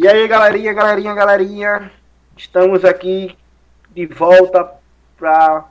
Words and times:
E 0.00 0.06
aí, 0.06 0.28
galerinha, 0.28 0.72
galerinha, 0.72 1.12
galerinha, 1.12 1.92
estamos 2.36 2.84
aqui 2.84 3.36
de 3.90 4.06
volta 4.06 4.72
para 5.16 5.68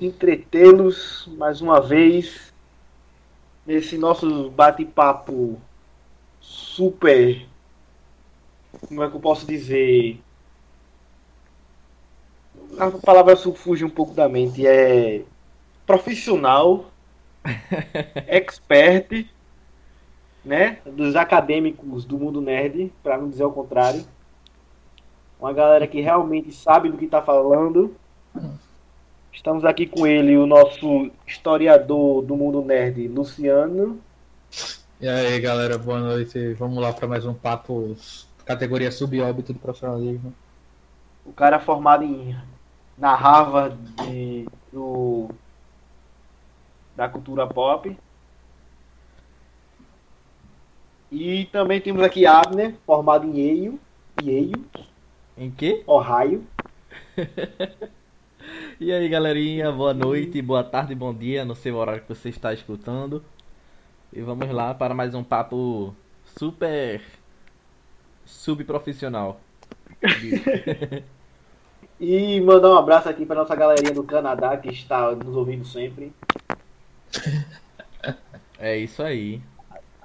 entretê-los 0.00 1.30
mais 1.38 1.60
uma 1.60 1.80
vez 1.80 2.52
nesse 3.64 3.96
nosso 3.96 4.50
bate-papo 4.50 5.56
super. 6.40 7.46
Como 8.88 9.04
é 9.04 9.08
que 9.08 9.14
eu 9.14 9.20
posso 9.20 9.46
dizer? 9.46 10.20
A 12.76 12.90
palavra 12.90 13.36
fuge 13.36 13.84
um 13.84 13.90
pouco 13.90 14.14
da 14.14 14.28
mente. 14.28 14.66
É 14.66 15.22
profissional, 15.86 16.90
expert, 18.26 19.28
né? 20.44 20.78
Dos 20.84 21.16
acadêmicos 21.16 22.04
do 22.04 22.18
mundo 22.18 22.40
nerd, 22.40 22.92
para 23.02 23.18
não 23.18 23.28
dizer 23.28 23.44
o 23.44 23.52
contrário. 23.52 24.04
Uma 25.40 25.52
galera 25.52 25.86
que 25.86 26.00
realmente 26.00 26.52
sabe 26.52 26.90
do 26.90 26.96
que 26.96 27.04
está 27.04 27.22
falando. 27.22 27.94
Estamos 29.32 29.64
aqui 29.64 29.86
com 29.86 30.06
ele, 30.06 30.36
o 30.36 30.46
nosso 30.46 31.10
historiador 31.26 32.22
do 32.22 32.36
mundo 32.36 32.62
nerd, 32.62 33.06
Luciano. 33.08 34.00
E 35.00 35.08
aí, 35.08 35.38
galera, 35.40 35.78
boa 35.78 36.00
noite. 36.00 36.54
Vamos 36.54 36.78
lá 36.78 36.92
para 36.92 37.06
mais 37.06 37.24
um 37.24 37.34
papo 37.34 37.96
categoria 38.44 38.90
subóbito 38.90 39.52
do 39.52 39.58
profissionalismo. 39.58 40.34
O 41.24 41.32
cara 41.32 41.60
formado 41.60 42.02
em 42.02 42.34
na 42.98 43.14
Harvard 43.14 43.76
de, 44.02 44.46
do, 44.72 45.28
da 46.96 47.08
cultura 47.08 47.46
pop. 47.46 47.96
E 51.10 51.46
também 51.46 51.80
temos 51.80 52.02
aqui 52.02 52.26
Abner, 52.26 52.74
formado 52.84 53.26
em 53.26 53.38
Yale. 53.38 53.80
Yale. 54.22 54.66
Em 55.38 55.50
quê? 55.50 55.82
Ohio. 55.86 56.44
e 58.78 58.92
aí, 58.92 59.08
galerinha, 59.08 59.72
boa 59.72 59.94
noite, 59.94 60.42
boa 60.42 60.62
tarde, 60.62 60.94
bom 60.94 61.14
dia, 61.14 61.46
no 61.46 61.54
seu 61.54 61.76
horário 61.76 62.02
que 62.02 62.08
você 62.08 62.28
está 62.28 62.52
escutando. 62.52 63.24
E 64.12 64.20
vamos 64.20 64.50
lá 64.50 64.74
para 64.74 64.94
mais 64.94 65.14
um 65.14 65.24
papo 65.24 65.94
super 66.36 67.00
subprofissional. 68.26 69.40
e 71.98 72.38
mandar 72.42 72.70
um 72.70 72.76
abraço 72.76 73.08
aqui 73.08 73.24
para 73.24 73.36
nossa 73.36 73.56
galerinha 73.56 73.94
do 73.94 74.04
Canadá 74.04 74.56
que 74.58 74.68
está 74.68 75.12
nos 75.14 75.34
ouvindo 75.34 75.64
sempre. 75.64 76.12
É 78.58 78.76
isso 78.76 79.02
aí. 79.02 79.40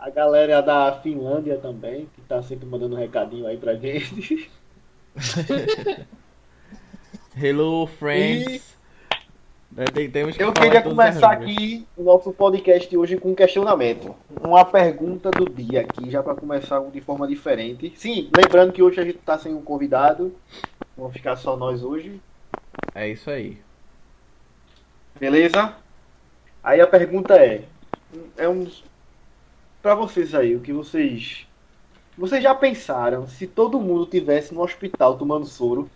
A 0.04 0.10
galera 0.10 0.62
da 0.62 1.00
Finlândia 1.02 1.58
também, 1.58 2.10
que 2.14 2.20
está 2.20 2.44
sempre 2.44 2.66
mandando 2.66 2.94
um 2.94 3.00
recadinho 3.00 3.48
aí 3.48 3.56
pra 3.56 3.76
gente. 3.76 4.52
Hello, 7.42 7.88
friends. 7.88 8.78
É, 9.78 9.86
tem, 9.86 10.12
temos 10.12 10.36
que 10.36 10.44
Eu 10.44 10.52
queria 10.52 10.82
começar 10.82 11.32
aqui 11.32 11.88
o 11.96 12.04
nosso 12.04 12.34
podcast 12.34 12.98
hoje 12.98 13.16
com 13.16 13.32
um 13.32 13.34
questionamento. 13.34 14.14
Uma 14.46 14.66
pergunta 14.66 15.32
do 15.32 15.50
dia 15.50 15.80
aqui, 15.80 16.12
já 16.12 16.22
para 16.22 16.36
começar 16.36 16.82
de 16.82 17.00
forma 17.00 17.26
diferente. 17.26 17.94
Sim, 17.96 18.30
lembrando 18.36 18.74
que 18.74 18.84
hoje 18.84 19.00
a 19.00 19.06
gente 19.06 19.20
está 19.20 19.40
sem 19.40 19.54
um 19.54 19.62
convidado. 19.62 20.36
Vamos 20.98 21.14
ficar 21.14 21.38
só 21.38 21.56
nós 21.56 21.82
hoje. 21.82 22.20
É 22.94 23.08
isso 23.08 23.30
aí. 23.30 23.58
Beleza? 25.18 25.74
Aí 26.62 26.82
a 26.82 26.88
pergunta 26.88 27.38
é, 27.38 27.64
é 28.36 28.50
um 28.50 28.68
para 29.84 29.94
vocês 29.96 30.34
aí, 30.34 30.56
o 30.56 30.62
que 30.62 30.72
vocês 30.72 31.46
vocês 32.18 32.42
já 32.42 32.56
pensaram 32.56 33.28
se 33.28 33.46
todo 33.46 33.82
mundo 33.82 34.06
tivesse 34.06 34.54
no 34.54 34.62
hospital 34.62 35.18
tomando 35.18 35.46
soro? 35.46 35.90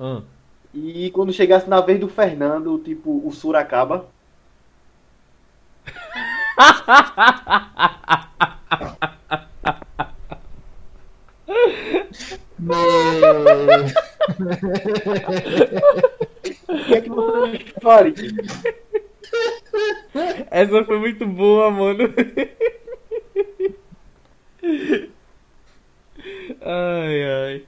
Hum. 0.00 0.22
E 0.74 1.10
quando 1.12 1.32
chegasse 1.32 1.68
na 1.70 1.80
vez 1.80 2.00
do 2.00 2.08
Fernando, 2.08 2.78
tipo, 2.78 3.24
o 3.26 3.30
soro 3.30 3.56
acaba? 3.56 4.06
o 16.68 16.84
que 16.84 16.94
é 16.94 17.00
que 17.00 17.08
você 17.08 17.58
faria? 17.80 18.14
Essa 20.50 20.84
foi 20.84 20.98
muito 20.98 21.26
boa, 21.26 21.70
mano. 21.70 22.12
Ai, 26.60 27.24
ai. 27.24 27.62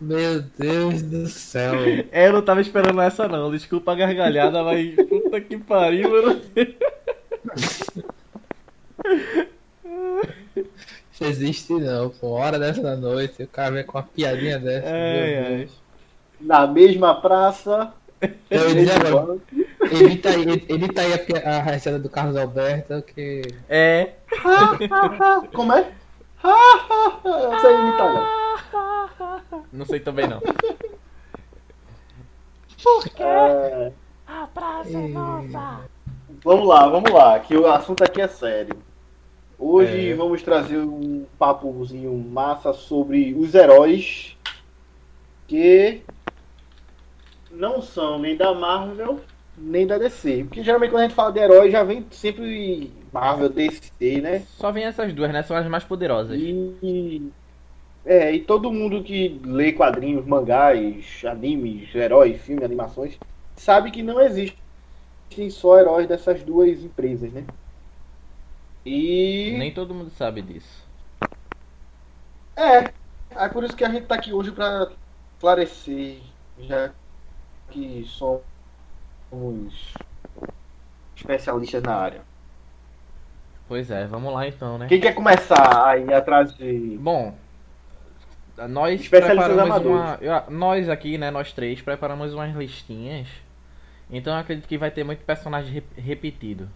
Meu 0.00 0.42
Deus 0.58 1.02
do 1.02 1.26
céu. 1.26 1.74
É, 2.12 2.28
eu 2.28 2.32
não 2.34 2.42
tava 2.42 2.60
esperando 2.60 3.00
essa 3.00 3.26
não. 3.26 3.50
Desculpa 3.50 3.92
a 3.92 3.94
gargalhada, 3.94 4.62
mas 4.62 4.94
puta 4.94 5.40
que 5.40 5.56
pariu, 5.56 6.10
mano. 6.10 6.42
Não 11.20 11.28
existe 11.28 11.72
não, 11.72 12.10
pô. 12.10 12.32
Hora 12.32 12.58
dessa 12.58 12.82
da 12.82 12.94
noite, 12.96 13.42
o 13.42 13.48
cara 13.48 13.70
vem 13.70 13.84
com 13.84 13.96
uma 13.96 14.04
piadinha 14.04 14.58
dessa. 14.58 14.88
Ai, 14.88 15.38
ai. 15.38 15.68
Na 16.40 16.66
mesma 16.66 17.20
praça. 17.20 17.92
Eu 18.50 18.70
ia 18.70 18.94
agora, 18.96 19.38
evita 19.92 20.30
aí, 20.30 20.66
evita 20.68 21.02
aí 21.02 21.12
a, 21.12 21.56
a 21.56 21.62
receita 21.62 21.98
do 21.98 22.08
Carlos 22.08 22.36
Alberto, 22.36 23.02
que. 23.02 23.42
É. 23.68 24.14
Como 25.54 25.72
é? 25.72 25.92
Eu 27.24 27.58
sei 27.60 27.74
imitar, 27.74 28.14
não. 28.14 29.64
Não 29.72 29.86
sei 29.86 30.00
também 30.00 30.26
não. 30.26 30.40
Por 32.82 33.04
quê? 33.04 33.22
É... 33.22 33.92
A 34.26 34.46
praça 34.48 34.90
é 34.90 35.08
nossa. 35.08 35.80
Vamos 36.44 36.68
lá, 36.68 36.88
vamos 36.88 37.10
lá, 37.10 37.38
que 37.40 37.56
o 37.56 37.66
assunto 37.66 38.04
aqui 38.04 38.20
é 38.20 38.28
sério. 38.28 38.76
Hoje 39.58 40.10
é. 40.10 40.14
vamos 40.14 40.42
trazer 40.42 40.78
um 40.78 41.24
papozinho 41.38 42.16
massa 42.16 42.72
sobre 42.72 43.34
os 43.34 43.54
heróis 43.54 44.36
que 45.48 46.02
não 47.50 47.80
são 47.80 48.18
nem 48.18 48.36
da 48.36 48.52
Marvel 48.52 49.20
nem 49.56 49.86
da 49.86 49.98
DC. 49.98 50.44
Porque 50.44 50.62
geralmente 50.62 50.90
quando 50.90 51.00
a 51.00 51.04
gente 51.04 51.14
fala 51.14 51.32
de 51.32 51.40
herói 51.40 51.70
já 51.70 51.82
vem 51.82 52.06
sempre 52.10 52.92
Marvel, 53.12 53.48
DC, 53.48 54.20
né? 54.20 54.40
Só 54.58 54.70
vem 54.70 54.84
essas 54.84 55.12
duas, 55.12 55.32
né? 55.32 55.42
São 55.42 55.56
as 55.56 55.66
mais 55.66 55.84
poderosas. 55.84 56.38
E. 56.38 57.32
É, 58.04 58.32
e 58.32 58.40
todo 58.40 58.70
mundo 58.70 59.02
que 59.02 59.40
lê 59.44 59.72
quadrinhos, 59.72 60.24
mangás, 60.24 61.22
animes, 61.24 61.92
heróis, 61.92 62.40
filmes, 62.40 62.64
animações, 62.64 63.18
sabe 63.56 63.90
que 63.90 64.00
não 64.02 64.20
existem 64.20 65.50
só 65.50 65.78
heróis 65.78 66.06
dessas 66.06 66.42
duas 66.42 66.84
empresas, 66.84 67.32
né? 67.32 67.44
E. 68.84 69.56
Nem 69.58 69.72
todo 69.72 69.94
mundo 69.94 70.10
sabe 70.10 70.42
disso. 70.42 70.86
É, 72.54 72.92
é 73.34 73.48
por 73.48 73.64
isso 73.64 73.76
que 73.76 73.84
a 73.84 73.88
gente 73.88 74.06
tá 74.06 74.14
aqui 74.14 74.32
hoje 74.32 74.52
para 74.52 74.88
esclarecer, 75.34 76.18
já 76.60 76.92
que 77.70 78.04
somos 78.06 78.42
especialistas 81.16 81.82
na 81.82 81.94
área. 81.94 82.20
Pois 83.68 83.90
é, 83.90 84.06
vamos 84.06 84.32
lá 84.32 84.46
então, 84.46 84.78
né? 84.78 84.86
Quem 84.86 85.00
quer 85.00 85.12
começar 85.12 85.88
aí 85.88 86.12
atrás 86.12 86.54
de. 86.54 86.96
Bom, 87.00 87.34
nós 88.68 89.08
preparamos 89.08 89.84
uma. 89.84 90.18
Nós 90.48 90.88
aqui, 90.88 91.18
né, 91.18 91.30
nós 91.30 91.52
três, 91.52 91.82
preparamos 91.82 92.32
umas 92.32 92.54
listinhas. 92.54 93.28
Então 94.08 94.32
eu 94.32 94.38
acredito 94.38 94.68
que 94.68 94.78
vai 94.78 94.90
ter 94.90 95.02
muito 95.02 95.24
personagem 95.24 95.82
repetido. 95.96 96.68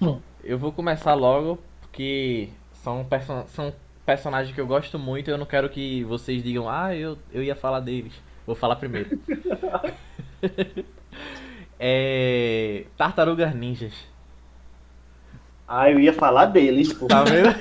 Hum. 0.00 0.20
Eu 0.44 0.58
vou 0.58 0.70
começar 0.70 1.14
logo, 1.14 1.58
porque 1.80 2.50
são, 2.74 3.02
perso 3.04 3.44
são 3.48 3.72
personagens 4.04 4.54
que 4.54 4.60
eu 4.60 4.66
gosto 4.66 4.98
muito 4.98 5.28
e 5.28 5.32
eu 5.32 5.38
não 5.38 5.46
quero 5.46 5.70
que 5.70 6.04
vocês 6.04 6.42
digam, 6.42 6.68
ah, 6.68 6.94
eu, 6.94 7.16
eu 7.32 7.42
ia 7.42 7.56
falar 7.56 7.80
deles. 7.80 8.12
Vou 8.46 8.54
falar 8.54 8.76
primeiro. 8.76 9.18
é. 11.78 12.84
Tartarugas 12.96 13.54
Ninjas. 13.54 13.94
Ah, 15.68 15.90
eu 15.90 15.98
ia 15.98 16.12
falar 16.12 16.46
deles, 16.46 16.92
pô. 16.92 17.06
Tá 17.06 17.24
vendo? 17.24 17.48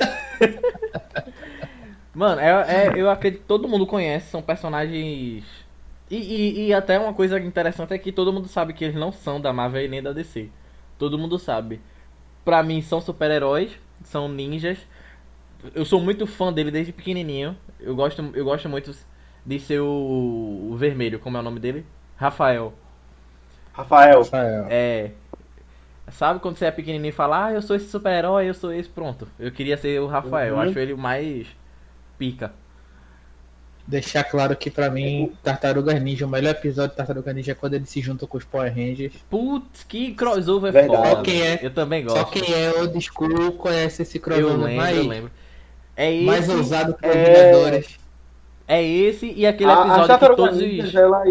Mano, 2.13 2.39
é, 2.39 2.47
é, 2.87 2.93
eu 2.95 3.09
acredito 3.09 3.41
que 3.41 3.47
todo 3.47 3.67
mundo 3.67 3.85
conhece, 3.85 4.29
são 4.29 4.41
personagens. 4.41 5.43
E, 6.09 6.15
e, 6.15 6.67
e, 6.67 6.73
até 6.73 6.99
uma 6.99 7.13
coisa 7.13 7.39
interessante 7.39 7.93
é 7.93 7.97
que 7.97 8.11
todo 8.11 8.31
mundo 8.31 8.47
sabe 8.47 8.73
que 8.73 8.85
eles 8.85 8.95
não 8.95 9.11
são 9.11 9.41
da 9.41 9.51
Marvel 9.51 9.83
e 9.83 9.87
nem 9.87 10.01
da 10.01 10.13
DC. 10.13 10.49
Todo 10.97 11.17
mundo 11.17 11.37
sabe. 11.39 11.81
Pra 12.45 12.63
mim, 12.63 12.81
são 12.81 13.01
super-heróis, 13.01 13.71
são 14.03 14.29
ninjas. 14.29 14.77
Eu 15.73 15.83
sou 15.83 15.99
muito 15.99 16.27
fã 16.27 16.53
dele 16.53 16.71
desde 16.71 16.93
pequenininho. 16.93 17.57
Eu 17.79 17.95
gosto, 17.95 18.23
eu 18.33 18.45
gosto 18.45 18.69
muito 18.69 18.95
de 19.45 19.59
ser 19.59 19.81
o, 19.81 20.69
o 20.71 20.75
vermelho, 20.77 21.19
como 21.19 21.37
é 21.37 21.39
o 21.39 21.43
nome 21.43 21.59
dele? 21.59 21.85
Rafael. 22.15 22.73
Rafael. 23.75 24.21
É. 24.69 25.11
Sabe 26.11 26.39
quando 26.39 26.57
você 26.57 26.65
é 26.65 26.71
pequenininho 26.71 27.09
e 27.09 27.11
fala, 27.11 27.45
ah, 27.45 27.51
eu 27.51 27.61
sou 27.61 27.75
esse 27.75 27.89
super-herói, 27.89 28.47
eu 28.47 28.53
sou 28.53 28.71
esse, 28.71 28.87
pronto. 28.87 29.27
Eu 29.39 29.51
queria 29.51 29.75
ser 29.75 29.99
o 29.99 30.07
Rafael, 30.07 30.55
uhum. 30.55 30.63
eu 30.63 30.69
acho 30.69 30.79
ele 30.79 30.93
o 30.93 30.97
mais 30.97 31.47
pica. 32.17 32.53
Deixar 33.87 34.23
claro 34.23 34.55
que 34.55 34.71
pra 34.71 34.89
mim, 34.89 35.31
Tartarugas 35.43 36.01
Ninja, 36.01 36.25
o 36.25 36.29
melhor 36.29 36.51
episódio 36.51 36.91
de 36.91 36.97
Tartarugas 36.97 37.35
Ninja 37.35 37.51
é 37.51 37.55
quando 37.55 37.73
eles 37.73 37.89
se 37.89 38.01
juntam 38.01 38.27
com 38.27 38.37
os 38.37 38.43
Power 38.43 38.73
Rangers. 38.73 39.13
Putz, 39.29 39.83
que 39.83 40.13
crossover 40.13 40.71
Verdade. 40.71 41.09
foda. 41.09 41.21
quem 41.21 41.41
é, 41.41 41.59
eu 41.61 41.71
também 41.71 42.03
gosto. 42.03 42.17
Só 42.17 42.25
quem 42.25 42.53
é 42.53 42.71
o 42.71 43.01
school 43.01 43.51
conhece 43.53 44.03
esse 44.03 44.19
crossover 44.19 44.53
eu 44.53 44.57
lembro, 44.57 44.75
mais, 44.77 44.97
eu 44.97 45.07
lembro. 45.07 45.31
É 45.95 46.13
esse, 46.13 46.25
mais 46.25 46.49
ousado 46.49 46.93
que 46.93 47.07
os 47.07 47.15
é... 47.15 47.51
Vingadores. 47.51 47.99
É 48.67 48.83
esse 48.83 49.31
e 49.31 49.45
aquele 49.45 49.71
episódio 49.71 50.11
a, 50.11 50.15
a 50.15 50.19
que 50.19 50.35
todos 50.35 50.57
os... 50.57 50.95
Ela... 50.95 51.23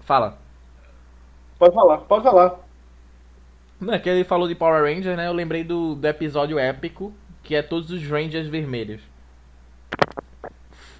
Fala. 0.00 0.43
Pode 1.64 1.74
falar, 1.74 1.98
pode 1.98 2.24
falar. 2.24 2.60
Não, 3.80 3.94
é 3.94 3.98
que 3.98 4.06
ele 4.06 4.22
falou 4.22 4.46
de 4.46 4.54
Power 4.54 4.82
Ranger, 4.82 5.16
né? 5.16 5.28
Eu 5.28 5.32
lembrei 5.32 5.64
do, 5.64 5.94
do 5.94 6.06
episódio 6.06 6.58
épico, 6.58 7.10
que 7.42 7.54
é 7.54 7.62
todos 7.62 7.90
os 7.90 8.06
Rangers 8.06 8.48
vermelhos. 8.48 9.00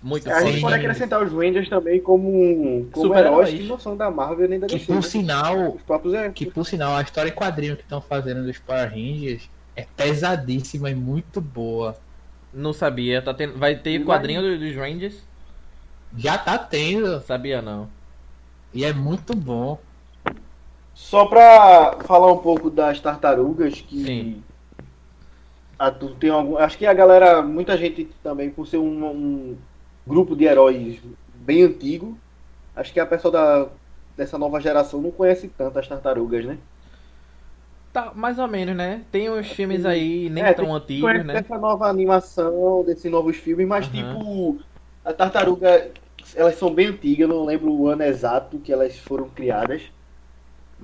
Muito 0.02 0.31
A 0.31 0.43
gente 0.43 0.62
pode 0.62 0.75
acrescentar 0.75 1.22
os 1.22 1.31
Rangers 1.31 1.69
também 1.69 2.00
como, 2.00 2.87
como 2.93 3.14
heróis 3.14 3.50
que 3.50 3.64
não 3.64 3.78
são 3.78 3.94
da 3.94 4.11
Marvel 4.11 4.49
nem 4.49 4.58
da 4.58 4.66
DC. 4.66 4.78
Que 4.78 4.87
por 4.87 4.94
né? 4.96 5.02
sinal, 5.02 5.78
que 6.34 6.46
por 6.46 6.64
sinal, 6.64 6.96
a 6.96 7.02
história 7.02 7.28
em 7.28 7.34
quadrinho 7.34 7.76
que 7.76 7.82
estão 7.82 8.00
fazendo 8.00 8.43
dos 8.43 8.58
Power 8.58 8.88
Rangers 8.88 9.50
é 9.76 9.87
pesadíssima 9.96 10.88
e 10.90 10.94
muito 10.94 11.43
boa. 11.43 11.94
Não 12.55 12.72
sabia, 12.72 13.20
tá 13.20 13.34
tendo, 13.34 13.58
vai 13.58 13.76
ter 13.76 14.00
e 14.00 14.05
quadrinho 14.05 14.40
vai... 14.40 14.56
dos 14.56 14.75
Rangers? 14.75 15.22
Já 16.16 16.38
tá 16.38 16.56
tendo. 16.56 17.20
Sabia 17.20 17.61
não. 17.61 17.87
E 18.72 18.82
é 18.82 18.94
muito 18.94 19.37
bom. 19.37 19.78
Só 20.94 21.26
pra 21.26 21.99
falar 22.05 22.32
um 22.32 22.38
pouco 22.38 22.70
das 22.70 23.00
tartarugas, 23.00 23.81
que. 23.81 24.05
Sim. 24.05 24.43
A, 25.76 25.91
tem 25.91 26.31
algum, 26.31 26.56
acho 26.56 26.79
que 26.79 26.87
a 26.87 26.94
galera, 26.94 27.43
muita 27.43 27.76
gente 27.76 28.05
também, 28.23 28.49
por 28.49 28.67
ser 28.67 28.79
um, 28.79 29.05
um 29.05 29.56
grupo 30.06 30.37
de 30.37 30.44
heróis 30.44 31.00
bem 31.35 31.64
antigo, 31.64 32.17
acho 32.76 32.93
que 32.93 33.00
a 33.00 33.06
pessoa 33.06 33.32
da, 33.32 33.69
dessa 34.17 34.38
nova 34.38 34.61
geração 34.61 35.00
não 35.02 35.11
conhece 35.11 35.49
tanto 35.49 35.79
as 35.79 35.88
tartarugas, 35.88 36.44
né? 36.44 36.58
Tá, 37.93 38.12
mais 38.14 38.38
ou 38.38 38.47
menos, 38.49 38.75
né? 38.76 39.02
Tem 39.11 39.31
uns 39.31 39.49
filmes 39.49 39.85
aí 39.85 40.29
nem 40.31 40.44
é, 40.44 40.52
tão 40.52 40.75
antigos, 40.75 41.25
né? 41.25 41.37
Essa 41.37 41.58
nova 41.58 41.88
animação, 41.88 42.85
desses 42.85 43.11
novos 43.11 43.37
filmes, 43.37 43.67
mas 43.67 43.87
uhum. 43.87 43.93
tipo, 43.93 44.58
a 45.05 45.12
tartaruga, 45.12 45.90
elas 46.35 46.56
são 46.56 46.73
bem 46.73 46.88
antigas, 46.88 47.29
não 47.29 47.44
lembro 47.44 47.73
o 47.73 47.88
ano 47.88 48.02
exato 48.02 48.58
que 48.58 48.73
elas 48.73 48.97
foram 48.99 49.29
criadas. 49.29 49.82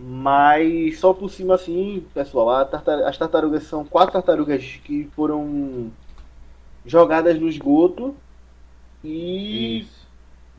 Mas 0.03 0.99
só 0.99 1.13
por 1.13 1.29
cima 1.29 1.55
assim, 1.55 2.07
pessoal, 2.15 2.65
tartar 2.67 3.03
as 3.03 3.19
tartarugas 3.19 3.65
são 3.65 3.85
quatro 3.85 4.15
tartarugas 4.15 4.81
que 4.83 5.05
foram 5.15 5.91
jogadas 6.87 7.39
no 7.39 7.47
esgoto 7.47 8.15
e 9.05 9.81
Isso. 9.81 10.09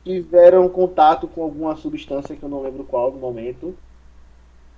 tiveram 0.04 0.68
contato 0.68 1.26
com 1.26 1.42
alguma 1.42 1.74
substância 1.74 2.36
que 2.36 2.42
eu 2.42 2.48
não 2.48 2.62
lembro 2.62 2.84
qual 2.84 3.10
no 3.10 3.18
momento. 3.18 3.76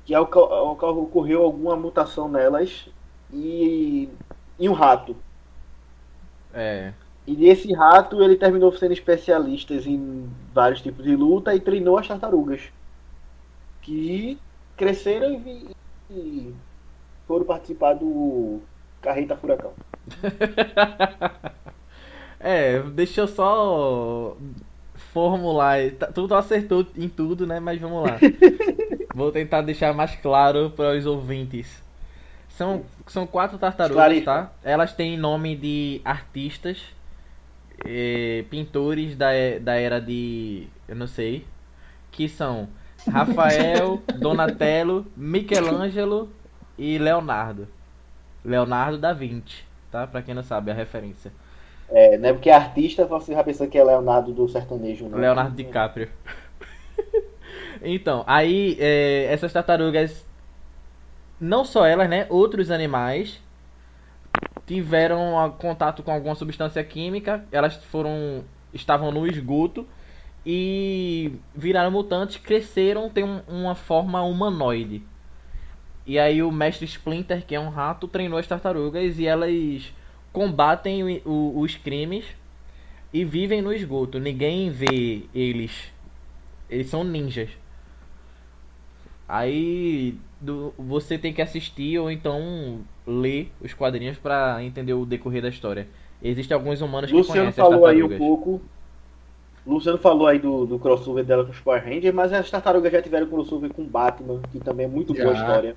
Que 0.07 0.17
ocorreu 0.17 1.43
alguma 1.43 1.77
mutação 1.77 2.29
nelas 2.29 2.89
e, 3.33 4.09
e 4.59 4.69
um 4.69 4.73
rato. 4.73 5.15
É. 6.55 6.93
E 7.27 7.49
esse 7.49 7.73
rato 7.73 8.23
ele 8.23 8.37
terminou 8.37 8.73
sendo 8.73 8.93
especialista 8.93 9.75
em 9.75 10.31
vários 10.55 10.81
tipos 10.81 11.05
de 11.05 11.17
luta 11.17 11.55
e 11.55 11.61
treinou 11.61 11.99
as 11.99 12.09
tartarugas 12.09 12.71
que 13.85 14.39
cresceram 14.77 15.43
e, 15.47 15.69
e 16.11 16.55
foram 17.27 17.45
participar 17.45 17.95
do 17.95 18.61
Carreta 19.01 19.37
Furacão. 19.37 19.73
é, 22.41 22.81
deixa 22.81 23.23
eu 23.23 23.29
só 23.29 24.37
formular. 25.13 25.91
Tá, 25.93 26.07
tu 26.09 26.33
acertou 26.35 26.87
em 26.97 27.09
tudo, 27.09 27.47
né? 27.47 27.61
Mas 27.61 27.81
vamos 27.81 28.03
lá. 28.03 28.19
Vou 29.15 29.31
tentar 29.31 29.63
deixar 29.63 29.95
mais 29.95 30.17
claro 30.17 30.71
para 30.71 30.97
os 30.97 31.07
ouvintes. 31.07 31.83
São, 32.49 32.85
são 33.07 33.27
quatro 33.27 33.59
tartarugas, 33.59 34.25
tá? 34.25 34.53
Elas 34.63 34.93
têm 34.93 35.17
nome 35.17 35.57
de 35.57 36.01
artistas, 36.05 36.85
eh, 37.85 38.45
pintores 38.49 39.17
da, 39.17 39.31
da 39.61 39.75
era 39.75 40.01
de. 40.01 40.69
Eu 40.89 40.97
não 40.97 41.07
sei. 41.07 41.45
Que 42.13 42.29
são 42.29 42.69
Rafael, 43.11 44.03
Donatello, 44.19 45.07
Michelangelo 45.17 46.31
e 46.79 46.99
Leonardo. 46.99 47.69
Leonardo 48.45 48.99
da 48.99 49.13
Vinci, 49.13 49.65
tá? 49.91 50.07
Pra 50.07 50.23
quem 50.23 50.35
não 50.35 50.43
sabe 50.43 50.71
a 50.71 50.75
referência. 50.75 51.33
É, 51.91 52.17
não 52.19 52.31
é 52.31 52.33
porque 52.33 52.51
é 52.51 52.55
artista, 52.55 53.07
você 53.07 53.35
já 53.35 53.45
pensa 53.45 53.67
que 53.67 53.79
é 53.79 53.85
Leonardo 53.85 54.33
do 54.33 54.49
sertanejo, 54.49 55.07
né? 55.07 55.19
Leonardo 55.19 55.55
DiCaprio. 55.55 56.09
então, 57.83 58.25
aí 58.27 58.77
é, 58.81 59.27
essas 59.31 59.53
tartarugas, 59.53 60.27
não 61.41 61.65
só 61.65 61.87
elas, 61.87 62.09
né? 62.09 62.27
Outros 62.29 62.71
animais 62.71 63.41
tiveram 64.67 65.55
contato 65.59 66.03
com 66.03 66.11
alguma 66.11 66.35
substância 66.35 66.83
química, 66.83 67.45
elas 67.53 67.77
foram 67.77 68.45
estavam 68.73 69.13
no 69.13 69.27
esgoto 69.27 69.87
e 70.47 71.33
viraram 71.55 71.91
mutantes, 71.91 72.37
cresceram, 72.37 73.09
tem 73.09 73.25
um, 73.25 73.41
uma 73.49 73.75
forma 73.75 74.23
humanoide. 74.23 75.03
E 76.07 76.19
aí 76.19 76.43
o 76.43 76.53
mestre 76.53 76.85
Splinter, 76.85 77.47
que 77.47 77.55
é 77.55 77.61
um 77.61 77.71
rato, 77.71 78.07
treinou 78.07 78.39
as 78.39 78.47
tartarugas 78.47 79.19
e 79.19 79.27
elas 79.27 79.93
combatem 80.33 81.03
o, 81.03 81.29
o, 81.29 81.61
os 81.61 81.77
crimes 81.77 82.27
e 83.13 83.25
vivem 83.25 83.63
no 83.63 83.73
esgoto. 83.73 84.19
Ninguém 84.19 84.71
vê 84.71 85.23
eles. 85.35 85.91
Eles 86.69 86.89
são 86.89 87.03
ninjas. 87.05 87.49
Aí 89.27 90.19
do, 90.39 90.75
você 90.77 91.17
tem 91.17 91.33
que 91.33 91.41
assistir 91.41 91.99
ou 91.99 92.11
então 92.11 92.81
ler 93.07 93.51
os 93.63 93.73
quadrinhos 93.73 94.19
para 94.19 94.63
entender 94.63 94.93
o 94.93 95.07
decorrer 95.07 95.41
da 95.41 95.49
história. 95.49 95.89
Existem 96.23 96.55
alguns 96.55 96.83
humanos 96.83 97.11
Luciano 97.11 97.51
que 97.51 97.57
conhecem 97.57 97.65
falou 97.65 97.87
aí 97.87 98.03
um 98.03 98.19
pouco 98.19 98.61
Luciano 99.67 99.99
falou 99.99 100.27
aí 100.27 100.39
do, 100.39 100.67
do 100.67 100.79
crossover 100.79 101.25
dela 101.25 101.45
com 101.45 101.51
os 101.51 101.61
Power 101.61 101.83
Rangers, 101.83 102.15
mas 102.15 102.33
as 102.33 102.51
tartarugas 102.51 102.93
já 102.93 103.01
tiveram 103.01 103.27
crossover 103.27 103.73
com 103.73 103.85
Batman, 103.85 104.41
que 104.53 104.61
também 104.61 104.85
é 104.85 104.89
muito 104.89 105.15
já. 105.15 105.25
boa 105.25 105.35
história. 105.35 105.77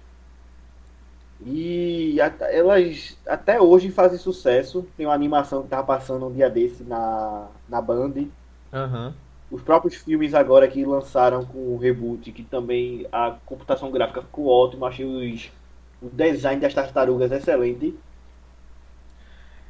E 1.46 2.20
a, 2.20 2.34
elas 2.50 3.18
até 3.28 3.62
hoje 3.62 3.90
fazem 3.92 4.18
sucesso. 4.18 4.86
Tem 4.98 5.06
uma 5.06 5.14
animação 5.14 5.64
que 5.64 5.70
tava 5.70 5.84
passando 5.84 6.28
um 6.28 6.34
dia 6.34 6.50
desse 6.50 6.84
na, 6.84 7.48
na 7.70 7.82
Band. 7.82 8.14
Uhum. 8.74 9.14
Os 9.50 9.62
próprios 9.62 9.96
filmes 9.96 10.34
agora 10.34 10.68
que 10.68 10.84
lançaram 10.84 11.46
com 11.46 11.74
o 11.74 11.78
reboot, 11.78 12.32
que 12.32 12.44
também 12.44 13.08
a 13.12 13.38
computação 13.46 13.92
gráfica 13.92 14.22
ficou 14.22 14.48
ótima. 14.48 14.88
Achei 14.88 15.06
os, 15.06 15.50
o 16.02 16.10
design 16.12 16.60
das 16.60 16.74
tartarugas 16.74 17.32
excelente. 17.32 17.96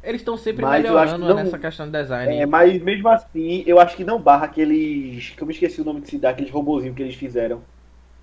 Eles 0.07 0.21
estão 0.21 0.37
sempre 0.37 0.63
mas 0.63 0.81
melhorando 0.81 1.27
não, 1.27 1.35
nessa 1.35 1.59
questão 1.59 1.85
de 1.85 1.91
design. 1.91 2.33
É, 2.33 2.45
mas 2.45 2.81
mesmo 2.81 3.09
assim, 3.09 3.65
eu 3.67 3.77
acho 3.77 3.93
que 3.93 4.05
não 4.05 4.21
barra 4.21 4.45
aqueles. 4.45 5.31
Que 5.31 5.43
eu 5.43 5.45
me 5.45 5.53
esqueci 5.53 5.81
o 5.81 5.83
nome 5.83 5.99
que 5.99 6.07
se 6.07 6.17
dá, 6.17 6.29
aqueles 6.29 6.49
robozinhos 6.49 6.95
que 6.95 7.03
eles 7.03 7.15
fizeram. 7.15 7.61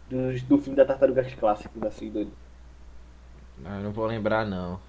Do, 0.08 0.32
do 0.48 0.58
filme 0.58 0.74
da 0.74 0.86
Tartarugas 0.86 1.34
Clássicos, 1.34 1.82
assim, 1.82 2.10
doido. 2.10 2.32
Não, 3.58 3.82
não 3.82 3.92
vou 3.92 4.06
lembrar, 4.06 4.46
não. 4.46 4.80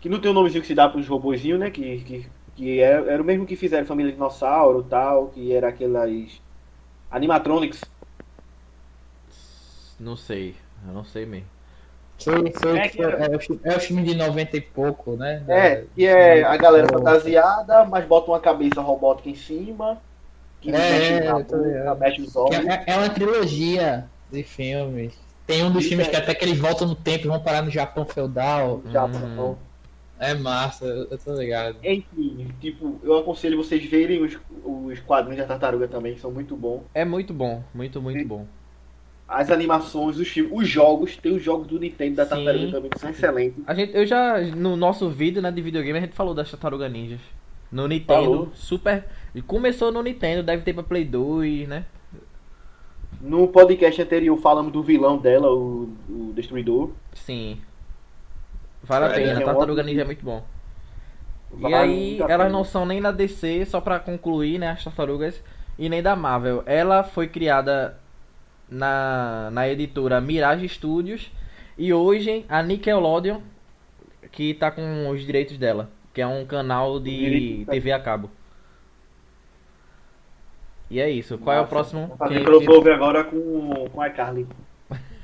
Que 0.00 0.08
não 0.08 0.18
tem 0.18 0.30
o 0.30 0.32
um 0.32 0.34
nomezinho 0.34 0.62
que 0.62 0.66
se 0.66 0.74
dá 0.74 0.88
pros 0.88 1.06
robozinhos, 1.06 1.60
né? 1.60 1.70
Que, 1.70 2.00
que, 2.00 2.26
que 2.56 2.80
era, 2.80 3.12
era 3.12 3.22
o 3.22 3.24
mesmo 3.24 3.46
que 3.46 3.54
fizeram 3.54 3.86
Família 3.86 4.10
Dinossauro 4.10 4.82
tal, 4.82 5.28
que 5.28 5.52
era 5.52 5.68
aquelas. 5.68 6.42
Animatronics. 7.08 7.88
Não 10.00 10.16
sei, 10.16 10.56
eu 10.88 10.92
não 10.92 11.04
sei 11.04 11.24
mesmo. 11.24 11.46
Sei, 12.22 12.52
sei 12.56 12.78
é, 12.78 12.88
que 12.88 13.02
é, 13.02 13.72
é, 13.72 13.76
o 13.76 13.80
filme 13.80 14.02
de 14.02 14.14
90 14.14 14.56
e 14.56 14.60
pouco, 14.60 15.16
né? 15.16 15.42
É, 15.48 15.84
que 15.94 16.06
é 16.06 16.44
a 16.44 16.56
galera 16.56 16.86
fantasiada, 16.86 17.84
mas 17.84 18.04
bota 18.04 18.30
uma 18.30 18.40
cabeça 18.40 18.80
robótica 18.80 19.28
em 19.28 19.34
cima. 19.34 20.00
Que 20.60 20.70
é, 20.70 20.72
mexe, 20.72 21.20
na 21.20 21.38
boca, 21.40 21.94
mexe 21.96 22.22
os 22.22 22.36
olhos. 22.36 22.66
É, 22.66 22.84
é, 22.86 22.96
uma 22.96 23.08
trilogia 23.08 24.08
de 24.30 24.42
filmes. 24.44 25.12
Tem 25.46 25.64
um 25.64 25.70
dos 25.72 25.80
Isso 25.80 25.88
filmes 25.90 26.06
é. 26.06 26.10
que 26.10 26.16
até 26.16 26.34
que 26.34 26.44
eles 26.44 26.58
voltam 26.58 26.86
no 26.86 26.94
tempo 26.94 27.26
e 27.26 27.28
vão 27.28 27.40
parar 27.40 27.62
no 27.62 27.70
Japão 27.70 28.04
feudal. 28.04 28.80
Japão. 28.90 29.52
Hum. 29.52 29.56
É 30.20 30.34
massa, 30.34 30.84
eu 30.84 31.18
tô 31.18 31.34
ligado. 31.34 31.78
Enfim, 31.82 32.48
tipo, 32.60 33.00
eu 33.02 33.18
aconselho 33.18 33.56
vocês 33.56 33.84
verem 33.84 34.22
os, 34.22 34.38
os 34.64 35.00
quadrinhos 35.00 35.38
da 35.38 35.48
tartaruga 35.48 35.88
também, 35.88 36.14
que 36.14 36.20
são 36.20 36.30
muito 36.30 36.54
bons. 36.54 36.82
É 36.94 37.04
muito 37.04 37.34
bom, 37.34 37.60
muito, 37.74 38.00
muito 38.00 38.24
bom 38.24 38.46
as 39.28 39.50
animações, 39.50 40.18
os 40.18 40.28
filmes, 40.28 40.52
os 40.52 40.68
jogos, 40.68 41.16
tem 41.16 41.34
os 41.34 41.42
jogos 41.42 41.66
do 41.66 41.78
Nintendo 41.78 42.16
da 42.16 42.26
Tartaruga 42.26 42.70
também 42.70 42.90
que 42.90 42.98
são 42.98 43.10
excelentes. 43.10 43.62
A 43.66 43.74
gente, 43.74 43.96
eu 43.96 44.06
já, 44.06 44.40
no 44.40 44.76
nosso 44.76 45.08
vídeo 45.08 45.40
né, 45.40 45.50
de 45.50 45.62
videogame, 45.62 45.98
a 45.98 46.02
gente 46.02 46.14
falou 46.14 46.34
das 46.34 46.50
Tartaruga 46.50 46.88
Ninjas. 46.88 47.20
No 47.70 47.88
Nintendo, 47.88 48.22
falou. 48.22 48.50
super. 48.52 49.06
Começou 49.46 49.90
no 49.90 50.02
Nintendo, 50.02 50.42
deve 50.42 50.62
ter 50.62 50.74
pra 50.74 50.82
Play 50.82 51.06
2, 51.06 51.66
né? 51.66 51.86
No 53.20 53.48
podcast 53.48 54.02
anterior 54.02 54.36
falamos 54.38 54.72
do 54.72 54.82
vilão 54.82 55.16
dela, 55.16 55.50
o, 55.50 55.88
o 56.10 56.32
Destruidor. 56.34 56.90
Sim. 57.14 57.58
Vale 58.82 59.06
a 59.06 59.08
é, 59.08 59.14
pena, 59.14 59.40
é 59.40 59.44
Tartaruga 59.44 59.82
Ninja 59.82 60.02
é 60.02 60.04
muito 60.04 60.24
bom. 60.24 60.44
Vale 61.50 61.72
e 61.72 61.74
aí, 61.74 62.20
elas 62.28 62.52
não 62.52 62.64
são 62.64 62.84
nem 62.84 63.00
da 63.00 63.12
DC, 63.12 63.64
só 63.66 63.80
pra 63.80 63.98
concluir, 63.98 64.58
né, 64.58 64.70
as 64.70 64.84
tartarugas, 64.84 65.42
e 65.78 65.88
nem 65.88 66.02
da 66.02 66.16
Marvel. 66.16 66.62
Ela 66.66 67.02
foi 67.02 67.28
criada 67.28 67.98
na, 68.72 69.50
na 69.52 69.68
editora 69.68 70.20
Mirage 70.20 70.68
Studios 70.68 71.30
e 71.76 71.92
hoje 71.92 72.44
a 72.48 72.62
Nickelodeon, 72.62 73.40
que 74.30 74.54
tá 74.54 74.70
com 74.70 75.08
os 75.10 75.24
direitos 75.24 75.58
dela, 75.58 75.90
que 76.12 76.20
é 76.20 76.26
um 76.26 76.44
canal 76.46 76.98
de 76.98 77.66
TV 77.68 77.92
a 77.92 78.00
cabo. 78.00 78.30
E 80.90 81.00
é 81.00 81.08
isso. 81.10 81.38
Qual 81.38 81.56
Nossa, 81.56 81.64
é 81.64 81.66
o 81.66 81.68
próximo? 81.68 82.16
Fazer 82.18 82.44
crossover 82.44 82.94
agora 82.94 83.24
com, 83.24 83.88
com 83.90 84.00
a 84.00 84.10
Carly. 84.10 84.46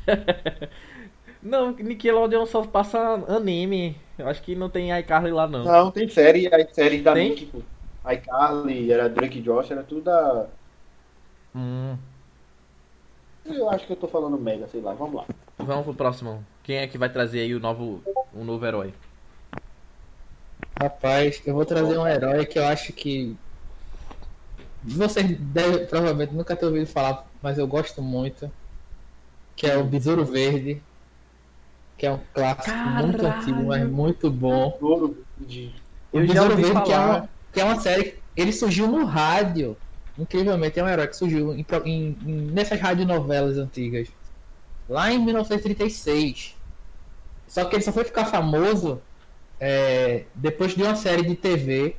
não, 1.43 1.73
Nickelodeon 1.73 2.47
só 2.47 2.62
passa 2.64 2.99
anime. 3.28 3.97
Eu 4.19 4.28
acho 4.28 4.43
que 4.43 4.55
não 4.55 4.71
tem 4.71 4.97
iCarly 4.99 5.31
lá 5.31 5.47
não. 5.47 5.64
Não, 5.64 5.90
tem 5.90 6.09
série, 6.09 6.47
a 6.47 6.69
série 6.73 7.02
da 7.02 7.12
tem? 7.12 7.31
Nick, 7.31 7.47
pô. 7.47 7.61
iCarly, 8.11 8.90
era 8.90 9.09
Drake 9.11 9.40
Josh, 9.43 9.71
era 9.71 9.83
tudo 9.83 10.02
da. 10.02 10.47
Hum. 11.55 11.97
Eu 13.49 13.71
acho 13.71 13.87
que 13.87 13.93
eu 13.93 13.97
tô 13.97 14.07
falando 14.07 14.38
mega, 14.38 14.69
sei 14.69 14.81
lá. 14.81 14.93
Vamos 14.93 15.14
lá. 15.14 15.25
Vamos 15.59 15.85
pro 15.85 15.95
próximo. 15.95 16.45
Quem 16.62 16.76
é 16.78 16.87
que 16.87 16.99
vai 16.99 17.09
trazer 17.09 17.40
aí 17.40 17.55
o 17.55 17.61
novo, 17.61 18.02
um 18.35 18.45
novo 18.45 18.64
herói? 18.64 18.93
Rapaz, 20.81 21.43
eu 21.45 21.55
vou 21.55 21.64
trazer 21.64 21.99
um 21.99 22.07
herói 22.07 22.47
que 22.47 22.59
eu 22.59 22.64
acho 22.64 22.93
que 22.93 23.37
vocês 24.85 25.37
devem 25.38 25.87
provavelmente 25.87 26.33
nunca 26.33 26.55
ter 26.55 26.67
ouvido 26.67 26.87
falar, 26.87 27.26
mas 27.43 27.59
eu 27.59 27.67
gosto 27.67 28.00
muito. 28.00 28.50
Que 29.57 29.67
é 29.67 29.76
o 29.76 29.85
Besouro 29.85 30.25
Verde. 30.25 30.81
Que 31.97 32.07
é 32.07 32.12
um 32.12 32.21
clássico 32.33 32.71
Caralho. 32.71 33.09
muito 33.09 33.26
antigo, 33.26 33.62
mas 33.64 33.88
muito 33.90 34.31
bom. 34.31 34.78
O 34.81 36.21
Besouro 36.21 36.57
Verde, 36.57 36.83
que 36.85 36.93
é, 36.93 36.99
uma, 36.99 37.28
que 37.52 37.61
é 37.61 37.64
uma 37.64 37.81
série. 37.81 38.19
Ele 38.37 38.52
surgiu 38.52 38.87
no 38.87 39.05
rádio. 39.05 39.76
Incrivelmente, 40.18 40.78
é 40.80 40.84
um 40.84 40.88
herói 40.88 41.06
que 41.06 41.16
surgiu 41.16 41.54
em, 41.54 41.64
em, 41.84 42.16
nessas 42.52 42.80
radionovelas 42.80 43.56
antigas. 43.56 44.08
Lá 44.88 45.12
em 45.12 45.18
1936. 45.18 46.56
Só 47.46 47.64
que 47.64 47.76
ele 47.76 47.82
só 47.82 47.92
foi 47.92 48.04
ficar 48.04 48.25
famoso 48.25 49.00
é, 49.60 50.25
depois 50.34 50.75
de 50.75 50.82
uma 50.82 50.96
série 50.96 51.22
de 51.22 51.34
TV 51.34 51.96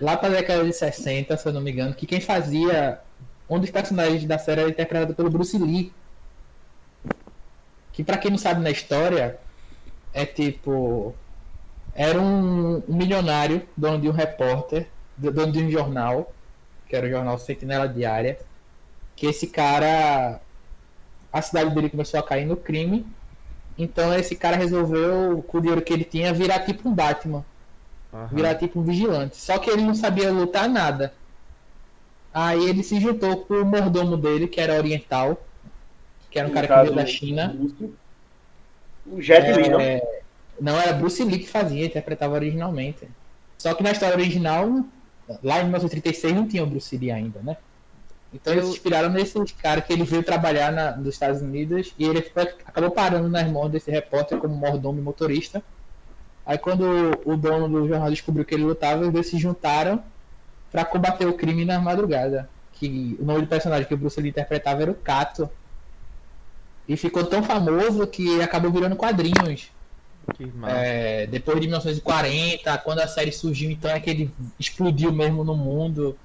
lá 0.00 0.16
para 0.16 0.28
a 0.28 0.32
década 0.32 0.64
de 0.64 0.72
60, 0.72 1.36
se 1.36 1.48
eu 1.48 1.52
não 1.52 1.60
me 1.60 1.72
engano, 1.72 1.94
que 1.94 2.06
quem 2.06 2.20
fazia 2.20 3.00
um 3.48 3.58
dos 3.58 3.70
personagens 3.70 4.24
da 4.24 4.38
série 4.38 4.60
era 4.60 4.70
interpretado 4.70 5.14
pelo 5.14 5.30
Bruce 5.30 5.56
Lee. 5.56 5.92
Que 7.92 8.04
para 8.04 8.18
quem 8.18 8.30
não 8.30 8.38
sabe 8.38 8.60
na 8.60 8.70
história, 8.70 9.38
é 10.12 10.26
tipo. 10.26 11.14
Era 11.94 12.20
um, 12.20 12.82
um 12.86 12.94
milionário, 12.94 13.66
dono 13.74 13.98
de 13.98 14.08
um 14.08 14.12
repórter, 14.12 14.86
dono 15.16 15.50
de 15.50 15.64
um 15.64 15.70
jornal, 15.70 16.30
que 16.88 16.96
era 16.96 17.06
o 17.06 17.10
jornal 17.10 17.38
Sentinela 17.38 17.88
Diária, 17.88 18.38
que 19.14 19.26
esse 19.26 19.46
cara. 19.46 20.40
A 21.32 21.42
cidade 21.42 21.74
dele 21.74 21.90
começou 21.90 22.18
a 22.20 22.22
cair 22.22 22.46
no 22.46 22.56
crime. 22.56 23.06
Então 23.76 24.14
esse 24.14 24.34
cara 24.34 24.56
resolveu, 24.56 25.44
com 25.46 25.58
o 25.58 25.60
dinheiro 25.60 25.82
que 25.82 25.92
ele 25.92 26.04
tinha, 26.04 26.32
virar 26.32 26.60
tipo 26.60 26.88
um 26.88 26.94
Batman 26.94 27.44
Uhum. 28.16 28.26
Virar 28.28 28.54
tipo 28.54 28.80
um 28.80 28.82
vigilante. 28.82 29.36
Só 29.36 29.58
que 29.58 29.68
ele 29.68 29.82
não 29.82 29.94
sabia 29.94 30.30
lutar 30.30 30.68
nada. 30.68 31.12
Aí 32.32 32.68
ele 32.68 32.82
se 32.82 32.98
juntou 33.00 33.44
com 33.44 33.54
o 33.54 33.64
mordomo 33.64 34.16
dele, 34.16 34.46
que 34.46 34.60
era 34.60 34.76
oriental, 34.76 35.42
que 36.30 36.38
era 36.38 36.48
um 36.48 36.50
no 36.50 36.54
cara 36.54 36.66
que 36.66 36.82
veio 36.82 36.94
da 36.94 37.06
China. 37.06 37.56
O 39.06 39.20
Jet 39.20 39.52
Li, 39.52 39.68
não? 39.68 39.80
É, 39.80 40.02
não, 40.60 40.80
era 40.80 40.92
Bruce 40.92 41.22
Lee 41.22 41.38
que 41.38 41.48
fazia, 41.48 41.86
interpretava 41.86 42.34
originalmente. 42.34 43.08
Só 43.58 43.74
que 43.74 43.82
na 43.82 43.92
história 43.92 44.16
original, 44.16 44.84
lá 45.42 45.60
em 45.60 45.64
1936 45.64 46.34
não 46.34 46.46
tinha 46.46 46.62
o 46.62 46.66
Bruce 46.66 46.96
Lee 46.96 47.10
ainda, 47.10 47.40
né? 47.42 47.56
Então 48.32 48.52
eles 48.52 48.66
se 48.66 48.72
inspiraram 48.72 49.08
nesse 49.08 49.38
cara 49.54 49.80
que 49.80 49.92
ele 49.92 50.04
veio 50.04 50.22
trabalhar 50.22 50.72
na, 50.72 50.96
nos 50.96 51.14
Estados 51.14 51.40
Unidos 51.40 51.94
e 51.98 52.04
ele 52.04 52.18
acabou 52.64 52.90
parando 52.90 53.28
nas 53.28 53.50
mãos 53.50 53.70
desse 53.70 53.90
repórter 53.90 54.38
como 54.38 54.54
mordomo 54.54 54.98
e 54.98 55.02
motorista. 55.02 55.62
Aí 56.44 56.58
quando 56.58 56.84
o 57.24 57.36
dono 57.36 57.68
do 57.68 57.88
jornal 57.88 58.10
descobriu 58.10 58.44
que 58.44 58.54
ele 58.54 58.64
lutava, 58.64 59.02
os 59.02 59.12
dois 59.12 59.26
se 59.26 59.38
juntaram 59.38 60.02
para 60.70 60.84
combater 60.84 61.26
o 61.26 61.34
crime 61.34 61.64
na 61.64 61.80
madrugada. 61.80 62.48
Que 62.72 63.16
o 63.18 63.24
nome 63.24 63.42
do 63.42 63.46
personagem 63.46 63.86
que 63.86 63.94
o 63.94 63.96
Bruce 63.96 64.20
Lee 64.20 64.30
interpretava 64.30 64.82
era 64.82 64.90
o 64.90 64.94
Kato. 64.94 65.48
E 66.86 66.96
ficou 66.96 67.24
tão 67.24 67.42
famoso 67.42 68.06
que 68.06 68.40
acabou 68.42 68.70
virando 68.70 68.94
quadrinhos. 68.94 69.70
É, 70.66 71.26
depois 71.26 71.60
de 71.60 71.66
1940, 71.66 72.78
quando 72.78 73.00
a 73.00 73.06
série 73.06 73.32
surgiu, 73.32 73.70
então 73.70 73.90
é 73.90 74.00
que 74.00 74.10
ele 74.10 74.30
explodiu 74.58 75.12
mesmo 75.12 75.44
no 75.44 75.56
mundo. 75.56 76.16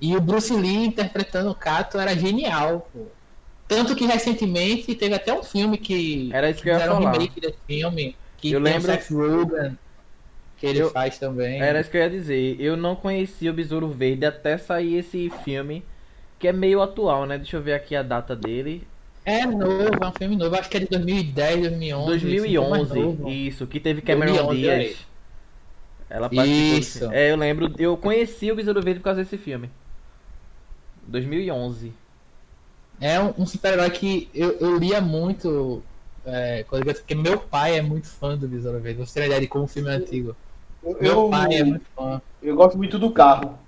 E 0.00 0.16
o 0.16 0.20
Bruce 0.20 0.54
Lee 0.54 0.86
interpretando 0.86 1.50
o 1.50 1.54
Kato 1.54 1.98
era 1.98 2.16
genial. 2.16 2.88
Pô. 2.92 3.06
Tanto 3.66 3.96
que 3.96 4.04
recentemente 4.04 4.94
teve 4.94 5.14
até 5.14 5.32
um 5.32 5.42
filme 5.42 5.78
que. 5.78 6.30
Era 6.32 6.50
isso 6.50 6.62
que 6.62 6.68
eu 6.68 6.74
ia 6.74 6.80
falar. 6.80 7.00
um 7.00 7.12
remake 7.12 7.40
desse 7.40 7.58
filme 7.66 8.16
que 8.36 8.52
eu 8.52 8.60
lembro... 8.60 8.92
Seth 8.92 9.10
Rogen, 9.10 9.78
que 10.58 10.66
ele 10.66 10.80
eu... 10.80 10.90
faz 10.90 11.18
também. 11.18 11.60
Era 11.60 11.80
isso 11.80 11.90
que 11.90 11.96
eu 11.96 12.02
ia 12.02 12.10
dizer. 12.10 12.60
Eu 12.60 12.76
não 12.76 12.94
conhecia 12.94 13.50
o 13.50 13.54
Besouro 13.54 13.88
Verde 13.88 14.26
até 14.26 14.58
sair 14.58 14.96
esse 14.96 15.30
filme, 15.44 15.82
que 16.38 16.46
é 16.46 16.52
meio 16.52 16.82
atual, 16.82 17.26
né? 17.26 17.38
Deixa 17.38 17.56
eu 17.56 17.62
ver 17.62 17.72
aqui 17.72 17.96
a 17.96 18.02
data 18.02 18.36
dele. 18.36 18.86
É 19.24 19.46
novo, 19.46 19.90
é 20.02 20.06
um 20.06 20.12
filme 20.12 20.36
novo. 20.36 20.54
Acho 20.56 20.68
que 20.68 20.76
é 20.76 20.80
de 20.80 20.86
2010, 20.86 21.60
2011. 21.62 22.06
2011, 22.06 23.46
isso. 23.46 23.66
Que 23.66 23.80
teve 23.80 24.02
Cameron 24.02 24.34
2011, 24.34 24.60
Diaz. 24.60 25.06
É. 26.10 26.16
Ela 26.16 26.28
participou. 26.28 26.78
Isso. 26.78 27.12
É, 27.12 27.30
eu 27.30 27.36
lembro. 27.36 27.72
Eu 27.78 27.96
conheci 27.96 28.52
o 28.52 28.56
Besouro 28.56 28.82
Verde 28.82 29.00
por 29.00 29.04
causa 29.04 29.22
desse 29.22 29.38
filme. 29.38 29.70
2011. 31.06 31.92
É 33.00 33.20
um, 33.20 33.34
um 33.38 33.46
super-herói 33.46 33.90
que 33.90 34.28
eu, 34.34 34.52
eu 34.58 34.78
lia 34.78 35.00
muito 35.00 35.82
é, 36.26 36.64
porque 36.64 37.14
meu 37.14 37.38
pai 37.38 37.78
é 37.78 37.82
muito 37.82 38.08
fã 38.08 38.36
do 38.36 38.48
Besouro 38.48 38.80
Verde. 38.80 39.00
Você 39.00 39.20
tem 39.20 39.26
ideia 39.26 39.40
de 39.40 39.46
como 39.46 39.64
o 39.64 39.68
filme 39.68 39.90
é 39.90 39.94
antigo. 39.94 40.34
Eu, 40.82 40.96
meu 41.00 41.28
pai 41.28 41.54
é 41.54 41.64
muito 41.64 41.84
fã. 41.94 42.20
Eu 42.42 42.56
gosto 42.56 42.76
muito 42.78 42.98
do 42.98 43.10
carro. 43.10 43.58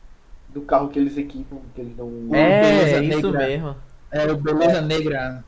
Do 0.48 0.62
carro 0.62 0.88
que 0.88 0.98
eles 0.98 1.18
equipam, 1.18 1.58
que 1.74 1.80
eles 1.82 1.94
dão. 1.94 2.10
É, 2.32 2.92
é 2.94 3.04
isso 3.04 3.30
negra. 3.30 3.46
mesmo. 3.46 3.76
É, 4.12 4.30
o 4.30 4.36
Beleza 4.36 4.80
Negra. 4.80 5.44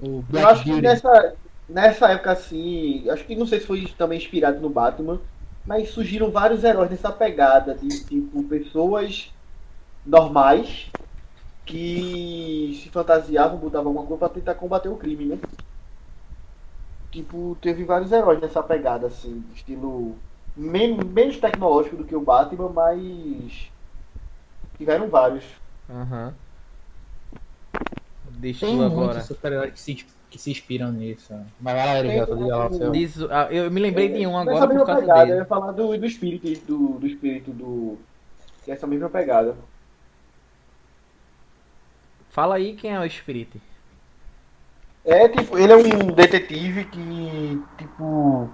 O 0.00 0.22
Black 0.22 0.44
eu 0.44 0.48
acho 0.48 0.64
Beauty. 0.64 0.78
que 0.78 0.82
nessa, 0.82 1.36
nessa 1.68 2.08
época, 2.10 2.32
assim, 2.32 3.08
acho 3.10 3.24
que 3.24 3.34
não 3.36 3.46
sei 3.46 3.60
se 3.60 3.66
foi 3.66 3.86
também 3.96 4.18
inspirado 4.18 4.60
no 4.60 4.70
Batman, 4.70 5.20
mas 5.66 5.90
surgiram 5.90 6.30
vários 6.30 6.64
heróis 6.64 6.90
nessa 6.90 7.12
pegada 7.12 7.74
de 7.74 7.88
tipo 8.04 8.42
pessoas 8.44 9.32
normais 10.04 10.90
que 11.66 12.80
se 12.82 12.90
fantasiavam, 12.90 13.58
botavam 13.58 13.88
alguma 13.88 14.06
coisa 14.06 14.18
pra 14.20 14.28
tentar 14.30 14.54
combater 14.56 14.88
o 14.88 14.96
crime, 14.96 15.26
né? 15.26 15.38
Tipo, 17.10 17.56
teve 17.60 17.84
vários 17.84 18.12
heróis 18.12 18.40
nessa 18.40 18.62
pegada, 18.62 19.06
assim, 19.06 19.44
estilo 19.54 20.16
menos, 20.56 21.06
menos 21.10 21.38
tecnológico 21.38 21.96
do 21.96 22.04
que 22.04 22.14
o 22.16 22.20
Batman, 22.20 22.68
mas 22.70 23.70
tiveram 24.78 25.08
vários. 25.10 25.44
Aham. 25.88 26.28
Uhum. 26.28 26.47
Deixa 28.38 28.66
Tem 28.66 28.84
agora. 28.84 29.20
super-heróis 29.20 29.72
que 29.72 29.80
se, 29.80 30.06
que 30.30 30.38
se 30.38 30.50
inspiram 30.50 30.92
nisso. 30.92 31.34
Mas 31.60 31.74
vai 31.74 32.04
lá, 32.04 32.68
o 32.68 32.74
seu. 32.74 32.90
Diz, 32.92 33.20
ah, 33.22 33.48
eu 33.50 33.70
me 33.70 33.80
lembrei 33.80 34.08
de 34.08 34.26
um 34.26 34.38
agora 34.38 34.68
por 34.68 34.86
causa 34.86 35.00
pegada, 35.00 35.20
dele. 35.20 35.32
Eu 35.32 35.36
ia 35.38 35.44
falar 35.44 35.72
do, 35.72 35.98
do 35.98 36.06
espírito, 36.06 36.48
do, 36.66 36.98
do 36.98 37.06
espírito 37.06 37.50
do... 37.50 37.98
Que 38.64 38.70
é 38.70 38.74
essa 38.74 38.86
mesma 38.86 39.10
pegada. 39.10 39.56
Fala 42.30 42.54
aí 42.54 42.74
quem 42.74 42.92
é 42.94 43.00
o 43.00 43.10
Spirit. 43.10 43.60
É, 45.04 45.28
tipo, 45.28 45.58
ele 45.58 45.72
é 45.72 45.76
um 45.76 46.12
detetive 46.12 46.84
que, 46.84 47.62
tipo. 47.78 48.50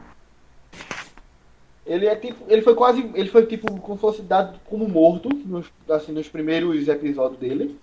Ele 1.85 2.07
é 2.07 2.15
tipo. 2.15 2.45
Ele 2.49 2.63
foi 2.63 2.75
quase. 2.75 3.11
Ele 3.15 3.29
foi 3.29 3.45
tipo 3.45 3.81
como 3.81 3.99
fosse 3.99 4.23
dado 4.23 4.59
como 4.65 4.89
morto 4.89 5.29
nos, 5.29 5.67
assim, 5.91 6.13
nos 6.13 6.29
primeiros 6.29 6.87
episódios 6.87 7.41
dele. 7.41 7.79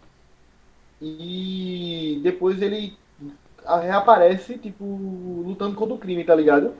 E 1.01 2.19
depois 2.23 2.61
ele 2.61 2.95
reaparece, 3.81 4.57
tipo, 4.57 4.83
lutando 5.45 5.75
contra 5.75 5.95
o 5.95 5.97
crime, 5.97 6.23
tá 6.23 6.35
ligado? 6.35 6.73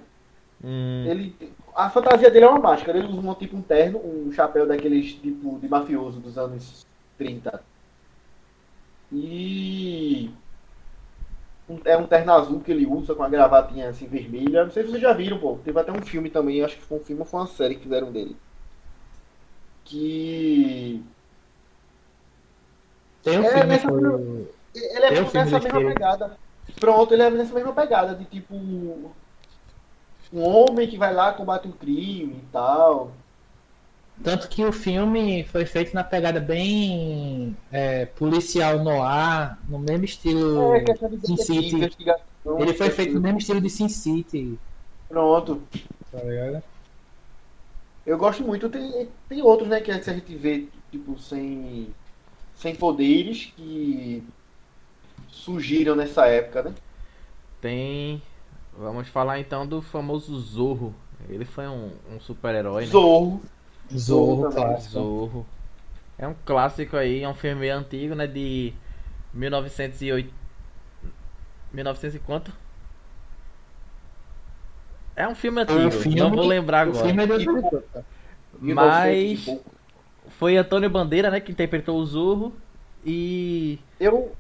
Hum. 0.63 1.05
Ele. 1.07 1.35
A 1.75 1.89
fantasia 1.89 2.29
dele 2.29 2.45
é 2.45 2.49
uma 2.49 2.59
máscara, 2.59 2.97
ele 2.99 3.07
usa 3.07 3.27
um 3.27 3.33
tipo 3.33 3.55
um 3.57 3.61
terno, 3.61 3.99
um 3.99 4.31
chapéu 4.31 4.67
daqueles 4.67 5.13
tipo 5.13 5.57
de 5.57 5.67
mafioso 5.67 6.19
dos 6.19 6.37
anos 6.37 6.85
30. 7.17 7.63
E 9.11 10.29
é 11.85 11.97
um 11.97 12.05
terno 12.05 12.33
azul 12.33 12.59
que 12.59 12.71
ele 12.71 12.85
usa 12.85 13.15
com 13.15 13.23
a 13.23 13.29
gravatinha 13.29 13.89
assim 13.89 14.05
vermelha. 14.07 14.65
Não 14.65 14.71
sei 14.71 14.83
se 14.83 14.89
vocês 14.89 15.01
já 15.01 15.13
viram, 15.13 15.39
pô. 15.39 15.57
Teve 15.63 15.79
até 15.79 15.91
um 15.91 16.01
filme 16.01 16.29
também, 16.29 16.61
acho 16.63 16.77
que 16.77 16.83
foi 16.83 16.99
um 16.99 17.03
filme 17.03 17.21
ou 17.21 17.27
foi 17.27 17.39
uma 17.39 17.47
série 17.47 17.75
que 17.75 17.83
fizeram 17.83 18.11
dele. 18.11 18.35
Que 19.85 21.03
Tem 23.23 23.39
um 23.39 23.43
é, 23.43 23.49
filme 23.49 23.65
nessa, 23.65 23.87
Ele 23.89 25.05
é 25.05 25.21
um 25.21 25.31
nessa 25.31 25.59
mesma 25.59 25.93
pegada. 25.93 26.37
Pronto, 26.79 27.13
ele 27.13 27.23
é 27.23 27.29
nessa 27.29 27.53
mesma 27.53 27.73
pegada 27.73 28.15
de 28.15 28.25
tipo 28.25 28.55
um 30.33 30.41
homem 30.41 30.87
que 30.87 30.97
vai 30.97 31.13
lá 31.13 31.33
combate 31.33 31.67
um 31.67 31.71
crime 31.71 32.37
e 32.37 32.45
tal. 32.51 33.11
Tanto 34.23 34.47
que 34.47 34.63
o 34.63 34.71
filme 34.71 35.43
foi 35.45 35.65
feito 35.65 35.93
na 35.93 36.03
pegada 36.03 36.39
bem 36.39 37.57
é, 37.71 38.05
policial 38.05 38.79
no 38.79 39.01
ar, 39.01 39.59
no 39.67 39.79
mesmo 39.79 40.05
estilo 40.05 40.75
é, 40.75 40.83
Sin 41.25 41.37
City. 41.37 42.15
Ele 42.59 42.73
foi 42.73 42.89
feito 42.91 43.13
no 43.13 43.21
mesmo 43.21 43.39
estilo 43.39 43.59
de 43.59 43.69
Sin 43.69 43.89
City. 43.89 44.59
Pronto. 45.09 45.61
Tá 46.11 46.19
ligado? 46.19 46.63
Eu 48.05 48.17
gosto 48.17 48.43
muito. 48.43 48.69
Tem, 48.69 49.07
tem 49.27 49.41
outros, 49.41 49.67
né, 49.67 49.81
que 49.81 49.91
a 49.91 49.99
gente 49.99 50.35
vê, 50.35 50.67
tipo, 50.91 51.19
sem, 51.19 51.87
sem 52.61 52.75
poderes 52.75 53.51
que 53.57 54.23
surgiram 55.27 55.95
nessa 55.95 56.27
época, 56.27 56.61
né? 56.61 56.75
Tem. 57.59 58.21
Vamos 58.77 59.07
falar 59.07 59.39
então 59.39 59.65
do 59.65 59.81
famoso 59.81 60.39
Zorro. 60.39 60.93
Ele 61.27 61.43
foi 61.43 61.67
um, 61.67 61.91
um 62.13 62.19
super-herói, 62.19 62.85
né? 62.85 62.91
Zorro. 62.91 63.41
Zorro, 63.91 64.51
clássico. 64.51 64.93
Zorro. 64.93 65.45
É 66.19 66.27
um 66.27 66.35
clássico 66.45 66.95
aí, 66.95 67.23
é 67.23 67.27
um 67.27 67.33
filme 67.33 67.67
antigo, 67.67 68.13
né? 68.13 68.27
De 68.27 68.73
1908. 69.33 70.31
1900 71.73 72.15
e 72.15 72.19
quanto? 72.19 72.53
É 75.15 75.27
um 75.27 75.33
filme 75.33 75.61
antigo, 75.61 75.89
filme, 75.89 76.19
não 76.19 76.29
vou 76.29 76.45
lembrar 76.45 76.81
agora. 76.81 77.05
filme 77.05 77.23
é 77.23 77.37
de 77.37 78.73
Mas 78.73 79.45
foi 80.41 80.57
Antônio 80.57 80.89
Bandeira, 80.89 81.29
né, 81.29 81.39
que 81.39 81.51
interpretou 81.51 81.99
o 81.99 82.03
Zorro 82.03 82.51
e 83.05 83.77
eu 83.99 84.31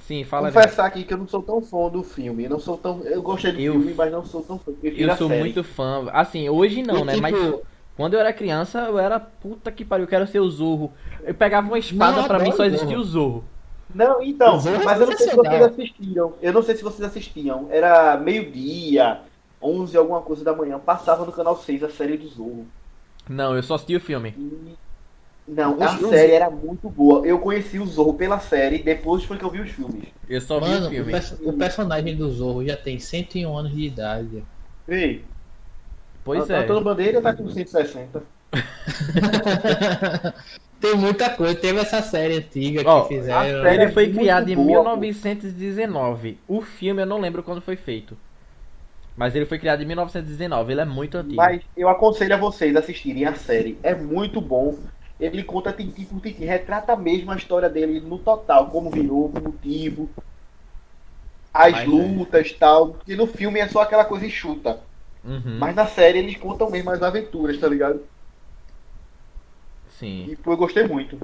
Sim, 0.00 0.24
fala. 0.24 0.52
Confessar 0.52 0.84
aqui 0.84 1.04
que 1.04 1.14
eu 1.14 1.16
não 1.16 1.26
sou 1.26 1.42
tão 1.42 1.62
fã 1.62 1.88
do 1.88 2.02
filme. 2.02 2.44
Eu 2.44 2.50
não 2.50 2.60
sou 2.60 2.76
tão. 2.76 3.00
Eu 3.02 3.22
gostei 3.22 3.50
do 3.50 3.60
eu... 3.60 3.72
filme, 3.72 3.94
mas 3.94 4.12
não 4.12 4.24
sou 4.24 4.42
tão 4.42 4.58
fã. 4.58 4.72
Eu 4.82 5.16
sou 5.16 5.28
muito 5.30 5.64
fã. 5.64 6.08
Assim, 6.12 6.50
hoje 6.50 6.82
não, 6.82 6.98
e, 6.98 7.04
né? 7.04 7.14
Tipo... 7.14 7.22
Mas 7.22 7.54
quando 7.96 8.12
eu 8.12 8.20
era 8.20 8.32
criança, 8.32 8.80
eu 8.80 8.98
era 8.98 9.18
puta 9.18 9.72
que 9.72 9.86
pariu, 9.86 10.04
eu 10.04 10.08
quero 10.08 10.26
ser 10.26 10.38
o 10.38 10.48
Zorro. 10.50 10.92
Eu 11.24 11.34
pegava 11.34 11.66
uma 11.66 11.78
espada, 11.78 12.24
para 12.24 12.38
mim 12.38 12.52
só 12.52 12.64
existia 12.64 12.98
o 12.98 13.04
Zorro. 13.04 13.44
Não, 13.92 14.22
então, 14.22 14.58
é 14.68 14.84
mas 14.84 15.00
eu 15.00 15.06
não 15.06 15.16
sei 15.16 15.28
se 15.28 15.36
vocês 15.36 15.62
assistiram. 15.62 16.34
Eu 16.42 16.52
não 16.52 16.62
sei 16.62 16.76
se 16.76 16.82
vocês 16.82 17.08
assistiam. 17.08 17.68
Era 17.70 18.18
meio-dia, 18.18 19.20
11, 19.62 19.96
alguma 19.96 20.20
coisa 20.20 20.44
da 20.44 20.54
manhã. 20.54 20.78
Passava 20.78 21.24
no 21.24 21.32
canal 21.32 21.56
6 21.56 21.84
a 21.84 21.90
série 21.90 22.18
do 22.18 22.28
Zorro. 22.28 22.66
Não, 23.28 23.54
eu 23.54 23.62
só 23.62 23.74
assisti 23.74 23.96
o 23.96 24.00
filme. 24.00 24.34
Não, 25.46 25.82
a 25.82 25.96
série 25.96 26.32
era 26.32 26.50
muito 26.50 26.90
boa. 26.90 27.26
Eu 27.26 27.38
conheci 27.38 27.78
o 27.78 27.86
Zorro 27.86 28.14
pela 28.14 28.38
série, 28.38 28.82
depois 28.82 29.24
foi 29.24 29.38
que 29.38 29.44
eu 29.44 29.50
vi 29.50 29.60
os 29.60 29.70
filmes. 29.70 30.04
Eu 30.28 30.40
só 30.40 30.60
vi 30.60 30.74
o 30.74 30.90
filme. 30.90 31.12
O, 31.40 31.50
o 31.50 31.52
personagem 31.54 32.14
do 32.16 32.30
Zorro 32.30 32.64
já 32.64 32.76
tem 32.76 32.98
101 32.98 33.56
anos 33.56 33.74
de 33.74 33.86
idade. 33.86 34.44
Ei, 34.86 35.24
Pois 36.28 36.50
a, 36.50 36.56
é. 36.56 36.58
Antônio 36.58 36.82
Bandeira 36.82 37.22
tá 37.22 37.32
com 37.32 37.48
160. 37.48 38.22
Tem 40.78 40.94
muita 40.94 41.30
coisa. 41.30 41.54
Teve 41.54 41.78
essa 41.78 42.02
série 42.02 42.36
antiga 42.36 42.82
oh, 42.86 43.02
que 43.02 43.16
fizeram. 43.16 43.66
Ele 43.66 43.84
é 43.84 43.90
foi 43.90 44.12
criado 44.12 44.50
em 44.50 44.54
boa, 44.54 44.94
1919. 44.94 46.38
Pô. 46.46 46.58
O 46.58 46.60
filme 46.60 47.00
eu 47.00 47.06
não 47.06 47.18
lembro 47.18 47.42
quando 47.42 47.62
foi 47.62 47.76
feito. 47.76 48.14
Mas 49.18 49.34
ele 49.34 49.46
foi 49.46 49.58
criado 49.58 49.82
em 49.82 49.84
1919. 49.84 50.72
Ele 50.72 50.80
é 50.80 50.84
muito 50.84 51.18
antigo. 51.18 51.34
Mas 51.34 51.60
eu 51.76 51.88
aconselho 51.88 52.34
a 52.34 52.38
vocês 52.38 52.76
assistirem 52.76 53.24
a 53.24 53.34
série. 53.34 53.76
É 53.82 53.92
muito 53.92 54.40
bom. 54.40 54.78
Ele 55.18 55.42
conta 55.42 55.72
tintim 55.72 56.04
por 56.04 56.20
tintim. 56.20 56.44
Retrata 56.44 56.94
mesmo 56.94 57.32
a 57.32 57.36
história 57.36 57.68
dele 57.68 57.98
no 57.98 58.20
total. 58.20 58.70
Como 58.70 58.88
virou, 58.88 59.26
o 59.26 59.40
motivo. 59.42 60.08
As 61.52 61.72
Mas 61.72 61.82
é. 61.82 61.86
lutas 61.86 62.46
e 62.46 62.54
é. 62.54 62.56
tal. 62.58 62.92
Porque 62.92 63.16
no 63.16 63.26
filme 63.26 63.58
é 63.58 63.66
só 63.66 63.82
aquela 63.82 64.04
coisa 64.04 64.24
enxuta. 64.24 64.78
Uhum. 65.24 65.58
Mas 65.58 65.74
na 65.74 65.88
série 65.88 66.20
eles 66.20 66.36
contam 66.36 66.70
mesmo 66.70 66.90
as 66.90 67.02
aventuras, 67.02 67.58
tá 67.58 67.66
ligado? 67.66 68.00
Sim. 69.88 70.28
E 70.30 70.36
pô, 70.36 70.52
eu 70.52 70.56
gostei 70.56 70.86
muito. 70.86 71.18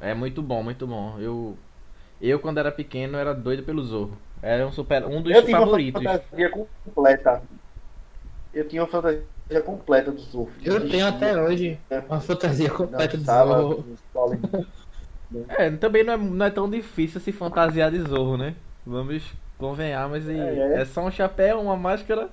É 0.00 0.14
muito 0.14 0.40
bom, 0.40 0.62
muito 0.62 0.86
bom. 0.86 1.18
Eu, 1.18 1.58
eu 2.20 2.38
quando 2.38 2.58
era 2.58 2.70
pequeno, 2.70 3.16
era 3.18 3.34
doido 3.34 3.62
pelo 3.62 3.82
Zorro. 3.82 4.16
Era 4.42 4.66
um, 4.66 4.72
super, 4.72 5.04
um 5.04 5.22
dos 5.22 5.34
eu 5.34 5.46
favoritos. 5.46 6.00
Tinha 6.00 6.12
uma 6.12 6.18
fantasia 6.18 6.50
completa. 6.50 7.42
Eu 8.52 8.68
tinha 8.68 8.82
uma 8.82 8.88
fantasia 8.88 9.22
completa 9.64 10.12
do 10.12 10.20
Zorro. 10.20 10.50
Eu 10.64 10.88
tenho 10.88 11.06
até 11.06 11.40
hoje 11.40 11.78
uma 12.08 12.20
fantasia 12.20 12.70
completa 12.70 13.16
do 13.16 13.24
Zorro. 13.24 13.84
É, 15.50 15.70
também 15.70 16.02
não 16.02 16.12
é, 16.12 16.16
não 16.16 16.46
é 16.46 16.50
tão 16.50 16.68
difícil 16.68 17.20
se 17.20 17.30
fantasiar 17.30 17.88
de 17.88 18.00
Zorro, 18.00 18.36
né? 18.36 18.56
Vamos 18.84 19.22
convenhar, 19.56 20.08
mas 20.08 20.28
é, 20.28 20.34
é. 20.34 20.80
é 20.80 20.84
só 20.84 21.04
um 21.04 21.10
chapéu, 21.10 21.60
uma 21.60 21.76
máscara 21.76 22.28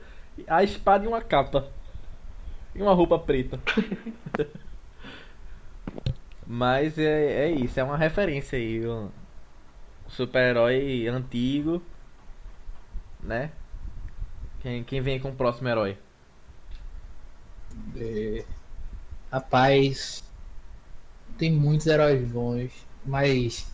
a 0.46 0.64
espada 0.64 1.06
e 1.06 1.08
uma 1.08 1.22
capa. 1.22 1.68
E 2.76 2.82
uma 2.82 2.94
roupa 2.94 3.18
preta. 3.18 3.60
Mas 6.46 6.98
é, 6.98 7.48
é 7.48 7.52
isso, 7.52 7.80
é 7.80 7.84
uma 7.84 7.98
referência 7.98 8.58
aí. 8.58 8.82
Super-herói 10.10 11.08
antigo. 11.08 11.82
Né? 13.22 13.52
Quem, 14.62 14.84
quem 14.84 15.02
vem 15.02 15.20
com 15.20 15.30
o 15.30 15.36
próximo 15.36 15.68
herói? 15.68 15.98
É, 17.96 18.46
rapaz, 19.32 20.24
tem 21.38 21.52
muitos 21.52 21.88
heróis 21.88 22.28
bons, 22.30 22.72
mas 23.06 23.68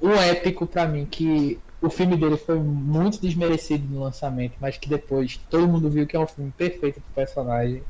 o 0.00 0.10
épico 0.10 0.66
para 0.66 0.86
mim 0.86 1.06
que 1.06 1.58
o 1.80 1.90
filme 1.90 2.16
dele 2.16 2.36
foi 2.36 2.58
muito 2.58 3.20
desmerecido 3.20 3.84
no 3.92 4.02
lançamento, 4.04 4.54
mas 4.60 4.78
que 4.78 4.88
depois 4.88 5.36
todo 5.50 5.66
mundo 5.66 5.90
viu 5.90 6.06
que 6.06 6.16
é 6.16 6.20
um 6.20 6.26
filme 6.26 6.52
perfeito 6.56 7.00
pro 7.00 7.14
personagem. 7.14 7.82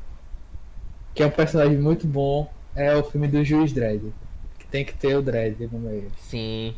Que 1.13 1.21
é 1.21 1.27
um 1.27 1.31
personagem 1.31 1.77
muito 1.77 2.07
bom. 2.07 2.51
É 2.75 2.95
o 2.95 3.03
filme 3.03 3.27
do 3.27 3.43
Juiz 3.43 3.71
Dredd. 3.71 4.11
Que 4.57 4.65
tem 4.65 4.83
que 4.83 4.95
ter 4.95 5.15
o 5.15 5.21
Dredd 5.21 5.69
no 5.71 5.79
meio. 5.79 6.11
Sim. 6.17 6.75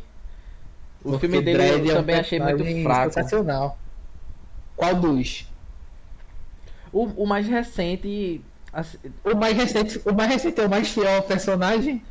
O 1.06 1.10
Porque 1.10 1.28
filme 1.28 1.40
dele 1.40 1.56
Dredd 1.56 1.86
eu 1.86 1.92
é 1.92 1.94
também 1.94 2.16
um 2.16 2.20
achei 2.20 2.40
muito 2.40 2.82
fraco. 2.82 3.14
Sensacional. 3.14 3.78
Qual 4.74 4.94
dos? 4.96 5.48
O, 6.92 7.04
o 7.22 7.26
mais 7.26 7.46
recente. 7.46 8.40
O 9.24 9.36
mais 9.36 9.56
recente, 9.56 10.02
o 10.04 10.12
mais 10.12 10.30
recente 10.32 10.60
é 10.60 10.66
o 10.66 10.68
mais 10.68 10.90
fiel 10.90 11.14
ao 11.14 11.22
personagem? 11.22 12.02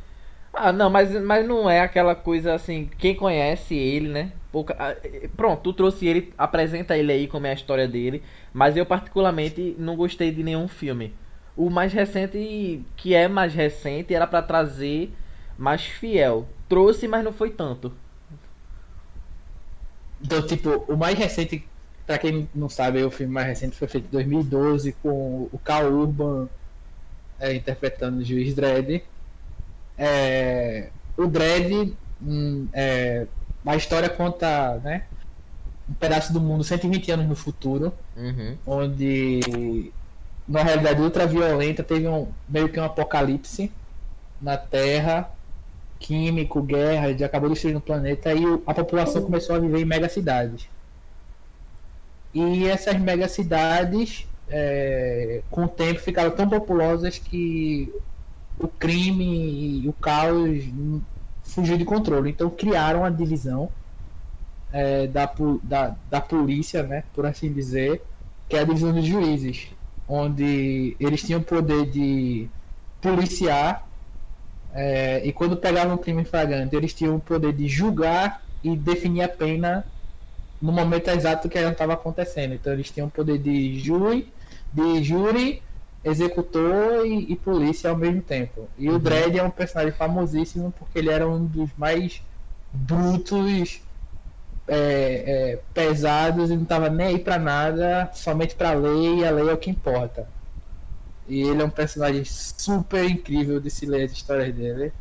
Ah, 0.52 0.72
não, 0.72 0.88
mas, 0.88 1.12
mas 1.22 1.46
não 1.46 1.68
é 1.68 1.80
aquela 1.80 2.14
coisa 2.14 2.54
assim. 2.54 2.88
Quem 2.98 3.14
conhece 3.14 3.74
ele, 3.74 4.08
né? 4.08 4.32
Pouca... 4.50 4.74
Ah, 4.78 4.96
pronto, 5.36 5.60
tu 5.60 5.72
trouxe 5.74 6.06
ele, 6.06 6.32
apresenta 6.38 6.96
ele 6.96 7.12
aí 7.12 7.28
como 7.28 7.46
é 7.46 7.50
a 7.50 7.54
história 7.54 7.86
dele. 7.86 8.22
Mas 8.54 8.78
eu, 8.78 8.86
particularmente, 8.86 9.76
não 9.78 9.94
gostei 9.94 10.30
de 10.30 10.42
nenhum 10.42 10.66
filme. 10.66 11.14
O 11.54 11.68
mais 11.68 11.92
recente, 11.92 12.82
que 12.96 13.14
é 13.14 13.28
mais 13.28 13.52
recente, 13.52 14.14
era 14.14 14.26
para 14.26 14.40
trazer 14.40 15.12
mais 15.58 15.84
fiel. 15.84 16.48
Trouxe, 16.66 17.06
mas 17.06 17.22
não 17.22 17.32
foi 17.32 17.50
tanto. 17.50 17.92
Então, 20.22 20.46
tipo, 20.46 20.84
o 20.88 20.96
mais 20.96 21.18
recente, 21.18 21.66
pra 22.06 22.18
quem 22.18 22.48
não 22.54 22.68
sabe, 22.68 23.02
o 23.02 23.10
filme 23.10 23.32
mais 23.32 23.46
recente 23.46 23.76
foi 23.76 23.88
feito 23.88 24.06
em 24.06 24.10
2012 24.10 24.92
com 25.02 25.48
o 25.52 25.60
Cal 25.62 25.92
Urban 25.92 26.48
é, 27.38 27.54
interpretando 27.54 28.18
o 28.18 28.24
Juiz 28.24 28.54
Dredd. 28.54 29.02
É, 29.98 30.88
o 31.16 31.26
Dredd, 31.26 31.94
hum, 32.22 32.68
é, 32.72 33.26
a 33.64 33.76
história 33.76 34.08
conta 34.08 34.80
né, 34.82 35.04
um 35.88 35.94
pedaço 35.94 36.32
do 36.32 36.40
mundo 36.40 36.64
120 36.64 37.10
anos 37.12 37.26
no 37.26 37.36
futuro, 37.36 37.92
uhum. 38.16 38.56
onde, 38.66 39.92
na 40.48 40.62
realidade 40.62 41.00
ultra 41.00 41.26
violenta, 41.26 41.82
teve 41.82 42.08
um, 42.08 42.28
meio 42.48 42.68
que 42.68 42.78
um 42.80 42.84
apocalipse 42.84 43.70
na 44.40 44.56
Terra, 44.56 45.30
químico, 46.06 46.62
guerra, 46.62 47.12
já 47.16 47.26
acabou 47.26 47.50
destruindo 47.50 47.78
o 47.78 47.82
planeta, 47.82 48.32
e 48.32 48.44
a 48.64 48.72
população 48.72 49.22
começou 49.22 49.56
a 49.56 49.58
viver 49.58 49.80
em 49.80 49.84
megacidades. 49.84 50.68
E 52.32 52.66
essas 52.66 52.96
megacidades, 53.00 54.26
é, 54.48 55.42
com 55.50 55.64
o 55.64 55.68
tempo, 55.68 55.98
ficaram 55.98 56.30
tão 56.30 56.48
populosas 56.48 57.18
que 57.18 57.92
o 58.58 58.68
crime 58.68 59.82
e 59.82 59.88
o 59.88 59.92
caos 59.92 60.64
fugiu 61.42 61.76
de 61.76 61.84
controle. 61.84 62.30
Então 62.30 62.48
criaram 62.50 63.04
a 63.04 63.10
divisão 63.10 63.68
é, 64.72 65.08
da, 65.08 65.32
da, 65.62 65.96
da 66.08 66.20
polícia, 66.20 66.84
né, 66.84 67.02
por 67.14 67.26
assim 67.26 67.52
dizer, 67.52 68.00
que 68.48 68.56
é 68.56 68.60
a 68.60 68.64
divisão 68.64 68.92
dos 68.92 69.04
juízes, 69.04 69.68
onde 70.08 70.96
eles 71.00 71.22
tinham 71.22 71.40
o 71.40 71.44
poder 71.44 71.90
de 71.90 72.48
policiar 73.00 73.85
é, 74.76 75.22
e 75.24 75.32
quando 75.32 75.56
pegavam 75.56 75.94
um 75.94 75.98
crime 75.98 76.22
flagrante, 76.22 76.76
eles 76.76 76.92
tinham 76.92 77.16
o 77.16 77.20
poder 77.20 77.54
de 77.54 77.66
julgar 77.66 78.42
e 78.62 78.76
definir 78.76 79.22
a 79.22 79.28
pena 79.28 79.86
no 80.60 80.70
momento 80.70 81.08
exato 81.08 81.48
que 81.48 81.56
ela 81.56 81.72
estava 81.72 81.94
acontecendo. 81.94 82.52
Então 82.52 82.74
eles 82.74 82.90
tinham 82.90 83.08
o 83.08 83.10
poder 83.10 83.38
de 83.38 83.78
júri, 83.78 84.30
de 84.70 85.02
júri 85.02 85.62
executor 86.04 87.06
e, 87.06 87.32
e, 87.32 87.36
polícia 87.36 87.88
ao 87.88 87.96
mesmo 87.96 88.20
tempo. 88.20 88.68
E 88.78 88.88
uhum. 88.88 88.96
o 88.96 88.98
Dredd 88.98 89.38
é 89.38 89.42
um 89.42 89.50
personagem 89.50 89.92
famosíssimo 89.92 90.72
porque 90.78 90.98
ele 90.98 91.10
era 91.10 91.26
um 91.26 91.44
dos 91.44 91.70
mais 91.78 92.22
brutos, 92.70 93.80
é, 94.68 94.76
é, 94.76 95.58
pesados 95.72 96.50
e 96.50 96.56
não 96.56 96.66
tava 96.66 96.90
nem 96.90 97.06
aí 97.06 97.18
pra 97.18 97.38
nada, 97.38 98.10
somente 98.12 98.54
pra 98.54 98.74
lei 98.74 99.20
e 99.20 99.24
a 99.24 99.30
lei 99.30 99.48
é 99.48 99.52
o 99.52 99.56
que 99.56 99.70
importa. 99.70 100.28
E 101.28 101.42
ele 101.42 101.62
é 101.62 101.64
um 101.64 101.70
personagem 101.70 102.24
super 102.24 103.04
incrível 103.04 103.60
de 103.60 103.70
se 103.70 103.84
ler 103.86 104.04
as 104.04 104.12
histórias 104.12 104.54
dele. 104.54 104.92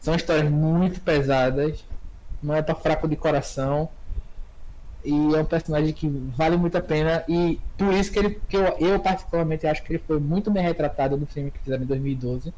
São 0.00 0.14
histórias 0.14 0.50
muito 0.50 1.00
pesadas, 1.00 1.84
não 2.42 2.54
é 2.54 2.62
pra 2.62 2.74
fraco 2.74 3.08
de 3.08 3.16
coração. 3.16 3.88
E 5.04 5.12
é 5.12 5.38
um 5.38 5.44
personagem 5.44 5.92
que 5.92 6.08
vale 6.08 6.56
muito 6.56 6.78
a 6.78 6.80
pena. 6.80 7.22
E 7.28 7.60
por 7.76 7.92
isso 7.92 8.10
que, 8.10 8.18
ele, 8.18 8.40
que 8.48 8.56
eu, 8.56 8.64
eu 8.78 8.98
particularmente 8.98 9.66
acho 9.66 9.82
que 9.82 9.92
ele 9.92 10.02
foi 10.06 10.18
muito 10.18 10.50
bem 10.50 10.62
retratado 10.62 11.16
no 11.16 11.26
filme 11.26 11.50
que 11.50 11.58
fizeram 11.58 11.82
em 11.82 11.86
2012. 11.86 12.52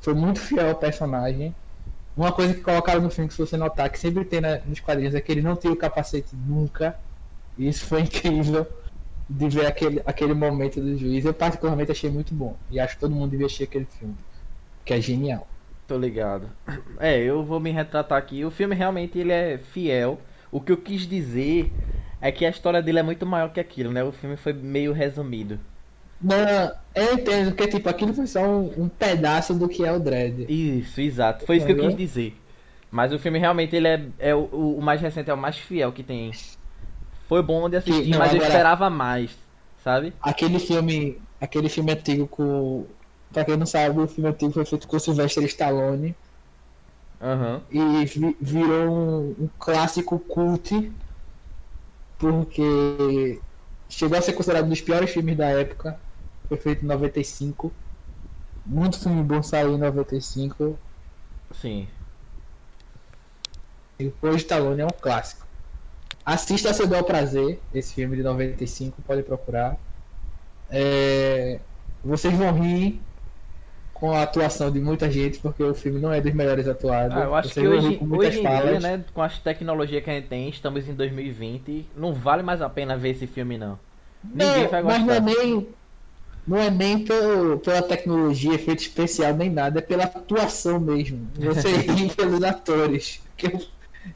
Foi 0.00 0.14
muito 0.14 0.40
fiel 0.40 0.70
ao 0.70 0.74
personagem. 0.74 1.54
Uma 2.16 2.32
coisa 2.32 2.54
que 2.54 2.60
colocaram 2.60 3.02
no 3.02 3.10
filme 3.10 3.28
que 3.28 3.34
se 3.34 3.40
você 3.40 3.56
notar, 3.58 3.90
que 3.90 3.98
sempre 3.98 4.24
tem 4.24 4.40
na, 4.40 4.58
nos 4.66 4.80
quadrinhos, 4.80 5.14
é 5.14 5.20
que 5.20 5.30
ele 5.30 5.42
não 5.42 5.54
tem 5.54 5.70
o 5.70 5.76
capacete 5.76 6.34
nunca. 6.34 6.98
E 7.58 7.68
isso 7.68 7.84
foi 7.84 8.00
incrível 8.02 8.66
de 9.30 9.48
ver 9.48 9.66
aquele, 9.66 10.02
aquele 10.04 10.34
momento 10.34 10.80
do 10.80 10.98
juiz. 10.98 11.24
Eu 11.24 11.32
particularmente 11.32 11.92
achei 11.92 12.10
muito 12.10 12.34
bom. 12.34 12.56
E 12.70 12.80
acho 12.80 12.94
que 12.94 13.00
todo 13.00 13.14
mundo 13.14 13.30
devia 13.30 13.46
assistir 13.46 13.64
aquele 13.64 13.86
filme. 13.86 14.16
Que 14.84 14.94
é 14.94 15.00
genial. 15.00 15.46
Tô 15.86 15.96
ligado. 15.96 16.48
É, 16.98 17.18
eu 17.18 17.44
vou 17.44 17.60
me 17.60 17.70
retratar 17.70 18.18
aqui. 18.18 18.44
O 18.44 18.50
filme 18.50 18.74
realmente 18.74 19.18
ele 19.18 19.32
é 19.32 19.58
fiel 19.58 20.18
o 20.52 20.60
que 20.60 20.72
eu 20.72 20.76
quis 20.76 21.06
dizer 21.06 21.72
é 22.20 22.30
que 22.32 22.44
a 22.44 22.50
história 22.50 22.82
dele 22.82 22.98
é 22.98 23.02
muito 23.02 23.24
maior 23.24 23.52
que 23.52 23.60
aquilo, 23.60 23.92
né? 23.92 24.02
O 24.02 24.12
filme 24.12 24.36
foi 24.36 24.52
meio 24.52 24.92
resumido. 24.92 25.58
Não, 26.20 26.36
eu 26.94 27.14
entendo 27.14 27.54
que 27.54 27.66
tipo, 27.66 27.88
aquilo 27.88 28.12
foi 28.12 28.26
só 28.26 28.42
um, 28.42 28.84
um 28.84 28.88
pedaço 28.88 29.54
do 29.54 29.68
que 29.68 29.84
é 29.84 29.92
o 29.92 29.98
Dread. 29.98 30.44
Isso, 30.48 31.00
exato. 31.00 31.46
Foi 31.46 31.56
isso 31.56 31.66
que 31.66 31.72
eu 31.72 31.78
quis 31.78 31.96
dizer. 31.96 32.36
Mas 32.90 33.12
o 33.12 33.18
filme 33.18 33.38
realmente 33.38 33.74
ele 33.74 33.88
é, 33.88 34.02
é 34.18 34.34
o, 34.34 34.44
o 34.44 34.82
mais 34.82 35.00
recente, 35.00 35.30
é 35.30 35.34
o 35.34 35.38
mais 35.38 35.56
fiel 35.56 35.92
que 35.92 36.02
tem. 36.02 36.32
Foi 37.30 37.42
bom 37.44 37.70
de 37.70 37.76
assistir, 37.76 38.10
não, 38.10 38.18
mas 38.18 38.30
agora, 38.30 38.42
eu 38.42 38.48
esperava 38.48 38.90
mais, 38.90 39.30
sabe? 39.84 40.12
Aquele 40.20 40.58
filme. 40.58 41.22
Aquele 41.40 41.68
filme 41.68 41.92
antigo 41.92 42.26
com. 42.26 42.84
Pra 43.32 43.44
quem 43.44 43.56
não 43.56 43.66
sabe, 43.66 44.00
o 44.00 44.08
filme 44.08 44.28
antigo 44.28 44.52
foi 44.52 44.64
feito 44.64 44.88
com 44.88 44.96
o 44.96 45.00
Sylvester 45.00 45.44
Stallone. 45.44 46.16
Uhum. 47.20 47.60
E 47.70 48.34
virou 48.40 48.90
um, 48.90 49.44
um, 49.44 49.48
clássico 49.60 50.18
cult. 50.18 50.92
Porque 52.18 53.40
chegou 53.88 54.18
a 54.18 54.22
ser 54.22 54.32
considerado 54.32 54.66
um 54.66 54.70
dos 54.70 54.80
piores 54.80 55.10
filmes 55.10 55.36
da 55.36 55.50
época. 55.50 56.00
Foi 56.48 56.56
feito 56.56 56.84
em 56.84 56.88
95. 56.88 57.72
Muito 58.66 58.98
filme 58.98 59.22
bom 59.22 59.40
saiu 59.40 59.76
em 59.76 59.78
95. 59.78 60.76
Sim. 61.52 61.86
E 64.00 64.12
o 64.20 64.34
Stallone 64.34 64.80
é 64.80 64.86
um 64.86 64.88
clássico. 65.00 65.48
Assista 66.30 66.72
Se 66.72 66.86
Deu 66.86 67.02
Prazer, 67.02 67.58
esse 67.74 67.92
filme 67.92 68.14
de 68.14 68.22
95, 68.22 69.02
pode 69.02 69.20
procurar. 69.24 69.76
É... 70.70 71.58
Vocês 72.04 72.32
vão 72.32 72.52
rir 72.52 73.00
com 73.92 74.12
a 74.12 74.22
atuação 74.22 74.70
de 74.70 74.78
muita 74.78 75.10
gente, 75.10 75.40
porque 75.40 75.60
o 75.60 75.74
filme 75.74 75.98
não 75.98 76.12
é 76.12 76.20
dos 76.20 76.32
melhores 76.32 76.68
atuados. 76.68 77.16
Ah, 77.16 77.24
eu 77.24 77.34
acho 77.34 77.52
que 77.52 77.66
hoje, 77.66 77.98
hoje 78.08 78.38
em 78.38 78.42
dia, 78.42 78.78
né, 78.78 79.04
com 79.12 79.20
as 79.20 79.40
tecnologias 79.40 80.04
que 80.04 80.08
a 80.08 80.12
gente 80.12 80.28
tem, 80.28 80.48
estamos 80.48 80.88
em 80.88 80.94
2020, 80.94 81.88
não 81.96 82.14
vale 82.14 82.44
mais 82.44 82.62
a 82.62 82.68
pena 82.68 82.96
ver 82.96 83.10
esse 83.10 83.26
filme, 83.26 83.58
não. 83.58 83.76
Ninguém 84.22 84.62
não, 84.62 84.70
vai 84.70 84.82
gostar. 84.82 84.98
Mas 85.00 85.06
não 85.06 85.14
é 85.14 85.20
nem, 85.20 85.68
não 86.46 86.56
é 86.58 86.70
nem 86.70 87.04
pelo, 87.04 87.58
pela 87.58 87.82
tecnologia, 87.82 88.54
efeito 88.54 88.82
especial, 88.82 89.34
nem 89.34 89.50
nada, 89.50 89.80
é 89.80 89.82
pela 89.82 90.04
atuação 90.04 90.78
mesmo. 90.78 91.26
Você 91.34 91.72
ri 91.90 92.08
pelos 92.14 92.44
atores. 92.44 93.20
Que 93.36 93.68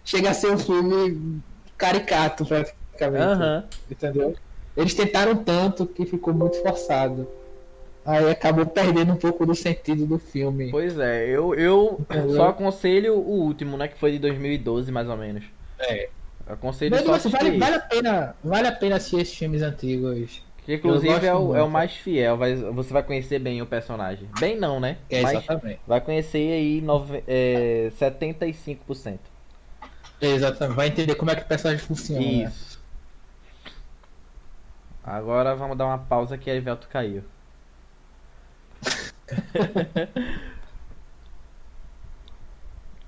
chega 0.05 0.31
a 0.31 0.35
ser 0.35 0.53
um 0.53 0.59
filme 0.59 1.42
caricato, 1.85 2.47
praticamente. 2.47 3.42
Uhum. 3.42 3.62
Entendeu? 3.90 4.35
Eles 4.77 4.94
tentaram 4.94 5.37
tanto 5.37 5.87
que 5.87 6.07
ficou 6.07 6.33
muito 6.33 6.61
forçado. 6.62 7.29
Aí 8.05 8.31
acabou 8.31 8.66
perdendo 8.66 9.12
um 9.12 9.16
pouco 9.16 9.47
do 9.47 9.55
sentido 9.55 10.07
do 10.07 10.18
filme. 10.18 10.70
Pois 10.70 10.99
é, 10.99 11.27
eu, 11.27 11.55
eu 11.55 12.01
só 12.35 12.49
aconselho 12.49 13.14
o 13.14 13.40
último, 13.40 13.77
né? 13.77 13.88
Que 13.88 13.99
foi 13.99 14.12
de 14.12 14.18
2012, 14.18 14.92
mais 14.92 15.09
ou 15.09 15.16
menos. 15.16 15.44
É. 15.79 16.09
Aconselho 16.47 16.90
Mas, 16.90 17.23
só 17.23 17.31
vale, 17.31 17.59
vale, 17.59 17.77
a 17.77 17.81
pena, 17.81 18.37
vale 18.44 18.68
a 18.68 18.73
pena 18.73 18.97
assistir 18.97 19.20
esses 19.20 19.35
filmes 19.35 19.62
antigos. 19.62 20.42
Que 20.66 20.75
inclusive 20.75 21.27
é 21.27 21.35
o, 21.35 21.55
é 21.55 21.62
o, 21.62 21.70
mais 21.70 21.92
fiel, 21.92 22.37
vai, 22.37 22.55
você 22.55 22.92
vai 22.92 23.03
conhecer 23.03 23.38
bem 23.38 23.61
o 23.62 23.66
personagem. 23.66 24.29
Bem 24.40 24.57
não, 24.57 24.81
né? 24.81 24.97
É, 25.11 25.20
exatamente. 25.20 25.81
vai 25.87 26.01
conhecer 26.01 26.53
aí 26.53 26.81
nove, 26.81 27.23
é, 27.27 27.90
75%. 27.99 29.18
Exatamente, 30.20 30.77
vai 30.77 30.88
entender 30.88 31.14
como 31.14 31.31
é 31.31 31.37
que 31.37 31.42
o 31.42 31.46
personagem 31.46 31.85
funciona. 31.85 32.20
Né? 32.20 32.44
Isso. 32.44 32.79
Né? 32.79 32.85
Agora 35.05 35.55
vamos 35.55 35.77
dar 35.77 35.85
uma 35.87 35.98
pausa 35.98 36.38
que 36.38 36.50
a 36.50 36.55
Evelto 36.55 36.88
caiu. 36.88 37.22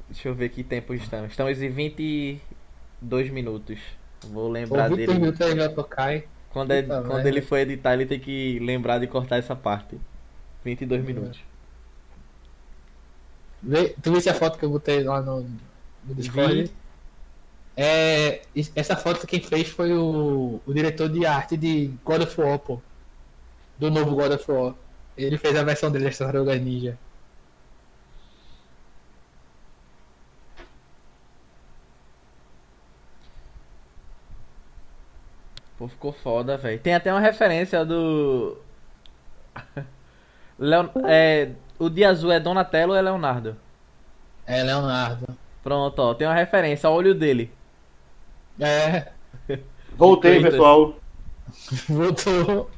Deixa 0.08 0.28
eu 0.28 0.34
ver 0.34 0.50
que 0.50 0.62
tempo 0.62 0.92
estamos. 0.94 1.30
Estamos 1.30 1.60
em 1.60 1.70
22 1.70 3.30
minutos. 3.30 3.78
Vou 4.24 4.48
lembrar 4.48 4.88
dele. 4.88 5.14
Minutos 5.14 5.38
já 5.38 5.68
tocar, 5.68 6.22
quando, 6.50 6.70
é, 6.72 6.82
quando 6.82 7.26
ele 7.26 7.42
for 7.42 7.58
editar, 7.58 7.94
ele 7.94 8.06
tem 8.06 8.18
que 8.18 8.58
lembrar 8.60 8.98
de 8.98 9.06
cortar 9.06 9.36
essa 9.36 9.54
parte. 9.54 9.98
22 10.64 11.04
minutos. 11.04 11.40
Vê, 13.62 13.94
tu 14.02 14.10
viu 14.10 14.18
essa 14.18 14.34
foto 14.34 14.58
que 14.58 14.64
eu 14.64 14.70
botei 14.70 15.02
lá 15.02 15.20
no, 15.20 15.42
no 16.04 16.14
Discord? 16.14 16.70
É, 17.76 18.40
essa 18.74 18.96
foto 18.96 19.26
quem 19.26 19.40
fez 19.40 19.68
foi 19.68 19.92
o, 19.92 20.60
o 20.66 20.72
diretor 20.72 21.08
de 21.10 21.26
arte 21.26 21.56
de 21.56 21.92
God 22.04 22.22
of 22.22 22.40
War, 22.40 22.58
pô. 22.58 22.80
Do 23.78 23.90
novo 23.90 24.14
God 24.16 24.32
of 24.32 24.50
War. 24.50 24.74
Ele 25.16 25.38
fez 25.38 25.56
a 25.56 25.62
versão 25.62 25.90
dele 25.90 26.06
das 26.06 26.16
Tartarugas 26.18 26.60
Ninja. 26.60 26.98
Pô, 35.78 35.88
ficou 35.88 36.12
foda, 36.12 36.56
velho. 36.56 36.80
Tem 36.80 36.94
até 36.94 37.12
uma 37.12 37.20
referência 37.20 37.84
do. 37.84 38.56
Leon... 40.58 40.88
É... 41.06 41.50
O 41.78 41.90
de 41.90 42.04
azul 42.04 42.32
é 42.32 42.40
Donatello 42.40 42.92
ou 42.92 42.98
é 42.98 43.02
Leonardo? 43.02 43.56
É 44.46 44.62
Leonardo. 44.62 45.26
Pronto, 45.62 45.98
ó. 45.98 46.14
Tem 46.14 46.26
uma 46.26 46.34
referência, 46.34 46.88
olha 46.88 47.10
o 47.10 47.14
dele. 47.14 47.52
É. 48.60 49.12
Voltei, 49.96 50.42
pessoal. 50.42 50.96
Voltou. 51.88 52.70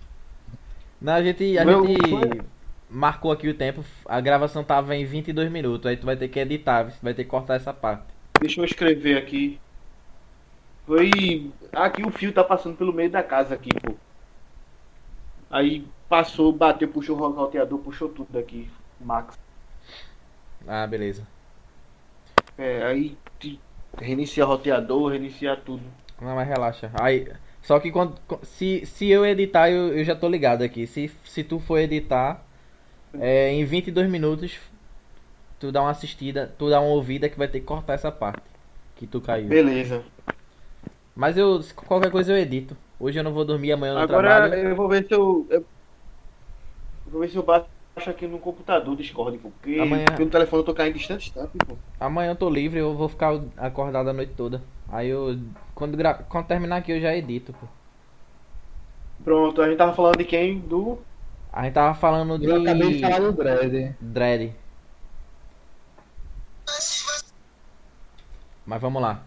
Não, 1.00 1.12
a 1.14 1.22
gente, 1.22 1.58
a 1.58 1.64
Meu... 1.64 1.86
gente 1.86 2.42
marcou 2.90 3.30
aqui 3.30 3.48
o 3.48 3.54
tempo, 3.54 3.84
a 4.06 4.20
gravação 4.20 4.64
tava 4.64 4.96
em 4.96 5.04
22 5.04 5.50
minutos, 5.50 5.86
aí 5.86 5.96
tu 5.96 6.06
vai 6.06 6.16
ter 6.16 6.28
que 6.28 6.40
editar, 6.40 6.84
você 6.84 6.98
vai 7.02 7.14
ter 7.14 7.24
que 7.24 7.30
cortar 7.30 7.54
essa 7.54 7.72
parte. 7.72 8.04
Deixa 8.40 8.60
eu 8.60 8.64
escrever 8.64 9.16
aqui. 9.18 9.60
Foi. 10.86 11.50
Aqui 11.72 12.02
o 12.02 12.10
fio 12.10 12.32
tá 12.32 12.42
passando 12.42 12.76
pelo 12.76 12.92
meio 12.92 13.10
da 13.10 13.22
casa 13.22 13.54
aqui, 13.54 13.70
pô. 13.80 13.94
Aí 15.50 15.84
passou, 16.08 16.52
bateu, 16.52 16.88
puxou 16.88 17.18
o 17.18 17.30
roteador, 17.30 17.78
puxou 17.78 18.08
tudo 18.08 18.28
daqui, 18.32 18.70
Max. 19.00 19.38
Ah, 20.66 20.86
beleza. 20.86 21.26
É, 22.56 22.82
aí 22.82 23.16
reinicia 23.96 24.44
o 24.44 24.48
roteador, 24.48 25.10
reinicia 25.10 25.56
tudo. 25.56 25.82
Não, 26.20 26.34
mas 26.34 26.48
relaxa. 26.48 26.90
Aí, 27.00 27.28
só 27.62 27.78
que 27.78 27.90
quando, 27.90 28.14
se, 28.42 28.84
se 28.86 29.08
eu 29.08 29.24
editar, 29.24 29.70
eu, 29.70 29.96
eu 29.96 30.04
já 30.04 30.14
tô 30.14 30.28
ligado 30.28 30.62
aqui. 30.62 30.86
Se, 30.86 31.10
se 31.24 31.44
tu 31.44 31.58
for 31.60 31.78
editar, 31.78 32.42
é, 33.18 33.50
em 33.52 33.64
22 33.64 34.08
minutos, 34.08 34.58
tu 35.58 35.70
dá 35.72 35.80
uma 35.82 35.90
assistida, 35.90 36.52
tu 36.58 36.68
dá 36.70 36.80
uma 36.80 36.90
ouvida 36.90 37.28
que 37.28 37.38
vai 37.38 37.48
ter 37.48 37.60
que 37.60 37.66
cortar 37.66 37.94
essa 37.94 38.10
parte 38.10 38.42
que 38.96 39.06
tu 39.06 39.20
caiu. 39.20 39.48
Beleza. 39.48 40.02
Mas 41.14 41.36
eu, 41.36 41.60
qualquer 41.74 42.10
coisa 42.10 42.32
eu 42.32 42.38
edito. 42.38 42.76
Hoje 42.98 43.18
eu 43.18 43.24
não 43.24 43.32
vou 43.32 43.44
dormir, 43.44 43.72
amanhã 43.72 43.92
eu 43.92 43.98
Agora 43.98 44.28
trabalho. 44.28 44.68
eu 44.68 44.76
vou 44.76 44.88
ver 44.88 45.06
se 45.06 45.14
eu, 45.14 45.46
eu 45.50 45.64
vou 47.06 47.20
ver 47.20 47.28
se 47.28 47.36
eu 47.36 47.44
baixo 47.98 48.10
aqui 48.10 48.26
no 48.26 48.38
computador 48.38 48.96
Discord, 48.96 49.38
porque 49.38 49.78
amanhã... 49.78 50.04
pelo 50.16 50.30
telefone 50.30 50.62
eu 50.62 50.66
tô 50.66 50.74
caindo 50.74 50.94
distante, 50.94 51.32
pô. 51.66 51.76
Amanhã 51.98 52.30
eu 52.30 52.36
tô 52.36 52.48
livre, 52.48 52.78
eu 52.78 52.94
vou 52.94 53.08
ficar 53.08 53.40
acordado 53.56 54.08
a 54.08 54.12
noite 54.12 54.32
toda. 54.36 54.62
Aí 54.90 55.08
eu. 55.08 55.38
Quando, 55.74 55.96
gra... 55.96 56.14
quando 56.14 56.46
terminar 56.46 56.76
aqui 56.76 56.92
eu 56.92 57.00
já 57.00 57.14
edito, 57.14 57.52
pô. 57.52 57.66
Pronto, 59.24 59.60
a 59.60 59.68
gente 59.68 59.76
tava 59.76 59.92
falando 59.92 60.18
de 60.18 60.24
quem? 60.24 60.60
Do. 60.60 60.98
A 61.52 61.64
gente 61.64 61.74
tava 61.74 61.94
falando 61.94 62.38
de. 62.38 62.46
Eu 62.46 62.62
acabei 62.62 62.94
de 62.94 63.00
falar 63.00 63.20
do 63.20 63.32
Dredd. 63.32 63.94
Dredd. 64.00 64.54
Mas 68.64 68.80
vamos 68.80 69.02
lá. 69.02 69.22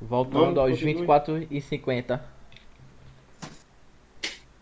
Voltando 0.00 0.54
vamos, 0.54 0.70
aos 0.70 0.80
24 0.80 1.46
e 1.50 1.60
50. 1.60 2.24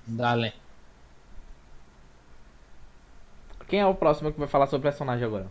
Dale. 0.06 0.63
Quem 3.68 3.80
é 3.80 3.86
o 3.86 3.94
próximo 3.94 4.32
que 4.32 4.38
vai 4.38 4.48
falar 4.48 4.66
sobre 4.66 4.86
o 4.86 4.90
personagem 4.90 5.24
agora? 5.26 5.46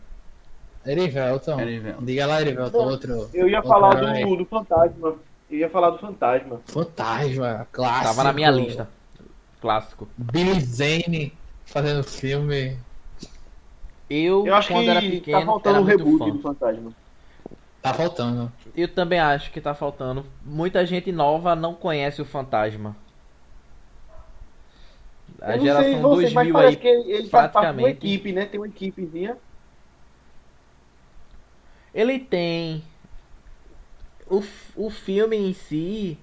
Erivelton. 0.85 1.59
Erivelton. 1.59 2.05
Diga 2.05 2.25
lá, 2.25 2.41
Erivelton, 2.41 2.77
outro. 2.77 3.29
Eu 3.33 3.47
ia 3.47 3.57
outro 3.57 3.69
falar 3.71 3.95
do, 3.95 4.35
do 4.35 4.45
fantasma. 4.45 5.15
Eu 5.49 5.59
ia 5.59 5.69
falar 5.69 5.89
do 5.91 5.99
fantasma. 5.99 6.61
Fantasma, 6.65 7.67
clássico. 7.71 8.05
Tava 8.05 8.23
na 8.23 8.33
minha 8.33 8.51
lista. 8.51 8.89
Clássico. 9.61 10.07
Billy 10.17 10.59
Zane 10.59 11.33
fazendo 11.65 12.03
filme. 12.03 12.77
Eu, 14.09 14.45
eu 14.45 14.55
acho 14.55 14.69
quando 14.69 14.83
que 14.83 14.89
era 14.89 15.01
pequeno, 15.01 15.39
tá 15.39 15.45
faltando 15.45 15.79
um 15.79 15.83
reboot 15.83 16.19
fã. 16.19 16.29
do 16.31 16.39
fantasma. 16.39 16.91
Tá 17.81 17.93
faltando. 17.93 18.51
Eu 18.75 18.87
também 18.87 19.19
acho 19.19 19.51
que 19.51 19.59
tá 19.59 19.73
faltando. 19.73 20.25
Muita 20.43 20.85
gente 20.85 21.11
nova 21.11 21.55
não 21.55 21.73
conhece 21.73 22.21
o 22.21 22.25
fantasma. 22.25 22.95
A 25.43 25.57
eu 25.57 25.59
geração 25.59 26.01
sei 26.01 26.05
você, 26.05 26.29
2000 26.29 26.57
mas 26.57 26.57
aí, 26.57 26.75
que 26.77 26.87
ele, 26.87 27.11
ele 27.11 27.29
faz 27.29 27.47
parte 27.51 27.75
de 27.75 27.79
uma 27.81 27.89
praticamente. 27.89 27.91
equipe, 27.91 28.31
né? 28.33 28.45
Tem 28.45 28.59
uma 28.59 28.67
equipezinha. 28.67 29.37
Ele 31.93 32.19
tem. 32.19 32.83
O, 34.27 34.41
o 34.75 34.89
filme 34.89 35.35
em 35.37 35.53
si 35.53 36.17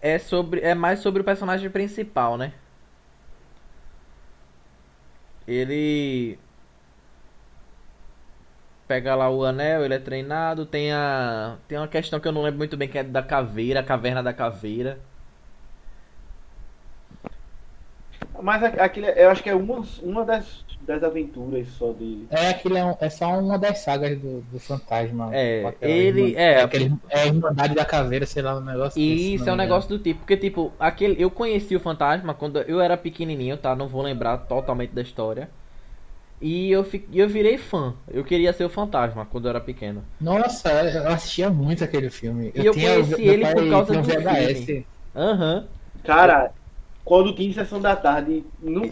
é 0.00 0.18
sobre 0.18 0.60
é 0.60 0.74
mais 0.74 1.00
sobre 1.00 1.22
o 1.22 1.24
personagem 1.24 1.70
principal, 1.70 2.36
né? 2.36 2.52
Ele 5.46 6.38
pega 8.86 9.14
lá 9.14 9.30
o 9.30 9.44
anel, 9.44 9.84
ele 9.84 9.94
é 9.94 9.98
treinado, 9.98 10.66
tem 10.66 10.92
a 10.92 11.58
tem 11.68 11.78
uma 11.78 11.88
questão 11.88 12.20
que 12.20 12.28
eu 12.28 12.32
não 12.32 12.42
lembro 12.42 12.58
muito 12.58 12.76
bem 12.76 12.88
que 12.88 12.98
é 12.98 13.02
da 13.04 13.22
caveira, 13.22 13.80
a 13.80 13.82
caverna 13.84 14.22
da 14.22 14.32
caveira. 14.32 15.00
Mas 18.44 18.62
aquele, 18.62 19.08
eu 19.10 19.30
acho 19.30 19.42
que 19.42 19.48
é 19.48 19.54
uma, 19.54 19.82
uma 20.02 20.24
das, 20.24 20.64
das 20.82 21.02
aventuras 21.02 21.66
só 21.68 21.92
dele. 21.92 22.28
É, 22.30 22.48
aquele 22.48 22.78
é, 22.78 22.84
um- 22.84 22.96
é 23.00 23.10
só 23.10 23.38
uma 23.38 23.58
das 23.58 23.78
sagas 23.78 24.18
do, 24.20 24.40
do 24.42 24.58
fantasma. 24.60 25.30
É, 25.34 25.62
ele- 25.80 26.20
irmã- 26.20 26.40
é. 26.40 26.60
aquele, 26.62 26.92
é 27.08 27.20
a 27.22 27.26
Irmandade 27.26 27.74
da 27.74 27.84
Caveira, 27.84 28.26
sei 28.26 28.42
lá, 28.42 28.56
um 28.56 28.60
negócio 28.60 29.00
E 29.00 29.06
desse, 29.06 29.34
isso 29.34 29.48
é 29.48 29.52
um 29.52 29.56
me 29.56 29.62
negócio 29.62 29.88
do 29.88 29.98
tipo, 29.98 30.20
porque 30.20 30.36
tipo, 30.36 30.72
aquele 30.78 31.20
eu 31.22 31.30
conheci 31.30 31.74
o 31.74 31.80
fantasma 31.80 32.32
quando 32.34 32.58
eu 32.60 32.80
era 32.80 32.96
pequenininho, 32.96 33.56
tá? 33.56 33.74
Não 33.74 33.88
vou 33.88 34.02
lembrar 34.02 34.38
totalmente 34.38 34.90
da 34.92 35.02
história. 35.02 35.48
E 36.40 36.70
eu, 36.70 36.84
fi- 36.84 37.08
eu 37.12 37.28
virei 37.28 37.56
fã. 37.58 37.94
Eu 38.08 38.24
queria 38.24 38.52
ser 38.52 38.64
o 38.64 38.68
fantasma 38.68 39.24
quando 39.26 39.46
eu 39.46 39.50
era 39.50 39.60
pequeno. 39.60 40.04
Nossa, 40.20 40.70
eu 40.90 41.08
assistia 41.08 41.50
muito 41.50 41.82
aquele 41.84 42.10
filme. 42.10 42.52
E 42.54 42.64
eu 42.66 42.74
conheci 42.74 43.22
ele 43.22 43.46
por 43.46 43.66
causa 43.66 43.94
do 43.94 44.02
VHS. 44.02 44.86
Aham. 45.14 45.66
Cara, 46.04 46.52
quando 47.04 47.34
tinha 47.34 47.52
sessão 47.52 47.80
da 47.80 47.94
tarde, 47.94 48.44
não... 48.62 48.90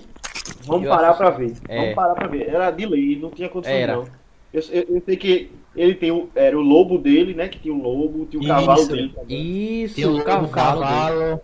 vamos 0.64 0.88
parar 0.88 1.14
pra 1.14 1.31
ver. 1.31 1.55
É. 1.68 1.81
Vamos 1.81 1.94
parar 1.94 2.14
pra 2.14 2.27
ver. 2.29 2.48
Era 2.48 2.70
de 2.70 2.87
lei, 2.87 3.18
não 3.18 3.31
tinha 3.31 3.48
condição 3.48 3.75
Era. 3.75 3.96
não. 3.96 4.05
Eu, 4.53 4.62
eu, 4.70 4.83
eu 4.96 5.03
sei 5.05 5.16
que 5.16 5.51
ele 5.75 5.94
tem 5.94 6.11
o, 6.11 6.29
era 6.35 6.57
o 6.57 6.61
lobo 6.61 6.98
dele, 6.98 7.33
né? 7.33 7.48
Que 7.48 7.59
tinha 7.59 7.72
um 7.75 7.83
lobo, 7.83 8.27
tinha 8.27 8.42
o 8.42 8.46
cavalo 8.46 8.81
Isso. 8.81 8.90
dele 8.90 9.09
também. 9.14 9.83
Isso, 9.83 9.94
Tinha 9.94 10.11
o 10.11 10.18
o 10.18 10.25
cavalo. 10.25 10.48
cavalo. 10.48 11.20
dele. 11.20 11.40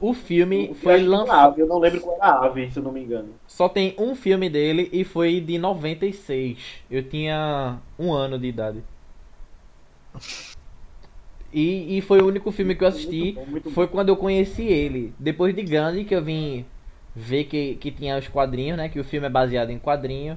O 0.00 0.12
filme 0.12 0.68
Eu 0.68 0.74
foi 0.74 1.02
lançado. 1.02 1.60
Eu 1.60 1.66
não 1.66 1.78
lembro 1.78 2.00
qual 2.00 2.16
era 2.16 2.24
a 2.24 2.46
ave, 2.46 2.70
se 2.70 2.78
eu 2.78 2.82
não 2.82 2.90
me 2.90 3.00
engano. 3.00 3.28
Só 3.46 3.68
tem 3.68 3.94
um 3.98 4.14
filme 4.14 4.48
dele 4.48 4.88
e 4.92 5.04
foi 5.04 5.40
de 5.40 5.56
96. 5.58 6.58
Eu 6.90 7.02
tinha 7.02 7.78
um 7.98 8.12
ano 8.12 8.38
de 8.38 8.46
idade. 8.48 8.82
E, 11.52 11.96
e 11.98 12.00
foi 12.02 12.20
o 12.20 12.26
único 12.26 12.50
filme 12.52 12.74
que 12.74 12.84
eu 12.84 12.88
assisti. 12.88 13.16
Muito 13.16 13.34
bom, 13.34 13.46
muito 13.46 13.64
bom. 13.64 13.70
Foi 13.74 13.88
quando 13.88 14.10
eu 14.10 14.16
conheci 14.16 14.64
ele. 14.64 15.14
Depois 15.18 15.54
de 15.54 15.62
grande 15.62 16.04
que 16.04 16.14
eu 16.14 16.22
vim 16.22 16.64
ver 17.14 17.44
que, 17.44 17.76
que 17.76 17.90
tinha 17.90 18.18
os 18.18 18.28
quadrinhos, 18.28 18.76
né? 18.76 18.88
Que 18.88 19.00
o 19.00 19.04
filme 19.04 19.26
é 19.26 19.30
baseado 19.30 19.70
em 19.70 19.78
quadrinho. 19.78 20.36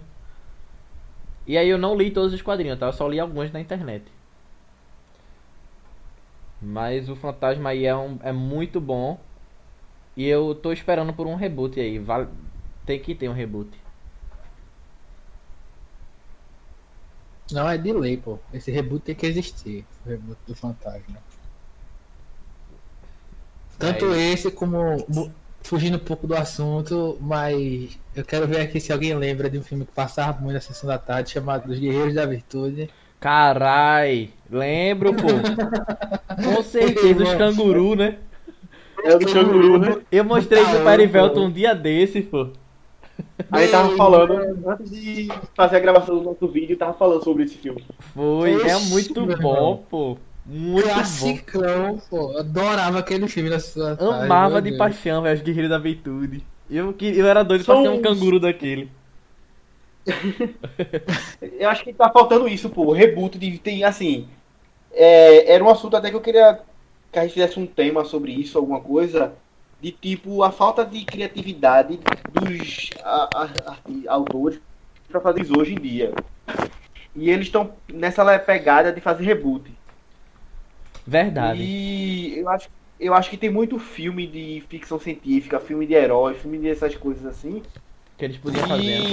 E 1.46 1.58
aí 1.58 1.70
eu 1.70 1.78
não 1.78 1.96
li 1.96 2.12
todos 2.12 2.34
os 2.34 2.42
quadrinhos, 2.42 2.80
tá? 2.80 2.88
Eu 2.88 2.94
só 2.94 3.08
li 3.08 3.20
alguns 3.20 3.52
na 3.52 3.60
internet. 3.60 4.04
Mas 6.62 7.10
o 7.10 7.16
Fantasma 7.16 7.72
aí 7.72 7.86
é, 7.86 7.96
um, 7.96 8.18
é 8.24 8.32
muito 8.32 8.80
bom. 8.80 9.20
E 10.16 10.28
eu 10.28 10.56
tô 10.56 10.72
esperando 10.72 11.14
por 11.14 11.28
um 11.28 11.36
reboot 11.36 11.80
aí. 11.80 12.00
Vale, 12.00 12.30
tem 12.86 13.00
que 13.00 13.16
ter 13.16 13.30
um 13.30 13.34
reboot. 13.34 13.81
Não, 17.52 17.70
é 17.70 17.78
de 17.78 17.92
lei, 17.92 18.18
pô. 18.18 18.40
Esse 18.54 18.72
reboot 18.72 19.04
tem 19.04 19.16
que 19.16 19.26
existir. 19.26 19.86
O 20.06 20.10
reboot 20.10 20.38
do 20.48 20.56
fantasma. 20.56 21.18
Tanto 23.78 24.14
É 24.14 24.32
esse 24.32 24.52
como. 24.52 25.06
Fugindo 25.64 25.98
um 25.98 26.00
pouco 26.00 26.26
do 26.26 26.36
assunto, 26.36 27.18
mas 27.22 28.00
eu 28.16 28.26
quero 28.26 28.48
ver 28.48 28.62
aqui 28.62 28.80
se 28.80 28.92
alguém 28.92 29.14
lembra 29.14 29.48
de 29.48 29.60
um 29.60 29.64
filme 29.64 29.86
que 29.86 29.92
passava 29.92 30.40
muito 30.40 30.56
na 30.56 30.60
sessão 30.62 30.88
da 30.88 30.98
tarde, 30.98 31.30
chamado 31.30 31.72
Os 31.72 31.78
Guerreiros 31.78 32.16
da 32.16 32.26
Virtude. 32.26 32.90
Carai, 33.20 34.32
lembro, 34.50 35.14
pô. 35.14 35.28
Com 36.44 36.64
certeza 36.64 37.24
os 37.24 37.36
canguru, 37.36 37.96
né? 37.96 38.18
É 39.06 39.16
o 39.16 39.20
do 39.20 39.32
canguru, 39.32 39.78
né? 39.78 40.02
Eu 40.12 40.26
mostrei 40.26 40.64
pro 40.64 40.72
Caramba. 40.72 40.92
Perivelton 40.92 41.46
um 41.46 41.52
dia 41.52 41.76
desse, 41.76 42.22
pô. 42.22 42.50
Aí 43.52 43.68
tava 43.68 43.96
falando, 43.96 44.34
antes 44.68 44.90
de 44.90 45.28
fazer 45.56 45.78
a 45.78 45.80
gravação 45.80 46.18
do 46.18 46.24
nosso 46.24 46.48
vídeo, 46.48 46.78
tava 46.78 46.94
falando 46.94 47.24
sobre 47.24 47.44
esse 47.44 47.56
filme. 47.58 47.84
Foi, 48.14 48.54
é 48.70 48.78
muito 48.80 49.26
meu 49.26 49.38
bom, 49.40 49.54
irmão. 49.56 49.84
pô. 49.90 50.18
Muito 50.46 50.88
bom. 50.88 50.94
Classicão, 50.94 52.02
pô. 52.10 52.38
Adorava 52.38 53.00
aquele 53.00 53.28
filme 53.28 53.50
tarde. 53.50 54.04
Amava 54.04 54.62
meu 54.62 54.72
de 54.72 54.78
paixão, 54.78 55.22
velho, 55.22 55.36
os 55.38 55.42
guerreiros 55.44 55.70
da 55.70 55.78
virtude. 55.78 56.44
Eu, 56.70 56.94
que- 56.94 57.18
eu 57.18 57.28
era 57.28 57.44
doido 57.44 57.64
São 57.64 57.76
pra 57.76 57.84
ser 57.84 57.90
um 57.90 58.00
uns- 58.00 58.02
canguru 58.04 58.40
daquele. 58.40 58.90
Eu 61.60 61.70
acho 61.70 61.84
que 61.84 61.94
tá 61.94 62.10
faltando 62.10 62.48
isso, 62.48 62.70
pô. 62.70 62.92
Reboot 62.92 63.38
de. 63.38 63.58
Tem, 63.60 63.84
assim. 63.84 64.28
é, 64.92 65.54
era 65.54 65.64
um 65.64 65.70
assunto 65.70 65.96
até 65.96 66.10
que 66.10 66.16
eu 66.16 66.22
queria 66.22 66.60
que 67.12 67.20
a 67.20 67.24
gente 67.24 67.34
fizesse 67.34 67.60
um 67.60 67.66
tema 67.68 68.04
sobre 68.06 68.32
isso, 68.32 68.58
alguma 68.58 68.80
coisa. 68.82 69.34
De 69.82 69.92
tipo, 69.92 70.44
a 70.44 70.52
falta 70.52 70.86
de 70.86 71.06
criatividade 71.06 72.08
dos 72.26 72.94
a- 73.02 73.44
a- 73.44 73.72
arti- 73.74 74.08
autores 74.08 74.62
pra 75.10 75.22
fazer 75.22 75.42
isso 75.42 75.56
hoje 75.58 75.74
em 75.76 75.82
dia. 75.82 76.22
E 77.16 77.30
eles 77.30 77.48
estão 77.48 77.82
nessa 77.88 78.40
pegada 78.40 78.94
de 78.94 79.02
fazer 79.02 79.26
reboot. 79.26 79.80
Verdade. 81.06 81.74
E 81.74 82.36
eu 82.40 82.50
acho, 82.50 82.70
eu 83.00 83.14
acho 83.14 83.30
que 83.30 83.38
tem 83.38 83.50
muito 83.52 83.80
filme 83.80 84.28
de 84.28 84.62
ficção 84.70 85.00
científica, 85.00 85.60
filme 85.60 85.86
de 85.88 85.94
herói, 85.94 86.36
filme 86.36 86.60
dessas 86.60 86.96
coisas 86.96 87.26
assim. 87.26 87.66
Que 88.18 88.26
eles 88.26 88.38
podiam 88.38 88.66
fazer. 88.66 89.04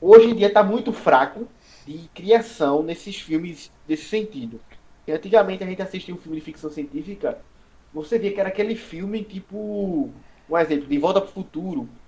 Hoje 0.00 0.28
em 0.28 0.34
dia 0.36 0.52
tá 0.52 0.62
muito 0.62 0.92
fraco 0.92 1.48
de 1.84 2.08
criação 2.10 2.82
nesses 2.82 3.16
filmes 3.20 3.72
desse 3.84 4.04
sentido. 4.08 4.62
E 5.06 5.12
antigamente 5.12 5.62
a 5.64 5.66
gente 5.66 5.82
assistia 5.82 6.14
um 6.14 6.18
filme 6.18 6.38
de 6.38 6.44
ficção 6.44 6.70
científica, 6.70 7.44
você 7.92 8.18
via 8.18 8.32
que 8.32 8.40
era 8.40 8.48
aquele 8.50 8.76
filme 8.76 9.24
tipo, 9.24 10.22
um 10.48 10.58
exemplo, 10.58 10.88
De 10.88 10.98
Volta 10.98 11.20
pro 11.20 11.30
Futuro, 11.32 11.98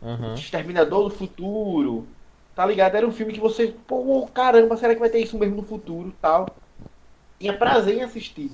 Aham. 0.00 0.48
Exterminador 0.48 1.04
do 1.08 1.14
Futuro, 1.14 2.14
tá 2.54 2.66
ligado? 2.66 2.94
Era 2.96 3.06
um 3.06 3.12
filme 3.12 3.32
que 3.32 3.40
você, 3.40 3.68
pô, 3.68 4.26
caramba, 4.28 4.76
será 4.76 4.94
que 4.94 5.00
vai 5.00 5.08
ter 5.10 5.20
isso 5.20 5.38
mesmo 5.38 5.56
no 5.56 5.62
futuro, 5.62 6.12
tal. 6.20 6.60
Tinha 7.40 7.58
prazer 7.58 7.96
em 7.98 8.02
assistir. 8.02 8.50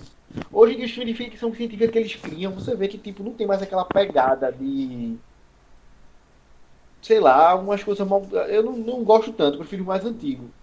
Hoje 0.53 0.75
em 0.75 0.79
dia 0.79 0.87
os 0.87 0.93
filmes 0.93 1.17
de 1.17 1.25
ficção 1.25 1.55
científica 1.55 1.91
que 1.93 1.99
eles 1.99 2.17
criam, 2.17 2.55
você 2.55 2.77
vê 2.77 2.89
que 2.89 2.99
tipo 2.99 3.23
não 3.25 3.37
tem 3.37 3.47
mais 3.47 3.63
aquela 3.63 3.85
pegada 3.85 4.53
de 4.53 5.21
sei 7.03 7.21
lá, 7.21 7.51
algumas 7.51 7.83
coisas 7.85 8.07
mal. 8.09 8.29
Eu 8.49 8.63
não, 8.63 8.77
não 8.77 9.05
gosto 9.05 9.33
tanto, 9.33 9.59
prefiro 9.59 9.85
o 9.85 9.87
mais 9.87 10.05
antigo. 10.05 10.55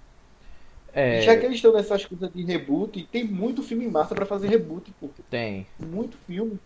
É, 0.94 1.22
já 1.22 1.38
que 1.38 1.46
eles 1.46 1.58
estão 1.58 1.74
nessas 1.74 2.06
coisas 2.06 2.32
de 2.32 2.44
reboot, 2.44 3.08
tem 3.08 3.24
muito 3.24 3.64
filme 3.64 3.88
massa 3.88 4.16
pra 4.16 4.26
fazer 4.26 4.48
reboot, 4.48 4.92
pô. 5.00 5.10
tem. 5.30 5.66
Muito 5.80 6.18
filme. 6.18 6.60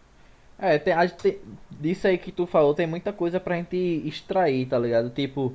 É, 0.57 0.77
tem, 0.77 0.93
a 0.93 1.07
tem- 1.09 1.39
disso 1.69 2.07
aí 2.07 2.17
que 2.17 2.31
tu 2.31 2.45
falou, 2.45 2.73
tem 2.73 2.87
muita 2.87 3.11
coisa 3.11 3.39
pra 3.39 3.55
gente 3.57 3.75
extrair, 3.75 4.67
tá 4.67 4.77
ligado? 4.79 5.09
Tipo, 5.09 5.53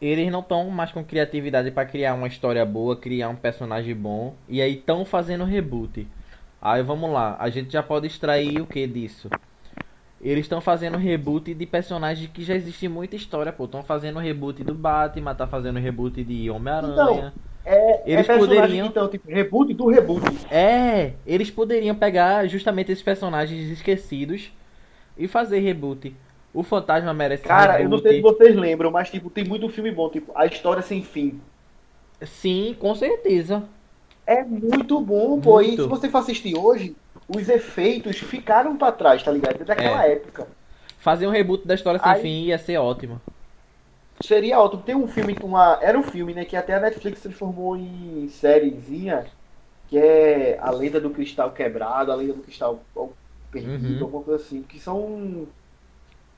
eles 0.00 0.30
não 0.30 0.40
estão 0.40 0.68
mais 0.70 0.92
com 0.92 1.04
criatividade 1.04 1.70
pra 1.70 1.86
criar 1.86 2.14
uma 2.14 2.26
história 2.28 2.64
boa, 2.66 2.96
criar 2.96 3.28
um 3.28 3.36
personagem 3.36 3.94
bom, 3.94 4.34
e 4.48 4.60
aí 4.60 4.74
estão 4.78 5.04
fazendo 5.04 5.44
reboot. 5.44 6.06
Aí 6.60 6.82
vamos 6.82 7.10
lá, 7.12 7.36
a 7.38 7.50
gente 7.50 7.72
já 7.72 7.82
pode 7.82 8.06
extrair 8.06 8.60
o 8.60 8.66
que 8.66 8.86
disso? 8.86 9.28
Eles 10.20 10.44
estão 10.44 10.60
fazendo 10.60 10.96
reboot 10.98 11.52
de 11.52 11.66
personagens 11.66 12.30
que 12.30 12.44
já 12.44 12.54
existe 12.54 12.88
muita 12.88 13.16
história, 13.16 13.52
pô. 13.52 13.64
Estão 13.64 13.82
fazendo 13.82 14.18
reboot 14.20 14.62
do 14.64 14.74
Batman, 14.74 15.34
tá 15.34 15.46
fazendo 15.48 15.78
reboot 15.80 16.22
de 16.24 16.48
Homem-Aranha. 16.50 17.34
É, 17.64 18.02
Eles 18.04 18.28
é 18.28 18.36
poderiam- 18.38 18.86
então, 18.86 19.08
tipo, 19.08 19.30
reboot 19.30 19.72
do 19.74 19.86
reboot. 19.88 20.24
É, 20.50 21.12
eles 21.26 21.50
poderiam 21.50 21.94
pegar 21.94 22.46
justamente 22.48 22.90
esses 22.90 23.04
personagens 23.04 23.70
esquecidos 23.70 24.52
e 25.16 25.28
fazer 25.28 25.60
reboot. 25.60 26.14
O 26.52 26.62
Fantasma 26.62 27.14
merece 27.14 27.44
Cara, 27.44 27.80
eu 27.80 27.88
não 27.88 27.96
reboot. 27.98 28.02
sei 28.02 28.16
se 28.16 28.20
vocês 28.22 28.56
lembram, 28.56 28.90
mas 28.90 29.10
tipo, 29.10 29.30
tem 29.30 29.44
muito 29.44 29.68
filme 29.68 29.90
bom, 29.92 30.10
tipo, 30.10 30.32
A 30.34 30.44
História 30.46 30.82
Sem 30.82 31.02
Fim. 31.02 31.40
Sim, 32.20 32.76
com 32.78 32.94
certeza. 32.94 33.62
É 34.26 34.44
muito 34.44 35.00
bom, 35.00 35.40
pô. 35.40 35.60
E 35.60 35.68
Muito. 35.68 35.82
se 35.84 35.88
você 35.88 36.08
for 36.08 36.18
assistir 36.18 36.56
hoje, 36.56 36.94
os 37.28 37.48
efeitos 37.48 38.18
ficaram 38.18 38.76
pra 38.76 38.92
trás, 38.92 39.22
tá 39.22 39.30
ligado? 39.32 39.64
Daquela 39.64 40.06
época. 40.06 40.46
Fazer 40.98 41.26
um 41.26 41.30
reboot 41.30 41.66
da 41.66 41.74
história 41.74 41.98
sem 41.98 42.12
Aí- 42.12 42.20
fim 42.22 42.44
ia 42.44 42.58
ser 42.58 42.76
ótimo. 42.78 43.20
Seria 44.22 44.58
ótimo. 44.58 44.82
Tem 44.82 44.94
um 44.94 45.08
filme, 45.08 45.36
uma, 45.42 45.78
era 45.82 45.98
um 45.98 46.02
filme, 46.02 46.32
né, 46.34 46.44
que 46.44 46.56
até 46.56 46.74
a 46.74 46.80
Netflix 46.80 47.20
transformou 47.20 47.76
em 47.76 48.28
sériezinha, 48.28 49.26
que 49.88 49.98
é 49.98 50.58
A 50.60 50.70
Lenda 50.70 51.00
do 51.00 51.10
Cristal 51.10 51.50
Quebrado, 51.52 52.12
A 52.12 52.14
Lenda 52.14 52.34
do 52.34 52.42
Cristal 52.42 52.82
Perdido, 53.50 53.98
uhum. 53.98 54.04
alguma 54.04 54.22
coisa 54.24 54.42
assim, 54.42 54.62
que 54.62 54.80
são 54.80 55.46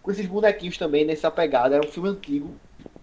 com 0.03 0.11
esses 0.11 0.27
bonequinhos 0.27 0.77
também 0.77 1.05
nessa 1.05 1.31
pegada. 1.31 1.77
Era 1.77 1.87
um 1.87 1.91
filme 1.91 2.09
antigo. 2.09 2.51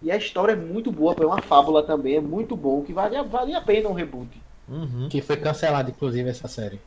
E 0.02 0.10
a 0.10 0.16
história 0.16 0.52
é 0.52 0.56
muito 0.56 0.92
boa, 0.92 1.16
é 1.18 1.26
uma 1.26 1.40
fábula 1.40 1.82
também, 1.82 2.16
é 2.16 2.20
muito 2.20 2.54
bom, 2.54 2.82
que 2.82 2.92
vale, 2.92 3.20
vale 3.22 3.54
a 3.54 3.60
pena 3.60 3.88
um 3.88 3.94
reboot. 3.94 4.40
Uhum. 4.68 5.08
Que 5.08 5.20
foi 5.20 5.36
cancelado, 5.36 5.90
inclusive, 5.90 6.28
essa 6.28 6.46
série. 6.46 6.80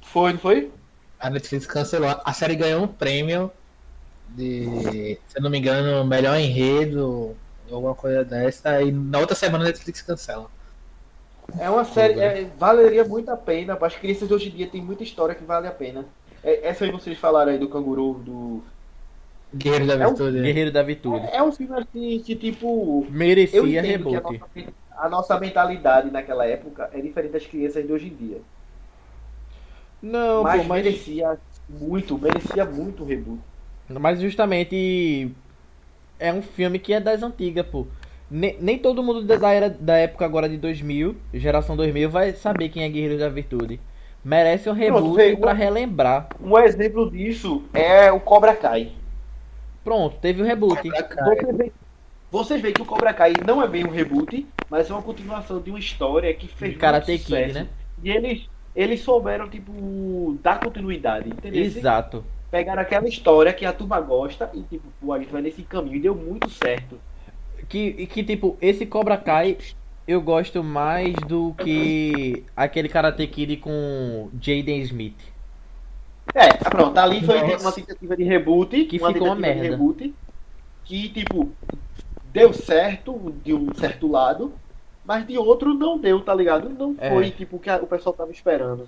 Foi, 0.00 0.32
não 0.32 0.38
foi? 0.38 0.70
A 1.20 1.30
Netflix 1.30 1.66
cancelou. 1.66 2.14
A 2.24 2.32
série 2.32 2.56
ganhou 2.56 2.82
um 2.82 2.88
prêmio 2.88 3.50
de, 4.36 5.18
se 5.28 5.38
eu 5.38 5.42
não 5.42 5.50
me 5.50 5.58
engano, 5.58 6.04
melhor 6.04 6.38
enredo, 6.38 7.36
alguma 7.70 7.94
coisa 7.94 8.24
dessa, 8.24 8.82
e 8.82 8.90
na 8.90 9.18
outra 9.18 9.34
semana 9.34 9.64
a 9.64 9.66
Netflix 9.68 10.02
cancela. 10.02 10.48
É 11.58 11.68
uma 11.68 11.84
série, 11.84 12.18
é, 12.18 12.46
valeria 12.58 13.04
muito 13.04 13.30
a 13.30 13.36
pena. 13.36 13.76
As 13.80 13.96
crianças 13.96 14.28
de 14.28 14.34
hoje 14.34 14.48
em 14.48 14.52
dia 14.52 14.66
tem 14.66 14.80
muita 14.80 15.02
história 15.02 15.34
que 15.34 15.44
vale 15.44 15.66
a 15.66 15.72
pena. 15.72 16.06
É, 16.42 16.68
essa 16.68 16.84
aí 16.84 16.90
vocês 16.90 17.18
falaram 17.18 17.52
aí 17.52 17.58
do 17.58 17.68
canguru, 17.68 18.14
do. 18.14 18.62
Guerreiro 19.54 19.86
da 19.86 19.96
Virtude. 19.96 20.36
É 20.36 20.40
um, 20.40 20.44
Guerreiro 20.44 20.72
da 20.72 20.82
Virtude. 20.82 21.26
É, 21.26 21.36
é, 21.36 21.42
um 21.42 21.52
filme 21.52 21.78
assim 21.78 22.22
que, 22.24 22.34
tipo. 22.34 23.06
Merecia 23.10 23.82
reboot. 23.82 24.16
A 24.16 24.20
nossa, 24.20 24.72
a 24.96 25.08
nossa 25.08 25.40
mentalidade 25.40 26.10
naquela 26.10 26.46
época 26.46 26.88
é 26.92 27.00
diferente 27.00 27.32
das 27.32 27.46
crianças 27.46 27.86
de 27.86 27.92
hoje 27.92 28.06
em 28.06 28.14
dia. 28.14 28.40
Não, 30.00 30.42
mas, 30.42 30.62
pô, 30.62 30.68
mas... 30.68 30.84
merecia 30.84 31.38
muito, 31.68 32.18
merecia 32.18 32.64
muito 32.64 33.04
reboot. 33.04 33.40
Mas 34.00 34.20
justamente 34.20 35.30
é 36.18 36.32
um 36.32 36.40
filme 36.40 36.78
que 36.78 36.92
é 36.92 37.00
das 37.00 37.22
antigas, 37.22 37.66
pô. 37.66 37.86
Nem, 38.30 38.56
nem 38.60 38.78
todo 38.78 39.02
mundo 39.02 39.22
da, 39.24 39.52
era, 39.52 39.68
da 39.68 39.96
época 39.96 40.24
agora 40.24 40.48
de 40.48 40.56
2000, 40.56 41.16
geração 41.34 41.76
2000, 41.76 42.08
vai 42.08 42.32
saber 42.32 42.68
quem 42.70 42.84
é 42.84 42.88
Guerreiro 42.88 43.18
da 43.18 43.28
Virtude. 43.28 43.80
Merece 44.24 44.70
um 44.70 44.72
reboot 44.72 45.36
pra 45.36 45.52
relembrar. 45.52 46.28
Um 46.40 46.56
exemplo 46.58 47.10
disso 47.10 47.64
é 47.74 48.10
o 48.12 48.20
Cobra 48.20 48.54
Kai. 48.54 48.92
Pronto, 49.82 50.16
teve 50.18 50.40
o 50.40 50.44
um 50.44 50.48
reboot. 50.48 50.80
Vocês 50.88 51.56
veem, 51.56 51.72
vocês 52.30 52.62
veem 52.62 52.72
que 52.72 52.82
o 52.82 52.86
Cobra 52.86 53.12
Kai 53.12 53.32
não 53.44 53.60
é 53.60 53.66
bem 53.66 53.84
um 53.84 53.90
reboot, 53.90 54.46
mas 54.70 54.88
é 54.88 54.92
uma 54.94 55.02
continuação 55.02 55.60
de 55.60 55.70
uma 55.70 55.78
história 55.78 56.32
que 56.32 56.46
fez 56.46 56.76
Karate 56.76 57.18
Kid, 57.18 57.52
né? 57.52 57.66
E 58.02 58.10
eles, 58.10 58.48
eles 58.74 59.00
souberam, 59.00 59.48
tipo, 59.50 60.38
dar 60.40 60.60
continuidade, 60.60 61.28
entendeu? 61.28 61.62
Exato 61.62 62.24
pegaram 62.52 62.82
aquela 62.82 63.08
história 63.08 63.50
que 63.50 63.64
a 63.64 63.72
turma 63.72 63.98
gosta 63.98 64.50
e 64.52 64.60
tipo, 64.60 64.86
pô, 65.00 65.14
a 65.14 65.18
gente 65.18 65.32
vai 65.32 65.40
nesse 65.40 65.62
caminho 65.62 65.96
e 65.96 66.00
deu 66.00 66.14
muito 66.14 66.50
certo. 66.50 67.00
Que, 67.66 68.06
que 68.06 68.22
tipo, 68.22 68.58
esse 68.60 68.84
Cobra 68.84 69.16
Kai 69.16 69.56
eu 70.06 70.20
gosto 70.20 70.62
mais 70.62 71.14
do 71.26 71.54
que 71.54 72.44
aquele 72.54 72.90
Karate 72.90 73.26
Kid 73.26 73.56
com 73.56 74.28
Jaden 74.38 74.80
Smith. 74.82 75.16
É, 76.34 76.52
pronto, 76.68 76.96
ali 76.98 77.24
foi 77.24 77.40
Nossa. 77.40 77.64
uma 77.64 77.72
tentativa 77.72 78.16
de 78.16 78.24
reboot, 78.24 78.84
que 78.84 78.98
uma 78.98 79.12
ficou 79.12 79.28
uma 79.28 79.34
merda. 79.34 79.62
reboot, 79.62 80.14
que 80.84 81.08
tipo 81.08 81.50
deu 82.32 82.52
certo 82.52 83.34
de 83.42 83.54
um 83.54 83.72
certo 83.74 84.10
lado, 84.10 84.52
mas 85.04 85.26
de 85.26 85.38
outro 85.38 85.72
não 85.72 85.98
deu, 85.98 86.20
tá 86.20 86.34
ligado? 86.34 86.68
Não 86.68 86.94
é. 86.98 87.10
foi 87.10 87.30
tipo 87.30 87.56
o 87.56 87.58
que 87.58 87.70
o 87.70 87.86
pessoal 87.86 88.14
tava 88.14 88.30
esperando. 88.30 88.86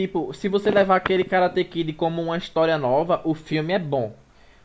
Tipo, 0.00 0.32
se 0.32 0.48
você 0.48 0.70
levar 0.70 0.96
aquele 0.96 1.24
Karate 1.24 1.62
Kid 1.62 1.92
como 1.92 2.22
uma 2.22 2.38
história 2.38 2.78
nova, 2.78 3.20
o 3.22 3.34
filme 3.34 3.74
é 3.74 3.78
bom. 3.78 4.14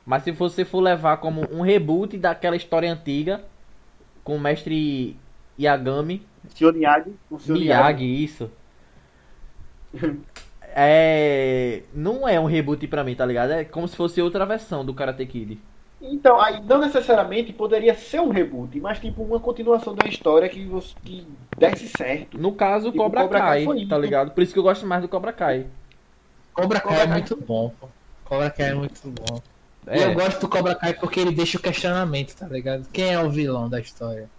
Mas 0.06 0.24
se 0.24 0.32
você 0.32 0.64
for 0.64 0.80
levar 0.80 1.18
como 1.18 1.42
um 1.52 1.60
reboot 1.60 2.18
daquela 2.18 2.56
história 2.56 2.90
antiga, 2.90 3.44
com 4.24 4.38
o 4.38 4.40
mestre 4.40 5.18
Yagami. 5.60 6.26
Senhor 6.48 6.72
Miyagi. 6.72 7.14
O 7.30 7.36
Miyagi, 7.36 7.60
Miyagi, 7.60 8.24
isso. 8.24 8.50
é. 10.74 11.84
Não 11.94 12.26
é 12.26 12.40
um 12.40 12.46
reboot 12.46 12.88
pra 12.88 13.04
mim, 13.04 13.14
tá 13.14 13.26
ligado? 13.26 13.52
É 13.52 13.66
como 13.66 13.90
se 13.90 13.96
fosse 13.98 14.22
outra 14.22 14.46
versão 14.46 14.86
do 14.86 14.94
Karate 14.94 15.26
Kid. 15.26 15.60
Então, 16.12 16.40
aí 16.40 16.62
não 16.64 16.80
necessariamente 16.80 17.54
poderia 17.54 17.96
ser 17.96 18.20
um 18.22 18.30
reboot, 18.30 18.80
mas 18.80 19.00
tipo 19.00 19.24
uma 19.24 19.40
continuação 19.40 19.96
da 19.96 20.08
história 20.08 20.48
que, 20.50 20.70
que 21.04 21.28
desse 21.58 21.88
certo. 21.88 22.38
No 22.38 22.54
caso, 22.54 22.92
tipo, 22.92 23.04
Cobra, 23.04 23.22
Cobra 23.22 23.40
Kai, 23.40 23.66
Kai 23.66 23.86
tá 23.86 23.98
ligado? 23.98 24.32
Por 24.32 24.44
isso 24.44 24.54
que 24.54 24.60
eu 24.60 24.64
gosto 24.64 24.86
mais 24.86 25.02
do 25.02 25.08
Cobra 25.08 25.34
Kai. 25.34 25.66
Cobra 26.54 26.80
Kai 26.80 27.02
é 27.02 27.08
muito 27.08 27.36
bom, 27.36 27.72
pô. 27.80 27.88
Cobra 28.24 28.50
Kai 28.50 28.70
é 28.70 28.74
muito 28.74 29.02
bom. 29.06 29.42
É. 29.88 30.00
E 30.00 30.04
eu 30.04 30.14
gosto 30.14 30.42
do 30.42 30.48
Cobra 30.48 30.76
Kai 30.76 30.94
porque 30.94 31.20
ele 31.20 31.32
deixa 31.32 31.58
o 31.58 31.62
questionamento, 31.62 32.36
tá 32.36 32.48
ligado? 32.48 32.88
Quem 32.92 33.14
é 33.14 33.20
o 33.20 33.30
vilão 33.30 33.70
da 33.70 33.80
história? 33.80 34.30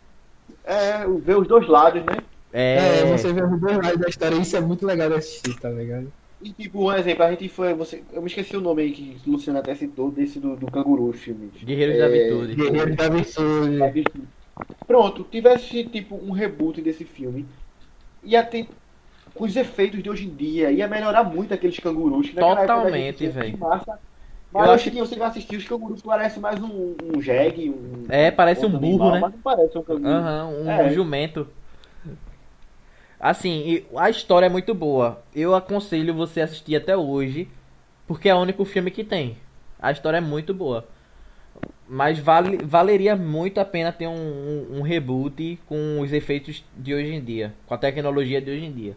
É, 0.64 1.06
ver 1.06 1.36
os 1.36 1.46
dois 1.46 1.66
lados, 1.68 2.04
né? 2.04 2.18
É, 2.52 3.00
é 3.00 3.04
você 3.06 3.32
vê 3.32 3.42
os 3.42 3.60
dois 3.60 3.76
lados 3.76 3.98
da 4.00 4.08
história, 4.08 4.36
isso 4.36 4.56
é 4.56 4.60
muito 4.60 4.84
legal 4.86 5.08
de 5.08 5.16
assistir, 5.16 5.58
tá 5.60 5.68
ligado? 5.68 6.10
E 6.46 6.52
tipo, 6.52 6.84
um 6.84 6.92
exemplo, 6.92 7.24
a 7.24 7.30
gente 7.32 7.48
foi. 7.48 7.74
Você, 7.74 8.04
eu 8.12 8.22
me 8.22 8.28
esqueci 8.28 8.56
o 8.56 8.60
nome 8.60 8.82
aí 8.82 8.92
que 8.92 9.20
o 9.26 9.32
Luciano 9.32 9.58
até 9.58 9.74
citou 9.74 10.12
desse 10.12 10.38
do, 10.38 10.54
do 10.54 10.70
canguru 10.70 11.12
filme. 11.12 11.50
Guerreiros 11.64 11.96
é, 11.96 11.98
da 11.98 12.08
Virtude. 12.08 12.54
Guerreiros 12.54 12.96
da 13.78 13.88
Virtude. 13.88 14.28
Pronto, 14.86 15.24
tivesse 15.24 15.82
tipo 15.84 16.14
um 16.14 16.30
reboot 16.30 16.80
desse 16.80 17.04
filme. 17.04 17.44
Ia 18.22 18.44
ter. 18.44 18.68
Com 19.34 19.44
os 19.44 19.56
efeitos 19.56 20.00
de 20.00 20.08
hoje 20.08 20.24
em 20.24 20.34
dia, 20.34 20.70
ia 20.70 20.86
melhorar 20.86 21.24
muito 21.24 21.52
aqueles 21.52 21.78
cangurus. 21.80 22.32
Totalmente, 22.32 23.26
velho. 23.26 23.58
Mas 24.52 24.66
eu 24.66 24.72
acho 24.72 24.90
que 24.90 24.98
você 24.98 25.16
vai 25.16 25.28
assistir, 25.28 25.56
os 25.56 25.66
cangurus 25.66 26.00
parecem 26.00 26.40
mais 26.40 26.62
um, 26.62 26.94
um 27.12 27.20
jegue. 27.20 27.70
Um, 27.70 28.04
é, 28.08 28.30
parece 28.30 28.64
um 28.64 28.70
burro, 28.70 28.86
animal, 28.86 29.10
né? 29.10 29.20
Mas 29.20 29.32
não 29.32 29.40
parece 29.40 29.76
um 29.76 29.82
canguru. 29.82 30.08
Uhum, 30.08 30.62
um 30.62 30.70
é. 30.70 30.90
jumento. 30.90 31.48
Assim, 33.18 33.84
a 33.96 34.10
história 34.10 34.46
é 34.46 34.50
muito 34.50 34.74
boa. 34.74 35.22
Eu 35.34 35.54
aconselho 35.54 36.14
você 36.14 36.40
assistir 36.40 36.76
até 36.76 36.96
hoje, 36.96 37.48
porque 38.06 38.28
é 38.28 38.34
o 38.34 38.40
único 38.40 38.64
filme 38.64 38.90
que 38.90 39.02
tem. 39.02 39.36
A 39.78 39.90
história 39.90 40.18
é 40.18 40.20
muito 40.20 40.52
boa. 40.52 40.86
Mas 41.88 42.18
vale, 42.18 42.58
valeria 42.58 43.16
muito 43.16 43.58
a 43.58 43.64
pena 43.64 43.92
ter 43.92 44.06
um, 44.06 44.12
um, 44.12 44.78
um 44.78 44.82
reboot 44.82 45.58
com 45.66 46.00
os 46.00 46.12
efeitos 46.12 46.64
de 46.76 46.94
hoje 46.94 47.14
em 47.14 47.24
dia, 47.24 47.54
com 47.66 47.74
a 47.74 47.78
tecnologia 47.78 48.40
de 48.40 48.50
hoje 48.50 48.64
em 48.64 48.72
dia. 48.72 48.96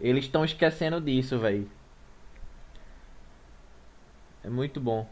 Eles 0.00 0.24
estão 0.24 0.44
esquecendo 0.44 1.00
disso, 1.00 1.38
velho. 1.38 1.68
É 4.42 4.48
muito 4.48 4.80
bom. 4.80 5.06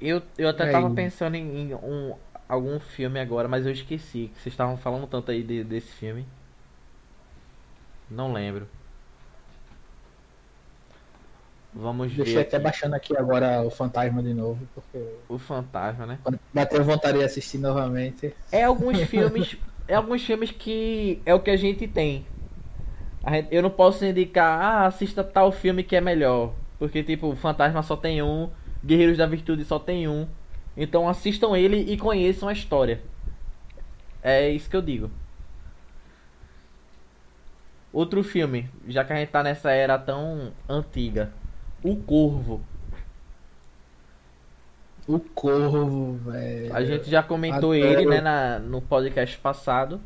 Eu, 0.00 0.22
eu 0.38 0.48
até 0.48 0.68
é 0.68 0.72
tava 0.72 0.90
pensando 0.90 1.34
em, 1.34 1.70
em 1.70 1.74
um, 1.74 2.14
algum 2.48 2.78
filme 2.78 3.20
agora, 3.20 3.48
mas 3.48 3.66
eu 3.66 3.72
esqueci. 3.72 4.30
Vocês 4.34 4.52
estavam 4.52 4.76
falando 4.76 5.06
tanto 5.06 5.30
aí 5.30 5.42
de, 5.42 5.64
desse 5.64 5.92
filme. 5.92 6.26
Não 8.10 8.32
lembro. 8.32 8.68
Vamos 11.74 12.08
Deixei 12.08 12.24
ver. 12.24 12.24
Deixei 12.24 12.42
até 12.42 12.58
baixando 12.58 12.94
aqui 12.94 13.16
agora 13.16 13.62
o 13.62 13.70
Fantasma 13.70 14.22
de 14.22 14.32
novo. 14.32 14.66
Porque... 14.74 15.04
O 15.28 15.38
Fantasma, 15.38 16.06
né? 16.06 16.18
Quando 16.22 16.38
bater 16.52 16.82
vontade 16.82 17.18
de 17.18 17.24
assistir 17.24 17.58
novamente. 17.58 18.32
É 18.52 18.62
alguns 18.62 19.00
filmes. 19.02 19.56
é 19.88 19.94
alguns 19.94 20.24
filmes 20.24 20.50
que 20.52 21.20
é 21.26 21.34
o 21.34 21.40
que 21.40 21.50
a 21.50 21.56
gente 21.56 21.88
tem. 21.88 22.24
A 23.24 23.32
gente, 23.32 23.48
eu 23.50 23.62
não 23.62 23.70
posso 23.70 24.04
indicar, 24.04 24.60
ah, 24.60 24.86
assista 24.86 25.24
tal 25.24 25.50
filme 25.50 25.82
que 25.82 25.96
é 25.96 26.00
melhor. 26.00 26.52
Porque, 26.78 27.02
tipo, 27.02 27.28
o 27.28 27.36
Fantasma 27.36 27.82
só 27.82 27.96
tem 27.96 28.22
um, 28.22 28.50
Guerreiros 28.84 29.16
da 29.16 29.26
Virtude 29.26 29.64
só 29.64 29.78
tem 29.78 30.06
um. 30.06 30.28
Então 30.76 31.08
assistam 31.08 31.56
ele 31.56 31.76
e 31.92 31.96
conheçam 31.96 32.48
a 32.48 32.52
história. 32.52 33.00
É 34.22 34.48
isso 34.48 34.68
que 34.68 34.76
eu 34.76 34.82
digo. 34.82 35.10
Outro 37.92 38.24
filme, 38.24 38.68
já 38.88 39.04
que 39.04 39.12
a 39.12 39.16
gente 39.16 39.28
tá 39.28 39.42
nessa 39.42 39.70
era 39.70 39.96
tão 39.98 40.52
antiga. 40.68 41.32
O 41.82 41.94
Corvo. 41.94 42.60
O 45.06 45.20
Corvo, 45.20 46.14
velho. 46.24 46.74
A 46.74 46.82
gente 46.84 47.08
já 47.08 47.22
comentou 47.22 47.72
Adoro. 47.72 47.74
ele, 47.74 48.06
né, 48.06 48.20
na, 48.20 48.58
no 48.58 48.80
podcast 48.80 49.36
passado. 49.38 50.00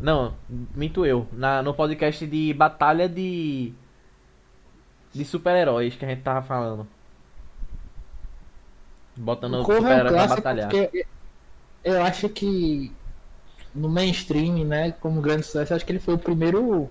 Não, 0.00 0.34
minto 0.48 1.04
eu. 1.04 1.26
Na, 1.32 1.62
no 1.62 1.74
podcast 1.74 2.26
de 2.26 2.54
Batalha 2.54 3.08
de. 3.08 3.74
De 5.12 5.24
super-heróis 5.24 5.96
que 5.96 6.04
a 6.04 6.08
gente 6.08 6.22
tava 6.22 6.40
falando. 6.42 6.86
Botando 9.18 9.60
o 9.60 9.64
Corvo 9.64 9.86
é 9.88 10.04
um 10.04 10.06
pra 10.06 10.26
batalhar. 10.28 10.70
Eu 11.82 12.02
acho 12.02 12.28
que 12.28 12.92
no 13.74 13.88
mainstream, 13.88 14.64
né, 14.64 14.92
como 14.92 15.20
grande 15.20 15.44
sucesso, 15.44 15.74
acho 15.74 15.84
que 15.84 15.92
ele 15.92 15.98
foi 15.98 16.14
o 16.14 16.18
primeiro. 16.18 16.88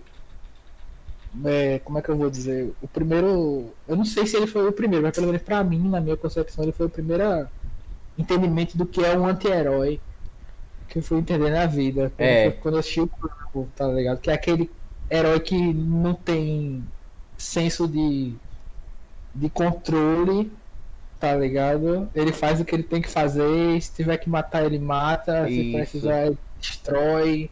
É, 1.45 1.79
como 1.79 1.99
é 1.99 2.01
que 2.01 2.09
eu 2.09 2.17
vou 2.17 2.29
dizer? 2.29 2.73
O 2.81 2.87
primeiro. 2.87 3.73
Eu 3.87 3.95
não 3.95 4.03
sei 4.03 4.27
se 4.27 4.35
ele 4.35 4.47
foi 4.47 4.67
o 4.67 4.73
primeiro, 4.73 5.05
mas 5.05 5.15
pelo 5.15 5.27
menos 5.27 5.41
pra 5.41 5.63
mim, 5.63 5.89
na 5.89 6.01
minha 6.01 6.17
concepção, 6.17 6.63
ele 6.63 6.73
foi 6.73 6.87
o 6.87 6.89
primeiro 6.89 7.47
entendimento 8.17 8.77
do 8.77 8.85
que 8.85 9.03
é 9.03 9.17
um 9.17 9.25
anti-herói 9.25 9.99
que 10.89 10.99
eu 10.99 11.03
fui 11.03 11.19
entender 11.19 11.49
na 11.49 11.65
vida. 11.65 12.11
Quando, 12.17 12.27
é. 12.27 12.47
eu, 12.47 12.51
quando 12.53 12.73
eu 12.75 12.79
assisti 12.79 13.01
o 13.01 13.07
Corvo, 13.07 13.69
tá 13.75 13.87
ligado? 13.87 14.19
Que 14.19 14.31
é 14.31 14.33
aquele 14.33 14.69
herói 15.09 15.39
que 15.39 15.73
não 15.73 16.13
tem 16.13 16.83
senso 17.37 17.87
de, 17.87 18.33
de 19.33 19.49
controle 19.49 20.51
tá 21.19 21.35
ligado? 21.35 22.09
Ele 22.13 22.31
faz 22.31 22.59
o 22.59 22.65
que 22.65 22.75
ele 22.75 22.83
tem 22.83 23.01
que 23.01 23.09
fazer, 23.09 23.81
se 23.81 23.93
tiver 23.93 24.17
que 24.17 24.29
matar, 24.29 24.65
ele 24.65 24.79
mata, 24.79 25.49
Isso. 25.49 25.61
se 25.61 25.71
precisar, 25.73 26.31
destrói, 26.59 27.49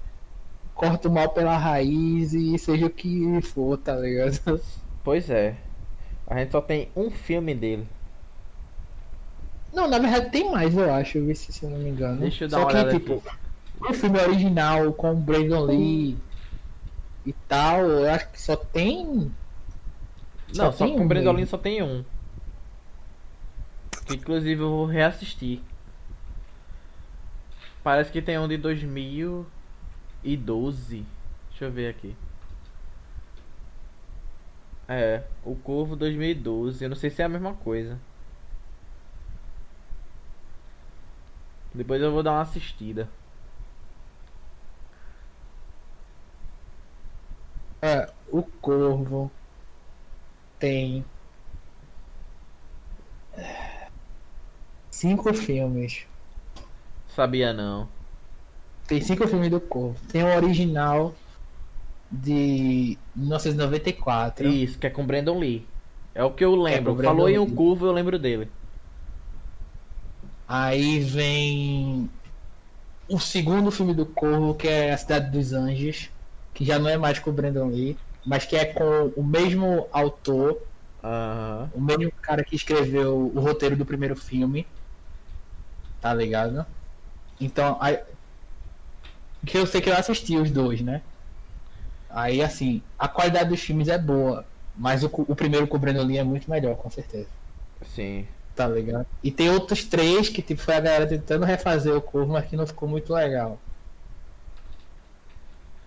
corta 0.73 1.07
o 1.07 1.11
mal 1.11 1.29
pela 1.29 1.57
raiz 1.57 2.33
e 2.33 2.57
seja 2.57 2.85
o 2.85 2.89
que 2.89 3.41
for, 3.41 3.77
tá 3.77 3.95
ligado? 3.95 4.61
Pois 5.03 5.29
é. 5.29 5.55
A 6.27 6.37
gente 6.39 6.51
só 6.51 6.61
tem 6.61 6.89
um 6.95 7.11
filme 7.11 7.53
dele. 7.53 7.87
Não, 9.71 9.87
na 9.87 9.99
verdade 9.99 10.31
tem 10.31 10.49
mais, 10.49 10.75
eu 10.75 10.91
acho, 10.93 11.35
se 11.35 11.63
eu 11.63 11.69
não 11.69 11.77
me 11.77 11.89
engano. 11.89 12.21
Deixa 12.21 12.45
eu 12.45 12.49
dar 12.49 12.57
só 12.57 12.63
uma 12.63 12.69
que, 12.69 12.75
olhada 12.75 12.91
tipo, 12.91 13.23
aqui. 13.25 13.91
o 13.91 13.93
filme 13.93 14.19
original 14.19 14.93
com 14.93 15.11
o 15.11 15.15
Brandon 15.15 15.65
Lee 15.65 16.17
e 17.25 17.33
tal, 17.47 17.81
eu 17.81 18.09
acho 18.09 18.29
que 18.31 18.41
só 18.41 18.55
tem. 18.55 19.31
Não, 20.55 20.71
só, 20.71 20.71
só 20.71 20.87
com 20.87 21.03
o 21.03 21.07
Brandon 21.07 21.33
Lee 21.33 21.45
só 21.45 21.57
tem 21.57 21.83
um. 21.83 22.03
Inclusive 24.09 24.61
eu 24.61 24.69
vou 24.69 24.85
reassistir. 24.85 25.61
Parece 27.83 28.11
que 28.11 28.21
tem 28.21 28.37
um 28.39 28.47
de 28.47 28.57
2012. 28.57 31.05
Deixa 31.49 31.65
eu 31.65 31.71
ver 31.71 31.89
aqui. 31.89 32.15
É, 34.87 35.23
o 35.43 35.55
Corvo 35.55 35.95
2012. 35.95 36.83
Eu 36.83 36.89
não 36.89 36.95
sei 36.95 37.09
se 37.09 37.21
é 37.21 37.25
a 37.25 37.29
mesma 37.29 37.53
coisa. 37.53 37.99
Depois 41.73 42.01
eu 42.01 42.11
vou 42.11 42.23
dar 42.23 42.31
uma 42.31 42.41
assistida. 42.41 43.09
É, 47.81 48.09
o 48.31 48.43
Corvo 48.43 49.31
tem 50.59 51.05
cinco 54.95 55.33
filmes. 55.33 56.05
Sabia 57.13 57.51
não. 57.51 57.87
Tem 58.87 59.01
cinco 59.01 59.27
filmes 59.27 59.49
do 59.49 59.59
Corvo. 59.59 59.97
Tem 60.11 60.23
o 60.23 60.35
original 60.35 61.13
de 62.09 62.97
1994. 63.15 64.47
Isso, 64.47 64.79
que 64.79 64.87
é 64.87 64.89
com 64.89 65.05
Brandon 65.05 65.37
Lee. 65.37 65.67
É 66.13 66.23
o 66.23 66.31
que 66.31 66.45
eu 66.45 66.55
lembro. 66.55 66.99
É 66.99 67.03
Falou 67.03 67.29
em 67.29 67.37
um 67.37 67.49
curvo, 67.49 67.85
eu 67.85 67.91
lembro 67.91 68.17
dele. 68.17 68.49
Aí 70.47 70.99
vem 70.99 72.09
o 73.09 73.19
segundo 73.19 73.71
filme 73.71 73.93
do 73.93 74.05
Corvo, 74.05 74.53
que 74.53 74.67
é 74.67 74.93
A 74.93 74.97
Cidade 74.97 75.31
dos 75.31 75.51
Anjos, 75.51 76.09
que 76.53 76.63
já 76.63 76.79
não 76.79 76.87
é 76.87 76.97
mais 76.97 77.19
com 77.19 77.31
o 77.31 77.33
Brandon 77.33 77.67
Lee, 77.67 77.97
mas 78.25 78.45
que 78.45 78.55
é 78.55 78.65
com 78.65 79.11
o 79.15 79.23
mesmo 79.23 79.87
autor, 79.91 80.61
o 81.73 81.81
mesmo 81.81 82.11
cara 82.21 82.43
que 82.43 82.55
escreveu 82.55 83.31
o 83.33 83.39
roteiro 83.39 83.75
do 83.75 83.85
primeiro 83.85 84.15
filme. 84.15 84.65
Tá 86.05 86.13
ligado? 86.13 86.63
Então, 87.41 87.79
aí, 87.81 87.99
que 89.43 89.57
eu 89.57 89.65
sei 89.65 89.81
que 89.81 89.89
eu 89.89 89.95
assisti 89.95 90.37
os 90.37 90.51
dois, 90.51 90.79
né? 90.79 91.01
Aí, 92.07 92.43
assim, 92.43 92.83
a 92.99 93.07
qualidade 93.07 93.49
dos 93.49 93.59
filmes 93.59 93.87
é 93.87 93.97
boa, 93.97 94.45
mas 94.77 95.03
o, 95.03 95.09
o 95.27 95.35
primeiro 95.35 95.65
com 95.65 95.77
o 95.77 95.79
Brandon 95.79 96.03
Lee 96.03 96.19
é 96.19 96.23
muito 96.23 96.47
melhor, 96.47 96.75
com 96.75 96.91
certeza. 96.91 97.25
Sim. 97.95 98.27
Tá 98.55 98.67
ligado? 98.67 99.07
E 99.23 99.31
tem 99.31 99.49
outros 99.49 99.83
três 99.83 100.29
que, 100.29 100.43
tipo, 100.43 100.61
foi 100.61 100.75
a 100.75 100.79
galera 100.79 101.07
tentando 101.07 101.43
refazer 101.43 101.95
o 101.95 102.01
Corvo, 102.01 102.33
mas 102.33 102.45
que 102.45 102.55
não 102.55 102.67
ficou 102.67 102.87
muito 102.87 103.11
legal. 103.11 103.57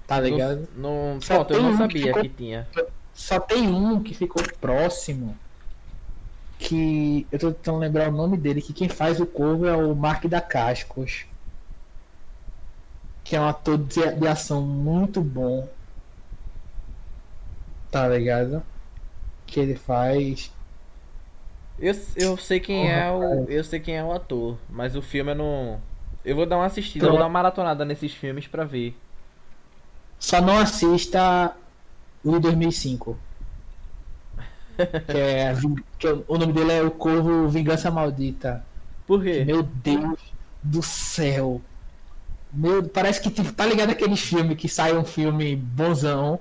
Tá 0.05 0.19
ligado? 0.19 0.67
Não, 0.75 1.13
não... 1.13 1.21
Pronto, 1.21 1.55
eu 1.55 1.63
não 1.63 1.77
sabia 1.77 2.03
que, 2.03 2.09
ficou... 2.09 2.23
que 2.23 2.29
tinha. 2.31 2.67
Só 3.15 3.39
tem 3.39 3.69
um 3.69 4.03
que 4.03 4.15
ficou 4.15 4.43
próximo. 4.61 5.39
Que 6.59 7.27
eu 7.31 7.39
tô 7.39 7.53
tentando 7.53 7.79
lembrar 7.79 8.09
o 8.09 8.13
nome 8.13 8.37
dele, 8.37 8.61
que 8.61 8.73
quem 8.73 8.89
faz 8.89 9.21
o 9.21 9.27
Corvo 9.27 9.67
é 9.67 9.77
o 9.77 9.95
Mark 9.95 10.25
da 10.27 10.41
Cascos. 10.41 11.27
Que 13.23 13.37
é 13.37 13.41
um 13.41 13.47
ator 13.47 13.79
de, 13.79 14.13
de 14.13 14.27
ação 14.27 14.63
muito 14.63 15.21
bom 15.21 15.69
tá 17.91 18.09
ligado? 18.09 18.63
Que 19.47 19.61
ele 19.61 19.75
faz. 19.75 20.53
Eu, 21.79 21.95
eu 22.17 22.37
sei 22.37 22.61
quem 22.61 22.91
é 22.91 23.11
o. 23.11 23.45
Eu 23.49 23.65
sei 23.65 23.81
quem 23.81 23.97
é 23.97 24.05
o 24.05 24.13
ator, 24.13 24.59
mas 24.69 24.97
o 24.97 25.03
filme 25.03 25.33
eu 25.33 25.37
não. 25.37 25.81
Eu 26.25 26.37
vou 26.37 26.47
dar 26.47 26.57
uma 26.57 26.67
assistida, 26.67 27.07
eu 27.07 27.11
vou 27.11 27.19
dar 27.19 27.25
uma 27.25 27.31
maratonada 27.31 27.85
nesses 27.85 28.13
filmes 28.13 28.47
pra 28.47 28.65
ver. 28.65 28.97
Só 30.19 30.41
não 30.41 30.59
assista 30.59 31.55
o 32.25 32.33
de 32.33 32.41
2005. 32.41 33.17
Que 35.07 35.17
é, 35.17 35.55
que 35.99 36.07
é, 36.07 36.17
o 36.27 36.39
nome 36.39 36.53
dele 36.53 36.73
é 36.73 36.83
O 36.83 36.91
Corvo 36.91 37.49
Vingança 37.49 37.91
Maldita. 37.91 38.65
Por 39.07 39.23
quê? 39.23 39.45
Meu 39.45 39.63
Deus 39.63 40.21
do 40.63 40.83
céu. 40.83 41.61
Meu, 42.53 42.83
parece 42.89 43.21
que 43.21 43.31
tipo, 43.31 43.53
tá 43.53 43.67
ligado 43.67 43.91
aquele 43.91 44.17
filme 44.17 44.57
que 44.57 44.69
sai 44.69 44.97
um 44.97 45.05
filme 45.05 45.55
bonzão 45.55 46.41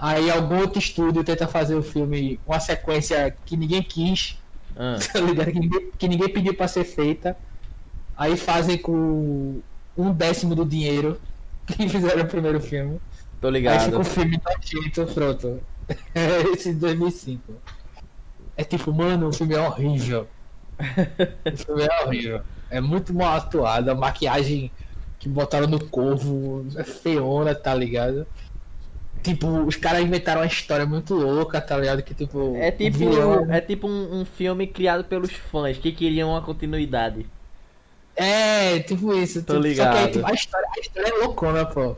Aí 0.00 0.30
algum 0.30 0.58
outro 0.58 0.78
estúdio 0.78 1.22
tenta 1.22 1.46
fazer 1.46 1.74
o 1.74 1.82
filme, 1.82 2.40
uma 2.46 2.58
sequência 2.58 3.36
que 3.44 3.54
ninguém 3.54 3.82
quis, 3.82 4.38
ah. 4.74 4.96
tá 5.12 5.20
ligado? 5.20 5.52
Que 5.52 5.60
ninguém, 5.60 5.90
que 5.98 6.08
ninguém 6.08 6.28
pediu 6.30 6.54
pra 6.54 6.66
ser 6.66 6.84
feita. 6.84 7.36
Aí 8.16 8.34
fazem 8.34 8.78
com 8.78 9.60
um 9.94 10.12
décimo 10.12 10.54
do 10.54 10.64
dinheiro 10.64 11.20
que 11.66 11.86
fizeram 11.86 12.22
o 12.22 12.26
primeiro 12.26 12.58
filme. 12.60 12.98
Tô 13.42 13.50
ligado. 13.50 13.78
Aí 13.78 13.84
fica 13.84 13.98
o 13.98 14.04
filme 14.04 14.40
jeito, 14.62 15.04
pronto. 15.12 15.60
Esse 16.54 16.72
2005. 16.74 17.54
É 18.56 18.64
tipo, 18.64 18.92
mano, 18.92 19.28
o 19.28 19.32
filme 19.32 19.54
é 19.54 19.60
horrível. 19.60 20.28
o 20.78 21.56
filme 21.56 21.82
é 21.82 22.04
horrível. 22.04 22.42
É 22.68 22.80
muito 22.80 23.12
mal 23.14 23.36
atuado, 23.36 23.90
a 23.90 23.94
maquiagem 23.94 24.70
que 25.18 25.28
botaram 25.28 25.66
no 25.66 25.84
corvo 25.86 26.66
é 26.76 26.84
feona, 26.84 27.54
tá 27.54 27.74
ligado? 27.74 28.26
Tipo, 29.22 29.48
os 29.64 29.76
caras 29.76 30.02
inventaram 30.02 30.40
uma 30.40 30.46
história 30.46 30.86
muito 30.86 31.14
louca, 31.14 31.60
tá 31.60 31.76
ligado? 31.76 32.02
Que 32.02 32.14
tipo. 32.14 32.56
É 32.56 32.70
tipo, 32.70 32.96
vilão... 32.96 33.52
é 33.52 33.60
tipo 33.60 33.86
um, 33.86 34.20
um, 34.20 34.24
filme 34.24 34.66
criado 34.66 35.04
pelos 35.04 35.32
fãs 35.32 35.76
que 35.76 35.92
queriam 35.92 36.30
uma 36.30 36.40
continuidade. 36.40 37.26
É, 38.16 38.80
tipo 38.80 39.12
isso. 39.14 39.42
Tô 39.42 39.54
tipo, 39.54 39.66
ligado. 39.66 39.96
Só 39.96 40.06
que 40.06 40.12
tipo, 40.12 40.26
a, 40.26 40.32
história, 40.32 40.68
a 40.74 40.80
história 40.80 41.08
é 41.08 41.24
loucona, 41.24 41.66
pô. 41.66 41.96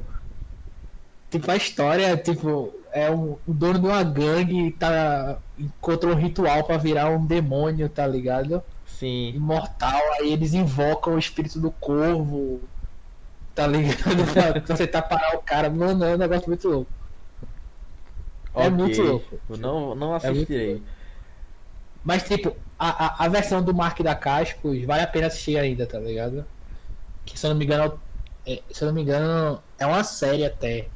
Tipo, 1.31 1.51
a 1.51 1.57
história, 1.57 2.17
tipo, 2.17 2.75
é 2.93 3.11
um, 3.11 3.37
o 3.47 3.53
dono 3.53 3.79
de 3.79 3.87
uma 3.87 4.03
gangue 4.03 4.71
tá. 4.73 5.39
encontrou 5.59 6.13
um 6.13 6.17
ritual 6.17 6.65
para 6.65 6.77
virar 6.77 7.11
um 7.11 7.25
demônio, 7.25 7.89
tá 7.89 8.07
ligado? 8.07 8.63
Sim. 8.87 9.33
Imortal, 9.35 10.01
aí 10.21 10.33
eles 10.33 10.55
invocam 10.55 11.15
o 11.15 11.19
espírito 11.19 11.59
do 11.59 11.71
corvo, 11.71 12.61
tá 13.55 13.67
ligado? 13.67 14.63
pra 14.65 14.77
tentar 14.77 15.03
parar 15.03 15.37
o 15.37 15.43
cara. 15.43 15.69
Mano, 15.69 16.05
é 16.05 16.15
um 16.15 16.19
negócio 16.19 16.49
muito 16.49 16.69
louco. 16.69 16.91
É 18.55 18.59
okay. 18.61 18.71
muito 18.71 19.03
louco. 19.03 19.39
não, 19.59 19.95
não 19.95 20.13
é 20.15 20.17
assistirei. 20.19 20.77
É 20.77 20.81
Mas, 22.05 22.23
tipo, 22.23 22.55
a, 22.79 23.07
a, 23.07 23.25
a, 23.25 23.29
versão 23.29 23.63
do 23.63 23.75
Mark 23.75 24.01
da 24.03 24.15
Cascos 24.15 24.85
vale 24.85 25.03
a 25.03 25.07
pena 25.07 25.29
assistir 25.29 25.59
ainda, 25.59 25.87
tá 25.87 25.99
ligado? 25.99 26.45
Que 27.25 27.39
se 27.39 27.47
eu 27.47 27.51
não 27.51 27.57
me 27.57 27.65
engano, 27.65 27.99
é, 28.47 28.63
se 28.71 28.83
eu 28.83 28.89
não 28.89 28.95
me 28.95 29.03
engano, 29.03 29.63
é 29.79 29.87
uma 29.87 30.05
série 30.05 30.45
até. 30.45 30.89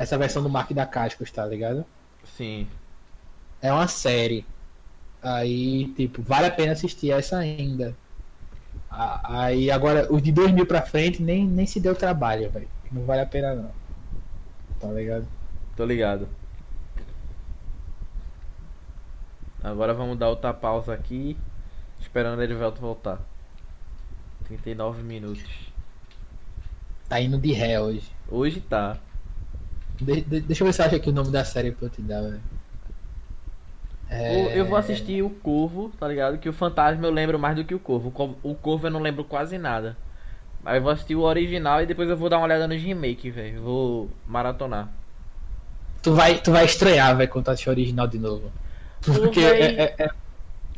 Essa 0.00 0.16
versão 0.16 0.42
do 0.42 0.48
Mark 0.48 0.72
da 0.72 0.86
Cascos, 0.86 1.30
tá 1.30 1.44
ligado? 1.44 1.84
Sim. 2.24 2.66
É 3.60 3.70
uma 3.70 3.86
série. 3.86 4.46
Aí, 5.22 5.88
tipo, 5.88 6.22
vale 6.22 6.46
a 6.46 6.50
pena 6.50 6.72
assistir 6.72 7.10
essa 7.10 7.36
ainda. 7.36 7.94
Aí 8.90 9.70
agora, 9.70 10.10
os 10.10 10.22
de 10.22 10.32
2000 10.32 10.64
pra 10.64 10.80
frente 10.80 11.22
nem, 11.22 11.46
nem 11.46 11.66
se 11.66 11.78
deu 11.78 11.94
trabalho, 11.94 12.50
velho. 12.50 12.66
Não 12.90 13.04
vale 13.04 13.20
a 13.20 13.26
pena 13.26 13.54
não. 13.54 13.70
Tá 14.80 14.88
ligado? 14.88 15.28
Tô 15.76 15.84
ligado. 15.84 16.26
Agora 19.62 19.92
vamos 19.92 20.18
dar 20.18 20.30
outra 20.30 20.54
pausa 20.54 20.94
aqui. 20.94 21.36
Esperando 22.00 22.42
ele 22.42 22.54
voltar. 22.54 23.20
39 24.44 25.02
minutos. 25.02 25.70
Tá 27.06 27.20
indo 27.20 27.36
de 27.36 27.52
ré 27.52 27.78
hoje. 27.78 28.10
Hoje 28.30 28.62
tá. 28.62 28.96
De, 30.00 30.20
de, 30.22 30.40
deixa 30.40 30.62
eu 30.62 30.66
ver 30.66 30.72
se 30.72 30.82
acha 30.82 30.96
aqui 30.96 31.10
o 31.10 31.12
nome 31.12 31.30
da 31.30 31.44
série 31.44 31.72
pra 31.72 31.86
eu 31.86 31.90
te 31.90 32.00
dar, 32.00 32.22
velho. 32.22 32.40
É... 34.08 34.58
Eu 34.58 34.64
vou 34.64 34.76
assistir 34.76 35.22
o 35.22 35.30
Corvo, 35.30 35.90
tá 36.00 36.08
ligado? 36.08 36.38
Que 36.38 36.48
o 36.48 36.52
Fantasma 36.52 37.06
eu 37.06 37.12
lembro 37.12 37.38
mais 37.38 37.54
do 37.54 37.64
que 37.64 37.74
o 37.74 37.78
Corvo. 37.78 38.12
O 38.42 38.54
Corvo 38.54 38.86
eu 38.86 38.90
não 38.90 39.00
lembro 39.00 39.22
quase 39.22 39.56
nada. 39.56 39.96
Mas 40.62 40.76
eu 40.76 40.82
vou 40.82 40.90
assistir 40.90 41.14
o 41.14 41.22
original 41.22 41.82
e 41.82 41.86
depois 41.86 42.08
eu 42.08 42.16
vou 42.16 42.28
dar 42.28 42.38
uma 42.38 42.46
olhada 42.46 42.66
no 42.66 42.74
remake, 42.74 43.30
velho. 43.30 43.62
Vou 43.62 44.10
maratonar. 44.26 44.88
Tu 46.02 46.12
vai, 46.12 46.38
tu 46.38 46.50
vai 46.50 46.64
estranhar, 46.64 47.16
velho, 47.16 47.30
quando 47.30 47.44
tu 47.44 47.50
assistir 47.50 47.68
o 47.68 47.72
original 47.72 48.06
de 48.06 48.18
novo. 48.18 48.50
Porque 49.00 49.40
é, 49.40 49.82
é, 49.82 49.94
é, 49.98 50.10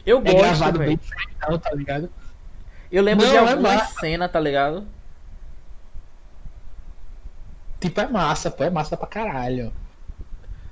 eu 0.04 0.18
é 0.18 0.20
gosto, 0.20 0.38
gravado 0.38 0.78
véio. 0.78 0.98
bem 0.98 1.58
tá 1.58 1.74
ligado? 1.74 2.10
Eu 2.90 3.02
lembro 3.02 3.24
Não, 3.24 3.32
de 3.32 3.38
alguma 3.38 3.74
é 3.74 3.78
cena, 3.78 4.28
tá 4.28 4.38
ligado? 4.38 4.86
Tipo, 7.82 8.00
é 8.00 8.06
massa, 8.06 8.48
pô, 8.48 8.62
é 8.62 8.70
massa 8.70 8.96
pra 8.96 9.08
caralho. 9.08 9.72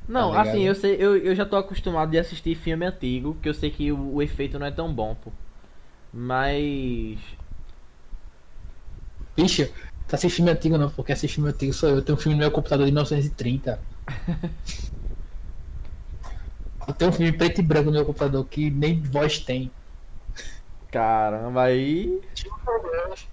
Não, 0.07 0.31
tá 0.31 0.43
assim, 0.43 0.63
eu 0.63 0.77
sei, 0.77 0.95
eu, 0.95 1.17
eu 1.17 1.35
já 1.35 1.45
tô 1.45 1.57
acostumado 1.57 2.13
de 2.13 2.19
assistir 2.19 2.55
filme 2.55 2.87
antigo, 2.87 3.37
que 3.43 3.49
eu 3.49 3.55
sei 3.55 3.69
que 3.69 3.91
o, 3.91 4.15
o 4.15 4.23
efeito 4.23 4.61
não 4.61 4.67
é 4.67 4.71
tão 4.71 4.93
bom, 4.93 5.17
pô. 5.17 5.33
Mas. 6.15 7.19
Bicho, 9.37 9.67
tá 10.07 10.17
assistindo 10.17 10.37
filme 10.37 10.53
antigo 10.53 10.79
não, 10.79 10.89
porque 10.89 11.11
assistir 11.11 11.35
filme 11.35 11.51
antigo 11.51 11.73
sou 11.73 11.89
eu. 11.89 11.97
Eu 11.97 12.03
tenho 12.03 12.17
um 12.17 12.21
filme 12.21 12.37
no 12.37 12.43
meu 12.43 12.53
computador 12.53 12.87
de 12.87 12.93
1930. 12.93 13.81
eu 16.87 16.95
tenho 16.95 17.11
um 17.11 17.15
filme 17.15 17.33
preto 17.33 17.61
e 17.61 17.65
branco 17.65 17.87
no 17.87 17.97
meu 17.97 18.07
computador 18.07 18.47
que 18.47 18.71
nem 18.71 19.03
voz 19.03 19.41
tem. 19.41 19.69
Caramba, 20.93 21.65
aí. 21.65 22.21
Juro 22.37 22.57
por 22.65 22.81
Deus. 22.83 23.27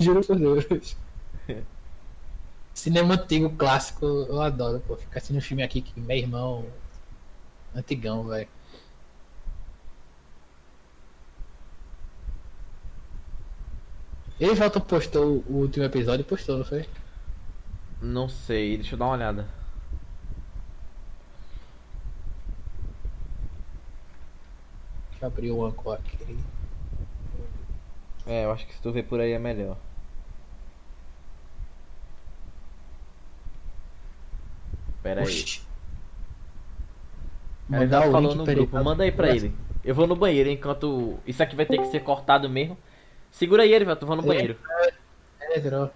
Juro 0.00 0.24
por 0.24 0.38
Deus. 0.38 0.96
Cinema 2.74 3.14
antigo, 3.14 3.50
clássico, 3.56 4.04
eu 4.04 4.40
adoro, 4.42 4.80
pô. 4.80 4.96
Ficar 4.96 5.18
assistindo 5.18 5.38
um 5.38 5.40
filme 5.40 5.62
aqui 5.62 5.80
que 5.80 5.98
meu 6.00 6.16
irmão. 6.16 6.66
Antigão, 7.74 8.24
velho. 8.24 8.48
Ele 14.38 14.54
volta 14.54 14.80
postou 14.80 15.44
o 15.48 15.58
último 15.58 15.84
episódio 15.84 16.24
postou, 16.24 16.58
não 16.58 16.64
foi? 16.64 16.86
Não 18.02 18.28
sei, 18.28 18.76
deixa 18.76 18.94
eu 18.94 18.98
dar 18.98 19.06
uma 19.06 19.14
olhada. 19.14 19.48
Deixa 25.10 25.24
eu 25.24 25.28
abrir 25.28 25.50
o 25.52 25.64
Anchor 25.64 25.94
aqui. 25.94 26.38
É, 28.26 28.44
eu 28.44 28.52
acho 28.52 28.66
que 28.66 28.74
se 28.74 28.82
tu 28.82 28.92
ver 28.92 29.04
por 29.04 29.20
aí 29.20 29.32
é 29.32 29.38
melhor. 29.38 29.76
Pera 35.04 35.20
aí. 35.20 35.44
Ele 37.70 37.88
já 37.88 38.10
falou 38.10 38.34
no 38.34 38.44
grupo, 38.44 38.82
manda 38.82 39.04
aí 39.04 39.12
pra 39.12 39.28
ele. 39.28 39.54
Eu 39.84 39.94
vou 39.94 40.06
no 40.06 40.16
banheiro 40.16 40.48
enquanto. 40.48 41.18
Isso 41.26 41.42
aqui 41.42 41.54
vai 41.54 41.66
ter 41.66 41.76
que 41.76 41.88
ser 41.88 42.00
cortado 42.00 42.48
mesmo. 42.48 42.78
Segura 43.30 43.64
aí, 43.64 43.74
Erivelto, 43.74 44.02
eu 44.02 44.06
vou 44.06 44.16
no 44.16 44.22
banheiro. 44.22 44.56
É, 45.42 45.58
é, 45.58 45.90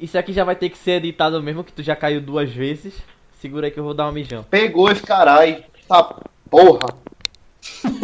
Isso 0.00 0.18
aqui 0.18 0.32
já 0.32 0.42
vai 0.42 0.56
ter 0.56 0.70
que 0.70 0.78
ser 0.78 0.92
editado 0.92 1.40
mesmo, 1.40 1.62
que 1.62 1.72
tu 1.72 1.80
já 1.80 1.94
caiu 1.94 2.20
duas 2.20 2.50
vezes. 2.50 3.00
Segura 3.40 3.68
aí 3.68 3.70
que 3.70 3.78
eu 3.78 3.84
vou 3.84 3.94
dar 3.94 4.08
um 4.08 4.12
mijão. 4.12 4.42
Pegou 4.42 4.90
esse 4.90 5.02
caralho. 5.02 5.62
Essa 5.80 6.02
porra. 6.50 6.88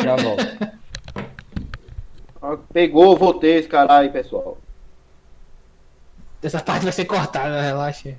Já 0.04 0.14
volto. 0.14 0.44
Pegou, 2.72 3.16
voltei 3.16 3.56
esse 3.56 3.68
caralho, 3.68 4.12
pessoal. 4.12 4.56
Essa 6.40 6.60
parte 6.60 6.84
vai 6.84 6.92
ser 6.92 7.06
cortada, 7.06 7.60
relaxa. 7.60 8.16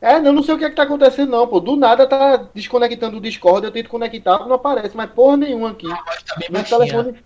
É, 0.00 0.16
eu 0.16 0.32
não 0.32 0.42
sei 0.42 0.54
o 0.54 0.58
que 0.58 0.64
é 0.64 0.70
que 0.70 0.76
tá 0.76 0.84
acontecendo, 0.84 1.30
não, 1.30 1.46
pô. 1.46 1.60
Do 1.60 1.76
nada 1.76 2.06
tá 2.06 2.48
desconectando 2.54 3.18
o 3.18 3.20
Discord, 3.20 3.66
eu 3.66 3.72
tento 3.72 3.90
conectar, 3.90 4.38
não 4.46 4.54
aparece, 4.54 4.96
mas 4.96 5.10
porra 5.10 5.36
nenhuma 5.36 5.70
aqui. 5.70 5.86
Tá 5.88 6.36
meu 6.50 6.64
telefone. 6.64 7.22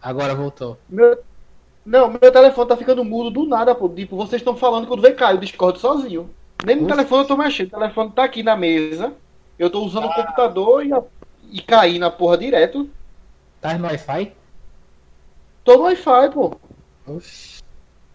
Agora 0.00 0.34
voltou. 0.34 0.78
Meu... 0.88 1.18
Não, 1.84 2.08
meu 2.08 2.30
telefone 2.30 2.68
tá 2.68 2.76
ficando 2.76 3.04
mudo 3.04 3.28
do 3.28 3.44
nada, 3.44 3.74
pô. 3.74 3.88
Tipo, 3.88 4.16
vocês 4.16 4.40
estão 4.40 4.56
falando 4.56 4.86
quando 4.86 5.02
vem 5.02 5.16
cai 5.16 5.34
o 5.34 5.38
Discord 5.38 5.80
sozinho. 5.80 6.30
Nem 6.64 6.76
no 6.76 6.84
Ufa. 6.84 6.94
telefone 6.94 7.22
eu 7.22 7.26
tô 7.26 7.36
mexendo. 7.36 7.68
O 7.68 7.70
telefone 7.70 8.12
tá 8.12 8.22
aqui 8.22 8.44
na 8.44 8.56
mesa. 8.56 9.12
Eu 9.58 9.68
tô 9.68 9.84
usando 9.84 10.04
ah. 10.04 10.10
o 10.10 10.14
computador 10.14 10.86
e, 10.86 10.92
a... 10.92 11.02
e 11.50 11.60
caí 11.60 11.98
na 11.98 12.08
porra 12.08 12.38
direto. 12.38 12.88
Tá 13.60 13.76
no 13.76 13.88
Wi-Fi? 13.88 14.32
Tô 15.64 15.76
no 15.76 15.82
Wi-Fi, 15.84 16.30
pô. 16.30 16.56
Oxi. 17.04 17.60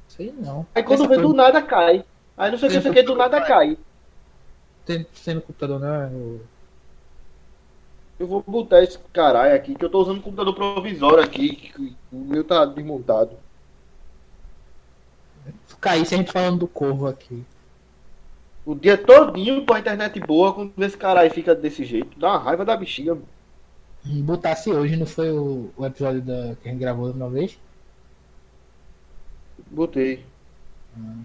Sei 0.08 0.34
não. 0.38 0.66
Aí 0.74 0.82
quando 0.82 1.10
vem 1.10 1.20
do 1.20 1.34
nada 1.34 1.62
cai. 1.62 2.06
Aí 2.38 2.52
não 2.52 2.58
sei 2.58 2.70
o 2.70 2.82
que, 2.82 2.94
que 2.94 3.04
do 3.04 3.16
nada 3.16 3.42
cai 3.42 3.78
tem, 4.88 5.06
tem 5.26 5.36
no 5.36 5.42
computador, 5.42 5.80
né? 5.80 6.10
Eu... 6.12 6.42
eu 8.20 8.28
vou 8.28 8.42
botar 8.48 8.82
esse 8.82 8.98
caralho 9.12 9.54
aqui, 9.54 9.76
que 9.76 9.84
eu 9.84 9.90
tô 9.90 10.02
usando 10.02 10.20
um 10.20 10.22
computador 10.22 10.56
provisório 10.56 11.24
aqui, 11.24 11.56
que 11.56 11.96
o 12.12 12.18
meu 12.18 12.44
tá 12.44 12.66
desmontado. 12.66 13.32
Caísse 15.80 16.16
a 16.16 16.18
gente 16.18 16.32
falando 16.32 16.60
do 16.60 16.68
corvo 16.68 17.06
aqui. 17.08 17.44
O 18.66 18.74
dia 18.74 18.98
todinho 18.98 19.66
com 19.66 19.74
a 19.74 19.80
internet 19.80 20.20
boa, 20.20 20.54
quando 20.54 20.74
esse 20.84 20.98
caralho 20.98 21.32
fica 21.32 21.54
desse 21.54 21.86
jeito, 21.86 22.18
dá 22.20 22.30
uma 22.30 22.40
raiva 22.40 22.66
da 22.66 22.76
bexiga. 22.76 23.18
Botasse 24.04 24.72
hoje, 24.72 24.96
não 24.96 25.06
foi 25.06 25.32
o, 25.32 25.70
o 25.76 25.86
episódio 25.86 26.22
da, 26.22 26.56
que 26.62 26.68
a 26.68 26.72
gente 26.72 26.80
gravou 26.80 27.12
uma 27.12 27.30
vez? 27.30 27.58
Botei. 29.70 30.26
Hum. 30.98 31.24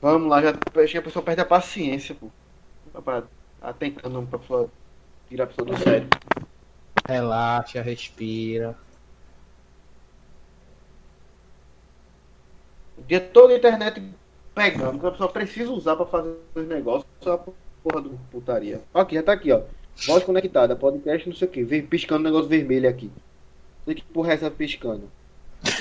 Vamos 0.00 0.28
lá, 0.28 0.42
já 0.42 0.50
a 0.50 1.02
pessoa 1.02 1.24
perde 1.24 1.40
a 1.40 1.46
paciência, 1.46 2.14
pô. 2.14 2.28
Pra, 3.00 3.22
tá 3.60 3.72
tentando 3.72 4.26
pra 4.26 4.38
pessoa 4.38 4.70
tirar 5.28 5.44
a 5.44 5.46
pessoa 5.46 5.66
do 5.66 5.76
sério. 5.78 6.08
Relaxa, 7.06 7.82
respira. 7.82 8.76
O 12.96 13.02
dia 13.02 13.20
todo 13.20 13.52
a 13.52 13.56
internet 13.56 14.02
pegando, 14.54 15.00
que 15.00 15.06
a 15.06 15.10
pessoa 15.10 15.30
precisa 15.30 15.70
usar 15.72 15.96
pra 15.96 16.06
fazer 16.06 16.36
os 16.54 16.66
negócios, 16.66 17.06
só 17.20 17.44
porra 17.82 18.00
do 18.00 18.10
putaria. 18.30 18.80
Aqui, 18.94 19.16
já 19.16 19.22
tá 19.22 19.32
aqui, 19.32 19.52
ó. 19.52 19.62
Voz 20.06 20.24
conectada, 20.24 20.76
podcast, 20.76 21.28
não 21.28 21.36
sei 21.36 21.48
o 21.48 21.50
que. 21.50 21.64
Vem 21.64 21.86
piscando 21.86 22.20
um 22.20 22.24
negócio 22.24 22.48
vermelho 22.48 22.88
aqui. 22.88 23.06
Não 23.06 23.84
sei 23.84 23.94
que 23.94 24.02
porra 24.02 24.30
é 24.30 24.34
essa 24.34 24.50
piscando. 24.50 25.10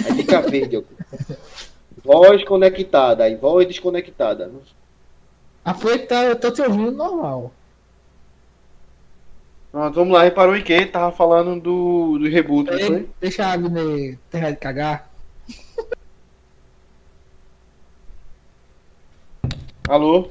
Aí 0.06 0.14
fica 0.16 0.42
verde, 0.42 0.78
ó. 0.78 0.84
Voz 2.04 2.44
conectada, 2.44 3.24
aí 3.24 3.36
voz 3.36 3.68
desconectada. 3.68 4.52
A 5.64 5.74
foi 5.74 6.00
tá, 6.00 6.26
eu 6.26 6.40
tô 6.40 6.52
te 6.52 6.62
ouvindo 6.62 6.92
normal. 6.92 7.54
Pronto, 9.72 9.96
vamos 9.96 10.14
lá, 10.14 10.24
reparou 10.24 10.56
em 10.56 10.64
quem? 10.64 10.86
Tava 10.86 11.16
falando 11.16 11.60
do, 11.60 12.20
do 12.20 12.30
reboot, 12.30 12.70
não 12.70 12.80
foi? 12.80 13.10
Deixa 13.20 13.46
a 13.46 13.54
Agnes 13.54 14.20
terminar 14.30 14.52
de 14.52 14.58
cagar. 14.58 15.10
Alô? 19.88 20.30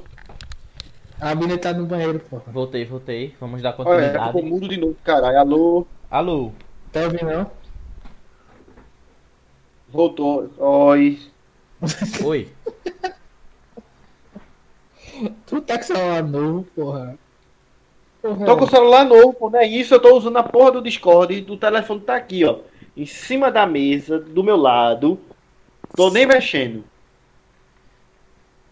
A 1.19 1.31
Agnes 1.31 1.57
tá 1.57 1.73
no 1.73 1.85
banheiro, 1.85 2.19
porra. 2.19 2.43
Voltei, 2.47 2.85
voltei. 2.85 3.35
Vamos 3.39 3.61
dar 3.61 3.73
continuidade. 3.73 4.17
Olha, 4.17 4.27
ficou 4.27 4.43
mudo 4.43 4.67
de 4.67 4.77
novo, 4.77 4.95
caralho. 5.03 5.39
Alô? 5.39 5.87
Alô? 6.09 6.51
Tá 6.91 7.01
ouvindo, 7.01 7.25
não? 7.25 7.51
Voltou. 9.89 10.49
Oi. 10.57 11.32
Oi. 12.23 12.49
tu 15.45 15.61
tá 15.61 15.77
com 15.77 15.83
celular 15.83 16.23
novo, 16.23 16.67
porra. 16.75 17.17
porra. 18.21 18.45
Tô 18.45 18.57
com 18.57 18.65
o 18.65 18.69
celular 18.69 19.05
novo, 19.05 19.33
pô, 19.33 19.49
não 19.49 19.59
é 19.59 19.67
isso. 19.67 19.93
Eu 19.93 19.99
tô 19.99 20.15
usando 20.15 20.37
a 20.37 20.43
porra 20.43 20.71
do 20.71 20.81
Discord 20.81 21.33
e 21.33 21.41
do 21.41 21.57
telefone 21.57 22.01
tá 22.01 22.15
aqui, 22.15 22.45
ó. 22.45 22.59
Em 22.95 23.05
cima 23.05 23.51
da 23.51 23.65
mesa, 23.65 24.19
do 24.19 24.43
meu 24.43 24.55
lado. 24.55 25.19
Tô 25.95 26.09
nem 26.09 26.25
mexendo. 26.25 26.83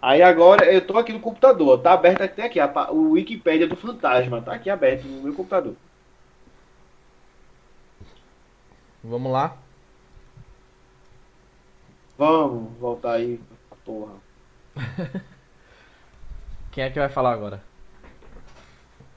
Aí 0.02 0.22
agora 0.22 0.66
eu 0.66 0.82
tô 0.82 0.98
aqui 0.98 1.14
no 1.14 1.20
computador. 1.20 1.80
Tá 1.80 1.94
aberto 1.94 2.22
até 2.22 2.46
aqui. 2.46 2.60
A, 2.60 2.92
o 2.92 3.12
Wikipedia 3.12 3.68
do 3.68 3.76
Fantasma. 3.76 4.42
Tá 4.42 4.54
aqui 4.54 4.70
aberto 4.70 5.04
no 5.04 5.22
meu 5.22 5.34
computador. 5.34 5.76
Vamos 9.04 9.32
lá. 9.32 9.58
Vamos 12.22 12.78
voltar 12.78 13.14
aí, 13.14 13.40
porra. 13.84 14.14
Quem 16.72 16.84
é 16.84 16.90
que 16.92 17.00
vai 17.00 17.10
falar 17.10 17.34
agora? 17.34 17.64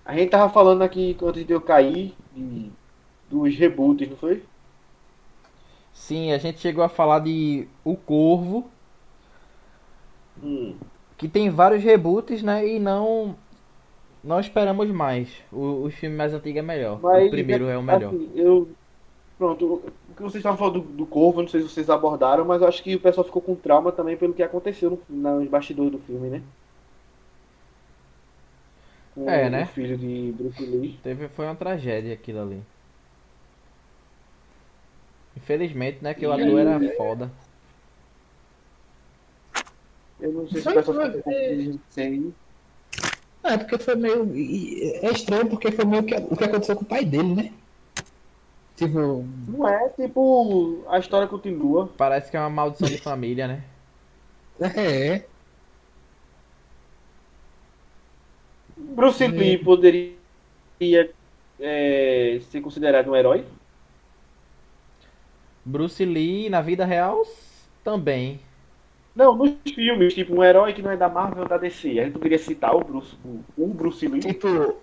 A 0.06 0.16
gente 0.16 0.30
tava 0.30 0.50
falando 0.50 0.80
aqui 0.80 1.14
antes 1.22 1.46
de 1.46 1.52
eu 1.52 1.60
cair 1.60 2.14
de, 2.34 2.70
dos 3.28 3.54
reboots, 3.56 4.08
não 4.08 4.16
foi? 4.16 4.42
Sim, 5.92 6.32
a 6.32 6.38
gente 6.38 6.60
chegou 6.60 6.82
a 6.82 6.88
falar 6.88 7.18
de 7.18 7.68
O 7.84 7.94
Corvo. 7.94 8.70
Hum. 10.42 10.74
Que 11.18 11.28
tem 11.28 11.50
vários 11.50 11.84
reboots, 11.84 12.42
né? 12.42 12.66
E 12.66 12.78
não. 12.78 13.36
Não 14.22 14.40
esperamos 14.40 14.88
mais. 14.88 15.28
O, 15.52 15.84
o 15.84 15.90
filme 15.90 16.16
mais 16.16 16.32
antigo 16.32 16.58
é 16.58 16.62
melhor. 16.62 16.98
Mas, 17.02 17.26
o 17.26 17.30
primeiro 17.30 17.66
é 17.66 17.76
o 17.76 17.82
melhor. 17.82 18.14
Assim, 18.14 18.32
eu. 18.34 18.66
Pronto, 19.36 19.92
o 20.14 20.16
que 20.16 20.22
vocês 20.22 20.36
estavam 20.36 20.56
falando 20.56 20.80
do, 20.80 20.88
do 20.88 21.06
Corvo, 21.06 21.42
não 21.42 21.48
sei 21.48 21.60
se 21.60 21.68
vocês 21.68 21.90
abordaram, 21.90 22.44
mas 22.44 22.62
eu 22.62 22.68
acho 22.68 22.82
que 22.84 22.94
o 22.94 23.00
pessoal 23.00 23.24
ficou 23.24 23.42
com 23.42 23.56
trauma 23.56 23.90
também 23.90 24.16
pelo 24.16 24.32
que 24.32 24.44
aconteceu 24.44 25.02
no, 25.08 25.40
nos 25.40 25.48
bastidores 25.48 25.90
do 25.90 25.98
filme, 25.98 26.28
né? 26.28 26.42
Com 29.12 29.28
é, 29.28 29.50
né? 29.50 29.64
O 29.64 29.66
filho 29.66 29.98
de 29.98 30.32
Bruce 30.36 30.64
Lee. 30.64 31.00
Teve, 31.02 31.28
foi 31.28 31.46
uma 31.46 31.56
tragédia 31.56 32.14
aquilo 32.14 32.42
ali. 32.42 32.62
Infelizmente, 35.36 35.98
né? 36.00 36.14
Que 36.14 36.26
o 36.26 36.32
ator 36.32 36.60
era 36.60 36.96
foda. 36.96 37.32
Eu 40.20 40.32
não 40.32 40.48
sei 40.48 40.62
se 40.62 40.68
o 40.68 40.74
pessoal 40.74 41.10
ficou 41.10 41.22
com 41.24 41.78
sem. 41.90 42.32
É, 43.42 43.58
porque 43.58 43.78
foi 43.78 43.96
meio. 43.96 44.30
É 45.02 45.10
estranho 45.10 45.48
porque 45.48 45.72
foi 45.72 45.84
meio 45.84 46.04
que 46.04 46.14
o 46.14 46.36
que 46.36 46.44
aconteceu 46.44 46.76
com 46.76 46.84
o 46.84 46.88
pai 46.88 47.04
dele, 47.04 47.34
né? 47.34 47.52
Tipo. 48.76 49.24
Não 49.48 49.68
é, 49.68 49.88
tipo, 49.90 50.84
a 50.88 50.98
história 50.98 51.28
continua. 51.28 51.88
Parece 51.96 52.30
que 52.30 52.36
é 52.36 52.40
uma 52.40 52.50
maldição 52.50 52.88
de 52.88 52.98
família, 52.98 53.46
né? 53.46 53.64
É. 54.60 55.24
Bruce 58.76 59.26
Lee 59.26 59.58
poderia 59.58 60.14
é, 61.60 62.40
ser 62.50 62.60
considerado 62.60 63.10
um 63.10 63.16
herói? 63.16 63.44
Bruce 65.64 66.04
Lee, 66.04 66.50
na 66.50 66.60
vida 66.60 66.84
real, 66.84 67.24
também. 67.82 68.40
Não, 69.14 69.36
nos 69.36 69.54
filmes, 69.72 70.12
tipo, 70.12 70.34
um 70.34 70.42
herói 70.42 70.72
que 70.72 70.82
não 70.82 70.90
é 70.90 70.96
da 70.96 71.08
Marvel 71.08 71.44
ou 71.44 71.48
da 71.48 71.56
DC. 71.56 72.00
A 72.00 72.04
gente 72.04 72.14
poderia 72.14 72.38
citar 72.38 72.74
o 72.74 72.82
Bruce, 72.82 73.16
o, 73.56 73.68
Bruce 73.68 74.06
Lee. 74.08 74.20
Tipo, 74.20 74.76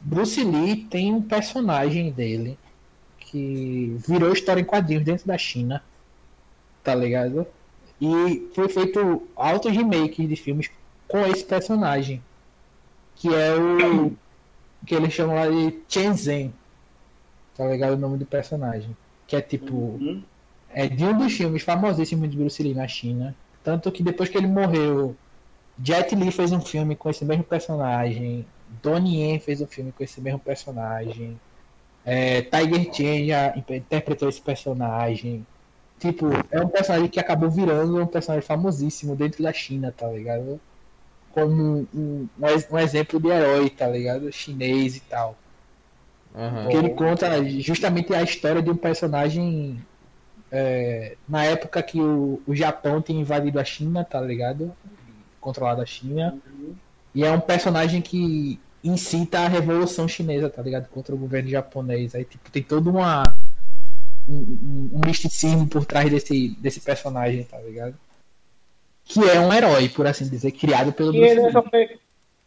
Bruce 0.00 0.42
Lee 0.44 0.76
tem 0.84 1.12
um 1.12 1.20
personagem 1.20 2.12
dele 2.12 2.56
que 3.34 3.96
virou 4.06 4.32
história 4.32 4.60
em 4.60 4.64
quadrinhos 4.64 5.04
dentro 5.04 5.26
da 5.26 5.36
China. 5.36 5.82
Tá 6.84 6.94
ligado? 6.94 7.44
E 8.00 8.48
foi 8.54 8.68
feito 8.68 9.26
altos 9.34 9.72
remakes 9.72 10.28
de 10.28 10.36
filmes 10.36 10.70
com 11.08 11.26
esse 11.26 11.42
personagem. 11.44 12.22
Que 13.16 13.34
é 13.34 13.56
o. 13.56 14.12
que 14.86 14.94
eles 14.94 15.12
chamam 15.12 15.34
lá 15.34 15.48
de 15.48 15.80
Chen 15.88 16.14
Zhen. 16.14 16.54
Tá 17.56 17.66
ligado? 17.66 17.94
O 17.94 17.98
nome 17.98 18.18
do 18.18 18.26
personagem. 18.26 18.96
Que 19.26 19.34
é 19.34 19.40
tipo. 19.40 19.74
Uhum. 19.74 20.22
É 20.70 20.86
de 20.86 21.04
um 21.04 21.18
dos 21.18 21.32
filmes 21.32 21.62
famosíssimos 21.62 22.30
de 22.30 22.36
Bruce 22.36 22.62
Lee 22.62 22.74
na 22.74 22.86
China. 22.86 23.34
Tanto 23.64 23.90
que 23.90 24.02
depois 24.02 24.28
que 24.28 24.38
ele 24.38 24.46
morreu, 24.46 25.16
Jet 25.82 26.14
Li 26.14 26.30
fez 26.30 26.52
um 26.52 26.60
filme 26.60 26.94
com 26.94 27.10
esse 27.10 27.24
mesmo 27.24 27.42
personagem. 27.42 28.46
Donnie 28.80 29.22
Yen 29.22 29.40
fez 29.40 29.60
um 29.60 29.66
filme 29.66 29.90
com 29.90 30.04
esse 30.04 30.20
mesmo 30.20 30.38
personagem. 30.38 31.38
É, 32.04 32.42
Tiger 32.42 32.92
Chen 32.92 33.26
já 33.26 33.54
interpretou 33.56 34.28
esse 34.28 34.40
personagem. 34.40 35.46
Tipo, 35.98 36.26
é 36.50 36.60
um 36.60 36.68
personagem 36.68 37.08
que 37.08 37.18
acabou 37.18 37.50
virando 37.50 38.00
um 38.00 38.06
personagem 38.06 38.46
famosíssimo 38.46 39.16
dentro 39.16 39.42
da 39.42 39.52
China, 39.52 39.92
tá 39.96 40.06
ligado? 40.08 40.60
Como 41.32 41.54
um, 41.54 41.86
um, 41.94 42.28
um 42.70 42.78
exemplo 42.78 43.18
de 43.18 43.28
herói, 43.28 43.70
tá 43.70 43.86
ligado? 43.88 44.30
Chinês 44.30 44.96
e 44.96 45.00
tal. 45.00 45.36
Uhum. 46.34 46.68
Que 46.68 46.76
ele 46.76 46.90
conta 46.90 47.42
justamente 47.60 48.12
a 48.12 48.22
história 48.22 48.60
de 48.60 48.70
um 48.70 48.76
personagem 48.76 49.80
é, 50.50 51.16
na 51.28 51.44
época 51.44 51.82
que 51.82 52.00
o, 52.00 52.42
o 52.46 52.54
Japão 52.54 53.00
tinha 53.00 53.20
invadido 53.20 53.58
a 53.58 53.64
China, 53.64 54.04
tá 54.04 54.20
ligado? 54.20 54.74
Controlado 55.40 55.80
a 55.80 55.86
China. 55.86 56.36
Uhum. 56.46 56.74
E 57.14 57.24
é 57.24 57.30
um 57.30 57.40
personagem 57.40 58.02
que 58.02 58.60
incita 58.84 59.40
a 59.40 59.48
revolução 59.48 60.06
chinesa, 60.06 60.50
tá 60.50 60.60
ligado? 60.60 60.88
Contra 60.88 61.14
o 61.14 61.18
governo 61.18 61.48
japonês. 61.48 62.14
Aí, 62.14 62.24
tipo, 62.24 62.50
tem 62.50 62.62
todo 62.62 62.90
uma, 62.90 63.36
um, 64.28 64.90
um 64.92 65.00
misticismo 65.06 65.66
por 65.66 65.86
trás 65.86 66.10
desse, 66.10 66.50
desse 66.60 66.80
personagem, 66.80 67.42
tá 67.44 67.58
ligado? 67.58 67.94
Que 69.06 69.20
é 69.28 69.40
um 69.40 69.52
herói, 69.52 69.88
por 69.88 70.06
assim 70.06 70.28
dizer, 70.28 70.52
criado 70.52 70.92
pelo 70.92 71.12
Bruce 71.12 71.34
Lee. 71.34 71.98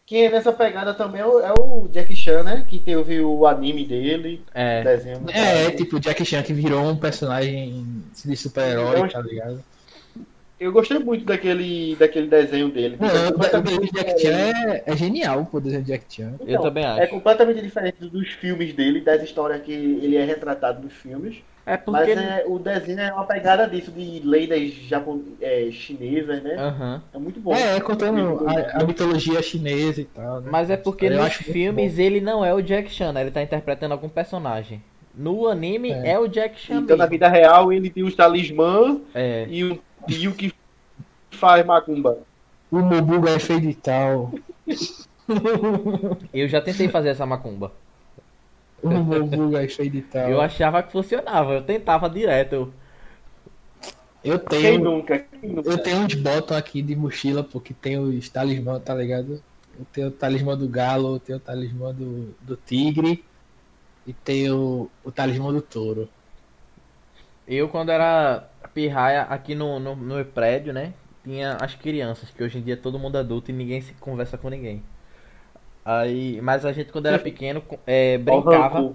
Quem 0.05 0.25
é 0.25 0.31
nessa 0.31 0.53
pegada 0.53 0.93
também 0.93 1.19
é 1.19 1.25
o, 1.25 1.39
é 1.41 1.53
o, 1.59 1.89
Jack 1.89 2.15
Chan, 2.15 2.41
né? 2.41 2.65
Que 2.67 2.79
teve 2.79 3.19
o 3.19 3.45
anime 3.45 3.85
dele, 3.85 4.41
é. 4.53 4.81
desenho. 4.81 5.25
É, 5.29 5.65
é, 5.65 5.71
tipo 5.71 5.97
o 5.97 5.99
Jack 5.99 6.23
Chan 6.23 6.43
que 6.43 6.53
virou 6.53 6.81
um 6.89 6.95
personagem 6.95 8.03
de 8.23 8.37
super-herói, 8.37 9.09
tá 9.09 9.19
ligado? 9.19 9.61
Eu 10.59 10.71
gostei 10.71 10.97
muito 10.97 11.23
daquele, 11.23 11.95
daquele 11.95 12.27
desenho 12.27 12.69
dele. 12.69 12.97
Não, 12.99 13.29
o 13.29 13.61
desenho 13.61 13.81
de 13.81 13.91
Jack 13.91 14.19
Chan 14.19 14.29
é, 14.29 14.83
é, 14.87 14.97
genial, 14.97 15.47
o 15.51 15.59
desenho 15.59 15.83
de 15.83 15.91
Jack 15.91 16.05
Chan. 16.09 16.33
Então, 16.35 16.47
eu 16.47 16.61
também 16.61 16.83
acho. 16.83 17.01
É 17.01 17.07
completamente 17.07 17.61
diferente 17.61 17.97
dos 18.05 18.29
filmes 18.29 18.73
dele, 18.73 19.01
das 19.01 19.21
histórias 19.21 19.61
que 19.61 19.71
ele 19.71 20.17
é 20.17 20.25
retratado 20.25 20.81
nos 20.81 20.93
filmes. 20.93 21.43
É 21.63 21.77
porque... 21.77 22.15
Mas 22.15 22.17
é, 22.17 22.43
o 22.47 22.57
desenho 22.57 23.01
é 23.01 23.13
uma 23.13 23.25
pegada 23.25 23.67
disso, 23.67 23.91
de 23.91 24.21
lendas 24.23 24.71
japon... 24.71 25.21
É, 25.39 25.69
chinesas, 25.69 26.41
né? 26.41 26.55
Uhum. 26.55 27.01
É 27.13 27.17
muito 27.19 27.39
bom. 27.39 27.53
É, 27.53 27.75
é 27.75 27.79
contando 27.79 28.47
a, 28.47 28.81
a, 28.81 28.83
mitologia 28.83 29.41
chinesa 29.43 30.01
e 30.01 30.05
tal. 30.05 30.41
Né? 30.41 30.49
Mas 30.49 30.71
é 30.71 30.77
porque 30.77 31.07
nos 31.09 31.33
filmes 31.33 31.99
ele 31.99 32.19
não 32.19 32.43
é 32.43 32.51
o 32.53 32.61
Jack 32.61 32.89
Chan, 32.89 33.11
né? 33.11 33.21
Ele 33.21 33.31
tá 33.31 33.43
interpretando 33.43 33.91
algum 33.91 34.09
personagem. 34.09 34.81
No 35.13 35.47
anime 35.47 35.91
é, 35.91 36.11
é 36.11 36.19
o 36.19 36.27
Jack 36.27 36.59
Chan. 36.59 36.75
Então 36.75 36.95
mesmo. 36.95 36.97
na 36.97 37.05
vida 37.05 37.27
real 37.27 37.73
ele 37.73 37.89
tem 37.89 38.03
os 38.03 38.15
talismãs 38.15 38.99
é. 39.13 39.45
E 40.07 40.27
o 40.27 40.33
que 40.33 40.53
faz 41.31 41.65
macumba. 41.65 42.19
O 42.71 42.79
Mobuga 42.79 43.31
é 43.31 43.39
feio 43.39 43.61
de 43.61 43.73
tal. 43.73 44.31
Eu 46.33 46.47
já 46.47 46.61
tentei 46.61 46.89
fazer 46.89 47.09
essa 47.09 47.25
macumba. 47.25 47.71
O 48.81 48.89
Mobuga 48.89 49.63
é 49.63 49.67
feio 49.67 49.89
de 49.89 50.01
tal. 50.01 50.29
Eu 50.29 50.41
achava 50.41 50.83
que 50.83 50.91
funcionava, 50.91 51.53
eu 51.53 51.63
tentava 51.63 52.09
direto. 52.09 52.73
Eu 54.23 54.39
tenho. 54.39 54.61
Quem 54.61 54.77
nunca? 54.77 55.19
Quem 55.19 55.49
nunca? 55.49 55.69
Eu 55.69 55.77
tenho 55.77 55.99
uns 55.99 56.13
botões 56.13 56.59
aqui 56.59 56.81
de 56.81 56.95
mochila, 56.95 57.43
porque 57.43 57.73
tem 57.73 57.97
os 57.97 58.27
talismã, 58.29 58.79
tá 58.79 58.93
ligado? 58.93 59.41
Eu 59.79 59.85
tenho 59.93 60.07
o 60.07 60.11
talismã 60.11 60.57
do 60.57 60.67
galo, 60.67 61.15
eu 61.15 61.19
tenho 61.19 61.37
o 61.37 61.41
talismã 61.41 61.93
do, 61.93 62.35
do 62.41 62.57
tigre 62.57 63.23
e 64.05 64.13
tenho 64.13 64.89
o 65.03 65.11
talismã 65.11 65.53
do 65.53 65.61
touro. 65.61 66.09
Eu, 67.47 67.69
quando 67.69 67.89
era 67.89 68.49
pirraia 68.77 69.23
aqui 69.23 69.55
no, 69.55 69.79
no, 69.79 69.95
no 69.95 70.23
prédio, 70.23 70.71
né? 70.71 70.93
Tinha 71.23 71.57
as 71.59 71.73
crianças, 71.73 72.29
que 72.29 72.43
hoje 72.43 72.59
em 72.59 72.61
dia 72.61 72.77
todo 72.77 72.99
mundo 72.99 73.17
é 73.17 73.21
adulto 73.21 73.49
e 73.49 73.53
ninguém 73.53 73.81
se 73.81 73.91
conversa 73.95 74.37
com 74.37 74.51
ninguém. 74.51 74.83
Aí, 75.83 76.39
mas 76.43 76.63
a 76.63 76.71
gente, 76.71 76.91
quando 76.91 77.07
era 77.07 77.17
pequeno, 77.17 77.63
é, 77.87 78.19
brincava 78.19 78.93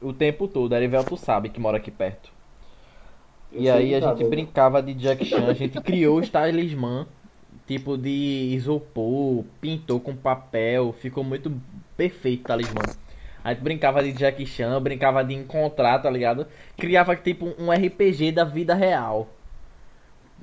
o 0.00 0.12
tempo 0.12 0.46
todo. 0.46 0.72
Erivelto 0.72 1.16
sabe 1.16 1.48
que 1.48 1.58
mora 1.58 1.78
aqui 1.78 1.90
perto. 1.90 2.32
Eu 3.52 3.62
e 3.62 3.70
aí 3.70 3.94
a 3.96 4.00
gente 4.00 4.22
né? 4.22 4.30
brincava 4.30 4.80
de 4.80 4.94
Jack 4.94 5.24
Chan. 5.24 5.48
A 5.48 5.52
gente 5.52 5.80
criou 5.80 6.20
os 6.20 6.28
talismã, 6.28 7.04
tipo 7.66 7.98
de 7.98 8.52
isopor, 8.52 9.44
pintou 9.60 9.98
com 9.98 10.14
papel. 10.14 10.92
Ficou 10.92 11.24
muito 11.24 11.52
perfeito 11.96 12.42
o 12.42 12.46
talismã. 12.46 12.82
A 13.44 13.52
gente 13.52 13.62
brincava 13.62 14.02
de 14.02 14.10
Jack 14.12 14.46
Chan, 14.46 14.80
brincava 14.80 15.22
de 15.22 15.34
encontrar, 15.34 15.98
tá 15.98 16.08
ligado? 16.08 16.46
Criava 16.78 17.14
tipo 17.14 17.54
um 17.58 17.70
RPG 17.70 18.32
da 18.32 18.42
vida 18.42 18.74
real. 18.74 19.28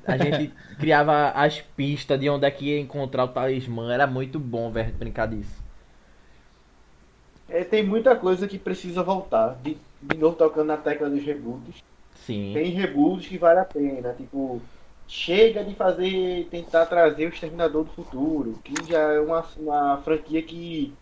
A 0.05 0.15
gente 0.17 0.53
criava 0.79 1.29
as 1.31 1.59
pistas 1.59 2.19
de 2.19 2.29
onde 2.29 2.45
é 2.45 2.51
que 2.51 2.65
ia 2.65 2.79
encontrar 2.79 3.23
o 3.23 3.29
talismã. 3.29 3.91
Era 3.91 4.05
muito 4.05 4.39
bom, 4.39 4.71
velho, 4.71 4.93
brincar 4.93 5.27
disso. 5.27 5.63
É, 7.49 7.63
tem 7.63 7.83
muita 7.83 8.15
coisa 8.15 8.47
que 8.47 8.59
precisa 8.59 9.01
voltar. 9.01 9.57
De, 9.63 9.77
de 9.99 10.17
novo 10.17 10.35
tocando 10.35 10.67
na 10.67 10.77
tecla 10.77 11.09
dos 11.09 11.23
reboots. 11.23 11.83
Sim. 12.13 12.51
Tem 12.53 12.69
reboots 12.69 13.27
que 13.27 13.37
vale 13.39 13.61
a 13.61 13.65
pena. 13.65 14.13
Tipo, 14.13 14.61
chega 15.07 15.63
de 15.63 15.73
fazer. 15.73 16.47
tentar 16.51 16.85
trazer 16.85 17.25
o 17.25 17.29
Exterminador 17.29 17.83
do 17.83 17.91
Futuro. 17.91 18.59
Que 18.63 18.75
já 18.87 18.99
é 18.99 19.19
uma, 19.19 19.43
uma 19.57 19.97
franquia 19.97 20.43
que 20.43 20.93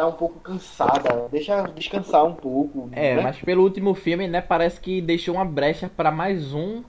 tá 0.00 0.06
um 0.06 0.12
pouco 0.12 0.40
cansada. 0.40 1.28
Deixa 1.30 1.62
descansar 1.68 2.24
um 2.24 2.34
pouco. 2.34 2.88
É, 2.92 3.16
né? 3.16 3.22
mas 3.22 3.38
pelo 3.38 3.62
último 3.62 3.94
filme, 3.94 4.26
né, 4.26 4.40
parece 4.40 4.80
que 4.80 5.00
deixou 5.00 5.34
uma 5.34 5.44
brecha 5.44 5.88
para 5.88 6.10
mais 6.10 6.54
um 6.54 6.82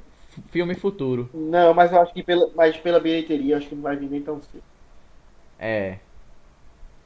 filme 0.49 0.75
futuro. 0.75 1.29
Não, 1.33 1.73
mas 1.73 1.91
eu 1.91 2.01
acho 2.01 2.13
que 2.13 2.23
pela, 2.23 2.49
mas 2.55 2.77
pela 2.77 2.99
bilheteria, 2.99 3.57
acho 3.57 3.67
que 3.67 3.75
não 3.75 3.83
vai 3.83 3.95
vir 3.95 4.09
nem 4.09 4.21
tão 4.21 4.41
cedo. 4.41 4.63
É. 5.59 5.97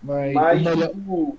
Mas, 0.02 0.34
mas 0.34 0.62
o 0.62 0.64
melhor, 0.64 0.90
tipo, 0.90 1.38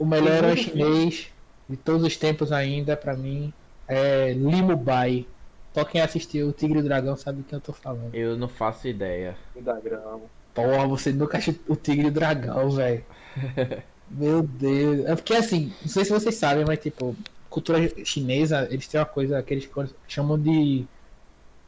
o 0.00 0.04
melhor 0.04 0.32
herói 0.32 0.56
chinês 0.56 1.32
de 1.68 1.76
todos 1.76 2.02
os 2.02 2.16
tempos 2.16 2.50
ainda, 2.50 2.96
para 2.96 3.14
mim, 3.16 3.52
é 3.86 4.32
Limo 4.32 4.76
Bai. 4.76 5.26
Só 5.72 5.84
quem 5.84 6.00
assistiu 6.00 6.48
o 6.48 6.52
Tigre 6.52 6.78
e 6.78 6.80
o 6.80 6.84
Dragão 6.84 7.16
sabe 7.16 7.42
o 7.42 7.44
que 7.44 7.54
eu 7.54 7.60
tô 7.60 7.72
falando. 7.72 8.12
Eu 8.12 8.36
não 8.36 8.48
faço 8.48 8.88
ideia. 8.88 9.36
O 9.54 9.62
dragão. 9.62 10.22
Porra, 10.52 10.84
você 10.88 11.12
nunca 11.12 11.38
assistiu 11.38 11.62
o 11.68 11.76
Tigre 11.76 12.06
e 12.06 12.08
o 12.08 12.12
Dragão, 12.12 12.70
velho. 12.70 13.04
Meu 14.10 14.42
Deus. 14.42 15.06
É 15.06 15.14
porque 15.14 15.34
assim, 15.34 15.72
não 15.82 15.88
sei 15.88 16.04
se 16.04 16.10
vocês 16.10 16.34
sabem, 16.34 16.64
mas 16.64 16.78
tipo, 16.80 17.16
cultura 17.48 17.78
chinesa, 18.04 18.66
eles 18.70 18.88
têm 18.88 19.00
uma 19.00 19.06
coisa 19.06 19.42
que 19.42 19.54
eles 19.54 19.68
chamam 20.08 20.38
de 20.38 20.84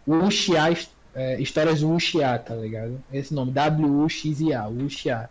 Wuxia, 0.06 0.76
é, 1.14 1.40
histórias 1.40 1.82
Wuxia, 1.82 2.38
tá 2.38 2.54
ligado? 2.54 3.00
Esse 3.12 3.32
nome, 3.32 3.52
W-U-X-I-A, 3.52 4.66
Wuxia 4.66 5.30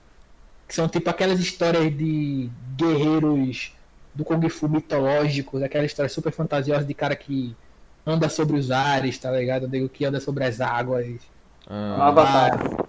que 0.72 0.76
são 0.76 0.88
tipo 0.88 1.10
aquelas 1.10 1.38
histórias 1.42 1.94
de 1.94 2.50
guerreiros 2.78 3.74
do 4.16 4.24
Kung 4.24 4.48
Fu 4.48 4.70
mitológico, 4.70 5.62
aquela 5.62 5.84
história 5.84 6.08
super 6.08 6.32
fantasiosa 6.32 6.86
de 6.86 6.94
cara 6.94 7.14
que 7.14 7.54
anda 8.08 8.30
sobre 8.30 8.56
os 8.56 8.72
ares, 8.72 9.18
tá 9.18 9.30
ligado? 9.32 9.68
Digo 9.68 9.90
que 9.90 10.06
anda 10.06 10.22
sobre 10.22 10.46
as 10.46 10.62
águas. 10.62 11.20
Ah. 11.68 12.08
Avatar. 12.08 12.86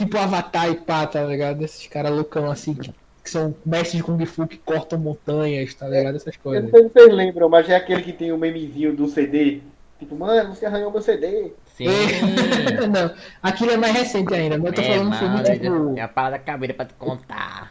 Tipo 0.00 0.16
Avatar 0.16 0.70
e 0.70 0.76
pá, 0.76 1.06
tá 1.06 1.22
ligado? 1.24 1.62
Esses 1.62 1.86
caras 1.86 2.10
loucão 2.10 2.50
assim, 2.50 2.72
que, 2.72 2.90
que, 3.22 3.30
são 3.30 3.54
mestres 3.66 3.98
de 3.98 4.02
Kung 4.02 4.24
Fu 4.24 4.46
que 4.46 4.56
cortam 4.56 4.98
montanhas, 4.98 5.74
tá 5.74 5.86
ligado? 5.86 6.16
Essas 6.16 6.38
coisas. 6.38 6.64
Eu 6.64 6.72
não 6.72 6.78
sei 6.78 6.88
se 6.88 6.94
vocês 6.94 7.14
lembram, 7.14 7.50
mas 7.50 7.68
é 7.68 7.76
aquele 7.76 8.00
que 8.00 8.14
tem 8.14 8.32
o 8.32 8.36
um 8.36 8.38
memezinho 8.38 8.96
do 8.96 9.06
CD. 9.08 9.60
Tipo, 9.98 10.16
mano, 10.16 10.54
você 10.54 10.64
arranhou 10.64 10.90
meu 10.90 11.02
CD. 11.02 11.52
Sim. 11.76 11.84
não, 12.90 13.14
aquilo 13.42 13.72
é 13.72 13.76
mais 13.76 13.94
recente 13.94 14.32
ainda, 14.32 14.56
mas 14.56 14.68
eu 14.68 14.72
tô 14.72 14.80
é, 14.80 14.84
falando 14.84 15.14
filme 15.16 15.42
tipo. 15.42 15.98
É 15.98 16.00
a 16.00 16.08
parada 16.08 16.38
da 16.38 16.42
cabeça 16.42 16.72
pra 16.72 16.86
te 16.86 16.94
contar. 16.94 17.70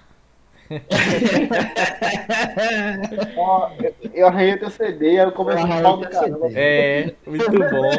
Ó, 3.37 3.71
eu 4.13 4.27
arranhei 4.27 4.55
teu 4.57 4.69
CD, 4.69 5.07
aí 5.07 5.25
eu 5.25 5.31
comecei 5.31 5.63
a 5.63 5.67
falar 5.67 5.95
do 5.95 6.07
É, 6.55 7.11
muito 7.25 7.49
bom. 7.49 7.89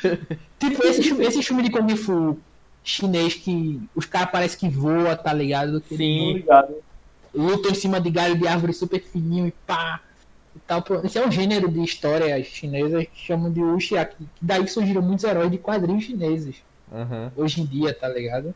tipo, 0.58 0.82
esse, 0.86 1.22
esse 1.22 1.42
filme 1.42 1.62
de 1.62 1.70
Kung 1.70 1.94
Fu 1.94 2.38
chinês 2.86 3.34
que 3.34 3.80
os 3.96 4.06
caras 4.06 4.30
parecem 4.30 4.70
que 4.70 4.74
voa, 4.76 5.16
tá 5.16 5.32
ligado? 5.32 5.80
Que 5.80 5.96
Sim. 5.96 6.30
Obrigado. 6.30 6.74
lutam 7.34 7.72
em 7.72 7.74
cima 7.74 8.00
de 8.00 8.08
galho 8.10 8.38
de 8.38 8.46
árvore 8.46 8.72
super 8.72 9.02
fininho 9.02 9.48
e 9.48 9.50
pá. 9.66 10.00
E 10.54 10.58
tal. 10.60 10.82
Esse 11.04 11.18
é 11.18 11.26
um 11.26 11.30
gênero 11.30 11.68
de 11.68 11.82
histórias 11.82 12.46
chinesas 12.46 13.04
que 13.04 13.18
chamam 13.26 13.52
de 13.52 13.60
wuxia, 13.60 14.04
que 14.04 14.16
que 14.16 14.24
daí 14.40 14.66
surgiram 14.68 15.02
muitos 15.02 15.24
heróis 15.24 15.50
de 15.50 15.58
quadrinhos 15.58 16.04
chineses 16.04 16.56
Aham. 16.90 17.32
hoje 17.36 17.60
em 17.60 17.66
dia, 17.66 17.92
tá 17.92 18.08
ligado? 18.08 18.54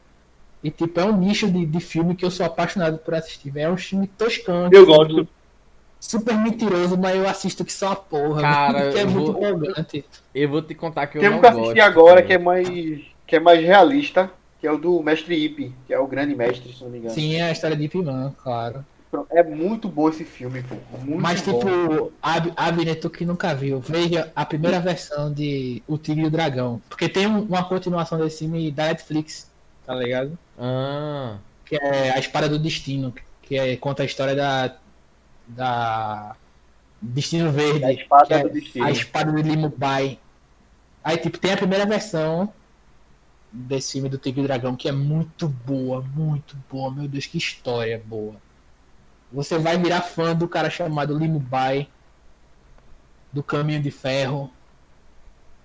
E 0.63 0.71
tipo, 0.71 0.99
é 1.01 1.05
um 1.05 1.17
nicho 1.17 1.51
de, 1.51 1.67
de 1.67 1.81
filme 1.81 2.15
que 2.15 2.25
eu 2.25 2.31
sou 2.31 2.47
apaixonado 2.47 2.99
por 2.99 3.15
assistir. 3.15 3.53
É 3.57 3.69
um 3.69 3.77
filme 3.77 4.07
toscão. 4.07 4.65
Eu 4.71 4.87
tipo, 4.87 4.87
gosto. 4.87 5.29
Super 5.99 6.39
mentiroso, 6.39 6.97
mas 6.97 7.15
eu 7.17 7.29
assisto 7.29 7.63
que 7.65 7.73
só 7.73 7.93
a 7.93 7.97
porra. 7.97 8.41
Cara, 8.43 8.79
é 8.97 9.03
eu 9.03 9.11
muito 9.11 9.33
vou- 9.33 9.43
empolgante. 9.45 10.05
Eu 10.35 10.49
vou 10.49 10.63
te 10.63 10.75
contar 10.75 11.07
que 11.09 11.19
eu 11.19 11.23
Temos 11.23 11.37
não 11.37 11.41
que 11.43 11.47
assistir 11.61 11.81
agora 11.81 12.23
que 12.23 12.33
é 12.33 12.39
mais 12.39 12.69
que 13.31 13.37
é 13.37 13.41
mais 13.41 13.61
realista, 13.65 14.29
que 14.61 14.67
é 14.67 14.73
o 14.73 14.77
do 14.77 15.01
Mestre 15.03 15.35
Ip, 15.37 15.73
que 15.87 15.95
é 15.95 15.99
o 16.01 16.07
grande 16.07 16.35
mestre, 16.35 16.73
se 16.73 16.83
não 16.83 16.91
me 16.91 16.99
engano. 16.99 17.15
Sim, 17.15 17.37
é 17.37 17.43
a 17.45 17.53
história 17.53 17.77
de 17.77 17.85
Ip 17.85 17.95
Man, 18.03 18.35
claro. 18.43 18.85
É 19.31 19.43
muito 19.43 19.89
bom 19.89 20.09
esse 20.09 20.25
filme, 20.25 20.63
pô. 20.63 20.77
Muito 20.99 21.21
Mas, 21.23 21.41
bom. 21.43 21.59
tipo, 21.59 22.13
Ab- 22.23 22.53
Abner, 22.57 23.01
tu 23.01 23.09
que 23.11 23.25
nunca 23.25 23.55
viu, 23.55 23.81
veja 23.81 24.31
a 24.37 24.45
primeira 24.45 24.79
versão 24.81 25.33
de 25.33 25.83
O 25.87 25.97
Tigre 25.99 26.25
e 26.25 26.27
o 26.27 26.31
Dragão. 26.31 26.81
Porque 26.89 27.09
tem 27.09 27.27
um- 27.27 27.43
uma 27.43 27.65
continuação 27.65 28.19
desse 28.19 28.41
filme 28.41 28.71
da 28.71 28.87
Netflix, 28.87 29.51
tá 29.87 29.95
ligado? 29.95 30.37
Ah, 30.59 31.39
Que 31.65 31.77
é 31.77 32.11
A 32.13 32.19
Espada 32.19 32.49
do 32.49 32.59
Destino, 32.59 33.13
que 33.43 33.57
é, 33.57 33.77
conta 33.77 34.03
a 34.03 34.07
história 34.07 34.35
da. 34.35 34.75
da. 35.47 36.35
Destino 37.03 37.51
Verde. 37.51 37.85
A 37.85 37.93
espada 37.93 38.35
é 38.35 38.43
do 38.43 38.51
destino. 38.51 38.85
A 38.85 38.91
Espada 38.91 39.33
de 39.33 39.43
Limubai. 39.49 40.19
Aí, 41.03 41.17
tipo, 41.17 41.39
tem 41.39 41.53
a 41.53 41.57
primeira 41.57 41.87
versão 41.87 42.53
desse 43.53 43.93
filme 43.93 44.09
do 44.09 44.19
Tigre 44.19 44.43
e 44.43 44.47
Dragão, 44.47 44.77
que 44.77 44.89
é 44.89 44.93
muito 44.93 45.49
boa, 45.49 46.01
muito 46.01 46.57
boa. 46.71 46.91
Meu 46.91 47.09
Deus, 47.09 47.27
que 47.27 47.39
história 47.39 48.01
boa. 48.05 48.37
Você 49.33 49.59
vai 49.59 49.79
virar 49.79 50.03
fã 50.03 50.35
do 50.35 50.49
cara 50.49 50.71
chamado 50.71 51.17
Limubai, 51.17 51.89
do 53.33 53.43
Caminho 53.43 53.81
de 53.81 53.91
Ferro. 53.91 54.51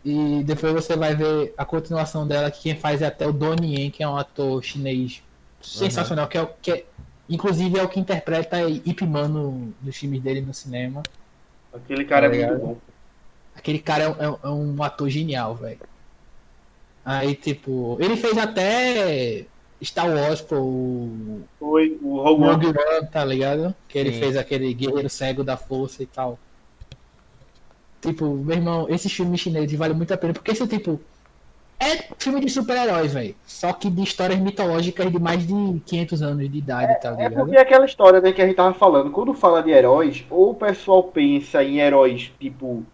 E 0.04 0.44
depois 0.44 0.72
você 0.72 0.96
vai 0.96 1.16
ver 1.16 1.54
a 1.58 1.66
continuação 1.66 2.28
dela, 2.28 2.52
que 2.52 2.62
quem 2.62 2.76
faz 2.76 3.02
é 3.02 3.08
até 3.08 3.26
o 3.26 3.34
Donnie 3.34 3.76
Yen, 3.76 3.90
que 3.90 4.04
é 4.04 4.08
um 4.08 4.18
ator 4.18 4.64
chinês 4.64 5.24
sensacional, 5.60 6.28
que 6.28 6.38
é, 6.38 6.46
que 6.62 6.72
é, 6.72 6.86
inclusive 7.28 7.80
é 7.80 7.84
o 7.84 7.90
que 7.90 8.00
interpreta 8.00 8.62
Ip 8.70 9.02
Man 9.02 9.30
no, 9.30 9.74
nos 9.82 9.98
filmes 9.98 10.22
dele 10.22 10.42
no 10.42 10.54
cinema. 10.54 11.02
Aquele 11.74 12.06
cara 12.06 12.30
Tá 12.30 12.36
é 12.36 12.48
muito 12.48 12.66
bom. 12.66 12.78
Aquele 13.56 13.80
cara 13.80 14.04
é, 14.04 14.26
é 14.26 14.38
é 14.44 14.50
um 14.50 14.84
ator 14.84 15.10
genial, 15.10 15.56
velho. 15.56 15.80
Aí, 17.06 17.36
tipo, 17.36 17.98
ele 18.02 18.18
fez 18.18 18.38
até 18.38 19.46
Star 19.84 20.10
Wars, 20.10 20.42
pô, 20.42 20.58
o 20.60 21.50
Foi 21.60 21.98
o 22.02 22.22
Rogue 22.22 22.44
One. 22.46 22.74
Tá 23.12 23.24
ligado? 23.26 23.76
Que 23.88 23.98
ele 24.00 24.12
Sim. 24.12 24.20
fez 24.20 24.38
aquele 24.38 24.74
guerreiro 24.74 25.10
cego 25.10 25.44
da 25.44 25.58
força 25.58 26.04
e 26.04 26.08
tal. 26.08 26.40
Tipo, 28.02 28.36
meu 28.36 28.56
irmão, 28.56 28.88
esses 28.90 29.12
filmes 29.12 29.40
chineses 29.42 29.78
valem 29.78 29.98
muito 29.98 30.14
a 30.14 30.18
pena, 30.18 30.34
porque 30.34 30.52
esse 30.52 30.68
tipo. 30.68 31.00
É 31.80 32.14
filme 32.20 32.40
de 32.42 32.50
super-heróis, 32.50 33.14
velho. 33.14 33.36
Só 33.46 33.74
que 33.74 33.90
de 33.90 34.02
histórias 34.04 34.40
mitológicas 34.40 35.12
de 35.12 35.20
mais 35.20 35.46
de 35.46 35.82
500 35.86 36.22
anos 36.22 36.50
de 36.52 36.58
idade, 36.58 37.00
tá 37.02 37.16
É 37.18 37.30
ligado? 37.30 37.36
porque 37.36 37.56
é 37.58 37.62
aquela 37.62 37.86
história 37.86 38.22
né, 38.22 38.32
que 38.32 38.42
a 38.42 38.46
gente 38.48 38.56
tava 38.56 38.74
falando. 38.74 39.12
Quando 39.12 39.34
fala 39.34 39.62
de 39.64 39.72
heróis, 39.72 40.26
ou 40.30 40.52
o 40.52 40.56
pessoal 40.56 41.04
pensa 41.04 41.64
em 41.64 41.80
heróis 41.80 42.32
tipo 42.40 42.86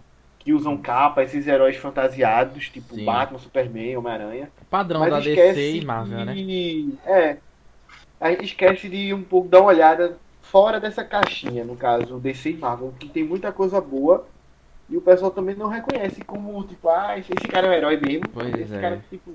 que 0.43 0.53
usam 0.53 0.77
capa, 0.77 1.23
esses 1.23 1.47
heróis 1.47 1.77
fantasiados, 1.77 2.69
tipo 2.69 2.95
Sim. 2.95 3.05
Batman, 3.05 3.39
Superman, 3.39 3.97
Homem-Aranha. 3.97 4.49
padrão 4.69 5.01
Mas 5.01 5.11
da 5.11 5.19
DC 5.19 5.77
e 5.77 5.85
Marvel, 5.85 6.25
né? 6.25 6.33
de... 6.33 6.93
É. 7.05 7.37
A 8.19 8.31
gente 8.31 8.45
esquece 8.45 8.89
de 8.89 9.13
um 9.13 9.23
pouco 9.23 9.47
dar 9.47 9.59
uma 9.59 9.69
olhada 9.69 10.17
fora 10.41 10.79
dessa 10.79 11.03
caixinha, 11.03 11.63
no 11.63 11.75
caso, 11.75 12.19
DC 12.19 12.51
e 12.51 12.57
Marvel, 12.57 12.93
que 12.99 13.07
tem 13.07 13.23
muita 13.23 13.51
coisa 13.51 13.79
boa. 13.79 14.27
E 14.89 14.97
o 14.97 15.01
pessoal 15.01 15.31
também 15.31 15.55
não 15.55 15.69
reconhece 15.69 16.21
como, 16.21 16.63
tipo, 16.63 16.89
ah, 16.89 17.17
esse 17.17 17.31
cara 17.47 17.67
é 17.67 17.69
um 17.69 17.73
herói 17.73 17.97
mesmo. 17.97 18.27
Pois 18.33 18.53
esse 18.53 18.75
é. 18.75 18.81
cara, 18.81 19.01
tipo, 19.09 19.31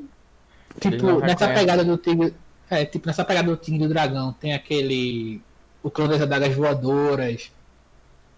Tipo, 0.80 1.06
não 1.06 1.20
nessa 1.20 1.48
pegada 1.48 1.84
do 1.84 1.96
Tigre. 1.96 2.34
É, 2.68 2.84
tipo, 2.84 3.06
nessa 3.06 3.24
pegada 3.24 3.48
do 3.48 3.56
Tigre 3.56 3.86
do 3.86 3.88
Dragão, 3.88 4.32
tem 4.32 4.54
aquele. 4.54 5.40
O 5.82 5.90
Clã 5.90 6.08
das 6.08 6.20
Adagas 6.20 6.54
Voadoras. 6.54 7.52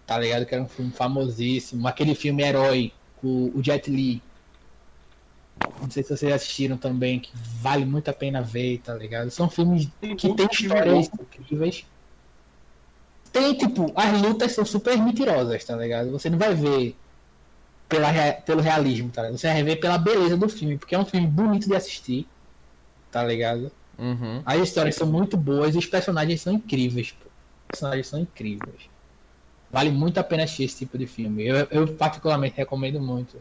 Tá 0.09 0.17
ligado? 0.17 0.43
Que 0.43 0.55
era 0.55 0.63
um 0.63 0.67
filme 0.67 0.91
famosíssimo. 0.91 1.87
Aquele 1.87 2.15
filme 2.15 2.41
Herói, 2.41 2.91
com 3.17 3.51
o 3.53 3.63
Jet 3.63 3.91
Li. 3.91 4.19
Não 5.79 5.87
sei 5.91 6.01
se 6.01 6.17
vocês 6.17 6.33
assistiram 6.33 6.77
também, 6.77 7.19
que 7.19 7.29
vale 7.61 7.85
muito 7.85 8.09
a 8.09 8.13
pena 8.13 8.41
ver, 8.41 8.79
tá 8.79 8.95
ligado? 8.95 9.29
São 9.29 9.47
filmes 9.47 9.87
que 10.01 10.17
filme 10.17 10.47
histórias 10.51 11.11
incríveis. 11.13 11.85
Tem, 13.31 13.53
tipo, 13.53 13.93
as 13.95 14.19
lutas 14.19 14.51
são 14.51 14.65
super 14.65 14.97
mentirosas, 14.97 15.63
tá 15.63 15.75
ligado? 15.75 16.09
Você 16.09 16.27
não 16.27 16.39
vai 16.39 16.55
ver 16.55 16.95
pela, 17.87 18.11
pelo 18.43 18.61
realismo, 18.61 19.11
tá 19.11 19.21
ligado? 19.21 19.37
Você 19.37 19.47
vai 19.47 19.61
ver 19.61 19.75
pela 19.75 19.99
beleza 19.99 20.35
do 20.35 20.49
filme, 20.49 20.75
porque 20.75 20.95
é 20.95 20.99
um 20.99 21.05
filme 21.05 21.27
bonito 21.27 21.67
de 21.67 21.75
assistir, 21.75 22.27
tá 23.11 23.23
ligado? 23.23 23.71
Uhum. 23.99 24.41
As 24.43 24.59
histórias 24.59 24.95
são 24.95 25.05
muito 25.05 25.37
boas 25.37 25.75
e 25.75 25.77
os 25.77 25.85
personagens 25.85 26.41
são 26.41 26.53
incríveis, 26.53 27.11
pô. 27.11 27.25
Os 27.25 27.67
personagens 27.67 28.07
são 28.07 28.19
incríveis. 28.19 28.89
Vale 29.71 29.91
muito 29.91 30.19
a 30.19 30.23
pena 30.23 30.43
assistir 30.43 30.63
esse 30.63 30.77
tipo 30.79 30.97
de 30.97 31.05
filme. 31.05 31.45
Eu, 31.47 31.67
eu 31.69 31.87
particularmente 31.93 32.55
recomendo 32.57 32.99
muito. 32.99 33.37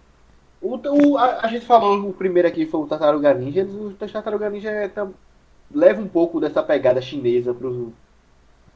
O, 0.61 0.77
o- 0.77 1.17
a, 1.19 1.41
a 1.43 1.49
gente 1.49 1.65
falou, 1.65 2.09
o 2.09 2.13
primeiro 2.13 2.47
aqui 2.49 2.67
foi 2.67 2.81
o 2.81 2.87
Tartaruga 2.87 3.33
Ninja. 3.33 3.61
eles- 3.61 3.75
O 3.75 3.91
Tartaruga 3.93 4.51
Ninja 4.51 4.71
é, 4.71 4.89
tam- 4.89 5.15
leva 5.75 6.01
um 6.03 6.09
pouco 6.09 6.39
dessa 6.41 6.63
pegada 6.63 7.01
chinesa 7.01 7.55
pro. 7.55 7.93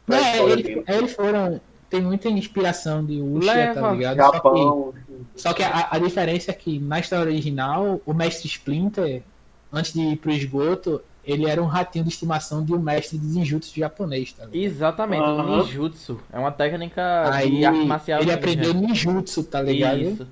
pra 0.07 0.17
É, 0.19 0.43
eles, 0.43 0.83
eles 0.89 1.13
foram. 1.15 1.61
Tem 1.91 2.01
muita 2.01 2.29
inspiração 2.31 3.05
de 3.05 3.21
Leva. 3.21 3.81
tá 3.81 3.93
ligado? 3.93 4.17
Só 4.17 4.31
que- 4.31 4.37
Japão. 4.37 4.95
Só 5.37 5.53
que 5.53 5.63
a, 5.63 5.89
a 5.91 5.99
diferença 5.99 6.51
é 6.51 6.55
que 6.55 6.79
na 6.79 6.99
história 7.01 7.31
original, 7.31 8.01
o 8.07 8.15
mestre 8.15 8.47
Splinter, 8.49 9.23
antes 9.71 9.93
de 9.93 10.01
ir 10.01 10.17
pro 10.17 10.31
esgoto, 10.31 11.03
ele 11.25 11.47
era 11.49 11.63
um 11.63 11.67
ratinho 11.67 12.05
de 12.05 12.11
estimação 12.11 12.65
de 12.65 12.73
um 12.75 12.79
mestre 12.81 13.17
de 13.19 13.27
ninjutsu 13.27 13.79
japonês, 13.79 14.33
tá 14.33 14.45
ligado? 14.47 14.65
Exatamente, 14.65 15.23
o 15.23 15.25
Aham. 15.25 15.63
ninjutsu. 15.63 16.21
É 16.33 16.39
uma 16.39 16.51
técnica 16.51 17.33
Aí 17.33 17.51
de 17.51 17.65
arte 17.65 17.85
marcial. 17.87 18.21
ele 18.21 18.33
aprendeu 18.33 18.75
ninjutsu, 18.75 19.45
tá 19.45 19.63
ligado? 19.63 20.01
Isso. 20.01 20.27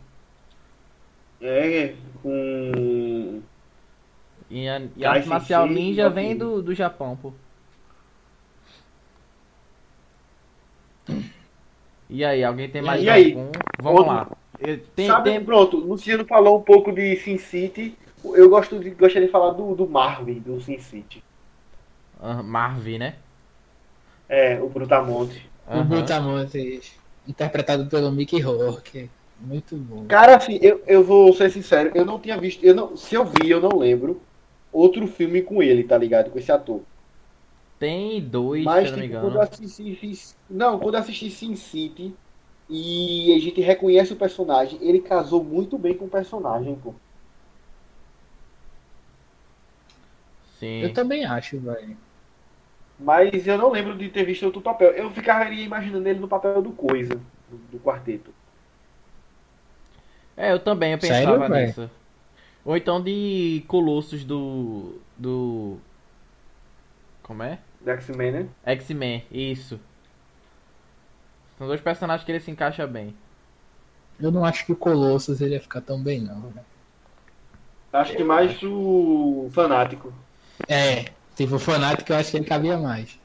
É, 1.40 1.94
com. 2.22 3.40
E 4.50 4.68
a, 4.68 4.82
e 4.96 5.04
a 5.04 5.12
arte 5.12 5.28
marcial 5.28 5.66
ninja 5.68 6.10
vem 6.10 6.36
do, 6.36 6.60
do 6.60 6.74
Japão, 6.74 7.16
pô. 7.16 7.32
E 12.08 12.24
aí, 12.24 12.42
alguém 12.42 12.68
tem 12.68 12.82
mais? 12.82 13.02
E 13.02 13.08
aí? 13.08 13.32
algum? 13.32 13.50
Vamos 13.80 14.00
Outro- 14.00 14.14
lá. 14.14 14.28
Tem, 14.94 15.06
Sabe, 15.06 15.30
tem... 15.30 15.42
pronto, 15.42 15.78
o 15.78 15.86
Luciano 15.86 16.24
falou 16.26 16.58
um 16.58 16.62
pouco 16.62 16.92
de 16.92 17.16
Sin 17.16 17.38
City. 17.38 17.96
Eu 18.24 18.48
gosto 18.48 18.78
de, 18.78 18.90
gostaria 18.90 19.26
de 19.26 19.32
falar 19.32 19.52
do, 19.52 19.74
do 19.74 19.88
Marvin, 19.88 20.40
do 20.40 20.60
Sin 20.60 20.78
City. 20.78 21.22
Ah, 22.20 22.42
Marvin, 22.42 22.98
né? 22.98 23.14
É, 24.28 24.60
o 24.60 24.68
Brutamonte. 24.68 25.50
O 25.74 25.74
Aham. 25.74 25.84
Brutamontes, 25.84 26.92
interpretado 27.26 27.86
pelo 27.88 28.10
Mickey 28.10 28.40
Rourke. 28.40 29.08
Muito 29.40 29.76
bom. 29.76 30.04
Cara, 30.08 30.36
assim, 30.36 30.58
eu, 30.60 30.82
eu 30.86 31.02
vou 31.04 31.32
ser 31.32 31.50
sincero, 31.50 31.92
eu 31.94 32.04
não 32.04 32.18
tinha 32.18 32.36
visto. 32.36 32.62
Eu 32.64 32.74
não, 32.74 32.96
se 32.96 33.14
eu 33.14 33.24
vi, 33.24 33.48
eu 33.50 33.60
não 33.60 33.78
lembro 33.78 34.20
outro 34.72 35.06
filme 35.06 35.42
com 35.42 35.62
ele, 35.62 35.84
tá 35.84 35.96
ligado? 35.96 36.30
Com 36.30 36.38
esse 36.38 36.50
ator. 36.52 36.82
Tem 37.80 38.20
dois, 38.20 38.64
Mas, 38.64 38.82
se 38.82 38.86
eu 38.86 38.92
não 38.92 38.98
me 38.98 39.06
tipo, 39.06 39.16
quando 39.18 39.36
engano. 39.36 39.36
eu 39.36 39.42
assisti. 39.42 39.98
Não, 40.48 40.78
quando 40.78 40.94
eu 40.94 41.00
assisti 41.00 41.30
Sin 41.30 41.56
City 41.56 42.14
e 42.68 43.34
a 43.34 43.38
gente 43.38 43.60
reconhece 43.60 44.12
o 44.12 44.16
personagem, 44.16 44.78
ele 44.82 45.00
casou 45.00 45.42
muito 45.42 45.78
bem 45.78 45.96
com 45.96 46.04
o 46.06 46.10
personagem, 46.10 46.78
pô. 46.78 46.94
Sim. 50.60 50.82
Eu 50.82 50.92
também 50.92 51.24
acho, 51.24 51.58
velho. 51.58 51.96
Mas 52.98 53.46
eu 53.46 53.56
não 53.56 53.70
lembro 53.70 53.96
de 53.96 54.10
ter 54.10 54.24
visto 54.24 54.44
outro 54.44 54.60
papel. 54.60 54.90
Eu 54.90 55.10
ficaria 55.10 55.64
imaginando 55.64 56.06
ele 56.06 56.20
no 56.20 56.28
papel 56.28 56.60
do 56.60 56.70
Coisa, 56.70 57.14
do, 57.48 57.56
do 57.72 57.80
quarteto. 57.80 58.30
É, 60.36 60.52
eu 60.52 60.58
também, 60.58 60.92
eu 60.92 61.00
Sério, 61.00 61.32
pensava 61.32 61.48
véi? 61.48 61.66
nisso. 61.66 61.90
Ou 62.64 62.76
então 62.76 63.02
de 63.02 63.64
Colossus 63.66 64.22
do. 64.22 65.00
do. 65.16 65.78
Como 67.22 67.42
é? 67.42 67.58
Do 67.80 67.90
X-Men, 67.90 68.32
né? 68.32 68.48
X-Men, 68.66 69.24
isso. 69.32 69.80
São 71.56 71.66
dois 71.66 71.80
personagens 71.80 72.24
que 72.24 72.32
ele 72.32 72.40
se 72.40 72.50
encaixa 72.50 72.86
bem. 72.86 73.14
Eu 74.20 74.30
não 74.30 74.44
acho 74.44 74.66
que 74.66 74.72
o 74.72 74.76
Colossus 74.76 75.40
ele 75.40 75.54
ia 75.54 75.60
ficar 75.60 75.80
tão 75.80 76.02
bem, 76.02 76.20
não. 76.20 76.38
né? 76.50 76.62
Acho 77.92 78.14
que 78.14 78.22
mais 78.22 78.52
pro 78.54 79.48
fanático. 79.52 80.12
É, 80.68 81.06
tipo, 81.36 81.56
o 81.56 81.58
Fanatic 81.58 82.08
eu 82.08 82.16
acho 82.16 82.30
que 82.30 82.36
ele 82.36 82.44
cabia 82.44 82.76
mais. 82.78 83.18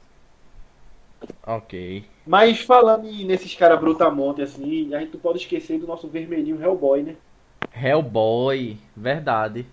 Ok. 1.46 2.06
Mas 2.26 2.62
falando 2.62 3.04
nesses 3.04 3.54
caras 3.56 3.80
brutamonte, 3.80 4.42
assim, 4.42 4.94
a 4.94 5.00
gente 5.00 5.14
não 5.14 5.20
pode 5.20 5.40
esquecer 5.40 5.80
do 5.80 5.88
nosso 5.88 6.08
vermelhinho 6.08 6.62
Hellboy, 6.62 7.04
né? 7.04 7.16
Hellboy, 7.76 8.78
verdade. 8.96 9.66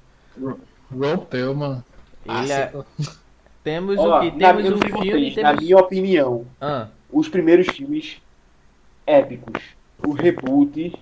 Ron 0.91 1.19
Perlman. 1.19 1.85
Ele 2.27 2.53
é... 2.53 2.73
Temos 3.65 3.97
o 3.99 4.21
que? 4.21 4.31
Temos 4.33 4.71
o 4.71 4.79
filme 4.79 5.11
vocês, 5.11 5.35
temos... 5.35 5.53
Na 5.53 5.61
minha 5.61 5.79
opinião, 5.79 6.47
ah. 6.61 6.89
os 7.11 7.29
primeiros 7.29 7.69
filmes 7.69 8.21
épicos. 9.07 9.63
O 10.05 10.13
reboot. 10.13 10.93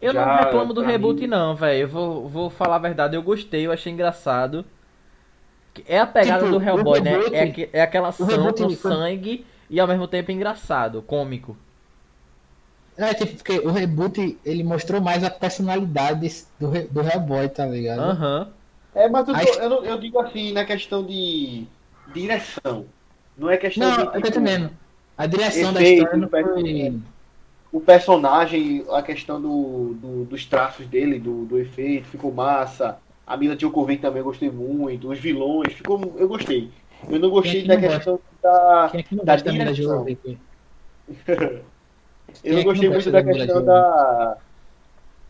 Eu 0.00 0.12
já, 0.12 0.26
não 0.26 0.44
reclamo 0.44 0.74
do 0.74 0.82
reboot, 0.82 1.22
mim... 1.22 1.26
não, 1.26 1.56
velho. 1.56 1.80
Eu 1.80 1.88
vou, 1.88 2.28
vou 2.28 2.50
falar 2.50 2.76
a 2.76 2.80
verdade, 2.80 3.16
eu 3.16 3.22
gostei, 3.22 3.66
eu 3.66 3.72
achei 3.72 3.90
engraçado. 3.90 4.64
É 5.86 5.98
a 5.98 6.06
pegada 6.06 6.44
tipo, 6.44 6.58
do 6.58 6.64
Hellboy, 6.64 7.00
né? 7.00 7.12
É, 7.32 7.78
é 7.78 7.82
aquela 7.82 8.08
ação 8.08 8.52
com 8.52 8.70
sangue 8.70 9.44
e 9.68 9.80
ao 9.80 9.88
mesmo 9.88 10.06
tempo 10.06 10.30
engraçado, 10.30 11.02
cômico. 11.02 11.56
É, 12.96 13.12
tipo, 13.12 13.34
porque 13.34 13.58
o 13.58 13.72
reboot 13.72 14.38
ele 14.44 14.62
mostrou 14.62 15.00
mais 15.00 15.24
a 15.24 15.30
personalidade 15.30 16.44
do, 16.60 16.70
do 16.88 17.00
Hellboy, 17.00 17.48
tá 17.48 17.66
ligado? 17.66 18.00
Aham. 18.00 18.40
Uhum. 18.40 18.64
É, 18.94 19.08
mas 19.08 19.26
eu, 19.26 19.34
tô, 19.34 19.60
eu, 19.60 19.84
eu, 19.84 19.98
digo 19.98 20.20
assim, 20.20 20.52
na 20.52 20.64
questão 20.64 21.04
de 21.04 21.66
direção. 22.14 22.86
Não 23.36 23.50
é 23.50 23.56
questão 23.56 23.88
não, 23.88 23.96
de. 23.96 23.98
Não, 23.98 24.06
tipo, 24.06 24.16
eu 24.16 24.22
tô 24.22 24.28
tipo, 24.28 24.40
entendendo. 24.40 24.70
A 25.18 25.26
direção 25.26 25.72
da 25.72 25.82
história 25.82 26.16
não 26.16 26.28
foi. 26.28 27.00
O 27.72 27.80
personagem, 27.80 28.84
a 28.92 29.02
questão 29.02 29.42
do, 29.42 29.94
do, 29.94 30.24
dos 30.26 30.46
traços 30.46 30.86
dele, 30.86 31.18
do, 31.18 31.44
do 31.44 31.58
efeito, 31.58 32.06
ficou 32.06 32.32
massa. 32.32 32.98
A 33.26 33.36
Mila 33.36 33.56
Djokovic 33.56 34.02
também 34.02 34.20
eu 34.20 34.24
gostei 34.24 34.50
muito. 34.50 35.08
Os 35.10 35.18
vilões, 35.18 35.72
ficou, 35.72 36.00
eu 36.18 36.28
gostei. 36.28 36.70
Eu 37.08 37.18
não 37.18 37.30
gostei 37.30 37.66
da 37.66 37.76
questão 37.76 38.20
da, 38.42 38.92
da 39.22 39.36
direção. 39.36 40.06
eu 42.44 42.56
não 42.56 42.62
gostei 42.62 42.88
muito 42.88 43.10
da 43.10 43.22
questão 43.22 43.64
da, 43.64 44.38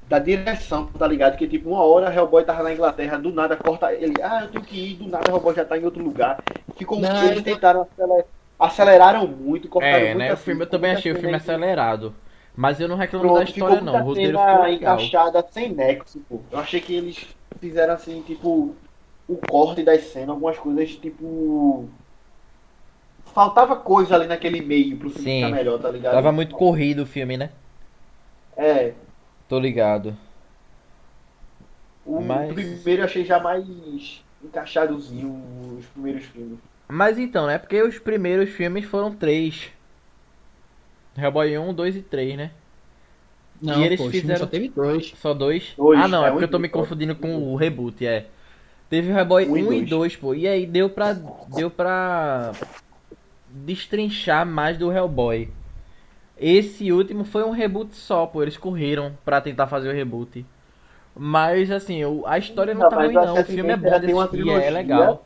da 0.09 0.19
direção, 0.19 0.87
tá 0.87 1.07
ligado? 1.07 1.37
Que 1.37 1.49
tipo, 1.49 1.71
uma 1.71 1.85
hora 1.85 2.13
Hellboy 2.15 2.45
tava 2.45 2.63
na 2.63 2.73
Inglaterra, 2.73 3.19
do 3.19 3.33
nada 3.33 3.57
corta 3.57 3.93
ele, 3.93 4.21
ah, 4.23 4.43
eu 4.45 4.51
tenho 4.51 4.65
que 4.65 4.77
ir, 4.77 4.97
do 4.97 5.09
nada 5.09 5.31
Hellboy 5.31 5.55
já 5.55 5.65
tá 5.65 5.79
em 5.79 5.85
outro 5.85 6.03
lugar. 6.03 6.43
Ficou, 6.77 7.01
não, 7.01 7.27
eles 7.29 7.43
tentaram 7.43 7.83
acelerar, 7.83 8.25
aceleraram 8.59 9.27
muito, 9.27 9.69
cortaram 9.69 9.97
é, 9.97 10.15
muito. 10.15 10.19
né? 10.19 10.33
O 10.33 10.37
filme 10.37 10.63
eu 10.63 10.71
também 10.71 10.93
achei 10.93 11.13
o 11.13 11.17
filme 11.17 11.35
acelerado. 11.35 12.15
Mas 12.57 12.79
eu 12.79 12.87
não 12.87 12.97
reclamo 12.97 13.25
Pronto, 13.25 13.39
da 13.39 13.45
história 13.45 13.81
não, 13.81 14.01
o 14.01 14.05
roteiro 14.05 14.39
ficou 14.39 14.69
encaixada 14.69 15.45
sem 15.51 15.73
nexo, 15.73 16.21
pô. 16.29 16.41
Eu 16.53 16.59
achei 16.59 16.81
que 16.81 16.95
eles 16.95 17.27
fizeram 17.61 17.95
assim, 17.95 18.23
tipo, 18.23 18.77
o 19.27 19.37
corte 19.37 19.83
das 19.83 20.03
cenas, 20.05 20.31
algumas 20.31 20.57
coisas, 20.59 20.95
tipo. 20.95 21.89
Faltava 23.33 23.75
coisa 23.75 24.15
ali 24.15 24.29
naquele 24.29 24.61
meio 24.61 24.97
pro 24.97 25.11
filme 25.11 25.25
Sim. 25.25 25.45
ficar 25.45 25.57
melhor, 25.57 25.81
tá 25.81 25.91
ligado? 25.91 26.13
Tava 26.13 26.31
muito 26.31 26.55
corrido 26.55 27.03
o 27.03 27.07
filme, 27.07 27.37
né? 27.37 27.51
É. 28.57 28.93
Tô 29.49 29.59
ligado. 29.59 30.17
O 32.07 32.21
Mas... 32.21 32.53
primeiro 32.53 33.03
eu 33.03 33.07
achei 33.07 33.25
já 33.25 33.41
mais 33.41 34.23
encaixadozinho 34.45 35.77
os 35.79 35.87
primeiros 35.87 36.25
filmes. 36.27 36.59
Mas 36.89 37.19
então, 37.19 37.47
né? 37.47 37.59
Porque 37.59 37.83
os 37.83 37.99
primeiros 37.99 38.51
filmes 38.51 38.85
foram 38.85 39.13
três. 39.13 39.74
Hellboy 41.17 41.59
1, 41.59 41.75
2 41.75 41.97
e 41.97 42.03
3, 42.03 42.37
né? 42.37 42.51
Não, 43.61 43.81
e 43.81 43.85
eles 43.85 44.01
pô, 44.01 44.11
fizeram. 44.11 44.41
Só 44.41 44.47
teve 44.47 44.69
dois. 44.69 45.15
Só 45.17 45.33
dois? 45.33 45.73
dois 45.77 46.01
ah, 46.01 46.09
não, 46.09 46.25
é, 46.25 46.29
é 46.29 46.31
porque 46.31 46.45
eu 46.45 46.51
tô 46.51 46.59
me 46.59 46.69
confundindo 46.69 47.15
com 47.15 47.37
o 47.37 47.57
reboot, 47.57 48.07
é. 48.07 48.27
Teve 48.91 49.11
o 49.11 49.19
Hellboy 49.19 49.49
1 49.49 49.73
e 49.73 49.85
2, 49.87 50.17
pô. 50.17 50.35
E 50.35 50.47
aí 50.47 50.67
deu 50.67 50.91
pra. 50.91 51.15
Deu 51.55 51.71
pra. 51.71 52.53
destrinchar 53.49 54.45
mais 54.47 54.77
do 54.77 54.93
Hellboy. 54.93 55.49
Esse 56.37 56.93
último 56.93 57.25
foi 57.25 57.45
um 57.45 57.51
reboot 57.51 57.95
só, 57.95 58.27
pô. 58.27 58.43
Eles 58.43 58.57
correram 58.57 59.17
pra 59.25 59.41
tentar 59.41 59.67
fazer 59.67 59.89
o 59.89 59.95
reboot. 59.95 60.45
Mas 61.17 61.71
assim, 61.71 62.01
a 62.27 62.39
história 62.39 62.75
não, 62.75 62.83
não 62.83 62.89
tá 62.91 62.97
ruim 62.97 63.13
não. 63.13 63.35
O 63.35 63.45
filme 63.45 63.71
é 63.71 63.77
bom 63.77 63.99
de 63.99 64.13
assistir, 64.13 64.49
é 64.51 64.71
legal. 64.71 65.25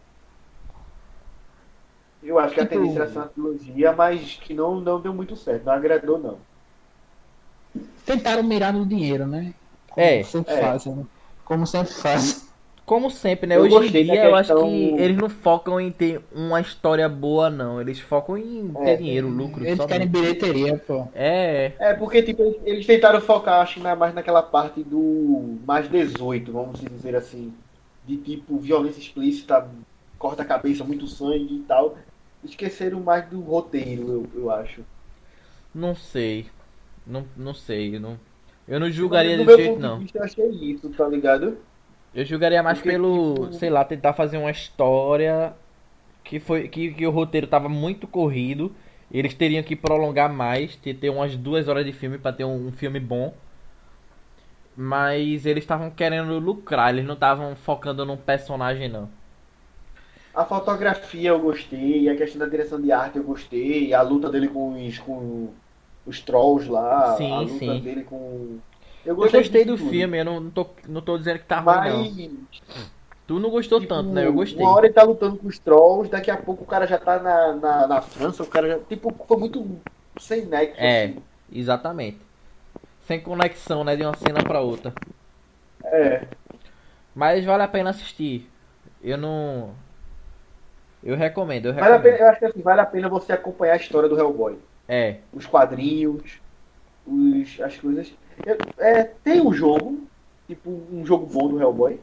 Eu 2.29 2.39
acho 2.39 2.55
que 2.55 2.61
tipo... 2.61 2.75
a 2.75 2.79
tendência 2.79 3.01
era 3.01 3.11
ser 3.11 3.19
uma 3.19 3.27
trilogia, 3.29 3.93
mas 3.93 4.35
que 4.35 4.53
não, 4.53 4.79
não 4.83 5.01
deu 5.01 5.15
muito 5.15 5.35
certo, 5.35 5.65
não 5.65 5.73
agradou 5.73 6.19
não. 6.19 6.37
Tentaram 8.05 8.43
mirar 8.43 8.71
no 8.71 8.85
dinheiro, 8.85 9.27
né? 9.27 9.55
Como 9.89 10.07
é. 10.07 10.23
Sempre 10.23 10.53
é. 10.53 10.61
fazem, 10.61 10.95
né? 10.95 11.07
Como 11.43 11.67
sempre 11.67 11.95
fazem. 11.95 12.49
Como 12.85 13.11
sempre, 13.11 13.47
né? 13.47 13.57
Eu 13.57 13.63
Hoje 13.63 13.89
em 13.99 14.05
dia 14.05 14.25
eu 14.25 14.35
acho 14.35 14.55
que 14.55 14.95
eles 14.99 15.17
não 15.17 15.29
focam 15.29 15.81
em 15.81 15.91
ter 15.91 16.21
uma 16.31 16.61
história 16.61 17.09
boa, 17.09 17.49
não. 17.49 17.81
Eles 17.81 17.99
focam 17.99 18.37
em 18.37 18.71
é. 18.77 18.85
ter 18.85 18.97
dinheiro, 18.99 19.29
lucro. 19.29 19.65
Eles 19.65 19.85
querem 19.87 20.07
bilheteria, 20.07 20.77
pô. 20.87 21.09
É. 21.15 21.73
É, 21.79 21.95
porque 21.95 22.23
tipo, 22.23 22.57
eles 22.65 22.87
tentaram 22.87 23.21
focar, 23.23 23.61
acho 23.61 23.75
que 23.75 23.81
mais 23.81 24.15
naquela 24.15 24.43
parte 24.43 24.83
do 24.83 25.59
mais 25.67 25.89
18, 25.89 26.53
vamos 26.53 26.81
dizer 26.81 27.17
assim. 27.17 27.55
De 28.07 28.17
tipo, 28.17 28.59
violência 28.59 29.01
explícita, 29.01 29.67
corta 30.19 30.43
a 30.43 30.47
cabeça, 30.47 30.85
muito 30.85 31.07
sangue 31.07 31.57
e 31.57 31.65
tal. 31.69 31.97
Esqueceram 32.45 33.01
mais 33.01 33.29
do 33.29 33.41
roteiro, 33.41 34.09
eu, 34.35 34.41
eu 34.43 34.51
acho. 34.51 34.83
Não 35.75 35.95
sei. 35.95 36.47
Não, 37.07 37.25
não 37.37 37.55
sei. 37.55 37.99
Não... 37.99 38.19
Eu 38.67 38.79
não 38.79 38.91
julgaria 38.91 39.39
desse 39.39 39.57
jeito, 39.57 39.81
não. 39.81 40.05
eu 40.15 40.23
achei 40.23 40.49
isso, 40.51 40.91
tá 40.91 41.09
ligado? 41.09 41.57
Eu 42.15 42.25
julgaria 42.25 42.63
mais 42.63 42.79
Porque, 42.79 42.91
pelo, 42.91 43.35
tipo... 43.35 43.53
sei 43.55 43.71
lá, 43.71 43.85
tentar 43.85 44.13
fazer 44.13 44.37
uma 44.37 44.51
história 44.51 45.55
que 46.23 46.39
foi 46.39 46.69
que, 46.69 46.93
que 46.93 47.07
o 47.07 47.11
roteiro 47.11 47.47
tava 47.47 47.69
muito 47.69 48.07
corrido. 48.07 48.75
Eles 49.11 49.33
teriam 49.33 49.63
que 49.63 49.75
prolongar 49.75 50.31
mais, 50.31 50.77
ter, 50.77 50.95
ter 50.95 51.09
umas 51.09 51.35
duas 51.35 51.67
horas 51.67 51.87
de 51.87 51.93
filme 51.93 52.19
para 52.19 52.33
ter 52.33 52.45
um, 52.45 52.69
um, 52.69 52.73
filme 52.73 53.01
bom. 53.01 53.33
Mas 54.77 55.47
eles 55.47 55.65
estavam 55.65 55.91
querendo 55.91 56.39
lucrar, 56.39 56.93
eles 56.93 57.07
não 57.07 57.15
estavam 57.15 57.57
focando 57.57 58.05
num 58.05 58.17
personagem 58.17 58.89
não. 58.89 59.09
A 60.39 60.45
fotografia 60.45 61.31
eu 61.31 61.41
gostei, 61.41 62.09
a 62.09 62.17
questão 62.17 62.39
da 62.39 62.47
direção 62.47 62.81
de 62.81 62.93
arte 62.93 63.19
eu 63.19 63.25
gostei, 63.25 63.93
a 63.93 64.03
luta 64.03 64.31
dele 64.31 64.47
com 64.47 64.87
os, 64.87 64.99
com 64.99 65.49
os 66.07 66.21
trolls 66.21 66.71
lá, 66.71 67.17
sim, 67.17 67.33
a 67.33 67.41
luta 67.41 67.59
sim. 67.59 67.81
dele 67.81 68.05
com 68.05 68.59
eu 69.05 69.17
gostei, 69.17 69.41
eu 69.41 69.43
gostei 69.43 69.65
do 69.65 69.77
tudo. 69.77 69.91
filme, 69.91 70.19
eu 70.19 70.25
não, 70.25 70.49
tô, 70.49 70.67
não 70.87 71.01
tô 71.01 71.19
dizendo 71.19 71.41
que 71.41 71.47
tá 71.47 71.61
Mas... 71.61 71.93
ruim, 71.93 72.47
não. 72.69 72.99
Tu 73.27 73.39
não 73.41 73.51
gostou 73.51 73.81
tipo, 73.81 73.93
tanto, 73.93 74.11
né? 74.11 74.27
Eu 74.27 74.33
gostei. 74.33 74.65
Uma 74.65 74.75
hora 74.75 74.87
ele 74.87 74.95
tá 74.95 75.03
lutando 75.03 75.37
com 75.37 75.49
os 75.49 75.59
trolls, 75.59 76.09
daqui 76.09 76.31
a 76.31 76.37
pouco 76.37 76.63
o 76.63 76.67
cara 76.67 76.87
já 76.87 76.99
tá 76.99 77.19
na, 77.19 77.57
na, 77.57 77.87
na 77.87 78.01
França, 78.01 78.43
o 78.43 78.47
cara 78.47 78.69
já. 78.69 78.79
Tipo, 78.79 79.13
foi 79.27 79.37
muito 79.37 79.81
sem 80.19 80.47
nexo. 80.47 80.77
É, 80.79 81.05
assim. 81.05 81.23
exatamente. 81.53 82.19
Sem 83.07 83.21
conexão, 83.21 83.83
né? 83.83 83.97
De 83.97 84.03
uma 84.03 84.17
cena 84.17 84.43
pra 84.43 84.61
outra. 84.61 84.95
É. 85.85 86.27
Mas 87.15 87.45
vale 87.45 87.65
a 87.65 87.69
pena 87.69 87.91
assistir. 87.91 88.49
Eu 89.03 89.19
não. 89.19 89.75
Eu 91.09 91.17
recomendo, 91.17 91.65
eu 91.65 91.73
recomendo. 91.73 91.91
Vale 91.91 91.95
a 91.95 92.13
pena, 92.13 92.17
eu 92.19 92.29
acho 92.29 92.39
que 92.39 92.45
assim, 92.45 92.61
vale 92.61 92.81
a 92.83 92.87
pena 92.87 93.09
você 93.09 93.33
acompanhar 93.33 93.73
a 93.73 93.77
história 93.77 94.11
do 94.11 94.19
Hellboy. 94.19 94.59
É. 94.87 95.17
Os 95.33 95.47
quadrinhos, 95.47 96.39
os, 97.07 97.61
as 97.63 97.79
coisas. 97.79 98.13
É, 98.77 99.05
tem 99.05 99.41
um 99.41 99.51
jogo, 99.51 100.07
tipo 100.47 100.69
um 100.93 101.07
jogo 101.07 101.25
bom 101.25 101.49
do 101.49 101.59
Hellboy. 101.59 101.99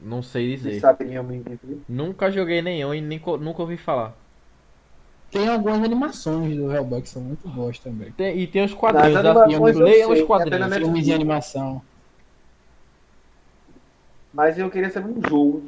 Não 0.00 0.22
sei 0.22 0.56
dizer. 0.56 0.72
Você 0.72 0.80
sabe 0.80 1.04
realmente. 1.04 1.58
Nunca 1.86 2.30
joguei 2.30 2.62
nenhum 2.62 2.94
e 2.94 3.02
nem, 3.02 3.20
nunca 3.38 3.60
ouvi 3.60 3.76
falar. 3.76 4.16
Tem 5.30 5.46
algumas 5.46 5.84
animações 5.84 6.56
do 6.56 6.72
Hellboy 6.72 7.02
que 7.02 7.10
são 7.10 7.20
muito 7.20 7.46
boas 7.46 7.78
também. 7.78 8.12
Tem, 8.12 8.38
e 8.38 8.46
tem 8.46 8.64
os 8.64 8.72
quadrinhos, 8.72 9.22
da 9.22 9.44
Leiam 9.44 10.10
os 10.10 10.22
quadrinhos. 10.22 10.74
Filmes 10.74 11.04
de 11.04 11.12
animação. 11.12 11.82
Mas 14.32 14.58
eu 14.58 14.70
queria 14.70 14.88
saber 14.88 15.10
um 15.10 15.28
jogo. 15.28 15.62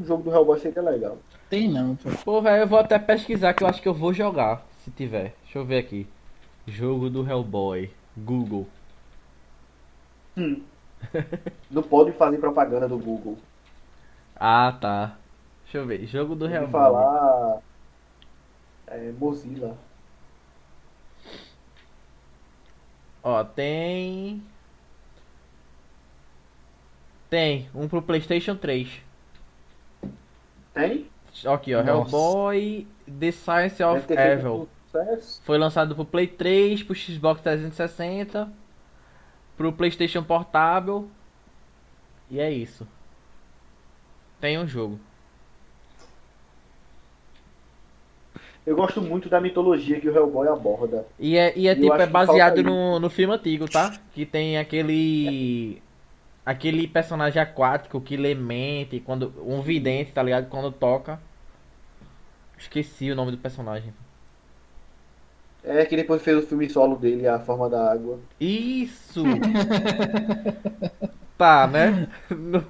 Um 0.00 0.04
jogo 0.04 0.22
do 0.22 0.30
Hellboy 0.30 0.60
seria 0.60 0.82
legal. 0.82 1.18
Tem 1.52 1.68
não, 1.68 1.94
pô. 1.96 2.08
Pô, 2.24 2.40
velho, 2.40 2.62
eu 2.62 2.66
vou 2.66 2.78
até 2.78 2.98
pesquisar 2.98 3.52
que 3.52 3.62
eu 3.62 3.68
acho 3.68 3.82
que 3.82 3.86
eu 3.86 3.92
vou 3.92 4.14
jogar. 4.14 4.64
Se 4.78 4.90
tiver. 4.90 5.34
Deixa 5.42 5.58
eu 5.58 5.66
ver 5.66 5.80
aqui. 5.80 6.08
Jogo 6.66 7.10
do 7.10 7.28
Hellboy. 7.28 7.90
Google. 8.16 8.66
Hum. 10.34 10.62
Não 11.70 11.82
pode 11.82 12.12
fazer 12.12 12.38
propaganda 12.38 12.88
do 12.88 12.96
Google. 12.96 13.36
Ah, 14.34 14.78
tá. 14.80 15.18
Deixa 15.64 15.76
eu 15.76 15.86
ver. 15.86 16.06
Jogo 16.06 16.34
do 16.34 16.46
Hellboy. 16.46 16.70
falar. 16.70 17.60
É, 18.86 19.12
Mozilla. 19.12 19.76
Ó, 23.22 23.44
tem. 23.44 24.42
Tem. 27.28 27.68
Um 27.74 27.86
pro 27.86 28.00
PlayStation 28.00 28.56
3. 28.56 29.02
Tem? 30.72 31.11
Aqui, 31.46 31.74
ó. 31.74 31.82
Nossa. 31.82 32.14
Hellboy 32.16 32.86
The 33.06 33.32
Science 33.32 33.82
of 33.82 34.06
Evil. 34.12 34.68
Foi 35.44 35.58
lançado 35.58 35.94
pro 35.94 36.04
Play 36.04 36.26
3, 36.26 36.82
pro 36.82 36.94
Xbox 36.94 37.40
360, 37.40 38.52
pro 39.56 39.72
PlayStation 39.72 40.22
Portável. 40.22 41.08
E 42.30 42.40
é 42.40 42.50
isso. 42.50 42.86
Tem 44.40 44.58
um 44.58 44.66
jogo. 44.66 44.98
Eu 48.64 48.76
gosto 48.76 49.00
muito 49.00 49.28
da 49.28 49.40
mitologia 49.40 50.00
que 50.00 50.08
o 50.08 50.14
Hellboy 50.14 50.46
aborda. 50.46 51.04
E 51.18 51.36
é, 51.36 51.52
e 51.56 51.66
é 51.66 51.74
tipo, 51.74 51.92
é 51.94 52.06
baseado 52.06 52.62
no, 52.62 53.00
no 53.00 53.10
filme 53.10 53.34
antigo, 53.34 53.68
tá? 53.68 53.92
Que 54.12 54.24
tem 54.24 54.56
aquele. 54.56 55.82
Aquele 56.44 56.86
personagem 56.86 57.40
aquático 57.40 58.00
que 58.00 58.16
lê 58.16 58.34
mente, 58.34 59.00
quando 59.00 59.32
um 59.44 59.60
vidente, 59.62 60.12
tá 60.12 60.22
ligado? 60.22 60.48
Quando 60.48 60.70
toca. 60.72 61.20
Esqueci 62.58 63.10
o 63.10 63.16
nome 63.16 63.32
do 63.32 63.38
personagem. 63.38 63.92
É 65.64 65.84
que 65.84 65.96
depois 65.96 66.22
fez 66.22 66.38
o 66.38 66.46
filme 66.46 66.68
solo 66.68 66.96
dele, 66.96 67.26
A 67.26 67.38
Forma 67.38 67.68
da 67.68 67.92
Água. 67.92 68.18
Isso! 68.40 69.22
tá, 71.38 71.66
né? 71.68 72.08
Não, 72.30 72.64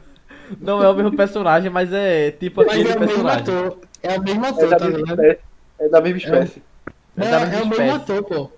não, 0.61 0.83
é 0.83 0.89
o 0.89 0.95
mesmo 0.95 1.17
personagem, 1.17 1.71
mas 1.71 1.93
é 1.93 2.31
tipo 2.33 2.61
mas 2.61 2.69
aquele 2.69 2.91
é 2.91 2.99
personagem. 2.99 3.41
Ator. 3.41 3.79
É 4.03 4.19
o 4.19 4.23
mesmo 4.23 4.47
ator, 4.47 4.65
é 4.65 4.69
da 4.69 4.77
tá 4.77 4.85
mesma 4.85 4.99
ligado? 4.99 5.21
espécie. 5.23 5.41
É 5.79 5.89
da 5.89 6.01
mesma 6.01 6.19
espécie. 6.19 6.63
É 7.17 7.25
é, 7.25 7.31
mesma 7.31 7.57
é 7.57 7.63
o 7.63 7.67
mesmo 7.67 7.95
ator, 7.95 8.25
pô. 8.25 8.51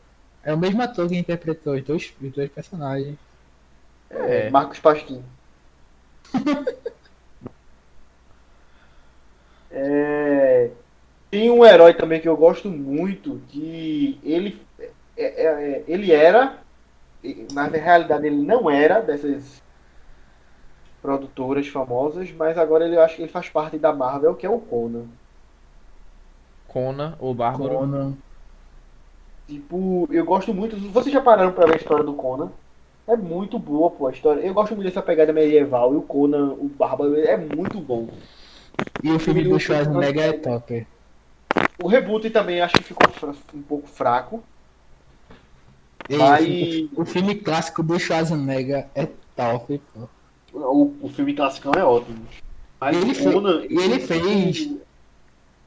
É 0.42 0.54
o 0.54 0.58
mesmo 0.58 0.82
ator 0.82 1.08
que 1.08 1.16
interpretou 1.16 1.74
os 1.74 1.84
dois, 1.84 2.14
os 2.20 2.32
dois 2.32 2.50
personagens. 2.50 3.16
É. 4.11 4.50
Marcos 4.50 4.78
Pasquim. 4.78 5.22
É, 9.70 10.70
Tem 11.30 11.50
um 11.50 11.64
herói 11.64 11.92
também 11.94 12.20
que 12.20 12.28
eu 12.28 12.36
gosto 12.36 12.68
muito, 12.70 13.40
que 13.48 14.20
ele, 14.22 14.64
é- 14.78 14.92
é- 15.16 15.44
é- 15.46 15.84
ele 15.88 16.12
era, 16.12 16.59
na 17.52 17.64
realidade 17.66 18.24
ele 18.24 18.36
não 18.36 18.70
era 18.70 19.00
dessas 19.00 19.61
produtoras 21.02 21.66
famosas, 21.66 22.30
mas 22.32 22.57
agora 22.57 22.84
ele 22.84 22.96
eu 22.96 23.02
acho 23.02 23.16
que 23.16 23.22
ele 23.22 23.32
faz 23.32 23.48
parte 23.48 23.76
da 23.78 23.92
Marvel, 23.92 24.36
que 24.36 24.46
é 24.46 24.48
o 24.50 24.61
Conan. 24.61 25.07
Conan, 26.68 27.16
o 27.18 27.34
Bárbaro. 27.34 27.78
Conan. 27.78 28.14
Tipo, 29.48 30.09
eu 30.11 30.24
gosto 30.24 30.55
muito. 30.55 30.76
Vocês 30.92 31.12
já 31.12 31.20
pararam 31.20 31.52
pra 31.52 31.66
ver 31.66 31.74
a 31.74 31.78
história 31.78 32.05
do 32.05 32.14
Conan? 32.14 32.50
É 33.07 33.16
muito 33.16 33.59
boa, 33.59 33.90
pô, 33.90 34.07
a 34.07 34.12
história. 34.12 34.40
Eu 34.40 34.55
gosto 34.55 34.74
muito 34.74 34.86
dessa 34.86 35.02
pegada 35.02 35.32
medieval 35.32 35.92
e 35.92 35.96
o 35.96 36.02
Conan, 36.02 36.52
o 36.52 36.68
Bárbaro, 36.68 37.14
é 37.16 37.36
muito 37.36 37.78
bom. 37.80 38.09
E 39.02 39.11
o 39.11 39.18
filme 39.18 39.44
do 39.44 39.59
Schwarzenegger 39.61 40.24
é 40.24 40.32
top. 40.32 40.86
O 41.82 41.86
reboot 41.88 42.30
também 42.30 42.61
acho 42.61 42.74
que 42.76 42.82
ficou 42.84 43.07
um 43.55 43.62
pouco 43.62 43.86
fraco. 43.86 44.42
E 46.09 46.16
Mas 46.16 46.46
O 46.96 47.05
filme 47.05 47.34
clássico 47.34 47.82
do 47.82 47.98
Schwarzenegger 47.98 48.86
é 48.94 49.07
top, 49.36 49.80
pô. 49.92 50.09
o, 50.52 50.94
o 51.02 51.09
filme 51.09 51.34
classicão 51.34 51.72
é 51.74 51.84
ótimo. 51.84 52.24
Mas 52.80 52.96
Ele 52.96 53.14
Conan. 53.32 53.64
e 53.68 53.78
ele 53.78 54.00
fez- 54.00 54.70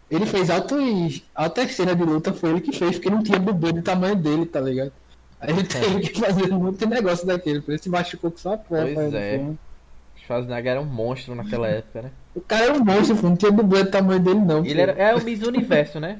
Ele 0.09 0.25
fez 0.25 0.49
altos, 0.49 1.21
altas 1.35 1.75
cenas 1.75 1.97
de 1.97 2.03
luta, 2.03 2.33
foi 2.33 2.49
ele 2.51 2.61
que 2.61 2.71
fez, 2.71 2.95
porque 2.95 3.09
não 3.09 3.21
tinha 3.21 3.37
dublê 3.39 3.73
do 3.73 3.81
tamanho 3.81 4.15
dele, 4.15 4.45
tá 4.45 4.59
ligado? 4.61 4.93
Aí 5.39 5.51
ele 5.51 5.63
teve 5.63 5.99
que 6.01 6.19
fazer 6.19 6.47
muito 6.47 6.87
negócio 6.87 7.25
daquele, 7.25 7.61
por 7.61 7.73
isso 7.73 7.83
se 7.85 7.89
machucou 7.89 8.31
com 8.31 8.37
só 8.37 8.53
a 8.53 8.57
pé. 8.57 8.65
Pois 8.67 8.93
fazendo 8.95 9.17
é. 9.17 9.37
filme. 9.37 9.59
Schwarzenegger 10.15 10.71
era 10.71 10.81
um 10.81 10.85
monstro 10.85 11.35
naquela 11.35 11.67
época, 11.67 12.01
né? 12.03 12.11
O 12.35 12.41
cara 12.41 12.65
era 12.65 12.73
um 12.73 12.83
monstro, 12.83 13.15
pô, 13.15 13.29
não 13.29 13.35
tinha 13.37 13.51
dublê 13.51 13.83
do 13.83 13.91
tamanho 13.91 14.19
dele, 14.19 14.39
não. 14.39 14.65
Ele 14.65 14.81
era, 14.81 14.91
é 14.93 15.15
o 15.15 15.23
Miss 15.23 15.41
Universo, 15.41 15.99
né? 15.99 16.19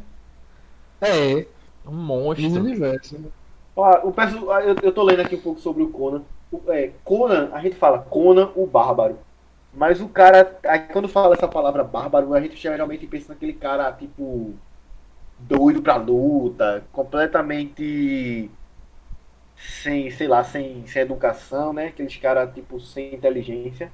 É, 1.01 1.45
Um 1.85 1.91
Miss 1.91 2.05
monstro. 2.07 2.59
Universo. 2.61 3.19
Ó, 3.75 4.07
o 4.07 4.13
ah, 4.51 4.61
eu, 4.63 4.75
eu 4.81 4.91
tô 4.91 5.03
lendo 5.03 5.21
aqui 5.21 5.35
um 5.35 5.41
pouco 5.41 5.59
sobre 5.59 5.83
o 5.83 5.89
Conan. 5.89 6.21
O- 6.51 6.71
é, 6.71 6.91
Conan, 7.03 7.49
a 7.53 7.59
gente 7.61 7.75
fala 7.75 7.99
Conan 7.99 8.49
o 8.55 8.65
Bárbaro. 8.65 9.17
Mas 9.73 10.01
o 10.01 10.07
cara, 10.07 10.57
aí 10.65 10.79
quando 10.79 11.07
fala 11.07 11.35
essa 11.35 11.47
palavra 11.47 11.83
bárbaro, 11.83 12.33
a 12.33 12.41
gente 12.41 12.55
geralmente 12.55 13.05
pensa 13.05 13.33
naquele 13.33 13.53
cara, 13.53 13.91
tipo, 13.91 14.53
doido 15.39 15.81
pra 15.81 15.97
luta, 15.97 16.83
completamente 16.91 18.49
sem, 19.57 20.09
sei 20.11 20.27
lá, 20.27 20.43
sem, 20.43 20.85
sem 20.87 21.01
educação, 21.03 21.73
né? 21.73 21.87
Aqueles 21.87 22.17
caras, 22.17 22.53
tipo, 22.53 22.79
sem 22.79 23.15
inteligência. 23.15 23.93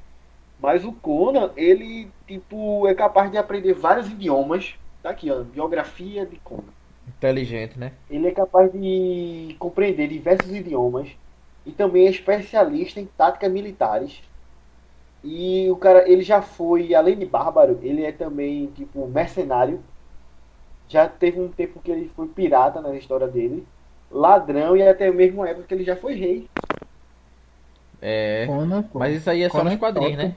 Mas 0.58 0.86
o 0.86 0.94
Conan, 0.94 1.54
ele, 1.58 2.16
tipo, 2.28 2.88
é 2.88 2.96
capaz 2.96 3.32
de 3.32 3.38
aprender 3.38 3.74
vários 3.74 4.10
idiomas. 4.10 4.76
Tá 5.02 5.12
aqui, 5.12 5.32
ó, 5.32 5.44
biografia 5.44 6.26
de 6.28 6.40
Conan. 6.40 6.74
Inteligente, 7.08 7.78
né? 7.80 7.98
Ele 8.10 8.28
é 8.28 8.34
capaz 8.34 8.72
de 8.72 9.56
compreender 9.60 10.08
diversos 10.08 10.52
idiomas 10.54 11.18
e 11.66 11.74
também 11.74 12.08
é 12.08 12.10
especialista 12.10 13.00
em 13.00 13.08
táticas 13.08 13.52
militares. 13.52 14.24
E 15.24 15.70
o 15.72 15.78
cara, 15.78 16.10
ele 16.10 16.22
já 16.24 16.42
foi, 16.42 16.94
além 16.94 17.18
de 17.18 17.26
bárbaro, 17.26 17.80
ele 17.84 18.04
é 18.04 18.12
também 18.12 18.72
tipo 18.74 19.08
mercenário. 19.08 19.84
Já 20.88 21.10
teve 21.10 21.40
um 21.42 21.52
tempo 21.52 21.82
que 21.82 21.92
ele 21.92 22.10
foi 22.10 22.28
pirata 22.30 22.82
na 22.82 22.96
história 22.96 23.28
dele, 23.28 23.68
ladrão 24.14 24.78
e 24.78 24.88
até 24.88 25.12
mesmo 25.12 25.42
uma 25.42 25.50
época 25.50 25.68
que 25.68 25.74
ele 25.74 25.84
já 25.84 25.96
foi 25.96 26.14
rei. 26.16 26.48
É. 28.02 28.46
Conan. 28.46 28.86
Mas 28.94 29.16
isso 29.16 29.30
aí 29.30 29.44
é 29.44 29.50
só 29.50 29.58
Conan 29.58 29.72
nos 29.72 29.80
quadrinhos, 29.80 30.16
top. 30.16 30.24
né? 30.24 30.36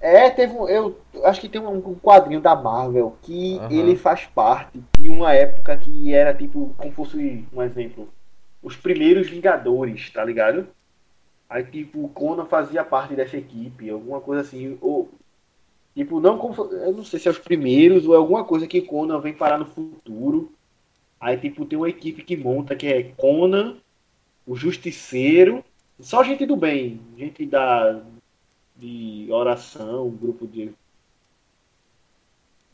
É, 0.00 0.28
teve 0.28 0.52
um, 0.52 0.68
eu 0.68 1.00
acho 1.24 1.40
que 1.40 1.48
tem 1.48 1.60
um, 1.60 1.76
um 1.76 1.94
quadrinho 1.94 2.40
da 2.40 2.54
Marvel 2.54 3.16
que 3.22 3.56
Aham. 3.56 3.72
ele 3.72 3.96
faz 3.96 4.26
parte 4.26 4.82
de 4.98 5.08
uma 5.08 5.32
época 5.32 5.74
que 5.78 6.12
era 6.12 6.34
tipo, 6.34 6.74
como 6.76 6.92
fosse 6.92 7.46
um 7.50 7.62
exemplo, 7.62 8.08
os 8.62 8.76
primeiros 8.76 9.30
Vingadores, 9.30 10.10
tá 10.10 10.22
ligado? 10.22 10.66
Aí 11.48 11.64
tipo, 11.64 12.04
o 12.04 12.08
Conan 12.08 12.44
fazia 12.44 12.84
parte 12.84 13.14
dessa 13.14 13.38
equipe, 13.38 13.88
alguma 13.88 14.20
coisa 14.20 14.42
assim, 14.42 14.76
ou 14.80 15.08
tipo, 15.94 16.20
não 16.20 16.36
como, 16.36 16.54
eu 16.72 16.92
não 16.92 17.04
sei 17.04 17.18
se 17.18 17.28
é 17.28 17.30
os 17.30 17.38
primeiros 17.38 18.06
ou 18.06 18.14
é 18.14 18.18
alguma 18.18 18.44
coisa 18.44 18.66
que 18.66 18.82
Conan 18.82 19.20
vem 19.20 19.32
parar 19.32 19.56
no 19.56 19.64
futuro. 19.64 20.52
Aí 21.20 21.36
tipo, 21.36 21.64
tem 21.64 21.78
uma 21.78 21.88
equipe 21.88 22.22
que 22.22 22.36
monta 22.36 22.76
que 22.76 22.86
é 22.86 23.02
Conan, 23.16 23.76
o 24.46 24.54
Justiceiro, 24.56 25.64
só 26.00 26.22
gente 26.22 26.44
do 26.44 26.56
bem, 26.56 27.00
gente 27.16 27.46
da 27.46 28.02
de 28.76 29.28
oração, 29.30 30.10
grupo 30.10 30.46
de 30.46 30.72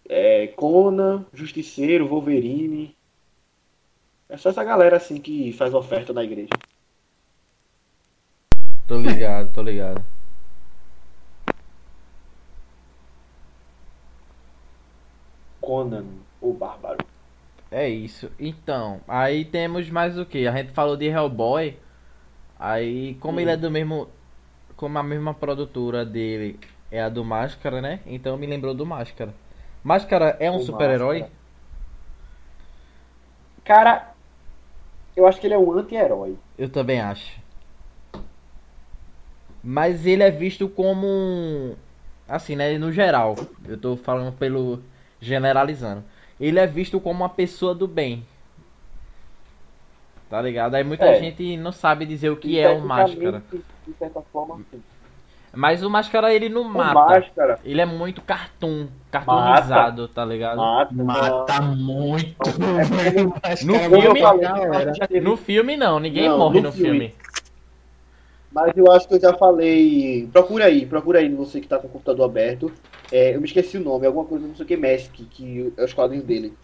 é, 0.08 0.48
Conan, 0.48 1.24
Justiceiro, 1.32 2.08
Wolverine. 2.08 2.96
É 4.28 4.36
só 4.36 4.48
essa 4.48 4.64
galera 4.64 4.96
assim 4.96 5.20
que 5.20 5.52
faz 5.52 5.74
oferta 5.74 6.12
na 6.12 6.24
igreja. 6.24 6.50
Tô 8.88 8.98
ligado, 8.98 9.52
tô 9.52 9.62
ligado. 9.62 10.04
Conan, 15.60 16.06
o 16.40 16.52
Bárbaro. 16.52 16.99
É 17.70 17.88
isso. 17.88 18.30
Então, 18.38 19.00
aí 19.06 19.44
temos 19.44 19.88
mais 19.90 20.18
o 20.18 20.26
que? 20.26 20.46
A 20.46 20.52
gente 20.52 20.72
falou 20.72 20.96
de 20.96 21.06
Hellboy. 21.06 21.78
Aí, 22.58 23.14
como 23.16 23.38
Hum. 23.38 23.40
ele 23.40 23.50
é 23.52 23.56
do 23.56 23.70
mesmo. 23.70 24.08
Como 24.76 24.98
a 24.98 25.02
mesma 25.02 25.34
produtora 25.34 26.04
dele 26.04 26.58
é 26.90 27.02
a 27.02 27.08
do 27.08 27.24
Máscara, 27.24 27.80
né? 27.80 28.00
Então 28.06 28.36
me 28.36 28.46
lembrou 28.46 28.74
do 28.74 28.84
Máscara. 28.86 29.34
Máscara 29.84 30.36
é 30.40 30.50
um 30.50 30.60
super-herói? 30.60 31.26
Cara, 33.64 34.12
eu 35.16 35.26
acho 35.26 35.40
que 35.40 35.46
ele 35.46 35.54
é 35.54 35.58
um 35.58 35.72
anti-herói. 35.72 36.36
Eu 36.58 36.68
também 36.68 37.00
acho. 37.00 37.40
Mas 39.62 40.06
ele 40.06 40.22
é 40.22 40.30
visto 40.30 40.68
como 40.68 41.06
um. 41.06 41.76
Assim, 42.28 42.56
né? 42.56 42.78
No 42.78 42.90
geral. 42.92 43.36
Eu 43.66 43.76
tô 43.78 43.96
falando 43.96 44.32
pelo. 44.36 44.82
Generalizando. 45.20 46.02
Ele 46.40 46.58
é 46.58 46.66
visto 46.66 46.98
como 47.00 47.20
uma 47.20 47.28
pessoa 47.28 47.74
do 47.74 47.86
bem. 47.86 48.24
Tá 50.28 50.40
ligado? 50.40 50.74
Aí 50.76 50.84
muita 50.84 51.06
É. 51.06 51.20
gente 51.20 51.56
não 51.56 51.72
sabe 51.72 52.06
dizer 52.06 52.30
o 52.30 52.36
que 52.36 52.58
é 52.58 52.70
o 52.70 52.80
Máscara. 52.80 53.42
De 53.52 53.92
certa 53.98 54.22
forma, 54.32 54.60
sim. 54.70 54.80
Mas 55.52 55.82
o 55.82 55.90
Máscara 55.90 56.32
ele 56.32 56.48
não 56.48 56.62
O 56.62 56.68
mata. 56.68 56.94
Máscara 56.94 57.58
Ele 57.64 57.80
é 57.80 57.84
muito 57.86 58.22
cartoon. 58.22 58.86
Cartoonizado, 59.10 60.06
tá 60.06 60.24
ligado? 60.24 60.58
mata. 60.58 60.94
Mata 60.94 61.60
muito. 61.62 62.36
Mas, 63.42 63.64
No 63.64 63.74
filme- 63.74 64.20
mata 64.22 65.20
No 65.20 65.36
filme 65.36 65.76
não, 65.76 65.98
ninguém 65.98 66.28
Não, 66.28 66.38
morre 66.38 66.60
no 66.60 66.68
no 66.68 66.72
filme. 66.72 66.90
filme. 67.10 67.14
Mas 68.52 68.76
eu 68.76 68.90
acho 68.92 69.08
que 69.08 69.14
eu 69.14 69.20
já 69.20 69.34
falei. 69.34 70.28
Procura 70.32 70.66
aí, 70.66 70.86
procura 70.86 71.18
aí, 71.18 71.28
você 71.34 71.60
que 71.60 71.66
tá 71.66 71.78
com 71.78 71.88
o 71.88 71.90
computador 71.90 72.24
aberto. 72.26 72.72
É, 73.10 73.34
eu 73.34 73.40
me 73.40 73.46
esqueci 73.46 73.76
o 73.76 73.80
nome, 73.80 74.06
alguma 74.06 74.24
coisa, 74.26 74.46
não 74.46 74.54
sei 74.54 74.64
o 74.64 74.68
que, 74.68 74.76
Mask, 74.76 75.12
que 75.14 75.72
é 75.76 75.84
os 75.84 75.92
quadrinhos 75.94 76.26
dele. 76.26 76.58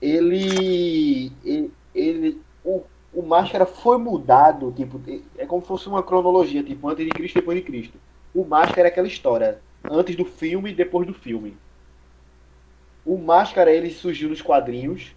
Ele. 0.00 1.36
Ele. 1.44 1.72
ele- 1.94 2.42
o, 2.64 2.84
o 3.12 3.22
Máscara 3.22 3.66
foi 3.66 3.98
mudado, 3.98 4.72
tipo, 4.72 5.00
é 5.36 5.46
como 5.46 5.62
se 5.62 5.68
fosse 5.68 5.88
uma 5.88 6.02
cronologia, 6.02 6.62
tipo, 6.62 6.88
antes 6.88 7.04
de 7.06 7.10
Cristo 7.12 7.36
e 7.38 7.40
depois 7.40 7.58
de 7.58 7.64
Cristo. 7.64 8.00
O 8.34 8.44
Máscara 8.44 8.88
é 8.88 8.90
aquela 8.90 9.08
história, 9.08 9.64
antes 9.84 10.16
do 10.16 10.24
filme 10.24 10.70
e 10.70 10.74
depois 10.74 11.06
do 11.06 11.14
filme. 11.14 11.58
O 13.04 13.18
Máscara, 13.18 13.72
ele 13.72 13.90
surgiu 13.90 14.28
nos 14.28 14.40
quadrinhos, 14.40 15.16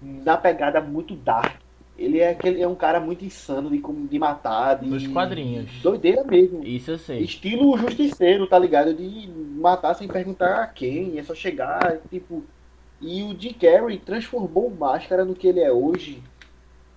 na 0.00 0.38
pegada 0.38 0.80
muito 0.82 1.16
dark. 1.16 1.61
Ele 1.98 2.20
é, 2.20 2.30
aquele, 2.30 2.62
é 2.62 2.66
um 2.66 2.74
cara 2.74 2.98
muito 2.98 3.24
insano 3.24 3.70
de, 3.70 3.82
de 4.08 4.18
matar, 4.18 4.74
de. 4.80 4.88
Nos 4.88 5.06
quadrinhos. 5.06 5.70
Doideira 5.82 6.24
mesmo. 6.24 6.64
Isso 6.64 6.90
eu 6.90 6.98
sei. 6.98 7.20
Estilo 7.20 7.76
justiceiro, 7.76 8.46
tá 8.46 8.58
ligado? 8.58 8.94
De 8.94 9.28
matar 9.56 9.94
sem 9.94 10.08
perguntar 10.08 10.62
a 10.62 10.66
quem, 10.66 11.18
é 11.18 11.22
só 11.22 11.34
chegar, 11.34 11.98
tipo. 12.10 12.42
E 13.00 13.22
o 13.22 13.38
Jim 13.38 13.52
Carrey 13.52 13.98
transformou 13.98 14.68
o 14.68 14.76
Máscara 14.76 15.24
no 15.24 15.34
que 15.34 15.48
ele 15.48 15.60
é 15.60 15.72
hoje 15.72 16.22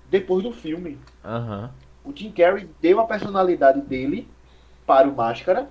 depois 0.10 0.44
do 0.44 0.52
filme. 0.52 0.98
Aham. 1.24 1.72
O 2.04 2.14
Jim 2.16 2.32
Carrey 2.32 2.70
deu 2.80 3.00
a 3.00 3.06
personalidade 3.06 3.82
dele 3.82 4.28
para 4.86 5.08
o 5.08 5.16
Máscara. 5.16 5.68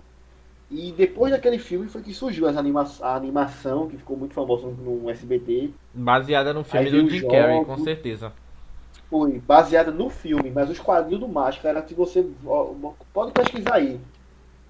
E 0.70 0.90
depois 0.92 1.30
daquele 1.30 1.58
filme 1.58 1.88
foi 1.88 2.02
que 2.02 2.12
surgiu 2.12 2.48
as 2.48 2.56
anima 2.56 2.84
a 3.00 3.14
animação, 3.14 3.86
que 3.86 3.96
ficou 3.96 4.16
muito 4.16 4.34
famosa 4.34 4.66
no 4.66 5.08
SBT. 5.08 5.70
Baseada 5.92 6.52
no 6.52 6.64
filme 6.64 6.90
do 6.90 7.10
Jim 7.10 7.28
Carrey, 7.28 7.64
com 7.64 7.78
certeza. 7.78 8.32
Foi, 9.14 9.38
baseada 9.38 9.92
no 9.92 10.10
filme, 10.10 10.50
mas 10.50 10.68
os 10.68 10.80
quadrinhos 10.80 11.20
do 11.20 11.28
Máscara, 11.28 11.86
se 11.86 11.94
você. 11.94 12.28
Pode 13.12 13.30
pesquisar 13.30 13.74
aí 13.74 14.00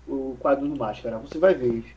o 0.07 0.37
quadrinho 0.39 0.75
do 0.75 0.79
Máscara, 0.79 1.17
você 1.17 1.39
vai 1.39 1.55
ver. 1.55 1.97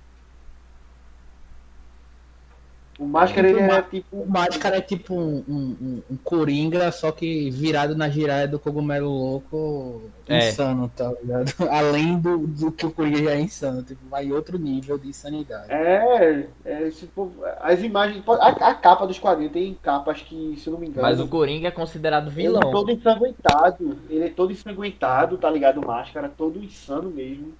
O 2.99 3.05
Máscara 3.05 3.47
ele 3.47 3.59
é 3.59 3.81
tipo. 3.83 4.17
O 4.17 4.25
Máscara 4.27 4.77
é 4.77 4.81
tipo 4.81 5.13
um, 5.13 5.43
um, 5.47 6.01
um, 6.09 6.17
Coringa, 6.23 6.91
só 6.91 7.11
que 7.11 7.51
virado 7.51 7.95
na 7.95 8.09
giraia 8.09 8.47
do 8.47 8.57
cogumelo 8.57 9.07
louco 9.07 10.01
é. 10.27 10.49
insano, 10.49 10.91
tá 10.95 11.13
ligado? 11.21 11.53
Além 11.69 12.17
do, 12.17 12.39
do 12.39 12.71
que 12.71 12.87
o 12.87 12.91
Coringa 12.91 13.23
já 13.23 13.31
é 13.31 13.39
insano, 13.39 13.83
tipo, 13.83 14.01
vai 14.09 14.31
outro 14.31 14.57
nível 14.57 14.97
de 14.97 15.09
insanidade. 15.09 15.71
É, 15.71 16.47
é 16.65 16.89
tipo, 16.89 17.31
as 17.59 17.83
imagens. 17.83 18.23
A, 18.27 18.47
a, 18.47 18.73
capa 18.73 19.05
dos 19.05 19.19
quadrinhos 19.19 19.53
tem 19.53 19.75
capas 19.75 20.23
que, 20.23 20.55
se 20.57 20.65
eu 20.65 20.73
não 20.73 20.79
me 20.79 20.87
engano. 20.87 21.07
Mas 21.07 21.19
o 21.19 21.27
Coringa 21.27 21.67
é 21.67 21.71
considerado 21.71 22.31
vilão. 22.31 22.61
Ele 22.61 22.69
é 22.69 22.71
todo 22.71 22.91
ensanguentado. 22.91 23.97
Ele 24.09 24.25
é 24.25 24.29
todo 24.29 24.51
ensanguentado, 24.51 25.37
tá 25.37 25.49
ligado? 25.51 25.81
O 25.81 25.85
Máscara, 25.85 26.29
todo 26.35 26.63
insano 26.63 27.11
mesmo. 27.11 27.53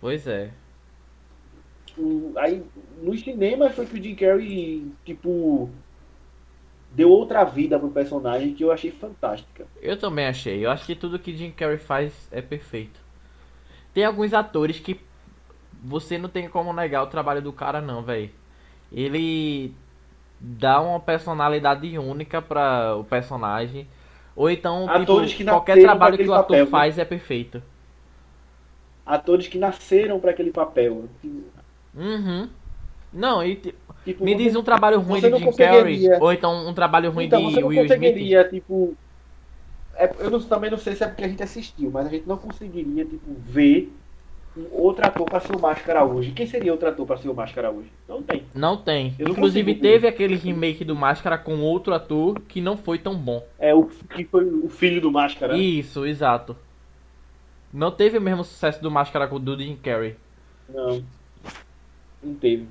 Pois 0.00 0.28
é 0.28 0.50
tipo, 1.92 2.32
aí 2.36 2.62
no 3.02 3.16
cinema 3.16 3.70
foi 3.70 3.86
que 3.86 3.98
o 3.98 4.02
Jim 4.02 4.14
Carrey, 4.14 4.90
tipo, 5.04 5.70
deu 6.90 7.10
outra 7.10 7.44
vida 7.44 7.78
pro 7.78 7.90
personagem 7.90 8.54
que 8.54 8.64
eu 8.64 8.72
achei 8.72 8.90
fantástica. 8.90 9.66
Eu 9.80 9.98
também 9.98 10.26
achei. 10.26 10.64
Eu 10.64 10.70
acho 10.70 10.86
que 10.86 10.94
tudo 10.94 11.18
que 11.18 11.36
Jim 11.36 11.50
Carrey 11.50 11.78
faz 11.78 12.28
é 12.30 12.40
perfeito. 12.40 13.00
Tem 13.92 14.04
alguns 14.04 14.32
atores 14.32 14.78
que 14.78 14.98
você 15.82 16.16
não 16.16 16.28
tem 16.28 16.48
como 16.48 16.72
negar 16.72 17.02
o 17.02 17.08
trabalho 17.08 17.42
do 17.42 17.52
cara 17.52 17.80
não, 17.80 18.02
velho. 18.02 18.30
Ele 18.90 19.74
dá 20.40 20.80
uma 20.80 21.00
personalidade 21.00 21.98
única 21.98 22.40
para 22.40 22.96
o 22.96 23.04
personagem. 23.04 23.86
Ou 24.34 24.50
então, 24.50 24.86
tipo, 24.98 25.44
qualquer 25.44 25.80
trabalho 25.82 26.16
que 26.16 26.28
o 26.28 26.32
ator 26.32 26.56
papel, 26.56 26.66
faz 26.66 26.98
é 26.98 27.04
perfeito. 27.04 27.62
Atores 29.04 29.48
que 29.48 29.58
nasceram 29.58 30.18
para 30.18 30.30
aquele 30.30 30.50
papel. 30.50 31.04
Uhum. 31.94 32.48
Não, 33.12 33.44
e 33.44 33.56
tipo, 34.04 34.24
me 34.24 34.34
diz 34.34 34.56
um 34.56 34.62
trabalho 34.62 35.00
ruim 35.00 35.20
de 35.20 35.38
Jim 35.38 35.52
Carrey 35.52 36.08
ou 36.20 36.32
então 36.32 36.66
um 36.66 36.72
trabalho 36.72 37.10
ruim 37.10 37.26
então, 37.26 37.46
de 37.50 37.62
Will 37.62 37.84
Smith. 37.84 38.50
Tipo, 38.50 38.96
é, 39.94 40.10
eu 40.18 40.30
não, 40.30 40.40
também 40.40 40.70
não 40.70 40.78
sei 40.78 40.94
se 40.94 41.04
é 41.04 41.08
porque 41.08 41.24
a 41.24 41.28
gente 41.28 41.42
assistiu, 41.42 41.90
mas 41.90 42.06
a 42.06 42.08
gente 42.08 42.26
não 42.26 42.38
conseguiria 42.38 43.04
tipo 43.04 43.34
ver 43.38 43.92
um 44.56 44.66
outro 44.72 45.06
ator 45.06 45.26
para 45.26 45.40
ser 45.40 45.54
o 45.54 45.60
Máscara 45.60 46.04
hoje. 46.04 46.32
Quem 46.32 46.46
seria 46.46 46.72
outro 46.72 46.88
ator 46.88 47.06
para 47.06 47.16
ser 47.16 47.28
o 47.28 47.34
Máscara 47.34 47.70
hoje? 47.70 47.90
Não 48.08 48.22
tem. 48.22 48.44
Não 48.54 48.76
tem. 48.76 49.14
Eu 49.18 49.28
Inclusive 49.28 49.74
teve 49.74 49.98
ver. 50.00 50.08
aquele 50.08 50.36
remake 50.36 50.84
do 50.84 50.94
Máscara 50.94 51.38
com 51.38 51.60
outro 51.60 51.94
ator 51.94 52.40
que 52.40 52.60
não 52.60 52.76
foi 52.76 52.98
tão 52.98 53.14
bom. 53.14 53.46
É 53.58 53.74
o 53.74 53.84
que 53.84 54.24
foi 54.24 54.44
o 54.44 54.68
filho 54.68 55.00
do 55.00 55.10
Máscara. 55.10 55.56
Isso, 55.56 56.04
exato. 56.06 56.56
Não 57.72 57.90
teve 57.90 58.18
o 58.18 58.20
mesmo 58.20 58.44
sucesso 58.44 58.82
do 58.82 58.90
Máscara 58.90 59.26
com 59.26 59.36
o 59.36 59.40
do 59.40 59.58
Jim 59.58 59.76
Carrey. 59.76 60.16
Não. 60.68 61.02
Não 62.22 62.34
teve. 62.34 62.66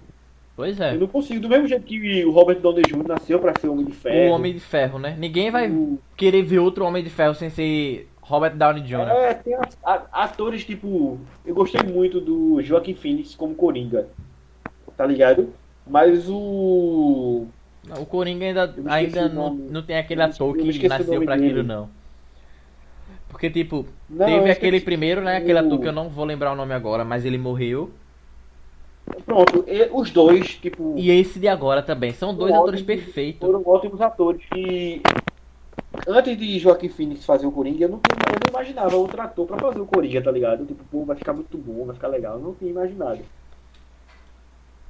Pois 0.56 0.80
é. 0.80 0.94
Eu 0.96 1.00
não 1.00 1.08
consigo, 1.08 1.40
do 1.40 1.50
mesmo 1.50 1.68
jeito 1.68 1.84
que 1.84 2.26
o 2.26 2.32
Robert 2.32 2.60
Downey 2.60 2.84
Jr. 2.84 3.08
nasceu 3.08 3.40
pra 3.40 3.54
ser 3.60 3.68
Homem 3.68 3.86
de 3.86 3.94
Ferro. 3.94 4.32
O 4.32 4.36
Homem 4.36 4.54
de 4.54 4.60
Ferro, 4.60 5.00
né? 5.00 5.16
Ninguém 5.18 5.50
vai 5.50 5.70
o... 5.70 5.98
querer 6.16 6.44
ver 6.44 6.60
outro 6.60 6.86
Homem 6.86 7.04
de 7.04 7.10
Ferro 7.10 7.34
sem 7.34 7.50
ser 7.50 8.08
Robert 8.22 8.56
Downey 8.56 8.84
Jr. 8.84 9.10
É, 9.10 9.34
tem 9.34 9.56
atores 9.84 10.64
tipo. 10.64 11.20
Eu 11.46 11.56
gostei 11.56 11.82
muito 11.84 12.22
do 12.22 12.62
Joaquim 12.62 12.94
Phoenix 12.94 13.34
como 13.36 13.56
Coringa. 13.56 14.08
Tá 14.96 15.06
ligado? 15.06 15.50
Mas 15.88 16.30
o. 16.30 17.48
O 18.00 18.06
Coringa 18.06 18.46
ainda, 18.46 18.76
ainda 18.86 19.28
não, 19.28 19.54
não 19.54 19.82
tem 19.82 19.98
aquele 19.98 20.22
ator 20.22 20.56
que 20.56 20.88
nasceu 20.88 21.24
pra 21.24 21.36
aquilo, 21.36 21.64
não. 21.64 21.90
Porque, 23.28 23.50
tipo, 23.50 23.88
não, 24.08 24.26
teve 24.26 24.52
aquele 24.52 24.80
primeiro, 24.80 25.22
né? 25.22 25.38
Aquele 25.38 25.58
ator 25.58 25.80
que 25.80 25.88
eu 25.88 25.92
não 25.92 26.10
vou 26.10 26.26
lembrar 26.26 26.52
o 26.52 26.56
nome 26.56 26.74
agora, 26.74 27.04
mas 27.04 27.26
ele 27.26 27.38
morreu. 27.38 27.90
Pronto, 29.26 29.66
os 29.94 30.12
dois, 30.12 30.56
tipo. 30.56 30.94
E 30.98 31.10
esse 31.12 31.40
de 31.40 31.48
agora 31.48 31.82
também, 31.82 32.12
são 32.14 32.34
dois 32.34 32.54
atores 32.54 32.82
perfeitos. 32.82 33.42
Foram 33.42 33.62
ótimos 33.66 34.02
atores. 34.02 34.42
E 34.56 35.02
antes 36.08 36.38
de 36.38 36.60
Joaquim 36.60 36.90
Phoenix 36.90 37.26
fazer 37.26 37.46
o 37.46 37.52
Coringa, 37.52 37.86
eu 37.86 37.90
não, 37.90 37.98
eu 37.98 38.40
não 38.46 38.60
imaginava 38.60 38.96
outro 38.96 39.22
ator 39.22 39.48
pra 39.48 39.60
fazer 39.60 39.80
o 39.80 39.86
Coringa, 39.86 40.22
tá 40.22 40.32
ligado? 40.32 40.66
Tipo, 40.66 40.84
pô, 40.86 41.06
vai 41.06 41.16
ficar 41.16 41.34
muito 41.34 41.58
bom, 41.58 41.86
vai 41.86 41.96
ficar 41.96 42.08
legal. 42.08 42.36
Eu 42.36 42.42
não 42.42 42.54
tinha 42.54 42.72
imaginado. 42.72 43.20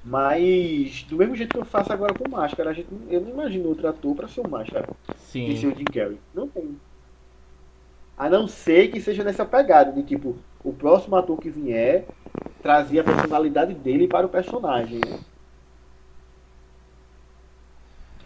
Mas, 0.04 1.04
do 1.04 1.16
mesmo 1.16 1.36
jeito 1.36 1.54
que 1.54 1.60
eu 1.60 1.66
faço 1.66 1.94
agora 1.94 2.14
com 2.14 2.28
Máscara, 2.28 2.72
a 2.72 2.74
gente, 2.74 2.88
eu 3.10 3.22
não 3.22 3.30
imagino 3.30 3.70
outro 3.70 3.88
ator 3.88 4.16
pra 4.16 4.28
ser 4.28 4.42
o 4.42 4.50
Máscara. 4.50 4.90
Sim. 5.16 5.48
E 5.48 5.58
ser 5.58 5.68
o 5.68 5.76
Jim 5.76 5.86
Carrey. 5.86 6.18
Não 6.34 6.48
tem. 6.48 6.76
A 8.18 8.30
não 8.30 8.48
ser 8.48 8.90
que 8.90 9.00
seja 9.00 9.24
nessa 9.24 9.46
pegada 9.46 9.92
de 9.92 10.04
tipo, 10.04 10.36
o 10.64 10.74
próximo 10.74 11.16
ator 11.16 11.38
que 11.40 11.50
vier 11.50 12.06
trazia 12.62 13.02
a 13.02 13.04
personalidade 13.04 13.74
dele 13.74 14.08
para 14.08 14.26
o 14.26 14.30
personagem. 14.30 15.02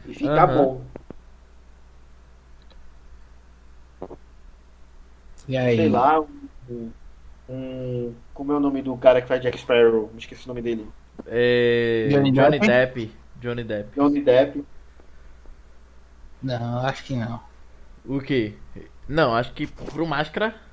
E 0.07 0.13
ficar 0.13 0.49
uhum. 0.49 0.81
bom. 3.99 4.17
E 5.47 5.57
aí? 5.57 5.77
Sei 5.77 5.89
lá, 5.89 6.21
um, 6.69 6.91
um, 7.49 8.13
Como 8.33 8.51
é 8.51 8.55
o 8.55 8.59
nome 8.59 8.81
do 8.81 8.95
cara 8.97 9.21
que 9.21 9.27
faz 9.27 9.41
Jack 9.41 9.57
Sparrow? 9.57 10.09
Me 10.11 10.19
esqueci 10.19 10.45
o 10.45 10.47
nome 10.47 10.61
dele. 10.61 10.87
É... 11.27 12.07
Johnny, 12.11 12.31
Johnny 12.31 12.59
Depp. 12.59 13.11
Johnny 13.39 13.63
Depp. 13.63 13.89
Johnny 13.95 14.21
Depp. 14.21 14.65
Não, 16.41 16.79
acho 16.85 17.03
que 17.03 17.15
não. 17.15 17.39
O 18.05 18.19
que? 18.19 18.55
Não, 19.07 19.33
acho 19.33 19.53
que 19.53 19.65
pro 19.65 20.05
Máscara. 20.05 20.64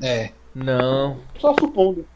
É. 0.00 0.30
Não. 0.54 1.18
Só 1.38 1.54
supondo. 1.58 2.06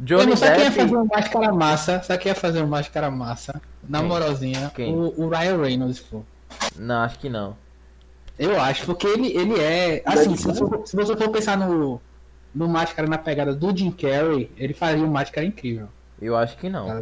Johnny 0.00 0.34
Depp. 0.34 0.38
Sabe 0.38 0.56
quem 0.56 0.64
ia 0.64 0.72
fazer 0.72 0.96
um 0.96 1.06
máscara 1.06 1.52
massa? 1.52 2.02
Sabe 2.02 2.22
quem 2.22 2.30
ia 2.30 2.34
fazer 2.36 2.62
um 2.62 2.66
máscara 2.66 3.10
massa? 3.10 3.60
Na 3.88 4.02
moralzinha, 4.02 4.70
o, 4.78 5.24
o, 5.24 5.28
Ryan 5.28 5.56
Reynolds, 5.62 6.00
pô. 6.00 6.22
Não, 6.76 7.02
acho 7.02 7.18
que 7.18 7.28
não. 7.28 7.56
Eu 8.38 8.60
acho, 8.60 8.86
porque 8.86 9.06
ele, 9.06 9.36
ele 9.36 9.58
é. 9.58 10.02
Assim, 10.04 10.36
se 10.36 10.46
você, 10.46 10.64
se 10.84 10.94
você 10.94 11.16
for 11.16 11.28
pensar 11.30 11.56
no, 11.56 12.00
no 12.54 12.68
máscara 12.68 13.08
na 13.08 13.18
pegada 13.18 13.54
do 13.54 13.76
Jim 13.76 13.90
Carrey, 13.90 14.50
ele 14.56 14.74
faria 14.74 15.02
um 15.02 15.10
máscara 15.10 15.46
incrível. 15.46 15.88
Eu 16.20 16.36
acho 16.36 16.56
que 16.58 16.68
não. 16.68 16.86
Tá 16.86 17.00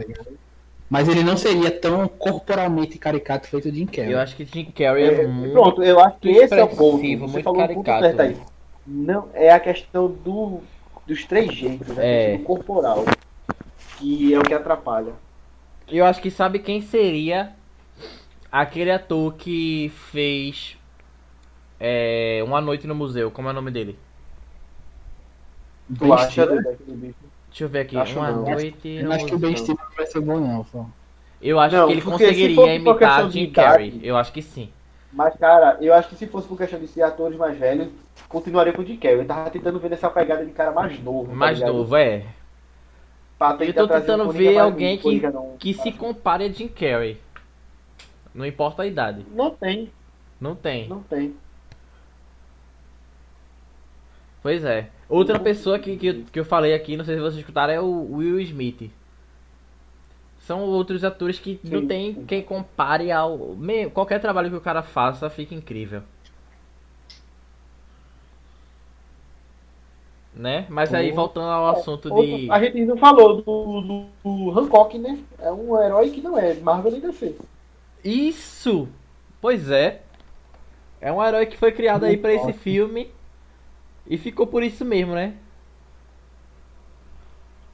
mas 0.88 1.08
ele 1.08 1.24
não 1.24 1.36
seria 1.36 1.70
tão 1.70 2.06
corporalmente 2.06 2.96
caricato 2.96 3.48
feito 3.48 3.74
Jim 3.74 3.86
Carrey. 3.86 4.12
Eu 4.12 4.20
acho 4.20 4.36
que 4.36 4.44
Jim 4.44 4.66
Carrey 4.66 5.04
é, 5.04 5.22
é 5.24 5.26
muito. 5.26 5.52
Pronto, 5.52 5.82
eu 5.82 5.98
acho 6.00 6.18
que 6.18 6.30
esse 6.30 6.54
é 6.54 6.62
o 6.62 6.68
ponto. 6.68 7.02
Você 7.02 7.16
muito 7.16 7.42
falou 7.42 7.58
caricato. 7.58 8.04
Certo 8.04 8.20
aí. 8.20 8.36
Não, 8.86 9.28
é 9.34 9.50
a 9.50 9.58
questão 9.58 10.06
do, 10.08 10.60
dos 11.06 11.24
três 11.24 11.52
jeitos, 11.52 11.98
a 11.98 12.04
é. 12.04 12.26
questão 12.36 12.44
corporal. 12.44 13.04
Que 13.98 14.34
é 14.34 14.38
o 14.38 14.42
que 14.42 14.54
atrapalha. 14.54 15.12
Eu 15.88 16.04
acho 16.04 16.20
que 16.20 16.30
sabe 16.30 16.58
quem 16.58 16.80
seria 16.80 17.52
aquele 18.50 18.90
ator 18.90 19.34
que 19.34 19.90
fez 20.10 20.76
é, 21.80 22.42
Uma 22.44 22.60
Noite 22.60 22.86
no 22.86 22.94
Museu. 22.94 23.30
Como 23.30 23.48
é 23.48 23.50
o 23.50 23.54
nome 23.54 23.70
dele? 23.70 23.98
Tu 25.98 26.12
acha 26.12 26.46
Deixa 26.46 27.64
eu 27.64 27.68
ver 27.68 27.80
aqui. 27.80 27.96
Acho 27.96 28.18
uma 28.18 28.30
não. 28.30 28.42
noite. 28.42 28.88
Eu 28.88 29.12
acho 29.12 29.24
que 29.24 29.34
o 29.34 29.38
Ben 29.38 29.56
Stiller 29.56 29.86
vai 29.96 30.06
ser 30.06 30.20
bom, 30.20 30.38
não. 30.38 30.64
Pô. 30.64 30.84
Eu 31.40 31.58
acho 31.58 31.76
não, 31.76 31.86
que 31.86 31.92
ele 31.92 32.02
conseguiria 32.02 32.74
imitar 32.74 33.30
Jim 33.30 33.50
Carrey. 33.50 34.00
Eu 34.02 34.16
acho 34.16 34.32
que 34.32 34.42
sim. 34.42 34.70
Mas, 35.12 35.34
cara, 35.36 35.78
eu 35.80 35.94
acho 35.94 36.08
que 36.08 36.16
se 36.16 36.26
fosse 36.26 36.46
por 36.46 36.58
questão 36.58 36.78
de 36.78 36.88
ser 36.88 37.02
atores 37.02 37.38
mais 37.38 37.58
velhos, 37.58 37.88
continuaria 38.28 38.72
com 38.72 38.82
o 38.82 38.84
Jim 38.84 38.96
Carrey. 38.96 39.18
Eu 39.18 39.26
tava 39.26 39.50
tentando 39.50 39.78
ver 39.78 39.90
nessa 39.90 40.10
pegada 40.10 40.44
de 40.44 40.52
cara 40.52 40.72
mais 40.72 41.02
novo. 41.02 41.28
Tá 41.28 41.34
mais 41.34 41.60
tá 41.60 41.66
novo, 41.66 41.96
é. 41.96 42.24
Eu 43.60 43.74
tô 43.74 43.88
tentando 43.88 44.30
ver 44.30 44.58
alguém 44.58 44.98
que, 44.98 45.20
que 45.58 45.74
se 45.74 45.92
compare 45.92 46.44
a 46.44 46.48
Jim 46.48 46.68
Carrey. 46.68 47.20
Não 48.34 48.44
importa 48.44 48.82
a 48.82 48.86
idade. 48.86 49.24
Não 49.30 49.50
tem. 49.50 49.90
Não 50.40 50.54
tem. 50.54 50.88
Não 50.88 51.02
tem. 51.02 51.34
Pois 54.42 54.64
é. 54.64 54.90
Outra 55.08 55.38
pessoa 55.38 55.78
que, 55.78 55.96
que, 55.96 56.24
que 56.24 56.38
eu 56.38 56.44
falei 56.44 56.74
aqui, 56.74 56.96
não 56.96 57.04
sei 57.04 57.14
se 57.16 57.20
vocês 57.20 57.40
escutaram, 57.40 57.72
é 57.72 57.80
o 57.80 58.12
Will 58.16 58.40
Smith. 58.40 58.90
São 60.46 60.60
outros 60.60 61.02
atores 61.02 61.40
que 61.40 61.58
Sim. 61.60 61.74
não 61.74 61.86
tem 61.88 62.24
quem 62.24 62.40
compare 62.40 63.10
ao. 63.10 63.56
Qualquer 63.92 64.20
trabalho 64.20 64.48
que 64.48 64.54
o 64.54 64.60
cara 64.60 64.80
faça 64.80 65.28
fica 65.28 65.56
incrível. 65.56 66.02
Né? 70.32 70.64
Mas 70.68 70.94
aí 70.94 71.10
voltando 71.10 71.48
ao 71.48 71.74
é, 71.74 71.80
assunto 71.80 72.08
de. 72.10 72.48
A 72.48 72.60
gente 72.60 72.84
não 72.84 72.96
falou 72.96 73.42
do, 73.42 73.80
do, 73.80 74.06
do, 74.22 74.60
Hancock, 74.60 74.96
né? 74.98 75.18
É 75.40 75.50
um 75.50 75.82
herói 75.82 76.10
que 76.10 76.20
não 76.20 76.38
é 76.38 76.54
Marvel 76.54 76.92
nem 76.92 77.00
DC. 77.00 77.34
Isso! 78.04 78.86
Pois 79.40 79.68
é. 79.68 80.02
É 81.00 81.10
um 81.10 81.24
herói 81.24 81.46
que 81.46 81.56
foi 81.56 81.72
criado 81.72 82.04
aí 82.04 82.16
para 82.16 82.32
esse 82.32 82.52
filme 82.52 83.10
e 84.06 84.16
ficou 84.16 84.46
por 84.46 84.62
isso 84.62 84.84
mesmo, 84.84 85.12
né? 85.12 85.34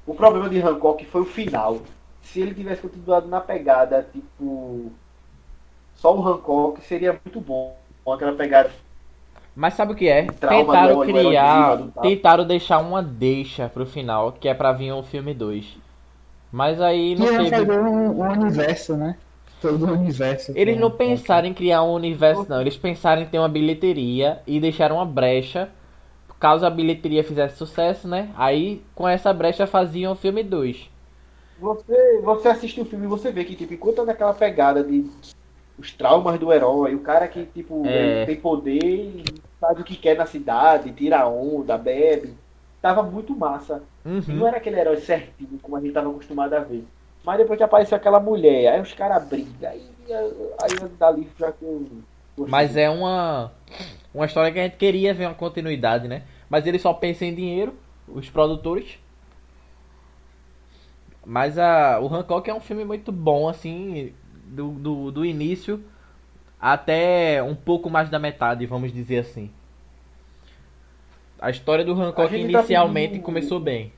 O 0.07 0.15
problema 0.15 0.49
de 0.49 0.59
Hancock 0.59 1.05
foi 1.05 1.21
o 1.21 1.27
final. 1.27 1.83
Se 2.23 2.41
ele 2.41 2.55
tivesse 2.55 2.83
continuado 2.83 3.29
na 3.29 3.41
pegada, 3.41 4.07
tipo. 4.13 4.91
Só 5.95 6.17
o 6.17 6.27
Hancock 6.27 6.81
seria 6.83 7.13
muito 7.13 7.41
bom. 7.41 7.77
Com 8.05 8.13
aquela 8.13 8.33
pegada. 8.33 8.71
Mas 9.55 9.75
sabe 9.75 9.93
o 9.93 9.95
que 9.95 10.09
é? 10.09 10.25
Tentaram 10.25 11.01
criar. 11.01 11.79
Tentaram 12.01 12.47
deixar 12.47 12.79
uma 12.79 13.03
deixa 13.03 13.69
pro 13.69 13.87
final, 13.87 14.33
que 14.33 14.49
é 14.49 14.55
pra 14.55 14.73
vir 14.73 14.93
um 14.93 15.03
filme 15.03 15.35
2. 15.35 15.79
Mas 16.51 16.81
aí 16.81 17.15
não 17.15 17.27
que 17.27 17.51
teve. 17.51 17.73
Um, 17.73 18.23
um 18.23 18.31
universo, 18.31 18.97
né? 18.97 19.17
Todo 19.61 19.87
o 19.87 19.93
universo. 19.93 20.53
Eles 20.57 20.79
não 20.79 20.91
pensaram 20.91 21.47
em 21.47 21.55
criar 21.55 21.83
um 21.83 21.93
universo, 21.93 22.47
não. 22.49 22.61
Eles 22.61 22.77
pensaram 22.77 23.23
em 23.23 23.27
ter 23.27 23.39
uma 23.39 23.49
bilheteria 23.49 24.41
e 24.47 24.59
deixaram 24.59 24.97
uma 24.97 25.07
brecha 25.07 25.69
caso 26.43 26.67
a 26.67 26.71
bilheteria 26.71 27.23
fizesse 27.23 27.57
sucesso, 27.57 28.09
né? 28.09 28.31
Aí 28.37 28.83
com 28.97 29.07
essa 29.09 29.33
brecha 29.33 29.65
faziam 29.65 30.13
o 30.13 30.17
filme 30.17 30.43
2. 30.43 30.91
Você, 31.63 32.21
você 32.23 32.49
assiste 32.49 32.81
o 32.81 32.85
filme 32.85 33.05
e 33.05 33.09
você 33.09 33.31
vê 33.31 33.45
que, 33.45 33.55
tipo, 33.55 33.73
enquanto 33.73 34.05
naquela 34.05 34.35
pegada 34.35 34.83
de 34.83 35.09
os 35.79 35.93
traumas 35.93 36.39
do 36.39 36.53
herói, 36.53 36.95
o 36.95 37.01
cara 37.01 37.29
que, 37.29 37.47
tipo, 37.47 37.87
é... 37.87 38.27
tem 38.27 38.37
poder, 38.37 39.23
faz 39.61 39.79
o 39.79 39.85
que 39.85 39.97
quer 39.97 40.17
na 40.17 40.27
cidade, 40.27 40.91
tira 40.91 41.27
onda, 41.27 41.79
bebe. 41.79 42.35
Tava 42.81 43.05
muito 43.05 43.35
massa. 43.37 43.81
Uhum. 44.05 44.23
Não 44.27 44.47
era 44.47 44.57
aquele 44.57 44.81
herói 44.81 44.97
certinho, 44.97 45.59
como 45.63 45.77
a 45.77 45.81
gente 45.81 45.93
tava 45.93 46.11
acostumado 46.11 46.53
a 46.55 46.59
ver. 46.59 46.85
Mas 47.25 47.39
depois 47.39 47.57
que 47.57 47.63
apareceu 47.63 47.97
aquela 47.97 48.19
mulher, 48.19 48.73
aí 48.73 48.81
os 48.81 48.93
caras 48.93 49.25
brigam, 49.25 49.71
aí, 49.71 49.89
aí 50.11 50.89
dali 50.99 51.29
já 51.39 51.53
com. 51.53 51.87
Mas 52.37 52.77
é 52.77 52.91
uma, 52.91 53.53
uma 54.13 54.27
história 54.27 54.51
que 54.51 54.59
a 54.59 54.65
gente 54.65 54.77
queria 54.77 55.15
ver 55.15 55.27
uma 55.27 55.35
continuidade, 55.35 56.09
né? 56.09 56.23
Mas 56.51 56.67
ele 56.67 56.81
só 56.81 56.93
pensa 56.93 57.25
em 57.25 57.33
dinheiro, 57.33 57.73
os 58.09 58.29
produtores. 58.29 58.99
Mas 61.25 61.59
a, 61.59 62.01
o 62.01 62.13
Hancock 62.13 62.49
é 62.51 62.55
um 62.55 62.61
filme 62.61 62.85
muito 62.85 63.13
bom, 63.13 63.49
assim, 63.49 64.13
do, 64.47 64.71
do, 64.71 65.11
do 65.11 65.25
início 65.25 65.83
até 66.63 67.43
um 67.43 67.57
pouco 67.57 67.91
mais 67.91 68.09
da 68.09 68.21
metade, 68.21 68.65
vamos 68.67 68.93
dizer 68.93 69.19
assim. 69.19 69.51
A 71.41 71.51
história 71.51 71.85
do 71.85 71.93
Hancock 71.93 72.31
tá 72.31 72.37
inicialmente 72.37 73.19
tá 73.19 73.25
começou 73.25 73.59
bem. 73.59 73.93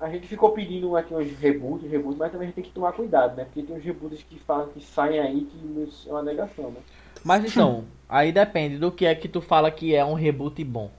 A 0.00 0.08
gente 0.08 0.26
ficou 0.26 0.52
pedindo 0.52 0.96
aqui 0.96 1.12
uns 1.12 1.30
reboots, 1.38 1.90
reboots, 1.90 2.16
mas 2.16 2.32
também 2.32 2.46
a 2.46 2.48
gente 2.48 2.54
tem 2.54 2.64
que 2.64 2.70
tomar 2.70 2.92
cuidado, 2.92 3.36
né? 3.36 3.44
Porque 3.44 3.62
tem 3.62 3.76
uns 3.76 3.84
reboots 3.84 4.22
que 4.22 4.38
falam 4.38 4.68
que 4.68 4.82
saem 4.82 5.20
aí 5.20 5.42
que 5.42 6.08
é 6.08 6.10
uma 6.10 6.22
negação, 6.22 6.70
né? 6.70 6.80
Mas 7.22 7.44
então, 7.44 7.84
aí 8.08 8.32
depende 8.32 8.78
do 8.78 8.90
que 8.90 9.04
é 9.04 9.14
que 9.14 9.28
tu 9.28 9.42
fala 9.42 9.70
que 9.70 9.94
é 9.94 10.02
um 10.02 10.14
reboot 10.14 10.64
bom. 10.64 10.90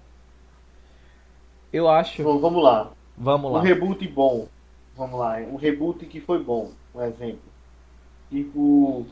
Eu 1.73 1.89
acho. 1.89 2.21
Bom, 2.21 2.37
vamos 2.37 2.63
lá. 2.63 2.91
Vamos 3.17 3.51
lá. 3.51 3.59
Um 3.59 3.63
reboot 3.63 4.07
bom. 4.07 4.47
Vamos 4.95 5.19
lá. 5.19 5.37
Um 5.37 5.55
reboot 5.55 6.05
que 6.05 6.19
foi 6.19 6.43
bom. 6.43 6.71
Um 6.93 7.01
exemplo. 7.01 7.41
Tipo. 8.29 9.05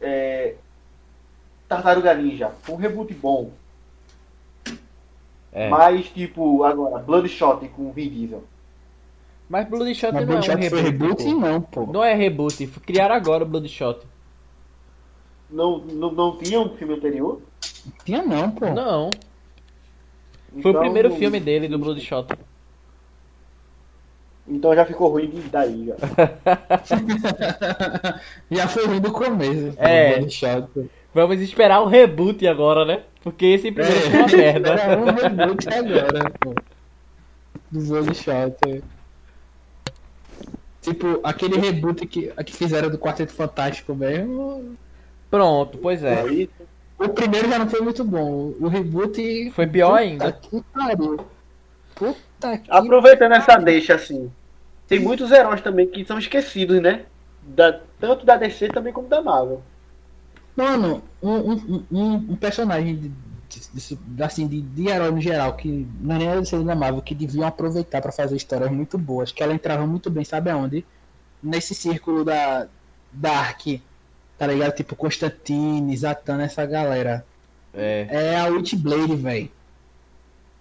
É, 0.00 0.54
Tartaruga 1.68 2.14
Ninja. 2.14 2.52
Um 2.68 2.76
reboot 2.76 3.12
bom. 3.14 3.50
É. 5.52 5.68
Mas, 5.68 6.06
tipo, 6.06 6.64
agora, 6.64 6.98
Bloodshot 6.98 7.68
com 7.68 7.92
Vin 7.92 8.08
Diesel. 8.08 8.44
Mas 9.48 9.68
Bloodshot 9.68 10.12
Mas 10.12 10.26
não 10.26 10.32
Bloodshot 10.32 10.52
é 10.52 10.56
um 10.56 10.60
reboot. 10.60 10.82
reboot 10.82 11.34
não, 11.34 11.60
pô. 11.60 11.86
Não 11.86 12.02
é 12.02 12.14
reboot. 12.14 12.66
Criaram 12.86 13.14
agora 13.14 13.44
o 13.44 13.46
Bloodshot. 13.46 14.00
Não, 15.50 15.78
não, 15.78 16.10
não 16.10 16.38
tinha 16.38 16.58
um 16.58 16.74
filme 16.76 16.94
anterior? 16.94 17.42
Tinha 18.04 18.22
não, 18.22 18.50
pô. 18.50 18.70
Não. 18.70 19.10
Foi 20.60 20.70
então, 20.70 20.72
o 20.72 20.78
primeiro 20.80 21.14
filme 21.16 21.38
dele, 21.38 21.68
do 21.68 21.78
Bloodshot. 21.78 22.26
Então 24.52 24.74
já 24.74 24.84
ficou 24.84 25.08
ruim 25.08 25.42
daí, 25.50 25.86
já. 25.86 25.96
já 28.50 28.68
foi 28.68 28.86
ruim 28.86 29.00
do 29.00 29.10
começo. 29.10 29.74
É. 29.78 30.20
Vamos 31.14 31.40
esperar 31.40 31.80
o 31.80 31.86
reboot 31.86 32.46
agora, 32.46 32.84
né? 32.84 33.02
Porque 33.22 33.46
esse 33.46 33.72
primeiro 33.72 33.98
é, 33.98 34.10
foi 34.10 34.18
uma 34.18 34.28
merda. 34.28 34.74
É 34.76 34.96
um 34.96 35.04
reboot 35.04 35.68
agora, 35.68 36.30
pô. 36.38 36.54
Do 37.70 37.80
Bloodshot. 37.80 38.56
É. 38.68 38.82
Tipo, 40.82 41.20
aquele 41.22 41.58
reboot 41.58 42.06
que, 42.06 42.28
que 42.44 42.52
fizeram 42.52 42.90
do 42.90 42.98
Quarteto 42.98 43.32
Fantástico 43.32 43.94
mesmo. 43.94 44.76
Pronto, 45.30 45.78
pois 45.78 46.04
é. 46.04 46.24
O 46.98 47.08
primeiro 47.08 47.48
já 47.48 47.58
não 47.58 47.68
foi 47.68 47.80
muito 47.80 48.04
bom. 48.04 48.52
O 48.60 48.68
reboot. 48.68 49.50
Foi 49.52 49.66
pior 49.66 49.94
ainda. 49.94 50.32
Que 50.32 50.62
pariu. 50.74 51.24
Puta 51.94 52.58
que 52.58 52.70
Aproveitando 52.70 53.32
essa 53.32 53.56
deixa, 53.56 53.94
assim. 53.94 54.30
Tem 54.92 55.00
muitos 55.00 55.30
heróis 55.30 55.60
também 55.60 55.86
que 55.86 56.04
são 56.04 56.18
esquecidos, 56.18 56.80
né? 56.80 57.04
Da, 57.42 57.80
tanto 57.98 58.26
da 58.26 58.36
DC 58.36 58.68
também 58.68 58.92
como 58.92 59.08
da 59.08 59.22
Marvel. 59.22 59.62
Mano, 60.54 61.02
um, 61.22 61.52
um, 61.52 61.84
um, 61.90 62.14
um 62.14 62.36
personagem 62.36 62.96
de, 62.96 63.08
de, 63.48 63.96
de, 63.96 64.22
assim, 64.22 64.46
de, 64.46 64.60
de 64.60 64.88
herói 64.88 65.10
no 65.10 65.20
geral, 65.20 65.54
que 65.56 65.86
não 66.00 66.16
é 66.16 66.18
nem 66.18 66.40
DC 66.40 66.62
da 66.62 66.74
Marvel, 66.74 67.00
que 67.00 67.14
deviam 67.14 67.46
aproveitar 67.46 68.02
para 68.02 68.12
fazer 68.12 68.36
histórias 68.36 68.70
muito 68.70 68.98
boas, 68.98 69.32
que 69.32 69.42
ela 69.42 69.54
entrava 69.54 69.86
muito 69.86 70.10
bem, 70.10 70.24
sabe 70.24 70.50
aonde? 70.50 70.84
Nesse 71.42 71.74
círculo 71.74 72.24
da 72.24 72.68
Dark 73.10 73.66
tá 74.42 74.48
ligado? 74.48 74.74
Tipo 74.74 74.96
Constantine, 74.96 75.96
Zatanna, 75.96 76.42
essa 76.42 76.66
galera. 76.66 77.24
É. 77.72 78.08
É 78.10 78.40
a 78.40 78.46
Witchblade, 78.46 79.14
velho. 79.14 79.48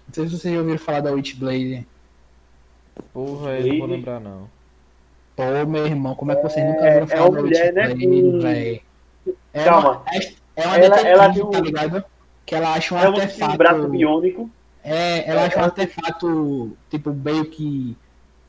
Não 0.07 0.13
sei 0.13 0.25
se 0.25 0.37
vocês 0.37 0.53
já 0.53 0.59
ouviram 0.59 0.77
falar 0.77 0.99
da 0.99 1.11
Witchblade. 1.11 1.87
Porra, 3.13 3.51
eu 3.51 3.67
não 3.67 3.79
vou 3.79 3.87
lembrar 3.87 4.19
não. 4.19 4.49
Pô, 5.35 5.43
meu 5.65 5.85
irmão, 5.85 6.15
como 6.15 6.31
é 6.31 6.35
que 6.35 6.43
vocês 6.43 6.65
nunca 6.65 6.83
ouviram 6.83 7.03
é, 7.03 7.07
falar 7.07 7.25
é 7.25 7.31
da 7.31 7.41
mulher, 7.41 7.73
né? 7.73 8.79
É 9.53 9.63
Calma. 9.63 9.89
Uma, 9.89 10.03
é, 10.07 10.19
é 10.55 10.67
uma 10.67 10.77
ela, 10.77 10.99
ela 11.01 11.33
tem 11.33 11.43
um, 11.43 11.51
tá 11.51 11.59
ligado? 11.59 12.03
Que 12.45 12.55
ela 12.55 12.73
acha 12.73 12.95
um 12.95 12.97
ela 12.97 13.09
artefato. 13.09 13.53
Um 13.53 13.57
braço 13.57 13.87
biônico. 13.87 14.49
É, 14.83 15.29
ela 15.29 15.45
acha 15.45 15.59
um 15.59 15.63
artefato, 15.63 16.77
tipo, 16.89 17.13
meio 17.13 17.45
que 17.45 17.95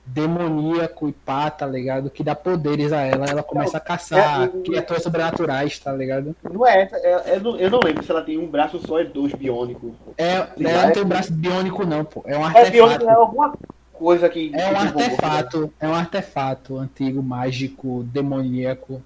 demoníaco 0.05 1.09
e 1.09 1.13
pá, 1.13 1.51
tá 1.51 1.67
ligado? 1.67 2.11
Que 2.11 2.25
dá 2.25 2.35
poderes 2.35 2.93
a 2.93 3.03
ela, 3.03 3.27
ela 3.27 3.43
começa 3.43 3.77
a 3.77 3.81
caçar 3.81 4.45
é, 4.45 4.49
criaturas 4.49 5.03
sobrenaturais, 5.03 5.79
tá 5.79 5.93
ligado? 5.93 6.35
Não 6.43 6.67
é 6.67 6.83
essa, 6.83 6.97
é, 6.97 7.35
é, 7.35 7.37
eu 7.37 7.71
não 7.71 7.81
lembro 7.81 8.03
se 8.03 8.11
ela 8.11 8.23
tem 8.23 8.39
um 8.39 8.47
braço 8.47 8.81
só 8.85 9.01
e 9.01 9.05
dois 9.05 9.33
biônicos. 9.33 9.93
É, 10.19 10.49
ela 10.59 10.87
não 10.87 10.93
tem 10.93 11.03
um 11.05 11.09
braço 11.09 11.33
biônico 11.33 11.87
não, 11.87 12.05
pô. 12.05 12.23
É 12.27 12.37
um 12.37 12.45
artefato. 12.45 12.67
É 12.67 12.71
biônico, 12.71 13.05
é 13.05 13.13
alguma 13.13 13.55
coisa 14.03 14.29
que. 14.29 14.51
É 14.55 14.71
um 14.71 14.77
artefato, 14.77 15.73
é 15.81 15.89
um 15.89 15.95
artefato 15.95 16.77
antigo, 16.77 17.23
mágico, 17.23 18.03
demoníaco. 18.05 19.03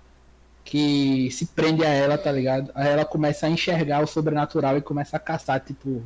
Que 0.65 1.31
se 1.31 1.47
prende 1.47 1.85
a 1.85 1.89
ela, 1.89 2.19
tá 2.19 2.33
ligado? 2.33 2.73
Aí 2.75 2.89
ela 2.89 3.05
começa 3.05 3.47
a 3.47 3.51
enxergar 3.51 4.03
o 4.03 4.07
sobrenatural 4.07 4.77
e 4.77 4.83
começa 4.83 5.17
a 5.17 5.21
caçar, 5.21 5.61
tipo, 5.61 6.03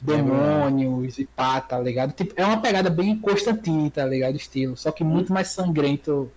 demônios 0.00 1.18
e 1.18 1.26
pá, 1.26 1.60
tá 1.60 1.78
ligado? 1.78 2.12
Tipo, 2.12 2.32
é 2.34 2.46
uma 2.46 2.62
pegada 2.62 2.88
bem 2.88 3.14
Constantine, 3.18 3.90
tá 3.90 4.06
ligado? 4.06 4.36
Estilo. 4.36 4.74
Só 4.74 4.90
que 4.90 5.04
muito 5.04 5.32
mais 5.32 5.48
sangrento 5.48 6.30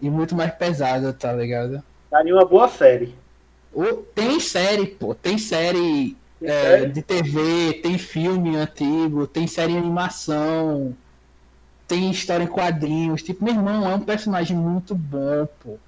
e 0.00 0.08
muito 0.08 0.34
mais 0.34 0.54
pesada, 0.54 1.12
tá 1.12 1.34
ligado? 1.34 1.82
Daria 2.10 2.34
uma 2.34 2.46
boa 2.46 2.68
série. 2.68 3.14
tem 4.14 4.40
série, 4.40 4.86
pô. 4.86 5.14
Tem 5.14 5.36
série, 5.36 6.16
tem 6.40 6.48
é, 6.48 6.62
série 6.62 6.92
de 6.92 7.02
TV, 7.02 7.74
tem 7.82 7.98
filme 7.98 8.56
antigo, 8.56 9.26
tem 9.26 9.46
série 9.46 9.72
em 9.72 9.78
animação, 9.78 10.96
tem 11.86 12.10
história 12.10 12.44
em 12.44 12.48
quadrinhos. 12.48 13.22
Tipo, 13.22 13.44
meu 13.44 13.54
irmão 13.54 13.88
é 13.88 13.94
um 13.94 14.00
personagem 14.00 14.56
muito 14.56 14.94
bom, 14.94 15.46
pô. 15.62 15.78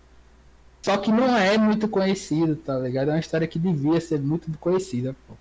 Só 0.82 0.96
que 0.96 1.10
não 1.10 1.36
é 1.36 1.58
muito 1.58 1.88
conhecido, 1.88 2.56
tá 2.56 2.78
ligado? 2.78 3.08
É 3.08 3.14
uma 3.14 3.20
história 3.20 3.46
que 3.46 3.58
devia 3.58 4.00
ser 4.00 4.20
muito 4.20 4.50
conhecida, 4.58 5.14
pô. 5.26 5.34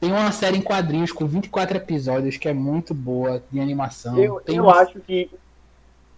Tem 0.00 0.10
uma 0.10 0.32
série 0.32 0.58
em 0.58 0.62
quadrinhos 0.62 1.12
com 1.12 1.26
24 1.26 1.76
episódios 1.76 2.36
que 2.36 2.48
é 2.48 2.52
muito 2.52 2.92
boa 2.92 3.42
de 3.50 3.60
animação. 3.60 4.18
Eu, 4.18 4.40
Tem 4.40 4.56
eu 4.56 4.64
uma... 4.64 4.74
acho 4.74 4.98
que 4.98 5.30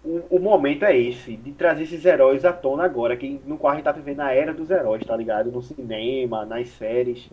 o, 0.03 0.36
o, 0.36 0.41
momento 0.41 0.85
é 0.85 0.97
esse, 0.97 1.36
de 1.36 1.53
trazer 1.53 1.82
esses 1.82 2.03
heróis 2.05 2.45
à 2.47 2.53
tona 2.53 2.85
agora, 2.85 3.15
que 3.15 3.41
no 3.45 3.59
qual 3.59 3.73
a 3.73 3.77
gente 3.77 3.85
tá 3.85 3.93
vivendo 3.93 4.20
a 4.20 4.32
era 4.32 4.55
dos 4.55 4.70
heróis, 4.70 5.05
tá 5.05 5.15
ligado? 5.15 5.51
No 5.51 5.62
cinema, 5.62 6.47
nas 6.47 6.69
séries. 6.70 7.28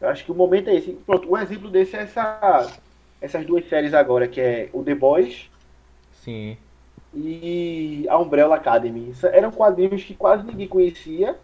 Eu 0.00 0.08
acho 0.08 0.24
que 0.24 0.30
o 0.30 0.34
momento 0.34 0.68
é 0.70 0.76
esse. 0.76 0.92
Pronto, 0.92 1.28
um 1.28 1.38
exemplo 1.38 1.68
desse 1.68 1.96
é 1.96 2.02
essa, 2.02 2.72
essas 3.24 3.46
duas 3.46 3.66
séries 3.68 3.94
agora, 3.94 4.28
que 4.28 4.40
é 4.40 4.68
o 4.72 4.82
The 4.82 4.94
Boys. 4.94 5.50
Sim. 6.12 6.56
E 7.14 8.06
a 8.08 8.18
Umbrella 8.18 8.56
Academy. 8.56 9.12
Eram 9.32 9.50
quadrinhos 9.50 10.04
que 10.04 10.14
quase 10.14 10.44
ninguém 10.44 10.68
conhecia 10.68 11.36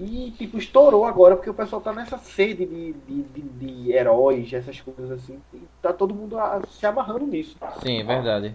e, 0.00 0.30
tipo, 0.32 0.58
estourou 0.58 1.04
agora, 1.04 1.36
porque 1.36 1.50
o 1.50 1.54
pessoal 1.54 1.80
tá 1.80 1.92
nessa 1.92 2.18
sede 2.18 2.66
de, 2.66 2.92
de, 2.92 3.22
de, 3.22 3.40
de 3.40 3.92
heróis, 3.92 4.52
essas 4.52 4.80
coisas 4.80 5.10
assim. 5.10 5.40
tá 5.82 5.92
todo 5.92 6.14
mundo 6.14 6.36
se 6.70 6.86
amarrando 6.86 7.26
nisso. 7.26 7.56
Sim, 7.82 8.04
verdade. 8.04 8.54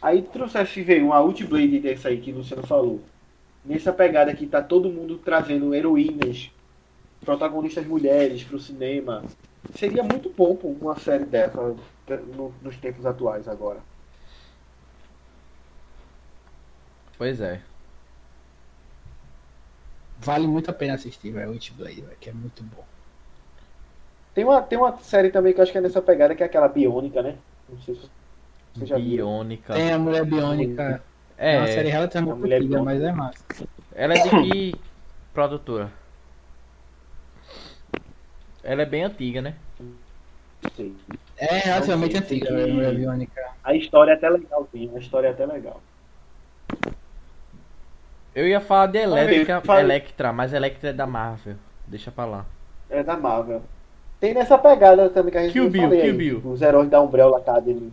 Aí 0.00 0.22
trouxesse, 0.22 0.82
veio 0.82 1.06
uma 1.06 1.16
Outblade 1.16 1.78
dessa 1.78 2.08
aí 2.08 2.20
que 2.20 2.32
o 2.32 2.36
Luciano 2.36 2.66
falou. 2.66 3.00
Nessa 3.64 3.92
pegada 3.92 4.34
que 4.34 4.46
tá 4.46 4.62
todo 4.62 4.88
mundo 4.88 5.20
trazendo 5.24 5.74
heroínas, 5.74 6.50
protagonistas 7.24 7.86
mulheres 7.86 8.42
pro 8.44 8.58
cinema. 8.58 9.24
Seria 9.74 10.02
muito 10.02 10.30
bom 10.30 10.56
pô, 10.56 10.68
uma 10.68 10.98
série 10.98 11.24
dessa 11.24 11.60
no, 12.36 12.54
nos 12.60 12.76
tempos 12.76 13.06
atuais 13.06 13.48
agora. 13.48 13.80
Pois 17.16 17.40
é. 17.40 17.60
Vale 20.18 20.46
muito 20.46 20.70
a 20.70 20.74
pena 20.74 20.94
assistir, 20.94 21.30
velho, 21.32 21.50
Witchblade, 21.50 22.04
que 22.20 22.30
é 22.30 22.32
muito 22.32 22.62
bom. 22.62 22.84
Tem 24.34 24.44
uma, 24.44 24.62
tem 24.62 24.78
uma 24.78 24.96
série 24.98 25.30
também 25.30 25.52
que 25.52 25.60
eu 25.60 25.62
acho 25.62 25.72
que 25.72 25.78
é 25.78 25.80
nessa 25.80 26.00
pegada, 26.00 26.34
que 26.34 26.42
é 26.42 26.46
aquela 26.46 26.68
Biônica, 26.68 27.22
né? 27.22 27.36
Não 27.68 27.78
sei 27.80 27.94
se 27.94 28.08
você 28.74 28.86
já 28.86 28.96
viu. 28.96 29.16
Biônica. 29.16 29.74
Tem 29.74 29.92
a 29.92 29.98
Mulher 29.98 30.24
Biônica. 30.24 31.02
É, 31.36 31.56
é 31.56 31.58
uma 31.58 31.66
série 31.66 31.88
relativamente 31.88 32.54
antiga, 32.54 32.82
mas 32.82 33.02
é 33.02 33.12
massa. 33.12 33.44
Ela 33.94 34.14
é 34.14 34.22
de 34.22 34.30
que 34.30 34.74
produtora? 35.34 35.92
Ela 38.62 38.82
é 38.82 38.86
bem 38.86 39.04
antiga, 39.04 39.42
né? 39.42 39.54
Sim. 40.76 40.96
É 41.36 41.58
relativamente 41.58 42.16
antiga, 42.16 42.48
a 42.48 42.66
Mulher 42.66 42.94
Biônica. 42.94 43.42
A 43.64 43.74
história 43.74 44.12
é 44.12 44.14
até 44.14 44.28
legalzinha, 44.28 44.90
a 44.94 44.98
história 44.98 45.28
é 45.28 45.30
até 45.32 45.44
legal. 45.44 45.80
Eu 48.34 48.46
ia 48.46 48.60
falar 48.60 48.86
de 48.86 48.98
Electra, 48.98 49.60
fala... 49.60 49.80
Electra, 49.80 50.32
mas 50.32 50.52
Electra 50.52 50.90
é 50.90 50.92
da 50.92 51.06
Marvel. 51.06 51.56
Deixa 51.86 52.10
pra 52.10 52.24
lá. 52.24 52.46
É 52.88 53.02
da 53.02 53.16
Marvel. 53.16 53.62
Tem 54.20 54.32
nessa 54.32 54.56
pegada 54.56 55.10
também 55.10 55.32
que 55.32 55.38
a 55.38 55.42
gente 55.42 55.52
Kill 55.52 55.68
Bill, 55.68 55.90
Kill 55.90 56.16
Bill. 56.16 56.42
Os 56.44 56.62
heróis 56.62 56.88
da 56.88 57.00
Umbrella 57.00 57.38
Academy. 57.38 57.92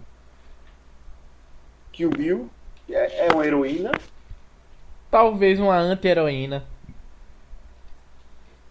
Kill 1.92 2.12
Bill 2.12 2.50
é, 2.90 3.28
é 3.28 3.34
uma 3.34 3.46
heroína. 3.46 3.92
Talvez 5.10 5.60
uma 5.60 5.76
anti-heroína. 5.76 6.64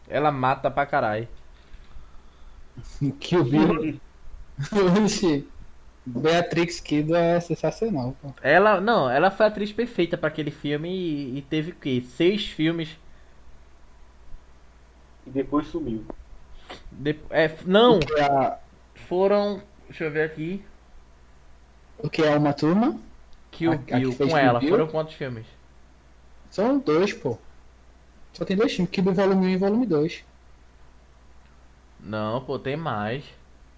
Ela 0.08 0.30
mata 0.30 0.70
pra 0.70 0.86
caralho. 0.86 1.28
Kill 3.20 3.44
Bill. 3.44 4.00
Oxi. 5.05 5.46
Beatrix 6.06 6.80
Kiddo 6.80 7.14
é 7.14 7.38
sensacional, 7.38 8.16
pô. 8.22 8.32
Ela, 8.42 8.80
não, 8.80 9.10
ela 9.10 9.30
foi 9.30 9.46
a 9.46 9.48
atriz 9.48 9.70
perfeita 9.72 10.16
para 10.16 10.28
aquele 10.28 10.50
filme 10.50 10.88
e, 10.88 11.38
e 11.38 11.42
teve 11.42 11.72
o 11.72 11.74
quê? 11.74 12.02
Seis 12.02 12.46
filmes. 12.46 12.96
E 15.26 15.30
depois 15.30 15.66
sumiu. 15.66 16.05
De, 16.90 17.16
é, 17.30 17.55
não. 17.66 18.00
É 18.16 18.56
Foram. 19.06 19.62
Deixa 19.86 20.05
eu 20.05 20.10
ver 20.10 20.22
aqui. 20.22 20.64
O 21.98 22.09
que 22.09 22.22
é 22.22 22.36
uma 22.36 22.52
turma? 22.52 22.98
Kill 23.50 23.76
Bill, 23.78 24.14
com 24.14 24.36
ela. 24.36 24.60
Bill? 24.60 24.70
Foram 24.70 24.86
quantos 24.86 25.14
filmes? 25.14 25.46
São 26.50 26.78
dois, 26.78 27.12
pô. 27.12 27.38
Só 28.32 28.44
tem 28.44 28.56
dois 28.56 28.72
filmes, 28.72 28.90
Kill 28.90 29.05
Bill 29.05 29.14
Volume 29.14 29.46
1 29.46 29.48
e 29.48 29.56
Volume 29.56 29.86
2. 29.86 30.24
Não, 32.00 32.40
pô, 32.40 32.58
tem 32.58 32.76
mais. 32.76 33.24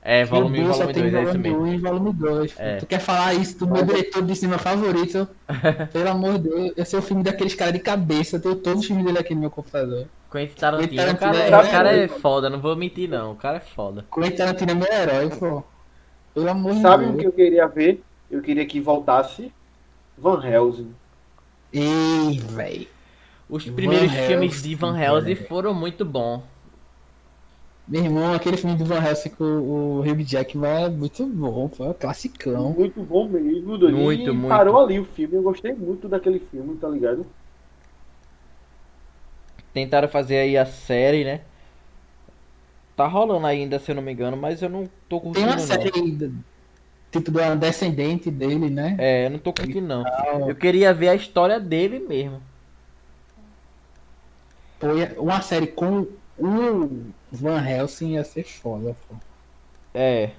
É, 0.02 0.24
volume 0.24 0.60
1 0.60 0.62
e 0.62 0.66
volume 0.66 0.92
2, 0.94 1.14
é 1.14 1.22
isso 1.22 1.38
mesmo. 1.38 1.66
e 1.66 1.78
volume 1.78 2.12
2. 2.14 2.54
É. 2.58 2.76
Tu 2.76 2.86
quer 2.86 3.00
falar 3.00 3.34
isso 3.34 3.58
do 3.58 3.68
meu 3.68 3.84
diretor 3.84 4.22
de 4.22 4.34
cinema 4.34 4.58
favorito? 4.58 5.28
Pelo 5.92 6.08
amor 6.08 6.38
de 6.38 6.48
Deus, 6.48 6.72
esse 6.76 6.96
é 6.96 6.98
o 6.98 7.02
filme 7.02 7.22
daqueles 7.22 7.54
caras 7.54 7.74
de 7.74 7.80
cabeça. 7.80 8.36
Eu 8.36 8.40
tenho 8.40 8.56
todos 8.56 8.80
os 8.80 8.86
filmes 8.86 9.04
dele 9.04 9.18
aqui 9.18 9.34
no 9.34 9.42
meu 9.42 9.50
computador. 9.50 10.06
Quentin 10.32 10.54
Tarantino, 10.54 10.96
Tarantino, 10.96 11.30
o 11.30 11.34
cara, 11.34 11.38
é, 11.38 11.48
o 11.48 11.70
cara 11.70 11.96
é 11.96 12.08
foda, 12.08 12.48
não 12.48 12.60
vou 12.60 12.76
mentir 12.76 13.08
não, 13.08 13.32
o 13.32 13.36
cara 13.36 13.58
é 13.58 13.60
foda. 13.60 14.06
Quentin 14.14 14.36
Tarantino 14.36 14.70
é 14.70 14.74
meu 14.74 14.92
herói, 14.92 15.28
pô. 15.28 15.62
Pelo 16.32 16.48
amor 16.48 16.74
de 16.74 16.80
Deus. 16.80 16.90
Sabe 16.90 17.04
o 17.06 17.16
que 17.16 17.26
eu 17.26 17.32
queria 17.32 17.66
ver? 17.66 18.02
Eu 18.30 18.40
queria 18.40 18.64
que 18.64 18.80
voltasse 18.80 19.52
Van 20.16 20.42
Helsing. 20.42 20.94
Ei, 21.72 22.40
véi. 22.48 22.88
Os 23.48 23.68
primeiros 23.68 24.10
Van 24.10 24.16
filmes 24.28 24.52
Helsing, 24.54 24.68
de 24.68 24.74
Van 24.76 24.98
Helsing 24.98 25.34
foram 25.34 25.74
muito 25.74 26.04
bons. 26.04 26.42
Meu 27.90 28.04
irmão, 28.04 28.32
aquele 28.32 28.56
filme 28.56 28.76
do 28.76 28.84
Van 28.84 29.04
Helsing 29.04 29.30
com 29.30 29.44
o 29.44 30.00
Hugh 30.02 30.22
Jackman 30.22 30.84
é 30.84 30.88
muito 30.88 31.26
bom, 31.26 31.68
foi 31.68 31.88
um 31.88 31.92
classicão. 31.92 32.70
Muito 32.70 33.02
bom 33.02 33.28
mesmo, 33.28 33.76
Dani. 33.76 33.92
Muito, 33.94 34.32
muito. 34.32 34.48
parou 34.48 34.78
ali 34.78 35.00
o 35.00 35.04
filme, 35.04 35.34
eu 35.34 35.42
gostei 35.42 35.72
muito 35.72 36.08
daquele 36.08 36.38
filme, 36.38 36.76
tá 36.76 36.88
ligado? 36.88 37.26
Tentaram 39.74 40.06
fazer 40.06 40.38
aí 40.38 40.56
a 40.56 40.64
série, 40.64 41.24
né? 41.24 41.40
Tá 42.94 43.08
rolando 43.08 43.44
ainda, 43.44 43.80
se 43.80 43.90
eu 43.90 43.96
não 43.96 44.02
me 44.04 44.12
engano, 44.12 44.36
mas 44.36 44.62
eu 44.62 44.68
não 44.68 44.88
tô 45.08 45.20
curtindo 45.20 45.48
Tem 45.48 45.56
uma 45.56 45.58
série 45.58 45.90
ainda, 45.92 46.30
tipo 47.10 47.32
do 47.32 47.56
descendente 47.56 48.30
dele, 48.30 48.70
né? 48.70 48.94
É, 49.00 49.26
eu 49.26 49.30
não 49.30 49.38
tô 49.40 49.52
curtindo 49.52 49.88
não. 49.88 50.04
Eu 50.48 50.54
queria 50.54 50.94
ver 50.94 51.08
a 51.08 51.16
história 51.16 51.58
dele 51.58 51.98
mesmo. 51.98 52.40
Foi 54.78 55.12
uma 55.18 55.42
série 55.42 55.66
com 55.66 56.06
o 56.38 57.10
Van 57.30 57.64
Helsing 57.64 58.14
ia 58.14 58.24
ser 58.24 58.44
foda, 58.44 58.96
pô. 59.08 59.14
É. 59.94 60.30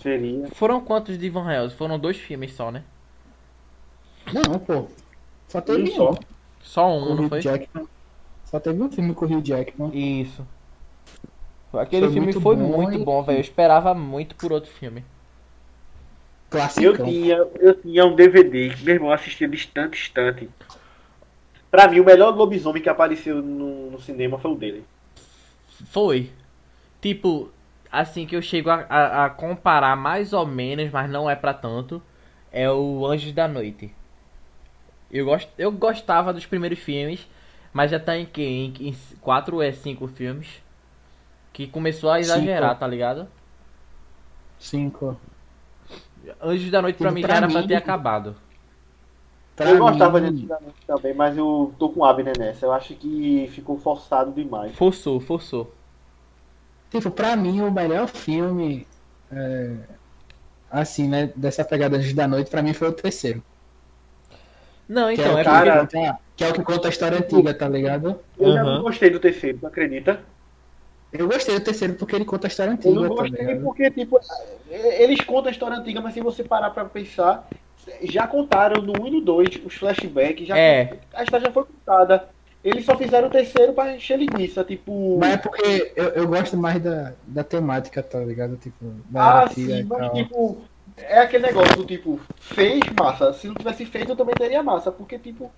Seria. 0.00 0.48
Foram 0.52 0.80
quantos 0.80 1.18
de 1.18 1.28
Van 1.30 1.50
Helsing? 1.50 1.76
Foram 1.76 1.98
dois 1.98 2.16
filmes 2.16 2.54
só, 2.54 2.70
né? 2.70 2.84
Não, 4.32 4.58
pô. 4.58 4.86
Só 5.48 5.60
teve 5.60 5.90
um. 5.90 5.94
Só, 5.94 6.18
só 6.60 6.98
um, 6.98 7.14
não 7.14 7.28
foi? 7.28 7.40
Jackman. 7.40 7.86
Só 8.44 8.60
teve 8.60 8.82
um 8.82 8.90
filme 8.90 9.14
com 9.14 9.24
o 9.24 9.28
Hugh 9.28 9.44
Jackman. 9.44 9.90
Isso. 9.92 10.46
Aquele 11.72 12.06
foi 12.06 12.12
filme 12.12 12.26
muito 12.26 12.40
foi 12.40 12.56
bom, 12.56 12.82
muito 12.82 13.04
bom, 13.04 13.22
velho. 13.22 13.38
Eu 13.38 13.40
esperava 13.40 13.94
muito 13.94 14.34
por 14.34 14.52
outro 14.52 14.70
filme. 14.70 15.04
Clássico. 16.48 16.84
Eu 16.84 17.04
tinha, 17.04 17.36
eu 17.58 17.74
tinha 17.74 18.06
um 18.06 18.14
DVD 18.14 18.70
que 18.70 18.84
meu 18.84 18.94
irmão 18.94 19.10
assistia 19.10 19.48
distante, 19.48 19.92
distante. 19.92 20.48
Pra 21.70 21.88
mim, 21.88 22.00
o 22.00 22.04
melhor 22.04 22.34
lobisomem 22.34 22.82
que 22.82 22.88
apareceu 22.88 23.42
no, 23.42 23.90
no 23.90 24.00
cinema 24.00 24.38
foi 24.38 24.52
o 24.52 24.54
dele. 24.54 24.84
Foi. 25.84 26.32
Tipo, 27.00 27.50
assim 27.90 28.26
que 28.26 28.36
eu 28.36 28.42
chego 28.42 28.70
a, 28.70 28.86
a, 28.88 29.24
a 29.26 29.30
comparar 29.30 29.96
mais 29.96 30.32
ou 30.32 30.46
menos, 30.46 30.90
mas 30.90 31.10
não 31.10 31.28
é 31.28 31.36
para 31.36 31.54
tanto, 31.54 32.02
é 32.50 32.70
o 32.70 33.06
Anjos 33.06 33.32
da 33.32 33.46
Noite. 33.46 33.94
Eu, 35.10 35.26
gost, 35.26 35.48
eu 35.56 35.70
gostava 35.70 36.32
dos 36.32 36.46
primeiros 36.46 36.78
filmes, 36.78 37.26
mas 37.72 37.90
já 37.90 38.00
tá 38.00 38.16
em 38.16 38.26
que? 38.26 38.42
Em, 38.42 38.74
em 38.80 38.96
4 39.20 39.56
ou 39.56 39.72
5 39.72 40.08
filmes. 40.08 40.62
Que 41.52 41.66
começou 41.66 42.10
a 42.10 42.20
exagerar, 42.20 42.70
cinco. 42.70 42.80
tá 42.80 42.86
ligado? 42.86 43.28
5. 44.58 45.18
Anjos 46.40 46.70
da 46.70 46.82
Noite 46.82 46.98
pra 46.98 47.10
mim 47.10 47.22
já 47.22 47.36
era 47.36 47.48
pra 47.48 47.62
ter 47.62 47.76
acabado. 47.76 48.36
Pra 49.56 49.70
eu 49.70 49.78
gostava 49.78 50.20
de 50.20 50.26
antigamente 50.26 50.76
também, 50.86 51.14
mas 51.14 51.36
eu 51.36 51.72
tô 51.78 51.88
com 51.88 52.04
Abner 52.04 52.38
nessa. 52.38 52.66
Eu 52.66 52.72
acho 52.72 52.94
que 52.94 53.50
ficou 53.54 53.78
forçado 53.78 54.30
demais. 54.30 54.76
Forçou, 54.76 55.18
forçou. 55.18 55.72
Tipo, 56.90 57.10
pra 57.10 57.34
mim, 57.34 57.62
o 57.62 57.72
melhor 57.72 58.06
filme, 58.06 58.86
é, 59.32 59.72
assim, 60.70 61.08
né, 61.08 61.32
dessa 61.34 61.64
pegada 61.64 61.96
Anjos 61.96 62.12
da 62.12 62.28
Noite, 62.28 62.50
pra 62.50 62.62
mim 62.62 62.74
foi 62.74 62.88
o 62.88 62.92
terceiro. 62.92 63.42
Não, 64.86 65.10
então, 65.10 65.38
é, 65.38 65.40
é 65.40 65.44
cara, 65.44 65.80
porque... 65.80 66.12
que 66.36 66.44
é 66.44 66.48
o 66.48 66.52
que 66.52 66.62
conta 66.62 66.88
a 66.88 66.90
história 66.90 67.18
antiga, 67.18 67.54
tá 67.54 67.66
ligado? 67.66 68.20
Eu 68.38 68.48
uhum. 68.48 68.54
já 68.54 68.62
não 68.62 68.82
gostei 68.82 69.08
do 69.10 69.18
terceiro, 69.18 69.58
tu 69.58 69.66
acredita? 69.66 70.20
Eu 71.12 71.26
gostei 71.28 71.58
do 71.58 71.64
terceiro 71.64 71.94
porque 71.94 72.14
ele 72.14 72.26
conta 72.26 72.46
a 72.46 72.48
história 72.48 72.72
antiga. 72.74 72.94
Eu 72.94 73.08
não 73.08 73.16
tá 73.16 73.22
gostei 73.22 73.46
tá 73.46 73.62
porque, 73.62 73.90
tipo, 73.90 74.20
eles 74.68 75.20
contam 75.22 75.48
a 75.48 75.50
história 75.50 75.78
antiga, 75.78 76.00
mas 76.02 76.12
se 76.12 76.20
você 76.20 76.44
parar 76.44 76.70
pra 76.70 76.84
pensar, 76.84 77.48
já 78.02 78.26
contaram 78.26 78.82
no 78.82 78.92
1 79.02 79.06
e 79.06 79.10
no 79.10 79.20
2 79.20 79.60
os 79.64 79.74
flashbacks, 79.74 80.46
já, 80.46 80.58
é. 80.58 80.98
a 81.14 81.22
história 81.22 81.46
já 81.46 81.52
foi 81.52 81.64
contada. 81.64 82.28
Eles 82.64 82.84
só 82.84 82.96
fizeram 82.96 83.28
o 83.28 83.30
terceiro 83.30 83.72
pra 83.72 83.94
encher 83.94 84.18
linguiça, 84.18 84.64
tipo. 84.64 85.18
Mas 85.20 85.34
é 85.34 85.36
porque 85.36 85.92
eu, 85.94 86.08
eu 86.08 86.26
gosto 86.26 86.56
mais 86.56 86.82
da, 86.82 87.12
da 87.24 87.44
temática, 87.44 88.02
tá 88.02 88.18
ligado? 88.18 88.56
Tipo, 88.56 88.86
da 89.08 89.44
ah, 89.44 89.48
sim, 89.48 89.84
mas 89.84 90.12
tipo, 90.12 90.58
é 90.98 91.20
aquele 91.20 91.46
negócio 91.46 91.76
do 91.76 91.84
tipo, 91.84 92.18
fez 92.40 92.80
massa. 92.98 93.32
Se 93.34 93.46
não 93.46 93.54
tivesse 93.54 93.86
feito, 93.86 94.10
eu 94.10 94.16
também 94.16 94.34
teria 94.34 94.64
massa. 94.64 94.90
Porque, 94.90 95.16
tipo, 95.16 95.52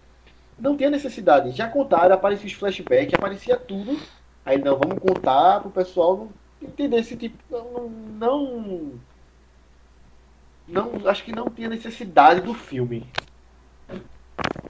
não 0.59 0.76
tinha 0.76 0.90
necessidade. 0.90 1.52
Já 1.52 1.66
contaram, 1.68 2.14
aparecia 2.14 2.46
os 2.46 2.52
flashbacks, 2.52 3.14
aparecia 3.14 3.56
tudo. 3.56 3.98
Aí 4.44 4.59
não, 4.59 4.76
vamos 4.76 4.98
contar 4.98 5.60
pro 5.60 5.70
pessoal 5.70 6.16
não 6.16 6.28
entender 6.68 6.98
esse 6.98 7.16
tipo. 7.16 7.38
Não, 7.50 7.88
não 7.88 8.92
não, 10.69 10.93
acho 11.07 11.24
que 11.24 11.35
não 11.35 11.49
tinha 11.49 11.69
necessidade 11.69 12.40
do 12.40 12.55
filme. 12.55 13.07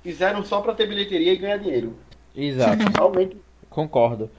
Fizeram 0.02 0.44
só 0.44 0.60
pra 0.60 0.74
ter 0.74 0.86
bilheteria 0.86 1.32
e 1.32 1.36
ganhar 1.36 1.58
dinheiro. 1.58 1.94
Exato. 2.34 2.84
Realmente. 2.96 3.36
Concordo. 3.68 4.30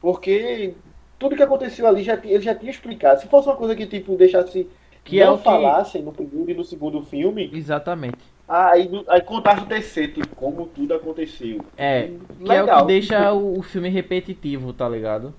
Porque 0.00 0.74
tudo 1.18 1.36
que 1.36 1.42
aconteceu 1.42 1.86
ali 1.86 2.02
já, 2.02 2.18
ele 2.24 2.40
já 2.40 2.54
tinha 2.54 2.70
explicado. 2.70 3.20
Se 3.20 3.28
fosse 3.28 3.48
uma 3.48 3.56
coisa 3.56 3.76
que 3.76 3.86
tipo 3.86 4.16
deixasse 4.16 4.68
que 5.04 5.20
é 5.20 5.26
não 5.26 5.34
é 5.34 5.38
falassem 5.38 6.00
que... 6.00 6.06
no 6.06 6.12
primeiro 6.12 6.50
e 6.50 6.54
no 6.54 6.64
segundo 6.64 7.02
filme. 7.02 7.50
Exatamente. 7.52 8.18
Aí, 8.48 8.90
aí 9.08 9.22
contasse 9.22 9.62
o 9.62 9.66
terceiro, 9.66 10.12
tipo, 10.12 10.34
como 10.34 10.66
tudo 10.66 10.94
aconteceu. 10.94 11.60
É, 11.76 12.10
Legal. 12.40 12.64
que 12.64 12.70
é 12.70 12.74
o 12.74 12.80
que 12.80 12.86
deixa 12.86 13.32
o, 13.32 13.58
o 13.58 13.62
filme 13.62 13.88
repetitivo, 13.88 14.72
tá 14.72 14.88
ligado? 14.88 15.32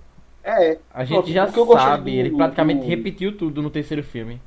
É. 0.44 0.78
A 0.94 1.04
gente 1.04 1.32
já 1.32 1.48
sabe, 1.48 2.12
do, 2.12 2.18
ele 2.18 2.36
praticamente 2.36 2.82
do... 2.82 2.88
repetiu 2.88 3.38
tudo 3.38 3.62
no 3.62 3.70
terceiro 3.70 4.04
filme. 4.04 4.42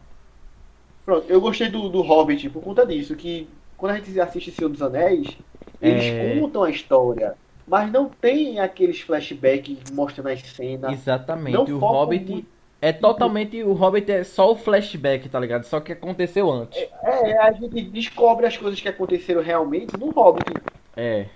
Pronto, 1.06 1.24
eu 1.28 1.40
gostei 1.40 1.68
do, 1.68 1.88
do 1.88 2.02
Hobbit 2.02 2.50
por 2.50 2.60
conta 2.60 2.84
disso, 2.84 3.14
que 3.14 3.48
quando 3.76 3.92
a 3.92 3.96
gente 3.96 4.20
assiste 4.20 4.50
Senhor 4.50 4.68
dos 4.68 4.82
Anéis, 4.82 5.38
eles 5.80 6.04
é... 6.04 6.40
contam 6.40 6.64
a 6.64 6.70
história. 6.70 7.34
mas 7.64 7.90
não 7.92 8.08
tem 8.08 8.58
aqueles 8.58 9.00
flashbacks 9.00 9.90
mostrando 9.92 10.30
as 10.30 10.40
cenas. 10.42 10.92
Exatamente. 10.92 11.54
Não 11.54 11.64
o 11.64 11.78
Hobbit 11.78 12.32
muito... 12.32 12.48
é 12.82 12.92
totalmente. 12.92 13.62
O 13.62 13.72
Hobbit 13.72 14.10
é 14.10 14.24
só 14.24 14.50
o 14.50 14.56
flashback, 14.56 15.28
tá 15.28 15.38
ligado? 15.38 15.62
Só 15.62 15.78
que 15.78 15.92
aconteceu 15.92 16.50
antes. 16.50 16.76
É, 17.02 17.30
é 17.30 17.38
a 17.40 17.52
gente 17.52 17.82
descobre 17.82 18.44
as 18.44 18.56
coisas 18.56 18.80
que 18.80 18.88
aconteceram 18.88 19.42
realmente 19.42 19.96
no 19.96 20.10
Hobbit. 20.10 20.52
É. 20.96 21.26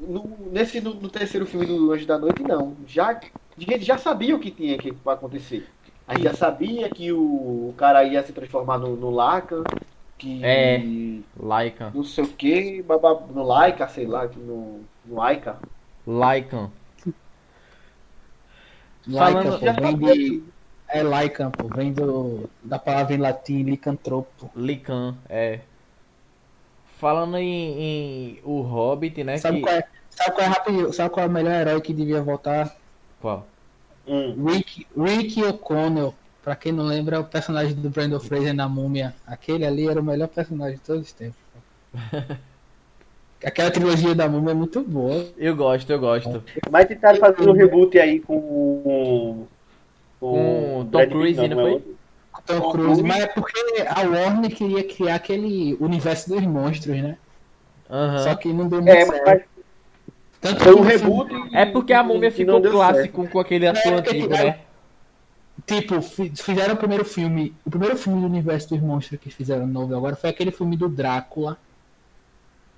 No, 0.00 0.30
nesse, 0.52 0.80
no, 0.80 0.94
no, 0.94 1.08
terceiro 1.08 1.44
filme 1.44 1.66
do 1.66 1.92
Anjo 1.92 2.06
da 2.06 2.16
Noite, 2.16 2.44
não. 2.44 2.76
Já, 2.86 3.10
a 3.10 3.20
gente 3.56 3.84
já 3.84 3.98
sabia 3.98 4.36
o 4.36 4.38
que 4.38 4.52
tinha 4.52 4.78
que 4.78 4.94
acontecer. 5.04 5.66
A 6.08 6.14
gente 6.14 6.24
já 6.24 6.34
sabia 6.34 6.88
que 6.88 7.12
o, 7.12 7.20
o 7.68 7.74
cara 7.76 8.02
ia 8.02 8.22
se 8.22 8.32
transformar 8.32 8.78
no, 8.78 8.96
no 8.96 9.10
Lacan, 9.10 9.62
que. 10.16 10.42
É. 10.42 10.82
Laika. 11.38 11.92
Não 11.94 12.02
sei 12.02 12.24
o 12.24 12.28
que, 12.28 12.84
no 13.30 13.42
Laika, 13.44 13.86
sei 13.88 14.06
lá, 14.06 14.26
no, 14.26 14.80
no 15.04 15.16
Laika. 15.16 15.58
Laikan. 16.06 16.70
Falando. 19.10 19.60
Laika, 19.60 19.82
pô, 19.82 20.06
vem 20.06 20.16
de, 20.16 20.44
é 20.88 21.02
Laikan, 21.02 21.50
pô, 21.50 21.68
vem 21.68 21.92
do, 21.92 22.48
da 22.62 22.78
palavra 22.78 23.14
em 23.14 23.18
latim 23.18 23.62
licantropo. 23.62 24.50
Lican, 24.56 25.14
é. 25.28 25.60
Falando 26.98 27.36
em, 27.36 27.80
em, 27.80 28.40
o 28.42 28.62
Hobbit, 28.62 29.22
né? 29.22 29.36
Sabe, 29.36 29.58
que... 29.58 29.62
qual 29.62 29.74
é, 29.74 29.84
sabe 30.10 30.30
qual 30.32 30.46
é 30.46 30.48
rápido, 30.48 30.92
sabe 30.92 31.10
qual 31.10 31.26
é 31.26 31.28
o 31.28 31.32
melhor 31.32 31.52
herói 31.52 31.80
que 31.82 31.92
devia 31.92 32.22
voltar? 32.22 32.74
Qual? 33.20 33.46
Hum. 34.08 34.46
Rick, 34.46 34.86
Rick 34.96 35.42
O'Connell. 35.44 36.14
Pra 36.42 36.56
quem 36.56 36.72
não 36.72 36.84
lembra, 36.84 37.16
é 37.16 37.18
o 37.18 37.24
personagem 37.24 37.74
do 37.74 37.90
Brandon 37.90 38.18
Fraser 38.18 38.54
na 38.54 38.68
Múmia. 38.68 39.14
Aquele 39.26 39.66
ali 39.66 39.86
era 39.86 40.00
o 40.00 40.04
melhor 40.04 40.28
personagem 40.28 40.76
de 40.76 40.80
todos 40.80 41.02
os 41.02 41.12
tempos. 41.12 41.38
Aquela 43.44 43.70
trilogia 43.70 44.14
da 44.14 44.28
Múmia 44.28 44.52
é 44.52 44.54
muito 44.54 44.80
boa. 44.82 45.26
Eu 45.36 45.54
gosto, 45.54 45.90
eu 45.90 46.00
gosto. 46.00 46.42
Mas 46.70 46.86
tentaram 46.86 47.18
fazer 47.18 47.48
um 47.48 47.52
reboot 47.52 47.98
aí 47.98 48.20
com. 48.20 48.82
Com, 48.82 49.46
com 50.20 50.88
Tom 50.90 51.06
Cruise, 51.08 51.48
não, 51.48 51.48
não 51.48 51.70
foi? 51.70 51.84
Tom 52.46 52.72
Cruise, 52.72 53.02
mas 53.02 53.24
é 53.24 53.26
porque 53.26 53.60
a 53.86 54.00
Warner 54.08 54.50
queria 54.50 54.82
criar 54.82 55.16
aquele 55.16 55.76
universo 55.78 56.30
dos 56.30 56.42
monstros, 56.42 56.96
né? 56.96 57.18
Uhum. 57.90 58.18
Só 58.18 58.34
que 58.34 58.52
não 58.52 58.68
deu 58.68 58.80
muito 58.80 58.96
é, 58.96 59.04
certo. 59.04 59.22
Mas... 59.26 59.42
Tanto 60.40 60.62
foi 60.62 60.74
um 60.74 60.82
reboot. 60.82 61.30
É 61.52 61.66
porque 61.66 61.92
a 61.92 62.02
múmia 62.02 62.30
ficou 62.30 62.62
clássico 62.62 63.22
certo. 63.22 63.32
com 63.32 63.40
aquele 63.40 63.66
ator 63.66 63.92
é, 63.92 63.96
antigo, 63.96 64.28
né? 64.28 64.60
Tipo, 65.66 66.00
fizeram 66.00 66.74
o 66.74 66.76
primeiro 66.76 67.04
filme. 67.04 67.54
O 67.64 67.70
primeiro 67.70 67.96
filme 67.96 68.20
do 68.20 68.26
universo 68.26 68.68
dos 68.70 68.80
monstros 68.80 69.20
que 69.20 69.30
fizeram 69.30 69.66
novo 69.66 69.94
agora 69.96 70.14
foi 70.14 70.30
aquele 70.30 70.50
filme 70.50 70.76
do 70.76 70.88
Drácula. 70.88 71.58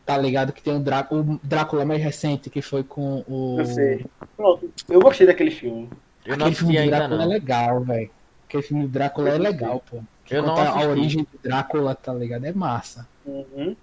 Tá 0.07 0.16
ligado? 0.16 0.53
Que 0.53 0.62
tem 0.62 0.74
o 0.74 0.81
Drácula, 0.81 1.20
o 1.20 1.41
Drácula 1.43 1.85
mais 1.85 2.03
recente, 2.03 2.49
que 2.49 2.62
foi 2.62 2.82
com 2.82 3.23
o. 3.28 3.57
Eu 3.59 3.66
sei. 3.66 4.07
Pronto, 4.37 4.70
eu 4.89 5.01
gostei 5.01 5.27
daquele 5.27 5.51
filme. 5.51 5.89
Eu 6.24 6.37
não 6.37 6.47
aquele 6.47 6.57
filme 6.57 6.82
do 6.82 6.87
Drácula 6.87 7.16
não. 7.16 7.24
é 7.24 7.27
legal, 7.27 7.81
velho. 7.81 8.11
Aquele 8.49 8.62
filme 8.62 8.82
do 8.85 8.89
Drácula 8.89 9.28
é 9.28 9.39
legal, 9.39 9.85
pô. 9.89 9.99
Que 10.24 10.37
eu 10.37 10.43
não 10.43 10.57
a 10.57 10.89
origem 10.89 11.23
do 11.23 11.39
Drácula, 11.43 11.95
tá 11.95 12.12
ligado? 12.12 12.45
É 12.45 12.53
massa. 12.53 13.07
Uhum. 13.24 13.77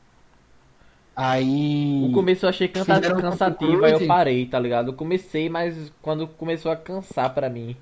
Aí. 1.19 2.07
No 2.07 2.13
começo 2.13 2.45
eu 2.45 2.49
achei 2.49 2.67
cansativo, 2.67 3.83
aí 3.83 3.91
eu 3.91 4.05
parei, 4.05 4.45
tá 4.45 4.59
ligado? 4.59 4.91
Eu 4.91 4.93
comecei, 4.93 5.49
mas 5.49 5.91
quando 5.99 6.27
começou 6.27 6.71
a 6.71 6.75
cansar 6.75 7.33
pra 7.33 7.49
mim. 7.49 7.75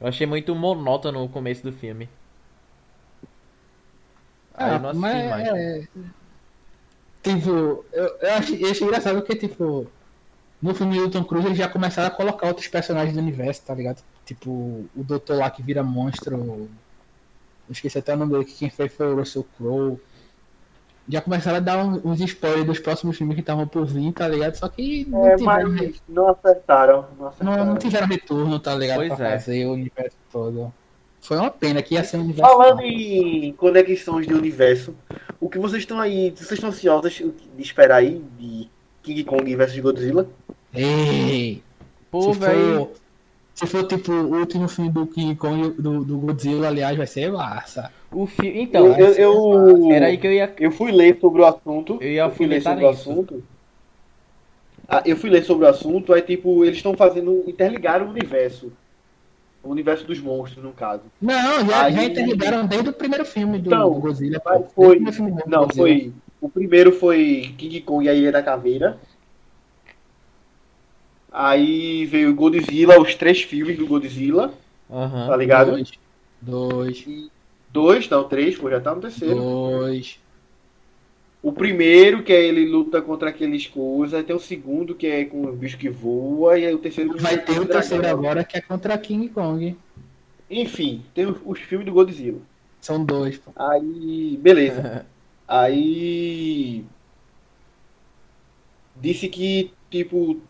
Eu 0.00 0.06
achei 0.06 0.28
muito 0.28 0.54
monótono 0.54 1.24
o 1.24 1.28
começo 1.28 1.64
do 1.64 1.72
filme. 1.72 2.08
Aí 4.54 4.70
ah, 4.70 4.74
eu 4.74 4.78
não 4.78 4.90
assisti 4.90 5.08
mas 5.08 5.28
mais. 5.28 5.48
É... 5.48 5.88
Tipo, 7.20 7.84
eu, 7.92 8.04
eu, 8.20 8.34
achei, 8.34 8.64
eu 8.64 8.70
achei 8.70 8.86
engraçado 8.86 9.22
porque, 9.22 9.34
tipo, 9.34 9.88
no 10.62 10.72
filme 10.72 11.00
do 11.00 11.10
Tom 11.10 11.24
Cruise 11.24 11.48
eles 11.48 11.58
já 11.58 11.68
começaram 11.68 12.06
a 12.06 12.12
colocar 12.12 12.46
outros 12.46 12.68
personagens 12.68 13.12
do 13.12 13.20
universo, 13.20 13.62
tá 13.66 13.74
ligado? 13.74 14.04
Tipo, 14.24 14.50
o 14.94 15.02
doutor 15.02 15.36
lá 15.36 15.50
que 15.50 15.64
vira 15.64 15.82
monstro. 15.82 16.70
Esqueci 17.68 17.98
até 17.98 18.14
o 18.14 18.16
nome 18.16 18.32
dele, 18.32 18.44
que 18.44 18.54
quem 18.54 18.70
fez 18.70 18.94
foi 18.94 19.12
o 19.12 19.16
Russell 19.16 19.44
Crowe 19.56 20.00
já 21.08 21.20
começaram 21.20 21.56
a 21.56 21.60
dar 21.60 21.84
uns 21.84 22.20
spoilers 22.20 22.66
dos 22.66 22.78
próximos 22.78 23.16
filmes 23.16 23.34
que 23.34 23.40
estavam 23.40 23.66
por 23.66 23.86
vir, 23.86 24.12
tá 24.12 24.28
ligado? 24.28 24.54
Só 24.56 24.68
que 24.68 25.06
não, 25.08 25.26
é, 25.26 25.36
tiveram, 25.36 25.70
mas 25.70 26.02
não 26.08 26.28
acertaram. 26.28 27.06
Não, 27.18 27.28
acertaram. 27.28 27.56
Não, 27.56 27.64
não, 27.64 27.76
tiveram 27.78 28.06
retorno, 28.06 28.60
tá 28.60 28.74
ligado? 28.74 28.98
Pois 28.98 29.14
pra 29.14 29.28
é. 29.28 29.38
fazer 29.38 29.66
o 29.66 29.72
universo 29.72 30.16
todo. 30.30 30.72
Foi 31.20 31.36
uma 31.36 31.50
pena 31.50 31.82
que 31.82 31.94
ia 31.94 32.04
ser 32.04 32.18
um 32.18 32.22
universo. 32.22 32.52
Falando 32.52 32.82
em 32.82 33.52
conexões 33.54 34.26
de 34.26 34.34
universo, 34.34 34.94
o 35.40 35.48
que 35.48 35.58
vocês 35.58 35.82
estão 35.82 35.98
aí. 35.98 36.30
Vocês 36.30 36.52
estão 36.52 36.68
ansiosos 36.68 37.14
de 37.14 37.62
esperar 37.62 37.96
aí 37.96 38.22
de 38.38 38.68
King 39.02 39.24
Kong 39.24 39.56
vs 39.56 39.78
Godzilla? 39.78 40.28
Ei! 40.74 41.62
Pô, 42.10 42.32
velho. 42.32 42.90
Se 43.54 43.66
for 43.66 43.84
tipo 43.84 44.12
o 44.12 44.38
último 44.38 44.68
filme 44.68 44.90
do 44.90 45.06
King 45.06 45.34
Kong 45.34 45.70
do, 45.70 46.04
do 46.04 46.18
Godzilla, 46.18 46.68
aliás, 46.68 46.96
vai 46.96 47.06
ser 47.06 47.32
massa. 47.32 47.90
O 48.10 48.26
fi... 48.26 48.48
Então, 48.60 48.86
eu, 48.98 49.12
eu, 49.14 49.92
era 49.92 50.06
aí 50.06 50.16
que 50.16 50.26
eu 50.26 50.32
ia. 50.32 50.52
Eu 50.58 50.70
fui 50.70 50.90
ler 50.90 51.18
sobre 51.20 51.42
o 51.42 51.46
assunto. 51.46 51.98
Eu, 52.00 52.10
ia 52.10 52.22
eu 52.22 52.30
fui 52.30 52.46
ler 52.46 52.62
sobre 52.62 52.84
o 52.84 52.88
assunto. 52.88 53.44
Ah, 54.88 55.02
eu 55.04 55.16
fui 55.16 55.28
ler 55.28 55.44
sobre 55.44 55.66
o 55.66 55.68
assunto, 55.68 56.14
aí 56.14 56.22
tipo, 56.22 56.64
eles 56.64 56.78
estão 56.78 56.94
fazendo. 56.94 57.44
interligar 57.46 58.02
o 58.02 58.08
universo. 58.08 58.72
O 59.62 59.68
universo 59.68 60.06
dos 60.06 60.18
monstros, 60.20 60.64
no 60.64 60.72
caso. 60.72 61.02
Não, 61.20 61.66
já, 61.66 61.84
aí, 61.84 61.92
já 61.92 62.04
interligaram 62.04 62.66
desde 62.66 62.88
o 62.88 62.92
primeiro 62.92 63.24
filme 63.26 63.58
do, 63.58 63.68
então, 63.68 63.92
do 63.92 64.00
Godzilla. 64.00 64.40
Foi, 64.74 64.98
não, 65.46 65.68
foi. 65.68 66.12
O 66.40 66.48
primeiro 66.48 66.92
foi 66.92 67.52
King 67.58 67.80
Kong 67.82 68.06
e 68.06 68.08
a 68.08 68.14
Ilha 68.14 68.32
da 68.32 68.42
Caveira. 68.42 68.98
Aí 71.30 72.06
veio 72.06 72.34
Godzilla, 72.34 72.98
os 72.98 73.14
três 73.14 73.42
filmes 73.42 73.76
do 73.76 73.86
Godzilla. 73.86 74.54
Uhum. 74.88 75.26
Tá 75.26 75.36
ligado? 75.36 75.72
Dois. 75.72 75.92
Dois. 76.40 77.04
E 77.06 77.30
dois, 77.70 78.08
não, 78.08 78.24
três, 78.24 78.56
pô, 78.56 78.70
já 78.70 78.80
tá 78.80 78.94
no 78.94 79.00
terceiro. 79.00 79.36
Dois. 79.36 80.18
O 81.40 81.52
primeiro, 81.52 82.22
que 82.22 82.32
é 82.32 82.44
ele 82.44 82.66
luta 82.66 83.00
contra 83.00 83.30
aqueles 83.30 83.66
coisas, 83.66 84.24
tem 84.24 84.34
o 84.34 84.40
segundo, 84.40 84.94
que 84.94 85.06
é 85.06 85.24
com 85.24 85.44
o 85.44 85.52
bicho 85.52 85.78
que 85.78 85.88
voa, 85.88 86.58
e 86.58 86.66
aí 86.66 86.74
o 86.74 86.78
terceiro 86.78 87.16
Vai 87.16 87.38
ter 87.38 87.60
o 87.60 87.66
terceiro 87.66 88.06
agora, 88.06 88.42
que 88.42 88.58
é 88.58 88.60
contra 88.60 88.98
King 88.98 89.28
Kong. 89.28 89.76
Enfim, 90.50 91.04
tem 91.14 91.26
os, 91.26 91.38
os 91.44 91.60
filmes 91.60 91.86
do 91.86 91.92
Godzilla. 91.92 92.40
São 92.80 93.04
dois, 93.04 93.38
pô. 93.38 93.52
Aí, 93.54 94.38
beleza. 94.40 95.06
aí. 95.46 96.84
Disse 99.00 99.28
que, 99.28 99.72
tipo, 99.90 100.40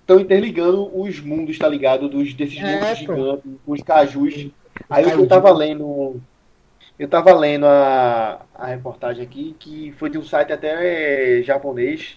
estão 0.00 0.20
interligando 0.20 0.90
os 0.98 1.20
mundos, 1.20 1.58
tá 1.58 1.68
ligado? 1.68 2.08
Dos, 2.08 2.32
desses 2.34 2.58
é, 2.58 2.80
mundos 2.80 2.98
gigantes, 2.98 3.52
com 3.64 3.72
os 3.72 3.82
cajus. 3.82 4.48
Aí 4.88 5.10
eu 5.10 5.26
tava 5.26 5.52
lendo. 5.52 6.20
Eu 6.98 7.08
tava 7.08 7.34
lendo 7.34 7.66
a, 7.66 8.40
a 8.54 8.66
reportagem 8.66 9.22
aqui, 9.22 9.54
que 9.58 9.92
foi 9.92 10.08
de 10.08 10.16
um 10.16 10.24
site 10.24 10.52
até 10.52 11.42
japonês, 11.42 12.16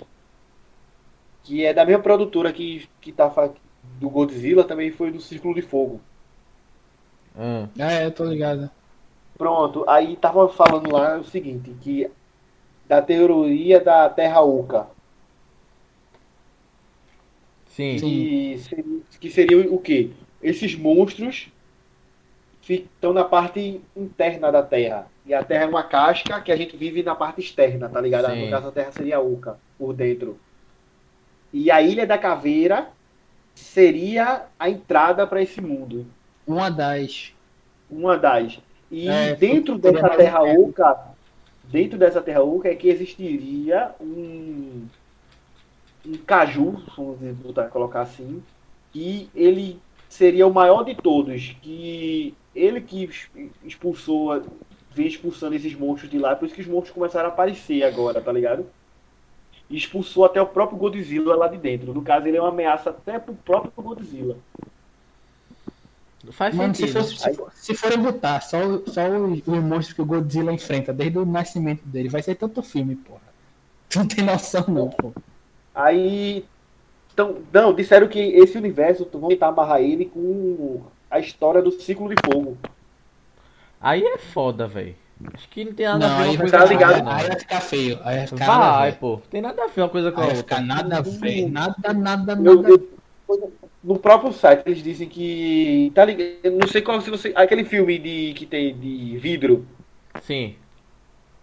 que 1.44 1.66
é 1.66 1.74
da 1.74 1.86
mesma 1.86 2.02
produtora 2.02 2.54
que, 2.54 2.88
que 3.02 3.12
tá 3.12 3.30
do 4.00 4.10
Godzilla, 4.10 4.64
também 4.64 4.92
foi 4.92 5.12
do 5.12 5.20
Círculo 5.20 5.54
de 5.54 5.62
Fogo. 5.62 6.00
Hum. 7.38 7.68
É, 7.78 8.06
eu 8.06 8.12
tô 8.12 8.24
ligado. 8.24 8.70
Pronto, 9.38 9.84
aí 9.88 10.16
tava 10.16 10.48
falando 10.50 10.92
lá 10.92 11.18
o 11.18 11.24
seguinte, 11.24 11.76
que 11.82 12.10
da 12.88 13.02
teoria 13.02 13.80
da 13.80 14.10
Terra 14.10 14.42
Oca. 14.42 14.88
Sim. 17.68 17.98
Que 17.98 18.58
seria, 18.60 19.02
que 19.20 19.30
seria 19.30 19.74
o 19.74 19.80
quê? 19.80 20.12
Esses 20.42 20.76
monstros 20.76 21.50
estão 22.74 23.14
na 23.14 23.24
parte 23.24 23.82
interna 23.96 24.52
da 24.52 24.64
Terra. 24.64 25.08
E 25.26 25.34
a 25.34 25.44
Terra 25.44 25.64
é 25.64 25.68
uma 25.68 25.84
casca 25.84 26.42
que 26.42 26.52
a 26.52 26.56
gente 26.56 26.76
vive 26.76 27.04
na 27.04 27.16
parte 27.16 27.42
externa, 27.42 27.90
tá 27.90 28.02
ligado? 28.02 28.32
Sim. 28.32 28.46
No 28.46 28.52
caso, 28.52 28.68
a 28.68 28.72
Terra 28.72 28.92
seria 28.92 29.18
a 29.18 29.22
Oca, 29.22 29.60
por 29.78 29.94
dentro. 29.94 30.40
E 31.52 31.70
a 31.72 31.82
Ilha 31.82 32.06
da 32.06 32.18
Caveira 32.18 32.90
seria 33.56 34.44
a 34.58 34.70
entrada 34.70 35.26
para 35.28 35.42
esse 35.42 35.62
mundo. 35.62 36.06
Uma 36.46 36.70
das. 36.70 37.34
Uma 37.90 38.18
das. 38.18 38.60
E 38.92 39.08
é, 39.08 39.36
dentro 39.36 39.78
dessa 39.78 40.10
Terra 40.10 40.42
Oca, 40.42 40.98
dentro 41.64 41.98
dessa 41.98 42.22
Terra 42.22 42.42
Oca 42.42 42.70
é 42.70 42.76
que 42.76 42.90
existiria 42.90 43.92
um 44.00 44.88
um 46.06 46.18
caju, 46.18 46.82
vamos 46.96 47.38
botar, 47.38 47.66
colocar 47.66 48.02
assim, 48.02 48.42
que 48.92 49.30
ele 49.36 49.80
seria 50.08 50.48
o 50.48 50.54
maior 50.54 50.84
de 50.84 50.96
todos, 50.96 51.56
que 51.62 52.34
ele 52.60 52.82
que 52.82 53.10
expulsou, 53.64 54.44
vem 54.94 55.08
expulsando 55.08 55.56
esses 55.56 55.74
monstros 55.74 56.10
de 56.10 56.18
lá, 56.18 56.36
por 56.36 56.46
isso 56.46 56.56
que 56.56 56.62
os 56.62 56.68
monstros 56.68 56.94
começaram 56.94 57.30
a 57.30 57.32
aparecer 57.32 57.84
agora, 57.84 58.22
tá 58.22 58.32
ligado? 58.32 58.66
E 59.70 59.78
expulsou 59.78 60.26
até 60.26 60.42
o 60.42 60.48
próprio 60.48 60.78
Godzilla 60.78 61.36
lá 61.36 61.48
de 61.48 61.58
dentro. 61.58 61.94
No 61.94 62.02
caso, 62.02 62.28
ele 62.28 62.38
é 62.38 62.42
uma 62.42 62.50
ameaça 62.50 62.90
até 62.90 63.20
pro 63.20 63.34
próprio 63.36 63.72
Godzilla. 63.78 64.36
Faz 66.32 66.54
Mano, 66.54 66.76
sentido. 66.76 67.04
Se, 67.04 67.34
for, 67.36 67.52
se, 67.54 67.66
se 67.66 67.76
forem 67.76 68.00
botar 68.00 68.42
só, 68.42 68.58
só 68.88 69.08
os, 69.08 69.40
os 69.40 69.64
monstros 69.64 69.94
que 69.94 70.02
o 70.02 70.06
Godzilla 70.06 70.52
enfrenta 70.52 70.92
desde 70.92 71.18
o 71.18 71.26
nascimento 71.26 71.84
dele, 71.86 72.10
vai 72.10 72.22
ser 72.22 72.36
tanto 72.36 72.62
filme, 72.62 72.96
porra. 72.96 73.22
Tu 73.90 74.00
não 74.00 74.08
tem 74.08 74.24
noção 74.24 74.66
não, 74.68 74.90
pô. 74.90 75.14
Aí 75.74 76.46
tão, 77.16 77.38
não, 77.52 77.74
disseram 77.74 78.08
que 78.08 78.20
esse 78.20 78.58
universo 78.58 79.08
vão 79.12 79.30
tentar 79.30 79.48
amarrar 79.48 79.82
ele 79.82 80.06
com 80.06 80.82
a 81.10 81.20
história 81.20 81.62
do 81.62 81.72
ciclo 81.72 82.10
de 82.10 82.16
fogo. 82.26 82.58
Aí 83.82 84.04
é 84.04 84.18
foda, 84.18 84.68
velho. 84.68 84.96
Acho 85.34 85.50
que 85.50 85.66
não 85.66 85.74
tem 85.74 85.86
nada 85.86 86.08
Não, 86.08 86.16
a 86.16 86.18
ver 86.18 86.24
aí 86.24 86.30
uma 86.30 86.38
vai, 86.38 86.38
coisa 86.50 86.58
tá 86.60 86.66
ligado, 86.66 87.10
aí 87.10 87.28
vai 87.28 87.40
ficar 87.40 87.62
feio. 87.62 88.00
Aí 88.04 88.18
vai 88.20 88.28
ficar 88.28 88.46
Vai, 88.46 88.58
nada 88.90 88.98
pô. 88.98 89.22
Tem 89.30 89.42
nada 89.42 89.64
a 89.64 89.68
ver 89.68 89.82
uma 89.82 89.90
coisa 89.90 90.12
com 90.12 90.22
a 90.22 90.24
outra. 90.24 90.38
ficar 90.38 90.62
nada 90.62 90.98
a 90.98 91.02
ver. 91.02 91.50
Nada, 91.50 91.94
nada, 91.94 92.36
nada. 92.36 92.50
Eu, 92.50 92.68
eu- 92.68 92.90
no 93.84 93.98
próprio 94.00 94.32
site 94.34 94.64
eles 94.66 94.82
dizem 94.84 95.08
que. 95.10 95.92
Tá 95.96 96.06
ligado? 96.06 96.38
Eu 96.44 96.52
não 96.54 96.68
sei 96.68 96.82
qual 96.82 97.00
se 97.02 97.10
você. 97.10 97.34
Aquele 97.36 97.64
filme 97.66 97.98
de, 98.00 98.34
que 98.34 98.46
tem 98.46 98.74
de 98.78 99.18
vidro, 99.18 99.66
Sim. 100.22 100.56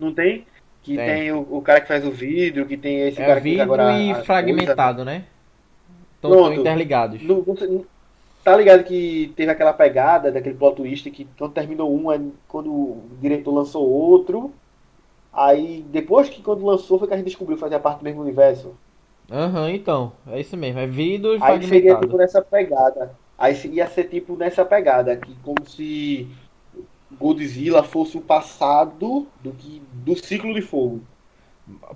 não 0.00 0.12
tem? 0.12 0.46
Que 0.82 0.96
Tem. 0.96 1.06
tem, 1.06 1.32
o, 1.32 1.40
o 1.50 1.60
cara 1.62 1.80
que 1.80 1.88
faz 1.88 2.06
o 2.06 2.10
vidro, 2.10 2.64
que 2.64 2.76
tem 2.76 3.00
esse 3.08 3.20
É 3.20 3.26
cara 3.26 3.40
que 3.40 3.48
vidro 3.50 3.62
agora. 3.64 3.98
e 3.98 4.10
a- 4.12 4.18
a 4.18 4.24
fragmentado, 4.24 5.04
né? 5.04 5.24
Estão 6.14 6.52
interligados. 6.52 7.22
Não, 7.22 7.42
você- 7.42 7.84
tá 8.46 8.56
ligado 8.56 8.84
que 8.84 9.32
teve 9.34 9.50
aquela 9.50 9.72
pegada 9.72 10.30
daquele 10.30 10.54
plot 10.54 10.76
twist 10.76 11.10
que 11.10 11.24
quando 11.36 11.52
terminou 11.52 11.92
um, 11.92 12.08
aí 12.08 12.32
quando 12.46 12.70
o 12.70 13.02
diretor 13.20 13.52
lançou 13.52 13.84
outro, 13.84 14.52
aí 15.32 15.84
depois 15.90 16.28
que 16.28 16.40
quando 16.40 16.64
lançou 16.64 16.96
foi 16.96 17.08
que 17.08 17.14
a 17.14 17.16
gente 17.16 17.26
descobriu 17.26 17.56
que 17.56 17.60
fazia 17.60 17.80
parte 17.80 17.98
do 17.98 18.04
mesmo 18.04 18.22
universo. 18.22 18.72
Aham, 19.28 19.68
então. 19.72 20.12
É 20.28 20.38
isso 20.38 20.56
mesmo. 20.56 20.78
É 20.78 20.86
vidro 20.86 21.34
e 21.34 21.42
Aí 21.42 21.60
seria 21.66 21.96
tipo 21.96 22.16
nessa 22.16 22.40
pegada. 22.40 23.10
Aí 23.36 23.52
ia 23.66 23.88
ser 23.88 24.04
tipo 24.04 24.36
nessa 24.36 24.64
pegada, 24.64 25.16
que 25.16 25.34
como 25.42 25.68
se 25.68 26.28
Godzilla 27.18 27.82
fosse 27.82 28.16
o 28.16 28.20
passado 28.20 29.26
do 29.42 29.50
que 29.50 29.82
do 29.92 30.14
ciclo 30.14 30.54
de 30.54 30.62
fogo. 30.62 31.00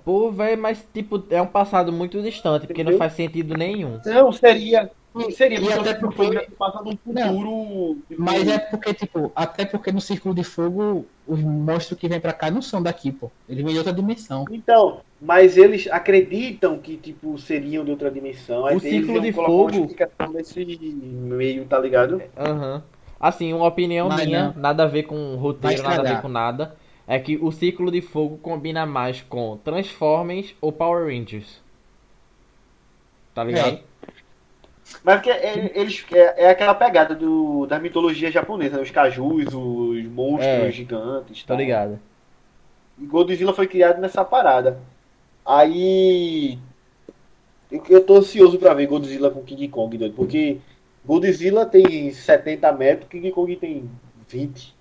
Pô, 0.03 0.29
velho, 0.29 0.61
mas 0.61 0.85
tipo, 0.93 1.23
é 1.29 1.41
um 1.41 1.47
passado 1.47 1.93
muito 1.93 2.21
distante, 2.21 2.67
porque 2.67 2.83
não 2.83 2.91
Entendeu? 2.91 2.99
faz 2.99 3.13
sentido 3.13 3.55
nenhum. 3.55 4.01
Não, 4.05 4.33
seria. 4.33 4.91
Seria 5.31 5.59
E 5.59 5.73
até 5.73 5.93
porque- 5.93 6.47
passa 6.57 6.81
num 6.81 6.95
futuro. 6.95 7.97
tipo, 8.07 8.21
Mas 8.21 8.47
é 8.47 8.57
porque, 8.59 8.93
tipo, 8.93 9.29
até 9.35 9.65
porque 9.65 9.91
no 9.91 9.99
Círculo 9.99 10.33
de 10.33 10.43
Fogo, 10.43 11.05
os 11.27 11.39
monstros 11.41 11.99
que 11.99 12.07
vêm 12.07 12.19
pra 12.19 12.31
cá 12.31 12.49
não 12.49 12.61
são 12.61 12.81
daqui, 12.81 13.11
pô. 13.11 13.29
Eles 13.49 13.61
vêm 13.61 13.73
de 13.73 13.77
outra 13.79 13.91
dimensão. 13.93 14.45
Então, 14.49 15.01
mas 15.21 15.57
eles 15.57 15.85
acreditam 15.91 16.77
que, 16.79 16.95
tipo, 16.95 17.37
seriam 17.37 17.83
de 17.83 17.91
outra 17.91 18.09
dimensão. 18.09 18.65
Aí 18.65 18.77
O 18.77 18.87
iam 18.87 19.19
de 19.21 19.33
fogo- 19.33 19.69
nesse 20.31 20.63
meio, 20.65 21.65
tá 21.65 21.77
ligado? 21.77 22.21
Aham. 22.37 22.81
Assim, 23.19 23.51
uma 23.53 23.67
opinião 23.67 24.07
Mas 24.07 24.25
minha, 24.25 24.53
não. 24.55 24.61
nada 24.61 24.83
a 24.83 24.87
ver 24.87 25.03
com 25.03 25.35
roteiro, 25.35 25.83
nada 25.83 26.09
a 26.09 26.13
ver 26.15 26.21
com 26.21 26.29
nada. 26.29 26.75
É 27.05 27.19
que 27.19 27.37
o 27.37 27.51
ciclo 27.51 27.91
de 27.91 28.01
fogo 28.01 28.37
combina 28.37 28.85
mais 28.85 29.21
com 29.21 29.57
Transformers 29.57 30.55
ou 30.61 30.71
Power 30.71 31.05
Rangers. 31.05 31.61
Tá 33.35 33.43
ligado? 33.43 33.75
É. 33.75 33.90
Mas 35.03 35.15
porque 35.15 35.29
é, 35.31 35.71
eles, 35.79 36.05
é, 36.11 36.45
é 36.45 36.49
aquela 36.49 36.73
pegada 36.73 37.15
do, 37.15 37.65
da 37.65 37.79
mitologia 37.79 38.31
japonesa, 38.31 38.77
né? 38.77 38.83
Os 38.83 38.91
cajus, 38.91 39.53
os 39.53 40.05
monstros 40.05 40.45
É. 40.45 40.71
gigantes. 40.71 41.43
Tal. 41.43 41.57
ligado. 41.57 41.99
E 42.99 43.05
Godzilla 43.05 43.53
foi 43.53 43.67
criado 43.67 43.99
nessa 43.99 44.23
parada. 44.23 44.79
Aí. 45.45 46.59
Eu, 47.71 47.83
eu 47.89 48.03
tô 48.03 48.17
ansioso 48.17 48.59
pra 48.59 48.73
ver 48.73 48.87
Godzilla 48.87 49.31
com 49.31 49.43
King 49.43 49.67
Kong, 49.69 49.97
doido, 49.97 50.13
porque 50.15 50.57
Godzilla 51.05 51.65
tem 51.65 52.11
70 52.11 52.71
metros, 52.73 53.09
King 53.09 53.31
Kong 53.31 53.55
tem 53.55 53.89
20. 54.27 54.75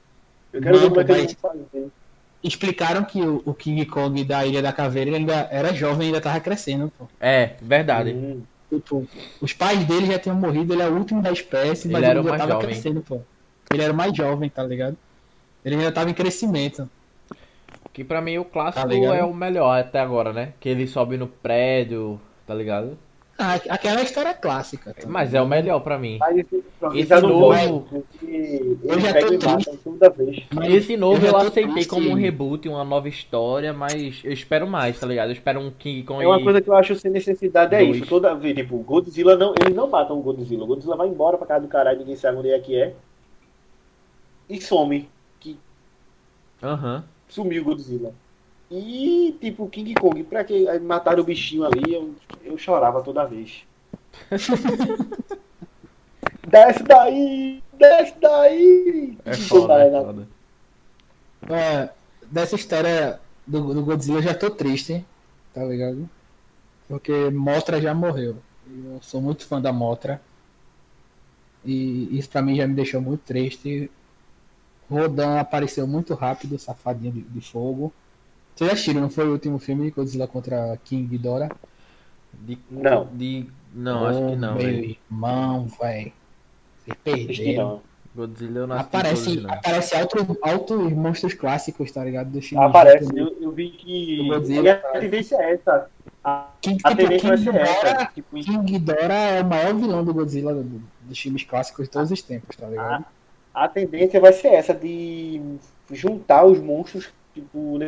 Eu 0.53 0.61
quero 0.61 0.75
Não, 0.75 0.83
ver 0.83 0.89
como 0.89 1.01
é 1.01 1.05
que 1.05 1.13
eles 1.13 1.37
vão 1.41 1.53
fazer. 1.53 1.89
Explicaram 2.43 3.05
que 3.05 3.21
o, 3.21 3.43
o 3.45 3.55
King 3.55 3.85
Kong 3.87 4.25
da 4.25 4.45
Ilha 4.47 4.63
da 4.63 4.73
Caveira 4.73 5.15
ainda 5.17 5.47
era 5.51 5.75
jovem 5.75 6.05
e 6.05 6.07
ainda 6.07 6.21
tava 6.21 6.41
crescendo, 6.41 6.91
pô. 6.99 7.07
É, 7.21 7.55
verdade. 7.61 8.13
Hum. 8.13 8.43
Tipo, 8.71 9.07
os 9.41 9.53
pais 9.53 9.85
dele 9.85 10.07
já 10.07 10.19
tinham 10.19 10.37
morrido, 10.37 10.73
ele 10.73 10.83
é 10.83 10.89
o 10.89 10.97
último 10.97 11.21
da 11.21 11.33
espécie, 11.33 11.89
Ele 11.89 11.95
mas 11.95 12.03
era 12.05 12.19
ele 12.21 12.23
já 12.23 12.29
mais 12.31 12.41
tava 12.41 12.53
jovem. 12.53 12.67
crescendo, 12.69 13.01
pô. 13.01 13.21
Ele 13.73 13.83
era 13.83 13.93
o 13.93 13.97
mais 13.97 14.17
jovem, 14.17 14.49
tá 14.49 14.63
ligado? 14.63 14.97
Ele 15.65 15.75
ainda 15.77 15.93
tava 15.93 16.09
em 16.11 16.15
crescimento. 16.15 16.89
Que 17.93 18.05
pra 18.05 18.21
mim 18.21 18.39
o 18.39 18.45
clássico 18.45 18.89
Tá 18.89 18.95
é 18.95 19.25
o 19.25 19.35
melhor 19.35 19.81
até 19.81 19.99
agora, 19.99 20.33
né? 20.33 20.53
Que 20.61 20.69
ele 20.69 20.87
sobe 20.87 21.17
no 21.17 21.27
prédio, 21.27 22.21
tá 22.47 22.55
ligado? 22.55 22.97
Ah, 23.43 23.55
aquela 23.71 24.03
história 24.03 24.35
clássica. 24.35 24.93
tá 24.93 25.09
Mas 25.09 25.33
é 25.33 25.41
o 25.41 25.47
melhor 25.49 25.81
pra 25.81 25.99
mim. 25.99 26.19
Mas 26.21 26.37
esse, 26.37 27.21
novo- 27.23 27.87
porque 27.89 28.77
Eu 28.85 28.93
ele 28.93 29.01
já 29.01 29.13
pega 29.15 29.39
tô 29.39 29.77
toda 29.83 30.11
vez. 30.11 30.43
Mas 30.53 30.75
Esse 30.75 30.97
novo 30.97 31.25
eu 31.27 31.35
aceitei 31.37 31.67
triste. 31.73 31.89
como 31.89 32.11
um 32.11 32.15
reboot, 32.15 32.69
uma 32.69 32.85
nova 32.85 33.09
história, 33.09 33.73
mas 33.73 34.21
eu 34.23 34.31
espero 34.33 34.67
mais, 34.67 35.01
tá 35.01 35.07
ligado? 35.07 35.29
Eu 35.29 35.33
espero 35.33 35.59
um 35.59 35.71
King 35.71 36.03
Kong 36.03 36.23
É 36.23 36.27
uma 36.27 36.43
coisa 36.43 36.61
que 36.61 36.69
eu 36.69 36.75
acho 36.77 36.95
sem 36.97 37.11
necessidade, 37.11 37.75
é 37.75 37.79
Dois. 37.79 37.97
isso. 37.97 38.07
Toda 38.07 38.35
vez, 38.35 38.55
tipo, 38.55 38.77
Godzilla 38.79 39.37
não. 39.37 39.55
Eles 39.59 39.75
não 39.75 39.89
matam 39.89 40.19
o 40.19 40.23
Godzilla. 40.23 40.65
O 40.65 40.67
Godzilla 40.67 40.97
vai 40.97 41.09
embora 41.09 41.39
pra 41.39 41.47
casa 41.47 41.63
do 41.63 41.69
caralho, 41.69 41.99
ninguém 42.01 42.17
sabe 42.17 42.37
onde 42.37 42.51
é 42.51 42.59
que 42.59 42.77
é. 42.77 42.95
E 44.49 44.61
some. 44.61 45.09
Que 45.39 45.57
Aham. 46.63 47.05
sumiu 47.29 47.63
o 47.63 47.65
Godzilla. 47.65 48.13
E, 48.71 49.37
tipo, 49.41 49.69
King 49.69 49.95
Kong, 49.95 50.23
pra 50.23 50.45
que 50.45 50.65
mataram 50.79 51.23
o 51.23 51.25
bichinho 51.25 51.65
ali, 51.65 51.93
eu, 51.93 52.15
eu 52.45 52.57
chorava 52.57 53.03
toda 53.03 53.27
vez. 53.27 53.65
desce 56.47 56.83
daí! 56.85 57.63
Desce 57.73 58.15
daí! 58.21 59.19
É 59.25 59.33
King 59.33 59.49
foda, 59.49 59.75
é 59.75 59.91
foda. 59.91 60.29
É, 61.49 61.91
dessa 62.31 62.55
história 62.55 63.19
do, 63.45 63.75
do 63.75 63.83
Godzilla 63.83 64.19
eu 64.19 64.23
já 64.23 64.35
tô 64.35 64.51
triste, 64.51 65.05
tá 65.53 65.65
ligado? 65.65 66.09
Porque 66.87 67.31
Motra 67.31 67.81
já 67.81 67.93
morreu. 67.93 68.37
Eu 68.69 69.01
sou 69.03 69.21
muito 69.21 69.47
fã 69.47 69.61
da 69.61 69.73
Motra. 69.73 70.21
E 71.65 72.17
isso 72.17 72.29
pra 72.29 72.41
mim 72.41 72.55
já 72.55 72.67
me 72.67 72.75
deixou 72.75 73.01
muito 73.01 73.23
triste. 73.23 73.91
Rodan 74.89 75.41
apareceu 75.41 75.87
muito 75.87 76.15
rápido, 76.15 76.59
safadinho 76.59 77.13
de, 77.13 77.23
de 77.23 77.41
fogo. 77.41 77.93
Vocês 78.61 78.73
assistiram, 78.73 79.01
não 79.01 79.09
foi 79.09 79.27
o 79.27 79.33
último 79.33 79.59
filme 79.59 79.85
de 79.87 79.91
Godzilla 79.91 80.29
contra 80.29 80.77
King 80.85 81.07
Ghidorah? 81.07 81.49
De, 82.35 82.59
Não. 82.71 83.09
De, 83.11 83.47
não, 83.75 84.05
acho 84.07 84.19
que 84.19 84.37
não, 84.37 84.55
Meu 84.55 84.63
velho. 84.67 84.97
irmão, 85.11 85.67
velho. 85.81 86.13
Vocês 86.85 86.99
perderam. 87.03 87.69
não. 87.69 87.83
Godzilla 88.15 88.59
eu 88.59 88.67
não 88.67 88.77
Aparece, 88.79 89.41
não. 89.41 89.51
aparece 89.51 89.97
altos, 89.97 90.27
altos 90.43 90.93
monstros 90.93 91.33
clássicos, 91.33 91.91
tá 91.91 92.05
ligado? 92.05 92.29
Do 92.29 92.43
filme 92.43 92.63
Aparece, 92.63 93.09
eu, 93.17 93.35
eu 93.41 93.51
vi 93.51 93.71
que. 93.71 94.29
Godzilla, 94.29 94.73
a 94.73 94.77
cara. 94.77 95.01
tendência 95.01 95.37
é 95.37 95.55
essa. 95.55 95.89
A, 96.23 96.49
King, 96.61 96.81
a 96.85 96.89
tipo, 96.91 97.01
tendência 97.03 97.29
vai 97.29 97.39
King 97.39 97.51
ser 97.53 97.57
essa. 97.61 97.87
Ghidorah, 97.87 98.07
Tipo, 98.13 98.41
King 98.43 98.73
Ghidorah 98.73 99.15
é 99.15 99.41
o 99.43 99.47
maior 99.47 99.75
vilão 99.75 100.05
do 100.05 100.13
Godzilla 100.13 100.53
do- 100.53 100.83
dos 101.05 101.19
filmes 101.19 101.45
clássicos 101.45 101.87
de 101.87 101.91
todos 101.93 102.11
os 102.11 102.21
tempos, 102.21 102.57
tá 102.57 102.67
ligado? 102.67 103.07
a 103.55 103.67
tendência 103.69 104.21
vai 104.21 104.35
ser 104.35 104.49
essa 104.49 104.75
de 104.75 105.41
juntar 105.91 106.45
os 106.45 106.59
monstros, 106.61 107.09
tipo, 107.33 107.79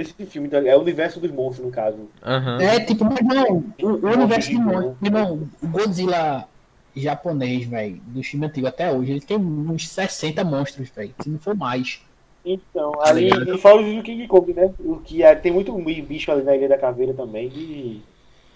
nesse 0.00 0.26
filme. 0.26 0.48
ligado? 0.48 0.66
É 0.66 0.76
o 0.76 0.80
universo 0.80 1.20
dos 1.20 1.30
monstros, 1.30 1.66
no 1.66 1.72
caso. 1.72 2.08
Aham. 2.22 2.60
É, 2.60 2.80
tipo, 2.80 3.04
mas 3.04 3.20
não, 3.22 3.64
o, 3.82 3.86
o 3.86 4.12
universo 4.12 4.52
Monstro 4.52 4.60
monstros, 4.60 5.10
não, 5.10 5.48
o 5.62 5.68
Godzilla 5.68 6.48
japonês, 6.94 7.66
velho, 7.66 8.00
do 8.06 8.22
filme 8.22 8.46
antigo 8.46 8.66
até 8.66 8.92
hoje, 8.92 9.12
ele 9.12 9.20
tem 9.20 9.36
uns 9.36 9.88
60 9.88 10.42
monstros, 10.44 10.88
velho, 10.90 11.14
se 11.20 11.28
não 11.28 11.38
for 11.38 11.54
mais. 11.54 12.00
Então, 12.44 12.92
Tá 12.92 13.10
ali, 13.10 13.24
ligado? 13.24 13.54
e 13.54 13.58
fora 13.58 13.82
o 13.82 13.96
do 13.96 14.02
King 14.02 14.26
Kong, 14.26 14.52
né? 14.54 14.70
O 14.80 14.96
que 14.96 15.22
é, 15.22 15.34
tem 15.34 15.52
muito 15.52 15.72
bicho 15.74 16.32
ali 16.32 16.42
na 16.42 16.56
Ilha 16.56 16.68
da 16.68 16.78
Caveira 16.78 17.12
também. 17.12 17.48
De... 17.48 18.00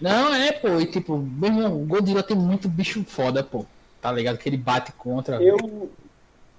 Não, 0.01 0.33
é, 0.33 0.51
pô, 0.51 0.79
e 0.79 0.85
tipo, 0.87 1.17
meu 1.17 1.49
irmão, 1.49 1.81
o 1.81 1.85
Godzilla 1.85 2.23
tem 2.23 2.35
muito 2.35 2.67
bicho 2.67 3.03
foda, 3.03 3.43
pô, 3.43 3.65
tá 4.01 4.11
ligado? 4.11 4.37
Que 4.37 4.49
ele 4.49 4.57
bate 4.57 4.91
contra. 4.93 5.41
Eu, 5.41 5.89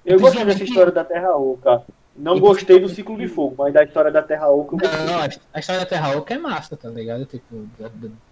eu 0.05 0.21
gostei 0.21 0.45
dessa 0.45 0.63
história 0.65 0.93
da 0.93 1.05
Terra 1.05 1.37
Oca. 1.37 1.83
Não 2.19 2.37
E 2.37 2.41
gostei 2.41 2.81
do 2.81 2.89
ciclo 2.89 3.17
de 3.19 3.29
fogo, 3.29 3.55
mas 3.59 3.75
da 3.75 3.85
história 3.85 4.11
da 4.11 4.23
Terra 4.23 4.49
Oca 4.49 4.75
eu 4.75 4.79
gostei. 4.79 5.05
Não, 5.07 5.21
a- 5.21 5.59
história 5.61 5.81
da 5.81 5.87
Terra 5.87 6.17
Oca 6.17 6.33
é 6.35 6.39
massa, 6.39 6.77
tá 6.77 6.89
ligado? 6.89 7.27
Tipo, 7.27 7.67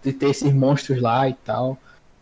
de, 0.01 0.11
ter 0.13 0.29
esses 0.29 0.51
monstros 0.51 0.99
lá 1.01 1.29
e 1.29 1.33
tal. 1.33 1.77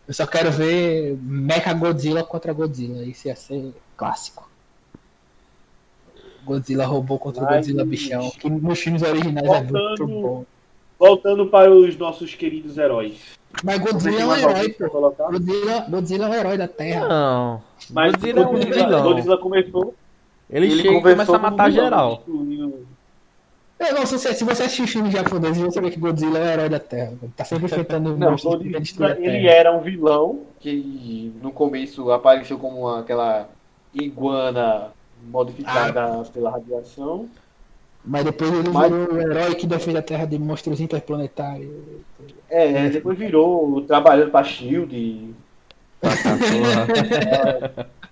Eu 0.06 0.12
só 0.12 0.26
quero 0.26 0.50
ver 0.50 1.16
Mecha 1.22 1.72
Godzilla 1.72 2.22
contra 2.22 2.52
Godzilla. 2.52 3.02
Isso 3.04 3.28
ia 3.28 3.34
ser 3.36 3.72
clássico. 3.96 4.46
Godzilla 6.44 6.84
robô 6.84 7.18
contra 7.18 7.42
o 7.42 7.46
Mas- 7.46 7.56
Godzilla 7.56 7.84
bichão. 7.86 8.30
Que 8.38 8.50
nos 8.50 8.78
filmes 8.78 9.02
originais 9.02 9.46
é 9.48 9.60
muito 9.62 9.72
Voltando- 9.72 10.06
bom. 10.20 10.44
Voltando 10.98 11.46
para 11.46 11.70
os 11.72 11.96
nossos 11.96 12.34
queridos 12.34 12.76
heróis. 12.78 13.18
Mas 13.64 13.78
Godzilla 13.78 14.20
é 14.20 14.26
um 14.26 14.36
herói? 14.36 14.76
Godzilla, 15.30 15.80
Godzilla 15.88 16.26
é 16.26 16.28
um 16.28 16.34
herói 16.34 16.58
da 16.58 16.68
Terra. 16.68 17.08
Não. 17.08 17.62
Mas 17.90 18.12
Godzilla 18.12 18.40
é 18.40 18.46
um 18.46 18.52
Godzilla. 18.52 19.00
Godzilla 19.02 19.38
começou. 19.38 19.94
Ele, 20.50 20.70
chega 20.76 20.98
e 20.98 21.02
começa 21.02 21.36
a 21.36 21.38
matar 21.38 21.70
vilão, 21.70 21.84
geral. 21.84 22.16
destruiu- 22.16 22.86
Eu 23.78 23.94
não, 23.94 24.06
se, 24.06 24.18
você, 24.18 24.34
se 24.34 24.44
você 24.44 24.62
assistir 24.64 24.86
filmes 24.86 25.12
japoneses, 25.12 25.58
você 25.62 25.80
vai 25.80 25.90
ver 25.90 25.94
que 25.96 26.00
Godzilla 26.00 26.38
é 26.38 26.42
o 26.42 26.46
herói 26.52 26.68
da 26.68 26.78
Terra. 26.78 27.12
Tá 27.36 27.44
sempre 27.44 27.66
enfrentando 27.66 28.14
Não, 28.16 28.36
Godzilla, 28.36 29.16
ele 29.20 29.46
era 29.48 29.72
um 29.72 29.80
vilão 29.80 30.42
que 30.60 31.32
no 31.42 31.50
começo 31.50 32.10
apareceu 32.12 32.58
como 32.58 32.80
uma- 32.82 33.00
aquela 33.00 33.48
iguana 33.92 34.88
modificada 35.30 36.22
pela 36.32 36.50
radiação. 36.50 37.28
Mas 38.04 38.24
depois 38.24 38.52
ele 38.52 38.68
Mas... 38.68 38.92
virou 38.92 39.14
o 39.14 39.20
herói 39.20 39.54
que 39.54 39.66
defende 39.66 39.96
a 39.96 40.02
Terra 40.02 40.26
de 40.26 40.38
monstros 40.38 40.78
interplanetários. 40.80 41.70
É, 42.50 42.90
depois 42.90 43.18
virou 43.18 43.80
trabalhando 43.82 44.30
pra 44.30 44.44
Shield. 44.44 45.34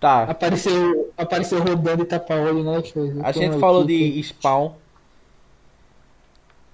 tá. 0.00 0.22
Apareceu, 0.24 1.12
apareceu 1.16 1.62
rodando 1.62 2.02
e 2.02 2.06
tapa-olho, 2.06 2.64
né? 2.64 2.82
A 3.22 3.30
gente 3.30 3.58
falou 3.58 3.84
de 3.84 4.20
Spawn. 4.22 4.72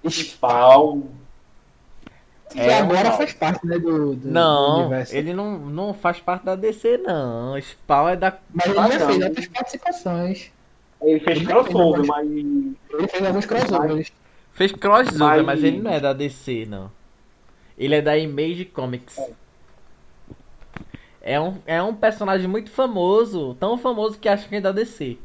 Spawn. 0.09 1.03
Que 2.49 2.61
é, 2.61 2.79
agora 2.79 3.11
faz 3.11 3.33
parte, 3.33 3.67
né, 3.67 3.77
do, 3.77 4.15
do 4.15 4.27
Não, 4.29 4.87
do 4.87 4.95
ele 5.11 5.33
não, 5.33 5.59
não 5.59 5.93
faz 5.93 6.21
parte 6.21 6.45
da 6.45 6.55
DC, 6.55 6.97
não. 6.99 7.59
Spawn 7.59 8.09
é 8.09 8.15
da. 8.15 8.37
Mas 8.53 8.65
ele 8.67 8.75
já 8.75 9.07
fez 9.07 9.23
outras 9.23 9.47
participações. 9.47 10.51
Ele 11.01 11.19
fez 11.19 11.45
crossover, 11.45 12.05
mas. 12.05 12.27
Ele 12.27 13.07
fez 13.09 13.25
alguns 13.25 13.45
crossovers. 13.45 14.11
Fez 14.53 14.71
crossover, 14.71 15.43
mas... 15.43 15.45
mas 15.45 15.63
ele 15.63 15.81
não 15.81 15.91
é 15.91 15.99
da 15.99 16.13
DC, 16.13 16.65
não. 16.67 16.89
Ele 17.77 17.95
é 17.95 18.01
da 18.01 18.17
Image 18.17 18.65
Comics. 18.65 19.17
É 19.17 19.31
um, 21.39 21.57
é 21.65 21.83
um 21.83 21.93
personagem 21.93 22.47
muito 22.47 22.69
famoso, 22.69 23.53
tão 23.55 23.77
famoso 23.77 24.17
que 24.17 24.29
acho 24.29 24.47
que 24.47 24.55
é 24.55 24.61
da 24.61 24.71
DC. 24.71 25.17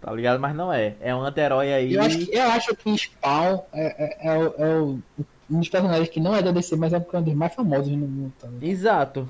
Tá 0.00 0.12
ligado? 0.12 0.38
Mas 0.38 0.54
não 0.54 0.72
é. 0.72 0.94
É 1.00 1.12
um 1.12 1.22
anti-herói 1.22 1.72
aí. 1.72 1.94
Eu 1.94 2.02
acho, 2.02 2.18
que, 2.18 2.36
eu 2.36 2.42
acho 2.44 2.76
que 2.76 2.96
Spawn 2.96 3.60
é, 3.72 4.04
é, 4.04 4.28
é, 4.28 4.52
é, 4.58 4.78
um 4.78 5.02
dos 5.50 5.68
personagens 5.68 6.08
que 6.08 6.20
não 6.20 6.32
é 6.32 6.42
da 6.42 6.52
DC, 6.52 6.76
mas 6.76 6.92
é 6.92 6.98
um 6.98 7.22
dos 7.22 7.34
mais 7.34 7.54
famosos 7.54 7.90
no 7.90 8.06
mundo. 8.06 8.32
Tá 8.40 8.48
Exato. 8.62 9.28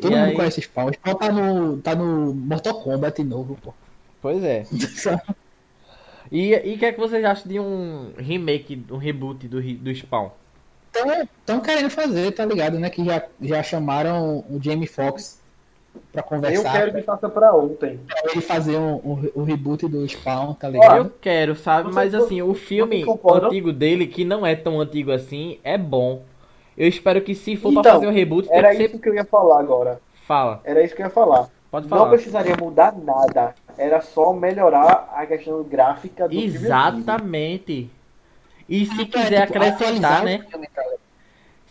Todo 0.00 0.12
e 0.12 0.16
mundo 0.16 0.28
aí... 0.28 0.34
conhece 0.34 0.60
Spawn. 0.60 0.92
Spawn 0.92 1.14
tá 1.16 1.32
no, 1.32 1.76
tá 1.78 1.94
no 1.96 2.32
Mortal 2.34 2.80
Kombat 2.82 3.24
novo, 3.24 3.58
pô. 3.60 3.74
Pois 4.22 4.44
é. 4.44 4.64
e 6.30 6.54
o 6.54 6.78
que 6.78 6.86
é 6.86 6.92
que 6.92 7.00
vocês 7.00 7.24
acham 7.24 7.48
de 7.50 7.58
um 7.58 8.12
remake, 8.16 8.84
um 8.90 8.96
reboot 8.96 9.48
do, 9.48 9.60
do 9.60 9.94
Spawn? 9.94 10.30
Estão 11.40 11.60
querendo 11.60 11.90
fazer, 11.90 12.32
tá 12.32 12.44
ligado, 12.44 12.78
né? 12.78 12.90
Que 12.90 13.04
já, 13.04 13.22
já 13.40 13.62
chamaram 13.62 14.44
o 14.48 14.58
Jamie 14.60 14.86
Foxx 14.86 15.40
pra 16.12 16.22
conversar. 16.22 16.68
Eu 16.68 16.72
quero 16.72 16.94
que 16.94 17.02
faça 17.02 17.28
pra 17.28 17.54
ontem. 17.54 18.00
Pra 18.06 18.32
ele 18.32 18.40
fazer 18.40 18.76
um, 18.76 18.94
um, 18.96 19.30
um 19.36 19.44
reboot 19.44 19.86
do 19.88 20.06
Spawn, 20.08 20.54
tá 20.54 20.68
ligado? 20.68 20.96
Eu 20.96 21.12
quero, 21.20 21.56
sabe? 21.56 21.92
Mas 21.92 22.14
assim, 22.14 22.42
o 22.42 22.54
filme 22.54 23.04
antigo 23.24 23.72
dele, 23.72 24.06
que 24.06 24.24
não 24.24 24.46
é 24.46 24.54
tão 24.54 24.80
antigo 24.80 25.10
assim, 25.10 25.58
é 25.64 25.76
bom. 25.76 26.22
Eu 26.76 26.88
espero 26.88 27.20
que 27.20 27.34
se 27.34 27.56
for 27.56 27.70
então, 27.70 27.82
pra 27.82 27.92
fazer 27.92 28.06
o 28.06 28.10
um 28.10 28.12
reboot... 28.12 28.48
Era 28.50 28.72
isso 28.74 28.92
ser... 28.92 28.98
que 28.98 29.08
eu 29.08 29.14
ia 29.14 29.24
falar 29.24 29.60
agora. 29.60 30.00
Fala. 30.26 30.60
Era 30.64 30.82
isso 30.82 30.94
que 30.94 31.02
eu 31.02 31.06
ia 31.06 31.10
falar. 31.10 31.48
Pode 31.70 31.88
falar. 31.88 32.02
Não 32.02 32.10
precisaria 32.10 32.56
mudar 32.56 32.94
nada. 32.96 33.54
Era 33.76 34.00
só 34.00 34.32
melhorar 34.32 35.12
a 35.14 35.26
questão 35.26 35.62
gráfica 35.62 36.28
do 36.28 36.34
Exatamente. 36.34 37.90
E 38.68 38.86
se 38.86 39.06
quiser 39.06 39.42
é, 39.42 39.46
tipo, 39.46 39.58
acrescentar, 39.58 40.24
né? 40.24 40.44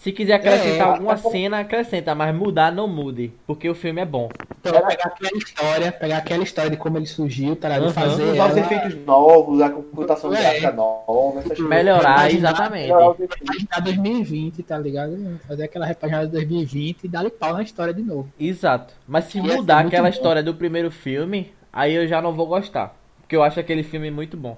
Se 0.04 0.12
quiser 0.12 0.34
acrescentar 0.34 0.88
é, 0.88 0.92
alguma 0.92 1.14
é, 1.14 1.18
cena, 1.18 1.60
acrescenta, 1.60 2.14
mas 2.14 2.36
mudar 2.36 2.74
não 2.74 2.90
mude, 2.90 3.32
porque 3.48 3.70
o 3.70 3.74
filme 3.74 4.02
é 4.02 4.06
bom. 4.06 4.28
Então, 4.60 4.74
pegar 4.74 5.06
aquela 5.06 5.38
história, 5.38 5.92
pegar 5.94 6.18
aquela 6.18 6.44
história 6.44 6.70
de 6.70 6.76
como 6.76 6.98
ele 6.98 7.06
surgiu, 7.06 7.56
tá 7.56 7.70
ligado? 7.70 7.86
Uhum. 7.86 7.94
Fazer 7.94 8.24
usar 8.24 8.36
ela... 8.36 8.50
os 8.50 8.58
efeitos 8.58 9.06
novos, 9.06 9.62
a 9.62 9.70
computação 9.70 10.34
é. 10.34 10.42
gráfica 10.42 10.72
nova, 10.74 11.40
essas 11.40 11.58
Melhorar, 11.58 12.20
coisas. 12.20 12.38
exatamente. 12.38 12.92
Repaginar 12.92 13.82
2020, 13.82 14.64
tá 14.64 14.78
ligado? 14.78 15.40
Fazer 15.48 15.64
aquela 15.64 15.86
repaginada 15.86 16.26
de 16.26 16.34
2020 16.34 17.06
e 17.06 17.08
dar-lhe 17.08 17.30
pau 17.30 17.54
na 17.54 17.64
história 17.64 17.94
de 17.94 18.02
novo. 18.02 18.28
Exato. 18.38 18.94
Mas 19.08 19.24
se 19.26 19.38
e 19.38 19.42
mudar 19.42 19.86
aquela 19.86 20.10
bom. 20.10 20.14
história 20.14 20.44
do 20.44 20.54
primeiro 20.54 20.92
filme, 20.92 21.54
aí 21.72 21.94
eu 21.94 22.06
já 22.10 22.22
não 22.22 22.34
vou 22.34 22.46
gostar. 22.46 22.94
Porque 23.22 23.38
eu 23.38 23.42
acho 23.42 23.58
aquele 23.58 23.84
filme 23.84 24.12
muito 24.12 24.36
bom. 24.36 24.58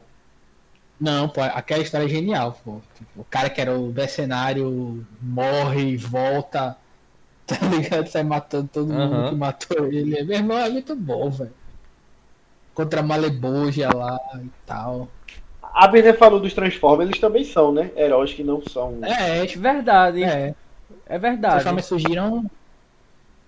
Não, 0.99 1.27
pô, 1.27 1.41
aquela 1.41 1.81
história 1.81 2.05
é 2.05 2.09
genial, 2.09 2.57
pô. 2.63 2.79
Tipo, 2.95 3.21
o 3.21 3.23
cara 3.25 3.49
que 3.49 3.59
era 3.59 3.77
o 3.77 3.91
mercenário 3.91 5.05
morre, 5.21 5.97
volta, 5.97 6.77
tá 7.45 7.57
ligado? 7.67 8.07
Sai 8.07 8.23
matando 8.23 8.69
todo 8.71 8.91
uhum. 8.91 9.07
mundo 9.07 9.29
que 9.29 9.35
matou 9.35 9.87
ele. 9.87 10.23
Meu 10.23 10.37
irmão 10.37 10.57
é 10.57 10.69
muito 10.69 10.95
bom, 10.95 11.29
velho. 11.29 11.53
Contra 12.73 13.01
a 13.01 13.03
Maleboja 13.03 13.89
lá 13.93 14.19
e 14.35 14.49
tal. 14.65 15.07
A 15.61 15.87
Bené 15.87 16.13
falou 16.13 16.39
dos 16.39 16.53
Transformers, 16.53 17.09
eles 17.09 17.19
também 17.19 17.43
são, 17.43 17.71
né? 17.71 17.91
Heróis 17.97 18.33
que 18.33 18.43
não 18.43 18.61
são. 18.61 18.97
É, 19.03 19.43
é 19.43 19.45
verdade. 19.45 20.23
É, 20.23 20.55
é 21.05 21.19
verdade. 21.19 21.57
Os 21.57 21.63
Transformers 21.63 21.85
surgiram 21.85 22.49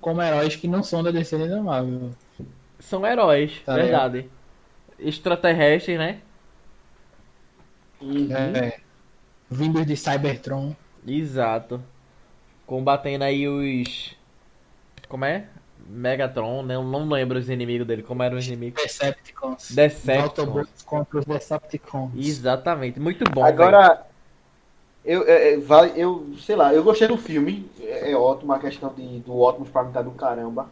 como 0.02 0.22
heróis 0.22 0.56
que 0.56 0.68
não 0.68 0.84
são 0.84 1.02
da 1.02 1.12
DC 1.12 1.38
nem 1.38 1.50
da 1.50 1.62
Marvel. 1.62 2.12
São 2.80 3.06
heróis, 3.06 3.62
tá 3.66 3.76
verdade. 3.76 4.18
Ligado? 4.18 4.32
Extraterrestres, 5.00 5.98
né? 5.98 6.20
Uhum. 8.02 8.28
É, 8.32 8.80
vindos 9.50 9.86
de 9.86 9.96
Cybertron. 9.96 10.76
Exato. 11.06 11.82
Combatendo 12.66 13.24
aí 13.24 13.48
os. 13.48 14.16
Como 15.08 15.26
é? 15.26 15.46
Megatron, 15.90 16.64
né? 16.64 16.76
Eu 16.76 16.84
não 16.84 17.08
lembro 17.08 17.40
os 17.40 17.50
inimigos 17.50 17.88
dele, 17.88 18.04
como 18.04 18.22
eram 18.22 18.38
os 18.38 18.46
inimigos. 18.46 18.82
Decepticons. 18.84 19.72
Decepticons. 19.72 20.68
contra 20.86 21.20
os 21.20 21.26
Decepticons. 21.26 22.12
Exatamente, 22.18 23.00
muito 23.00 23.24
bom. 23.32 23.44
Agora, 23.46 24.06
eu, 25.06 25.24
eu, 25.24 25.64
eu, 25.64 25.86
eu, 25.96 26.28
sei 26.40 26.58
lá, 26.58 26.74
eu 26.74 26.84
gostei 26.84 27.08
do 27.08 27.18
filme, 27.18 27.70
é, 27.80 28.12
é 28.12 28.16
ótimo, 28.16 28.52
a 28.52 28.60
questão 28.60 28.94
de, 28.94 29.20
do 29.20 29.40
Optimus 29.40 29.70
Prime 29.70 29.92
tá 29.94 30.02
do 30.02 30.12
caramba. 30.12 30.70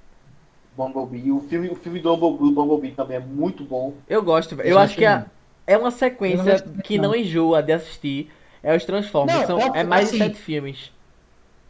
Bumblebee, 0.76 1.32
o 1.32 1.40
filme, 1.40 1.70
o 1.70 1.76
filme 1.76 2.02
do 2.02 2.18
Bumblebee, 2.18 2.54
Bumblebee 2.54 2.92
também 2.92 3.16
é 3.16 3.20
muito 3.22 3.64
bom. 3.64 3.94
Eu 4.10 4.22
gosto, 4.22 4.56
eu, 4.56 4.62
eu 4.66 4.78
acho 4.78 4.98
que 4.98 5.06
a, 5.06 5.26
é 5.68 5.78
uma 5.78 5.92
sequência 5.92 6.64
não 6.66 6.82
que 6.82 6.98
não. 6.98 7.16
enjoa 7.16 7.62
de 7.62 7.74
assistir. 7.74 8.32
É 8.62 8.76
os 8.76 8.84
Transformers. 8.84 9.48
Não, 9.48 9.60
São, 9.60 9.76
é 9.76 9.84
mais 9.84 10.10
assim, 10.10 10.18
de 10.18 10.24
sete 10.24 10.38
filmes. 10.38 10.92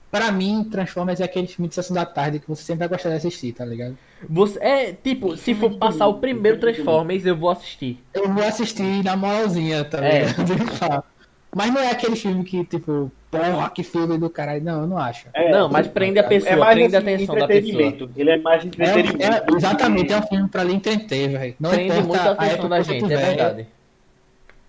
Pra 0.10 0.32
mim, 0.32 0.64
Transformers 0.72 1.20
é 1.20 1.26
aquele 1.26 1.46
filme 1.46 1.68
de 1.68 1.76
sessão 1.76 1.94
da 1.94 2.06
tarde 2.06 2.40
que 2.40 2.48
você 2.48 2.64
sempre 2.64 2.80
vai 2.80 2.88
gostar 2.88 3.10
de 3.10 3.16
assistir, 3.16 3.52
tá 3.52 3.66
ligado? 3.66 3.98
Você, 4.30 4.58
é, 4.60 4.94
tipo, 4.94 5.36
se 5.36 5.54
for 5.54 5.78
passar 5.78 6.08
o 6.08 6.16
primeiro 6.16 6.58
Transformers, 6.58 7.26
eu 7.26 7.36
vou 7.36 7.50
assistir. 7.50 8.02
Eu 8.14 8.32
vou 8.32 8.44
assistir 8.44 9.04
na 9.04 9.18
moralzinha, 9.18 9.84
tá 9.84 9.98
é. 10.06 10.26
ligado? 10.26 11.04
Mas 11.54 11.74
não 11.74 11.82
é 11.82 11.90
aquele 11.90 12.18
filme 12.18 12.44
que, 12.44 12.66
tipo, 12.66 13.10
porra, 13.32 13.70
que 13.70 13.82
filme 13.82 14.18
do 14.18 14.30
caralho. 14.30 14.62
Não, 14.62 14.82
eu 14.82 14.88
não 14.88 14.98
acho. 14.98 15.28
É, 15.34 15.50
não, 15.50 15.70
mas 15.70 15.88
prende 15.88 16.20
a 16.20 16.24
pessoa, 16.24 16.52
é 16.52 16.56
mais 16.58 16.76
prende 16.76 16.96
a 16.96 17.00
assim, 17.00 17.14
atenção 17.14 17.36
da 17.36 17.48
pessoa. 17.48 18.10
Ele 18.16 18.30
é 18.30 18.38
mais 18.38 18.66
entretenimento. 18.66 19.24
É, 19.24 19.26
é, 19.26 19.56
exatamente, 19.56 20.12
é 20.12 20.18
um 20.18 20.22
filme 20.24 20.50
pra 20.50 20.64
lhe 20.66 20.74
entreter, 20.74 21.30
velho. 21.30 21.56
Não 21.58 21.70
prende 21.70 22.02
muito 22.02 22.16
a 22.16 22.32
atenção 22.32 22.68
da 22.68 22.82
gente, 22.82 23.06
é 23.06 23.18
verdade. 23.18 23.68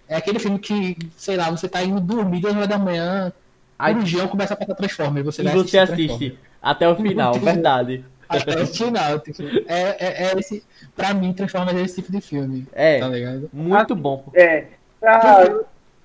É 0.09 0.17
aquele 0.17 0.39
filme 0.39 0.59
que, 0.59 0.97
sei 1.17 1.37
lá, 1.37 1.51
você 1.51 1.69
tá 1.69 1.83
indo 1.83 2.01
dormir 2.01 2.41
duas 2.41 2.55
horas 2.55 2.69
da 2.69 2.79
manhã, 2.79 3.33
Aí... 3.79 3.95
o 3.95 4.07
Jean 4.07 4.29
começa 4.29 4.55
a 4.55 4.57
passar 4.57 4.75
Transformers. 4.75 5.27
Você 5.27 5.43
e 5.43 5.49
você 5.49 5.79
assiste 5.79 6.39
até 6.63 6.89
o 6.89 6.97
final, 6.97 7.35
verdade. 7.39 8.05
Até 8.29 8.63
o 8.63 8.67
final. 8.67 9.21
Tipo, 9.21 9.43
é, 9.67 9.97
é, 9.99 10.27
é, 10.29 10.39
esse, 10.39 10.63
pra 10.95 11.15
mim, 11.15 11.33
Transformers 11.33 11.77
é 11.77 11.83
esse 11.83 11.97
tipo 11.97 12.11
de 12.11 12.21
filme. 12.21 12.67
É, 12.73 12.99
tá 13.01 13.09
ligado? 13.09 13.51
muito 13.53 13.95
bom. 13.95 14.25
É. 14.35 14.67
Ah, 15.03 15.45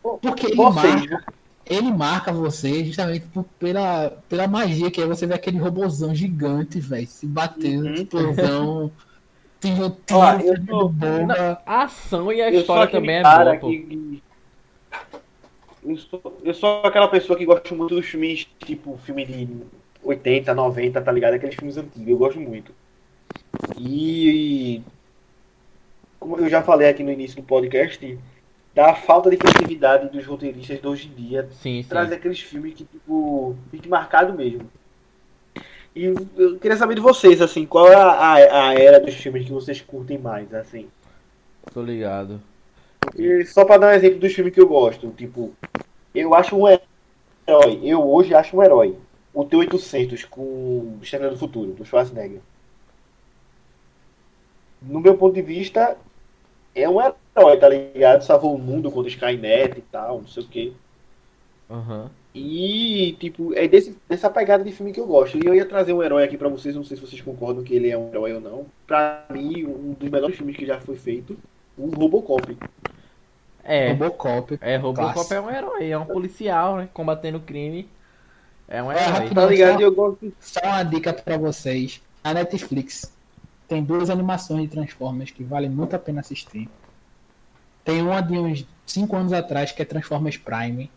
porque, 0.01 0.27
porque 0.27 0.47
ele, 0.47 0.55
marca, 0.55 1.23
ele 1.65 1.91
marca 1.91 2.31
você 2.31 2.83
justamente 2.85 3.25
por, 3.27 3.45
pela, 3.57 4.11
pela 4.27 4.47
magia 4.47 4.91
que 4.91 5.01
é 5.01 5.05
você 5.05 5.25
ver 5.25 5.35
aquele 5.35 5.57
robozão 5.57 6.13
gigante, 6.13 6.79
velho, 6.79 7.07
se 7.07 7.25
batendo, 7.25 7.87
uhum. 7.87 7.93
explosão. 7.93 8.91
Tem 9.61 9.75
roteiro, 9.75 10.91
A 11.65 11.83
ação 11.83 12.33
e 12.33 12.41
a 12.41 12.49
história 12.49 12.91
também 12.91 13.17
é 13.17 13.23
boa. 13.23 13.57
Que... 13.57 14.23
Eu, 15.83 15.97
sou, 15.97 16.39
eu 16.43 16.53
sou 16.53 16.81
aquela 16.83 17.07
pessoa 17.07 17.37
que 17.37 17.45
gosta 17.45 17.73
muito 17.75 17.93
dos 17.93 18.07
filmes, 18.07 18.47
tipo, 18.59 18.97
filme 18.97 19.23
de 19.23 19.47
80, 20.03 20.53
90, 20.53 21.01
tá 21.01 21.11
ligado? 21.11 21.35
Aqueles 21.35 21.55
filmes 21.55 21.77
antigos, 21.77 22.07
eu 22.07 22.17
gosto 22.17 22.39
muito. 22.39 22.73
E, 23.77 24.81
como 26.19 26.37
eu 26.37 26.49
já 26.49 26.63
falei 26.63 26.89
aqui 26.89 27.03
no 27.03 27.11
início 27.11 27.37
do 27.37 27.43
podcast, 27.43 28.17
da 28.73 28.95
falta 28.95 29.29
de 29.29 29.37
criatividade 29.37 30.09
dos 30.09 30.25
roteiristas 30.25 30.81
de 30.81 30.87
hoje 30.87 31.07
em 31.07 31.13
dia, 31.13 31.47
sim, 31.51 31.83
sim. 31.83 31.87
traz 31.87 32.11
aqueles 32.11 32.39
filmes 32.39 32.73
que, 32.73 32.85
tipo, 32.85 33.55
fique 33.69 33.87
marcado 33.87 34.33
mesmo. 34.33 34.69
E 35.95 36.05
eu 36.05 36.57
queria 36.59 36.77
saber 36.77 36.95
de 36.95 37.01
vocês, 37.01 37.41
assim, 37.41 37.65
qual 37.65 37.87
é 37.87 37.95
a, 37.95 38.33
a 38.69 38.73
era 38.73 38.99
dos 38.99 39.13
filmes 39.15 39.45
que 39.45 39.51
vocês 39.51 39.81
curtem 39.81 40.17
mais, 40.17 40.53
assim? 40.53 40.89
Tô 41.73 41.81
ligado. 41.81 42.41
E 43.17 43.45
só 43.45 43.65
pra 43.65 43.77
dar 43.77 43.87
um 43.87 43.95
exemplo 43.95 44.19
dos 44.19 44.33
filmes 44.33 44.53
que 44.53 44.61
eu 44.61 44.67
gosto, 44.67 45.11
tipo, 45.11 45.53
eu 46.15 46.33
acho 46.33 46.55
um 46.55 46.67
herói, 46.67 47.79
eu 47.83 48.01
hoje 48.09 48.33
acho 48.33 48.55
um 48.55 48.63
herói, 48.63 48.97
o 49.33 49.43
T-800 49.43 50.25
com 50.29 50.97
Estrela 51.01 51.29
do 51.29 51.37
Futuro, 51.37 51.73
do 51.73 51.85
Schwarzenegger. 51.85 52.41
No 54.81 54.99
meu 54.99 55.17
ponto 55.17 55.33
de 55.33 55.41
vista, 55.41 55.97
é 56.73 56.87
um 56.89 57.01
herói, 57.01 57.57
tá 57.57 57.67
ligado? 57.69 58.23
Salvou 58.23 58.55
o 58.55 58.59
mundo 58.59 58.91
contra 58.91 59.09
Skynet 59.09 59.77
e 59.77 59.81
tal, 59.81 60.21
não 60.21 60.27
sei 60.27 60.43
o 60.43 60.47
que. 60.47 60.73
Aham. 61.69 62.03
Uhum. 62.03 62.20
E, 62.33 63.17
tipo, 63.19 63.53
é 63.53 63.67
desse, 63.67 63.97
dessa 64.07 64.29
pegada 64.29 64.63
de 64.63 64.71
filme 64.71 64.93
que 64.93 64.99
eu 64.99 65.05
gosto. 65.05 65.37
E 65.37 65.45
eu 65.45 65.53
ia 65.53 65.65
trazer 65.65 65.91
um 65.91 66.01
herói 66.01 66.23
aqui 66.23 66.37
para 66.37 66.47
vocês, 66.47 66.73
não 66.75 66.83
sei 66.83 66.95
se 66.95 67.05
vocês 67.05 67.21
concordam 67.21 67.63
que 67.63 67.73
ele 67.75 67.89
é 67.89 67.97
um 67.97 68.09
herói 68.09 68.33
ou 68.33 68.39
não. 68.39 68.65
Pra 68.87 69.25
mim, 69.29 69.65
um 69.65 69.93
dos 69.99 70.09
melhores 70.09 70.37
filmes 70.37 70.55
que 70.55 70.65
já 70.65 70.79
foi 70.79 70.95
feito, 70.95 71.37
O 71.77 71.87
Robocop. 71.87 72.57
É. 73.63 73.91
Robocop. 73.91 74.57
É, 74.61 74.75
Robocop 74.77 75.33
é 75.33 75.41
um 75.41 75.49
herói, 75.49 75.89
é 75.91 75.97
um 75.97 76.05
policial, 76.05 76.77
né? 76.77 76.89
Combatendo 76.93 77.39
crime. 77.39 77.87
É 78.67 78.81
um 78.81 78.91
É, 78.91 78.95
herói. 79.01 79.11
rapidão, 79.13 79.43
Tá 79.45 79.49
ligado? 79.49 79.73
só- 79.75 79.81
eu 79.81 79.91
gosto. 79.93 80.33
Só 80.39 80.59
uma 80.63 80.83
dica 80.83 81.13
pra 81.13 81.37
vocês. 81.37 82.01
A 82.23 82.33
Netflix 82.33 83.11
tem 83.67 83.83
duas 83.83 84.09
animações 84.09 84.61
de 84.63 84.67
Transformers 84.69 85.31
que 85.31 85.43
valem 85.43 85.69
muito 85.69 85.95
a 85.95 85.99
pena 85.99 86.21
assistir. 86.21 86.69
Tem 87.83 88.01
uma 88.01 88.21
de 88.21 88.37
uns 88.37 88.65
5 88.85 89.15
anos 89.15 89.33
atrás 89.33 89.71
que 89.71 89.81
é 89.81 89.85
Transformers 89.85 90.37
Prime, 90.37 90.89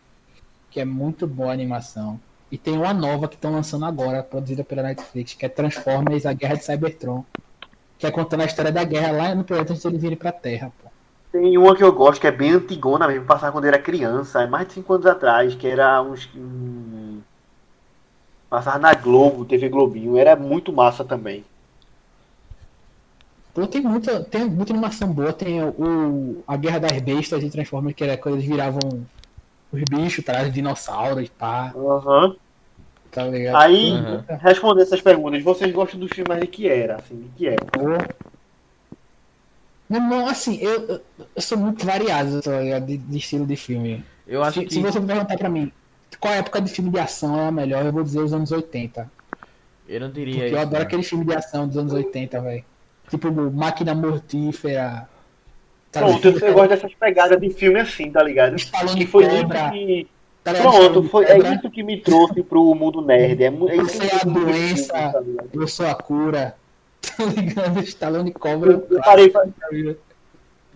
que 0.75 0.81
é 0.81 0.85
muito 0.85 1.25
boa 1.25 1.51
a 1.51 1.53
animação. 1.53 2.19
E 2.51 2.59
tem 2.59 2.77
uma 2.77 2.93
nova 2.93 3.29
que 3.29 3.37
estão 3.37 3.53
lançando 3.53 3.85
agora, 3.85 4.25
produzida 4.25 4.65
pela 4.65 4.83
Netflix, 4.83 5.33
que 5.33 5.47
é 5.47 5.49
Transformers 5.49 6.27
A 6.27 6.33
Guerra 6.33 6.57
de 6.57 6.65
Cybertron. 6.65 7.25
Que 7.97 8.09
é 8.09 8.11
contando 8.11 8.41
a 8.41 8.45
história 8.45 8.73
da 8.73 8.83
guerra 8.83 9.13
lá 9.13 9.35
no 9.37 9.45
planeta 9.45 9.73
antes 9.73 9.83
de 9.83 9.89
eles 9.89 10.03
virem 10.03 10.17
pra 10.19 10.33
Terra, 10.33 10.73
pô. 10.83 10.91
Tem 11.31 11.57
uma 11.57 11.77
que 11.77 11.85
eu 11.85 11.93
gosto, 11.93 12.21
que 12.21 12.27
é 12.27 12.33
bem 12.33 12.51
antigona 12.51 13.07
mesmo, 13.07 13.25
passava 13.25 13.53
quando 13.53 13.65
eu 13.65 13.69
era 13.69 13.79
criança, 13.81 14.43
é 14.43 14.47
mais 14.49 14.67
de 14.67 14.75
5 14.75 14.93
anos 14.95 15.07
atrás, 15.07 15.55
que 15.55 15.67
era 15.69 16.03
uns. 16.03 16.29
Um... 16.35 17.21
Passava 18.51 18.79
na 18.81 18.95
Globo, 18.95 19.45
TV 19.45 19.69
Globinho, 19.69 20.19
era 20.19 20.35
muito 20.35 20.73
massa 20.73 21.05
também. 21.05 21.45
Pô, 23.53 23.65
tem 23.69 23.81
muita, 23.81 24.25
tem 24.25 24.45
muita 24.45 24.73
animação 24.73 25.13
boa. 25.13 25.33
Tem 25.33 25.63
o, 25.63 25.69
o- 25.79 26.45
a 26.49 26.57
Guerra 26.57 26.81
das 26.81 27.01
Bestas 27.01 27.41
de 27.41 27.51
Transformers, 27.51 27.95
que 27.95 28.03
era 28.03 28.17
quando 28.17 28.35
eles 28.35 28.47
viravam 28.47 29.07
os 29.75 29.83
bichos, 29.83 30.25
traz 30.25 30.53
dinossauros, 30.53 31.29
pá, 31.29 31.73
Aham. 31.77 32.37
tá 33.11 33.25
ligado? 33.25 33.57
Aí, 33.57 33.93
Uhum. 33.93 34.23
responder 34.41 34.83
essas 34.83 35.01
perguntas, 35.01 35.43
vocês 35.43 35.73
gostam 35.73 36.01
dos 36.01 36.11
filmes 36.13 36.41
de 36.41 36.47
que 36.47 36.69
era, 36.69 36.97
assim, 36.97 37.17
de 37.21 37.29
que 37.37 37.47
era? 37.49 37.65
Meu 39.89 40.01
irmão, 40.01 40.27
assim, 40.27 40.59
eu, 40.61 41.03
eu, 41.37 41.43
sou 41.43 41.59
muito 41.59 41.85
variado, 41.85 42.41
tá 42.41 42.61
ligado? 42.61 42.87
De, 42.87 42.97
de 42.97 43.19
estilo 43.19 43.47
de 43.47 43.57
filme. 43.57 44.05
Eu 44.27 44.43
acho 44.43 44.61
se, 44.61 44.67
que. 44.67 44.75
se 44.75 44.81
você 44.81 44.99
me 44.99 45.07
perguntar 45.07 45.37
pra 45.37 45.49
mim 45.49 45.71
qual 46.19 46.33
época 46.33 46.61
de 46.61 46.71
filme 46.71 46.91
de 46.91 46.99
ação 46.99 47.39
é 47.39 47.49
a 47.49 47.53
melhor, 47.53 47.85
eu 47.85 47.93
vou 47.93 48.03
dizer 48.03 48.21
os 48.21 48.33
anos 48.33 48.51
80. 48.51 49.11
Eu 49.87 50.01
não 50.01 50.11
diria 50.11 50.35
Porque 50.35 50.47
isso. 50.47 50.55
eu 50.55 50.61
adoro 50.61 50.79
não. 50.79 50.87
aquele 50.87 51.03
filme 51.03 51.25
de 51.25 51.35
ação 51.35 51.69
dos 51.69 51.77
anos 51.77 51.93
80, 51.93 52.41
velho. 52.41 52.65
Tipo, 53.11 53.31
Máquina 53.53 53.95
Mortífera. 53.95 55.09
Tá 55.95 56.01
Pronto, 56.01 56.29
ligado? 56.29 56.47
eu 56.47 56.55
gosto 56.55 56.69
dessas 56.71 56.95
pegadas 56.95 57.41
de 57.41 57.51
filme 57.51 57.81
assim, 57.81 58.11
tá 58.11 58.23
ligado? 58.23 58.57
Estalão 58.57 58.95
Que 58.95 59.07
foi 59.07 59.25
isso 59.25 59.49
que. 59.49 60.09
tá? 60.43 60.55
Pronto, 60.55 61.05
foi, 61.05 61.25
é 61.25 61.39
isso 61.55 61.71
que 61.71 61.83
me 61.83 62.01
trouxe 62.01 62.43
pro 62.43 62.75
mundo 62.75 63.01
nerd. 63.01 63.43
É, 63.43 63.47
é 63.47 63.49
a 63.49 63.53
eu 63.53 63.57
gosto 63.57 64.29
de 64.29 64.35
doença. 64.35 65.13
filme, 65.13 65.37
tá? 65.37 65.45
Eu 65.53 65.69
sou 65.69 65.87
a 65.87 65.95
cura. 65.95 66.57
Tá 67.17 67.25
ligado? 67.27 67.81
Estalão 67.81 68.25
de 68.25 68.33
cobra. 68.33 68.73
Eu, 68.73 68.87
eu 68.91 69.01
parei 69.03 69.29
pra, 69.29 69.45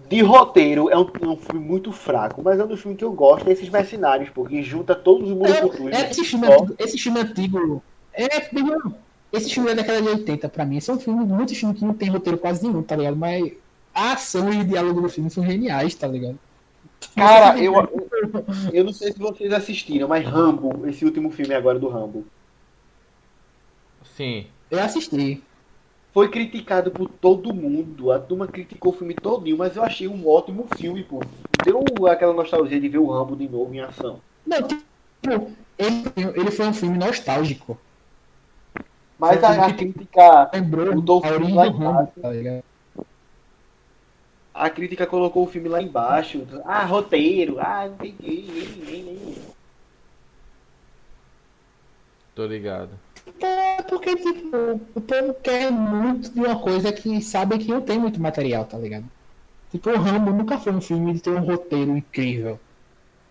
De 0.09 0.23
roteiro, 0.23 0.91
é 0.91 0.97
um, 0.99 1.11
um 1.23 1.37
filme 1.39 1.67
muito 1.67 1.91
fraco, 1.91 2.43
mas 2.45 2.61
é 2.61 2.65
um 2.65 2.67
dos 2.67 2.81
filmes 2.81 2.99
que 2.99 3.05
eu 3.05 3.13
gosto, 3.13 3.49
é 3.49 3.53
esses 3.53 3.71
mercenários, 3.71 4.29
porque 4.29 4.63
junta 4.63 4.95
todos 4.95 5.31
os 5.31 5.35
mundos 5.35 5.53
É, 5.53 6.03
é, 6.03 6.11
esse, 6.11 6.25
filme 6.25 6.47
antigo, 6.47 6.75
esse 6.79 6.99
filme 6.99 7.21
antigo. 7.21 7.83
É, 8.13 8.47
meu, 8.53 8.93
esse 9.33 9.53
filme 9.53 9.71
é 9.71 9.75
da 9.75 9.81
década 9.81 10.03
de 10.03 10.09
80 10.09 10.49
pra 10.51 10.67
mim. 10.67 10.77
Esse 10.77 10.91
é 10.91 10.93
um 10.95 11.01
filme, 11.01 11.25
muitos 11.25 11.57
filmes 11.57 11.79
que 11.79 11.85
não 11.85 11.95
tem 11.95 12.11
roteiro 12.11 12.39
quase 12.39 12.63
nenhum, 12.63 12.83
tá 12.83 12.95
ligado? 12.95 13.17
Mas 13.17 13.53
a 13.99 14.13
ação 14.13 14.53
e 14.53 14.61
o 14.61 14.65
diálogo 14.65 15.01
do 15.01 15.09
filme 15.09 15.31
são 15.31 15.45
geniais, 15.45 15.95
tá 15.95 16.07
ligado? 16.07 16.39
Cara, 17.15 17.59
eu, 17.59 17.75
eu 18.73 18.85
não 18.85 18.93
sei 18.93 19.13
se 19.13 19.19
vocês 19.19 19.53
assistiram, 19.53 20.09
mas 20.09 20.25
Rambo, 20.25 20.87
esse 20.87 21.05
último 21.05 21.31
filme 21.31 21.55
agora 21.55 21.79
do 21.79 21.89
Rambo, 21.89 22.25
Sim. 24.17 24.47
Eu 24.69 24.81
assisti. 24.81 25.43
foi 26.13 26.29
criticado 26.29 26.91
por 26.91 27.09
todo 27.09 27.55
mundo. 27.55 28.11
A 28.11 28.19
turma 28.19 28.49
criticou 28.49 28.93
o 28.93 28.97
filme 28.97 29.15
todinho, 29.15 29.57
mas 29.57 29.77
eu 29.77 29.83
achei 29.85 30.09
um 30.09 30.29
ótimo 30.29 30.67
filme, 30.77 31.05
pô. 31.05 31.21
Deu 31.65 31.85
aquela 32.09 32.35
nostalgia 32.35 32.81
de 32.81 32.89
ver 32.89 32.99
o 32.99 33.11
Rambo 33.11 33.37
de 33.37 33.49
novo 33.49 33.73
em 33.73 33.81
ação. 33.81 34.21
Não, 34.45 34.61
tipo, 34.67 35.53
ele, 35.79 36.05
ele 36.35 36.51
foi 36.51 36.67
um 36.67 36.75
filme 36.75 36.99
nostálgico. 36.99 37.79
Mas 39.19 39.43
a, 39.43 39.67
a 39.67 39.73
crítica, 39.73 40.51
Lembrou 40.53 40.95
Mudou 40.95 41.19
o 41.19 41.39
do 41.39 41.69
Rambo, 41.71 42.13
tá 42.21 42.31
ligado? 42.31 42.65
A 44.59 44.69
crítica 44.69 45.07
colocou 45.07 45.45
o 45.45 45.47
filme 45.47 45.69
lá 45.69 45.81
embaixo. 45.81 46.47
Ah, 46.65 46.85
roteiro, 46.85 47.59
ah, 47.61 47.87
não 47.89 47.97
tem 47.97 48.13
que. 48.13 49.39
Tô 52.35 52.47
ligado. 52.47 52.91
É 53.41 53.83
porque, 53.83 54.17
tipo, 54.17 54.81
o 54.95 55.01
povo 55.01 55.35
quer 55.35 55.71
muito 55.71 56.33
de 56.33 56.41
uma 56.41 56.59
coisa 56.59 56.93
que 56.93 57.21
sabe 57.21 57.59
que 57.59 57.69
não 57.69 57.81
tem 57.81 57.99
muito 57.99 58.21
material, 58.21 58.65
tá 58.65 58.77
ligado? 58.79 59.05
Tipo, 59.71 59.91
o 59.91 59.97
Rambo 59.97 60.31
nunca 60.31 60.59
foi 60.59 60.73
um 60.73 60.81
filme 60.81 61.15
de 61.15 61.21
ter 61.21 61.31
um 61.31 61.45
roteiro 61.45 61.97
incrível. 61.97 62.59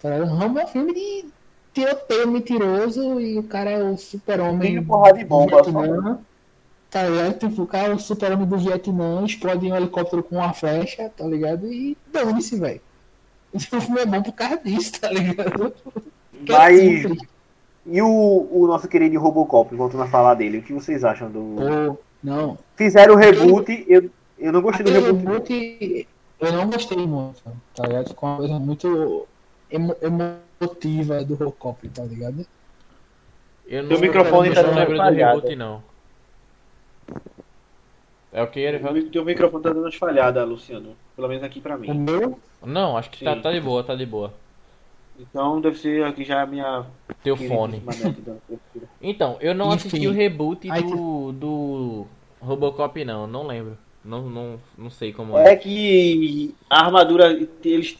Tá 0.02 0.10
ligado? 0.10 0.32
O 0.32 0.36
Rambo 0.36 0.60
é 0.60 0.66
um 0.66 0.68
filme 0.68 0.94
de 0.94 1.26
tiroteio 1.74 2.28
mentiroso 2.32 3.20
e 3.20 3.38
o 3.38 3.44
cara 3.44 3.70
é 3.70 3.84
o 3.84 3.98
super-homem 3.98 4.74
Tiro, 4.74 4.86
porrada 4.86 5.20
e 5.20 5.26
bomba. 5.26 6.22
Tá 6.90 7.04
ligado? 7.08 7.38
Tipo, 7.40 7.64
o 7.64 7.68
cara 7.68 7.92
é 7.92 7.96
o 7.96 8.00
super-homem 8.00 8.48
do 8.48 8.58
Vietnã, 8.58 9.24
explode 9.26 9.70
um 9.70 9.76
helicóptero 9.76 10.24
com 10.24 10.38
uma 10.38 10.54
flecha, 10.54 11.10
tá 11.16 11.26
ligado? 11.26 11.72
E 11.72 11.98
dane-se, 12.12 12.58
velho. 12.58 12.82
O 13.54 13.60
filme 13.60 14.00
é 14.02 14.06
bom 14.06 14.22
por 14.22 14.32
causa 14.34 14.58
disso, 14.64 14.94
tá 15.00 15.10
ligado? 15.12 15.74
Que 16.46 16.54
é 16.54 16.58
Mas, 16.58 16.80
simples. 16.80 17.20
e 17.86 18.02
o, 18.02 18.48
o 18.52 18.68
nosso 18.68 18.88
querido 18.88 19.20
Robocop, 19.20 19.76
voltando 19.76 20.04
a 20.04 20.08
falar 20.08 20.36
dele, 20.36 20.60
o 20.60 20.64
que 20.64 20.72
vocês 20.74 21.04
acham 21.04 21.30
do... 21.30 21.56
Pô, 21.58 21.98
não, 22.24 22.58
Fizeram 22.76 23.16
o 23.16 23.18
reboot, 23.18 23.86
eu, 23.88 24.10
eu 24.38 24.52
não 24.54 24.62
gostei 24.62 24.86
do 24.86 24.92
Aquele 24.92 25.06
reboot. 25.08 25.54
reboot 25.54 26.08
eu 26.40 26.52
não 26.54 26.70
gostei 26.70 27.08
muito, 27.08 27.42
tá 27.76 27.84
ligado? 27.88 28.10
Ficou 28.10 28.30
uma 28.30 28.38
coisa 28.38 28.60
muito 28.60 29.28
emo- 29.72 29.96
emotiva 30.02 31.24
do 31.24 31.36
Robocop, 31.36 31.90
tá 31.90 32.04
ligado? 32.04 32.46
Eu 33.66 33.82
não, 33.84 33.90
Teu 33.90 34.00
microfone 34.00 34.54
tá 34.54 34.62
não 34.64 34.70
dando 34.70 34.78
lembro 34.80 34.94
do 34.94 34.98
falhada. 34.98 35.36
reboot, 35.36 35.56
não. 35.56 35.84
É 38.32 38.44
o 38.44 38.48
que? 38.48 38.68
O 38.68 39.10
teu 39.10 39.24
microfone 39.26 39.64
tá 39.64 39.70
dando 39.70 39.82
umas 39.84 39.96
falhadas, 39.96 40.48
Luciano. 40.48 40.96
Pelo 41.16 41.28
menos 41.28 41.44
aqui 41.44 41.62
pra 41.62 41.76
O 41.76 41.80
mim. 41.80 41.94
meu, 41.94 42.40
Não, 42.64 42.98
acho 42.98 43.10
que 43.10 43.24
tá, 43.24 43.36
tá 43.36 43.52
de 43.52 43.62
boa, 43.62 43.84
tá 43.84 43.96
de 43.96 44.06
boa. 44.06 44.34
Então 45.20 45.60
deve 45.60 45.78
ser 45.78 46.04
aqui 46.06 46.24
já 46.24 46.42
a 46.42 46.46
minha. 46.46 46.86
Teu 47.24 47.36
fone. 47.36 47.82
Então, 49.02 49.38
eu 49.40 49.56
não 49.56 49.74
Enfim. 49.74 49.88
assisti 49.88 50.08
o 50.08 50.12
reboot 50.12 50.70
do, 50.70 51.32
do 51.32 52.08
Robocop, 52.40 53.04
não. 53.04 53.26
Não 53.26 53.48
lembro. 53.48 53.78
Não, 54.06 54.22
não, 54.30 54.60
não 54.78 54.90
sei 54.90 55.12
como 55.12 55.38
é. 55.38 55.54
É 55.54 55.56
que 55.56 56.56
a 56.70 56.86
armadura, 56.86 57.32
eles 57.64 57.98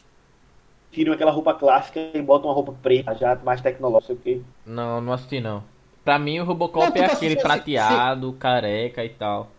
tiram 0.90 1.12
aquela 1.12 1.30
roupa 1.32 1.52
clássica 1.54 2.00
e 2.14 2.22
botam 2.22 2.48
uma 2.48 2.54
roupa 2.54 2.72
preta, 2.82 3.14
já 3.14 3.34
mais 3.36 3.60
tecnológica. 3.60 4.14
Porque 4.14 4.40
Não, 4.64 5.00
não 5.00 5.12
assisti, 5.12 5.40
não. 5.40 5.62
Pra 6.04 6.18
mim, 6.18 6.38
o 6.40 6.44
Robocop 6.44 6.96
Não, 6.98 7.04
é 7.04 7.12
aquele 7.12 7.36
prateado, 7.36 8.32
careca 8.34 9.04
e 9.04 9.10
tal. 9.10 9.50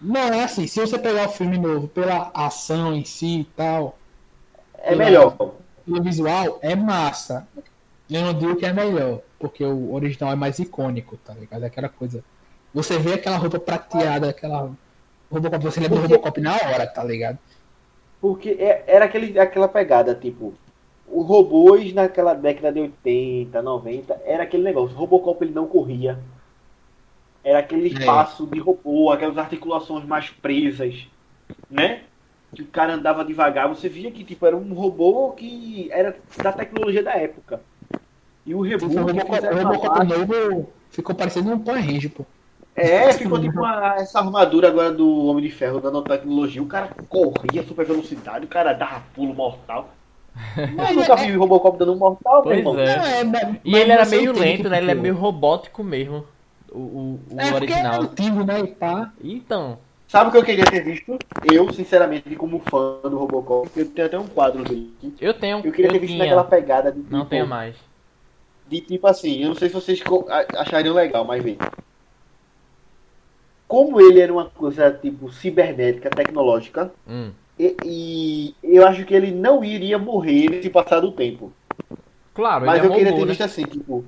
Não 0.00 0.20
é 0.20 0.44
assim, 0.44 0.66
se 0.66 0.80
você 0.80 0.98
pegar 0.98 1.26
o 1.26 1.32
filme 1.32 1.58
novo 1.58 1.88
pela 1.88 2.30
ação 2.34 2.94
em 2.94 3.04
si 3.04 3.40
e 3.40 3.44
tal, 3.44 3.98
é 4.78 4.94
melhor. 4.94 5.36
pelo 5.84 6.02
visual, 6.02 6.58
é 6.62 6.74
massa. 6.76 7.46
Eu 8.10 8.22
não 8.22 8.34
digo 8.34 8.56
que 8.56 8.64
é 8.66 8.72
melhor, 8.72 9.20
porque 9.38 9.64
o 9.64 9.92
original 9.94 10.32
é 10.32 10.36
mais 10.36 10.58
icônico, 10.58 11.16
tá 11.18 11.34
ligado? 11.34 11.62
É 11.64 11.66
Aquela 11.66 11.88
coisa. 11.88 12.22
Você 12.72 12.98
vê 12.98 13.14
aquela 13.14 13.36
roupa 13.38 13.58
prateada, 13.58 14.28
aquela. 14.30 14.70
Robocop, 15.30 15.64
você 15.64 15.80
lembra 15.80 15.96
do 15.96 16.02
Porque- 16.02 16.14
Robocop 16.14 16.40
na 16.40 16.54
hora, 16.54 16.86
tá 16.86 17.02
ligado? 17.02 17.38
Porque 18.20 18.50
é- 18.60 18.84
era 18.86 19.06
aquele, 19.06 19.38
aquela 19.38 19.66
pegada, 19.66 20.14
tipo, 20.14 20.54
os 21.08 21.26
robôs 21.26 21.92
naquela 21.92 22.34
década 22.34 22.72
de 22.72 22.80
80, 22.80 23.60
90, 23.62 24.20
era 24.24 24.44
aquele 24.44 24.62
negócio. 24.62 24.94
O 24.96 24.98
Robocop 25.00 25.42
ele 25.44 25.52
não 25.54 25.66
corria. 25.66 26.18
Era 27.46 27.60
aquele 27.60 27.84
É. 27.84 27.92
espaço 27.92 28.44
de 28.44 28.58
robô, 28.58 29.12
aquelas 29.12 29.38
articulações 29.38 30.04
mais 30.04 30.28
presas, 30.30 31.06
né? 31.70 32.00
Que 32.52 32.62
o 32.62 32.66
cara 32.66 32.94
andava 32.94 33.24
devagar. 33.24 33.68
Você 33.68 33.88
via 33.88 34.10
que 34.10 34.24
tipo, 34.24 34.44
era 34.44 34.56
um 34.56 34.74
robô 34.74 35.30
que 35.30 35.88
era 35.92 36.16
da 36.42 36.52
tecnologia 36.52 37.04
da 37.04 37.12
época. 37.12 37.60
E 38.44 38.52
o 38.52 38.60
reboot 38.62 38.96
Robocop, 38.96 39.34
fizeram 39.36 39.56
o 39.56 39.60
uma 39.60 39.68
Robocop 39.70 39.96
parte- 39.96 40.18
novo 40.18 40.68
ficou 40.90 41.14
parecendo 41.14 41.52
um 41.52 41.58
Power 41.60 41.80
Ranger, 41.84 42.10
pô. 42.10 42.26
É, 42.74 43.12
ficou 43.12 43.40
tipo 43.40 43.58
uma- 43.60 43.94
essa 43.94 44.18
armadura 44.18 44.66
agora 44.66 44.90
do 44.90 45.26
Homem 45.26 45.44
de 45.44 45.50
Ferro 45.52 45.78
da 45.80 45.88
nanotecnologia. 45.90 46.60
O 46.60 46.66
cara 46.66 46.88
corria 47.08 47.62
super 47.62 47.86
velocidade, 47.86 48.44
o 48.44 48.48
cara 48.48 48.72
dava 48.72 49.02
pulo 49.14 49.32
mortal. 49.34 49.90
Mas 50.76 50.90
Eu 50.90 50.96
nunca 50.96 51.12
é- 51.12 51.26
vi 51.26 51.36
o 51.36 51.40
Robocop 51.40 51.78
dando 51.78 51.92
um 51.92 51.96
mortal, 51.96 52.34
meu 52.34 52.42
Pois 52.42 52.58
irmão. 52.58 52.78
é. 52.80 52.96
Não, 52.96 53.04
é, 53.06 53.24
mas- 53.24 53.56
E 53.64 53.70
mas 53.70 53.80
ele 53.80 53.92
era 53.92 54.04
meio 54.04 54.32
lento, 54.32 54.62
que, 54.64 54.68
né? 54.68 54.78
Ele 54.78 54.86
é 54.90 54.94
tipo, 54.94 55.02
meio 55.02 55.14
robótico 55.14 55.84
mesmo. 55.84 56.24
O, 56.76 56.78
o, 56.78 57.20
o 57.34 57.40
É, 57.40 57.50
porque 57.52 57.72
é 57.72 57.76
original. 57.76 58.02
antigo, 58.02 58.44
né? 58.44 58.60
E 58.60 58.66
pá. 58.66 59.12
Então, 59.22 59.78
Sabe 60.08 60.28
o 60.28 60.32
que 60.32 60.38
eu 60.38 60.44
queria 60.44 60.64
ter 60.64 60.84
visto? 60.84 61.18
Eu, 61.50 61.72
sinceramente, 61.72 62.36
como 62.36 62.60
fã 62.60 63.00
do 63.02 63.18
Robocop, 63.18 63.68
eu 63.76 63.90
tenho 63.90 64.06
até 64.06 64.18
um 64.18 64.26
quadro 64.28 64.62
dele 64.62 64.94
aqui. 64.98 65.14
eu 65.20 65.34
tenho. 65.34 65.60
Eu 65.64 65.72
queria 65.72 65.90
ter 65.90 65.98
visto 65.98 66.12
tinha, 66.12 66.24
naquela 66.24 66.44
pegada 66.44 66.92
de 66.92 67.00
tipo, 67.00 67.12
Não 67.12 67.26
tenho 67.26 67.46
mais. 67.46 67.76
de 68.68 68.80
tipo 68.80 69.06
assim, 69.06 69.42
eu 69.42 69.48
não 69.48 69.56
sei 69.56 69.68
se 69.68 69.74
vocês 69.74 70.00
achariam 70.54 70.94
legal, 70.94 71.24
mas 71.24 71.42
vê. 71.42 71.56
Como 73.66 74.00
ele 74.00 74.20
era 74.20 74.32
uma 74.32 74.44
coisa 74.44 74.92
tipo 74.92 75.32
cibernética, 75.32 76.10
tecnológica, 76.10 76.92
Hum. 77.08 77.32
E, 77.58 77.74
e, 77.82 78.54
eu 78.62 78.86
acho 78.86 79.04
que 79.06 79.14
ele 79.14 79.30
não 79.30 79.64
iria 79.64 79.98
morrer 79.98 80.62
se 80.62 80.68
passar 80.68 81.00
do 81.00 81.10
tempo. 81.10 81.50
Claro, 82.34 82.66
Mas 82.66 82.82
é 82.82 82.86
eu 82.86 82.90
queria 82.90 83.10
robô, 83.10 83.16
ter 83.16 83.24
né? 83.24 83.28
visto 83.30 83.44
assim, 83.44 83.62
tipo. 83.64 84.04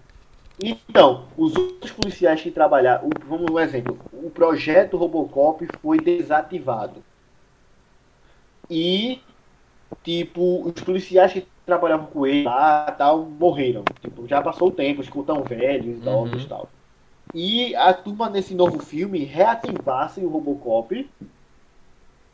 Então, 0.61 1.29
os 1.37 1.57
outros 1.57 1.93
policiais 1.93 2.43
que 2.43 2.51
trabalharam. 2.51 3.09
Vamos 3.27 3.51
um 3.51 3.59
exemplo. 3.59 3.99
O 4.13 4.31
projeto 4.31 4.97
Robocop 4.97 5.67
foi 5.81 5.99
desativado. 5.99 7.03
E, 8.71 9.21
tipo, 10.05 10.63
os 10.67 10.83
policiais 10.83 11.33
que 11.33 11.47
trabalhavam 11.67 12.07
com 12.07 12.27
ele 12.27 12.45
lá 12.45 12.91
tal, 12.93 13.25
morreram. 13.27 13.85
Tipo, 14.01 14.27
já 14.27 14.43
passou 14.43 14.69
o 14.69 14.73
tempo, 14.73 15.01
os 15.01 15.09
estão 15.09 15.43
velhos, 15.45 15.99
idosos 15.99 16.43
e 16.43 16.45
Uhum. 16.45 16.49
tal. 16.49 16.71
E 17.35 17.77
a 17.77 17.95
turma 17.95 18.31
nesse 18.31 18.55
novo 18.55 18.81
filme 18.81 19.21
reativasse 19.21 20.21
o 20.25 20.29
Robocop. 20.29 21.09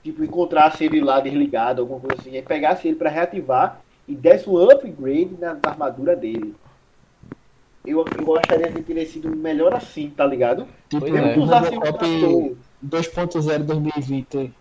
Tipo, 0.03 0.23
encontrasse 0.23 0.85
ele 0.85 1.01
lá 1.01 1.19
desligado, 1.21 1.81
alguma 1.83 1.99
coisa 2.01 2.21
assim, 2.21 2.37
aí 2.37 2.43
pegasse 2.43 2.87
ele 2.87 2.97
pra 2.97 3.09
reativar 3.11 3.81
e 4.07 4.15
desse 4.15 4.49
um 4.49 4.59
upgrade 4.59 5.35
na, 5.39 5.55
na 5.55 5.71
armadura 5.71 6.15
dele. 6.15 6.55
Eu, 7.86 8.05
eu 8.19 8.39
acharia 8.39 8.73
que 8.73 8.82
teria 8.82 9.06
sido 9.06 9.35
melhor 9.35 9.74
assim, 9.74 10.11
tá 10.11 10.24
ligado? 10.24 10.66
Tipo, 10.89 11.05
Mesmo 11.05 11.19
é. 11.19 11.35
que 11.35 11.40
usasse 11.40 11.77
um 11.77 11.81
Robocop 11.81 12.05
ator. 12.05 12.56
2.0 12.85 13.59
2020. 13.65 14.52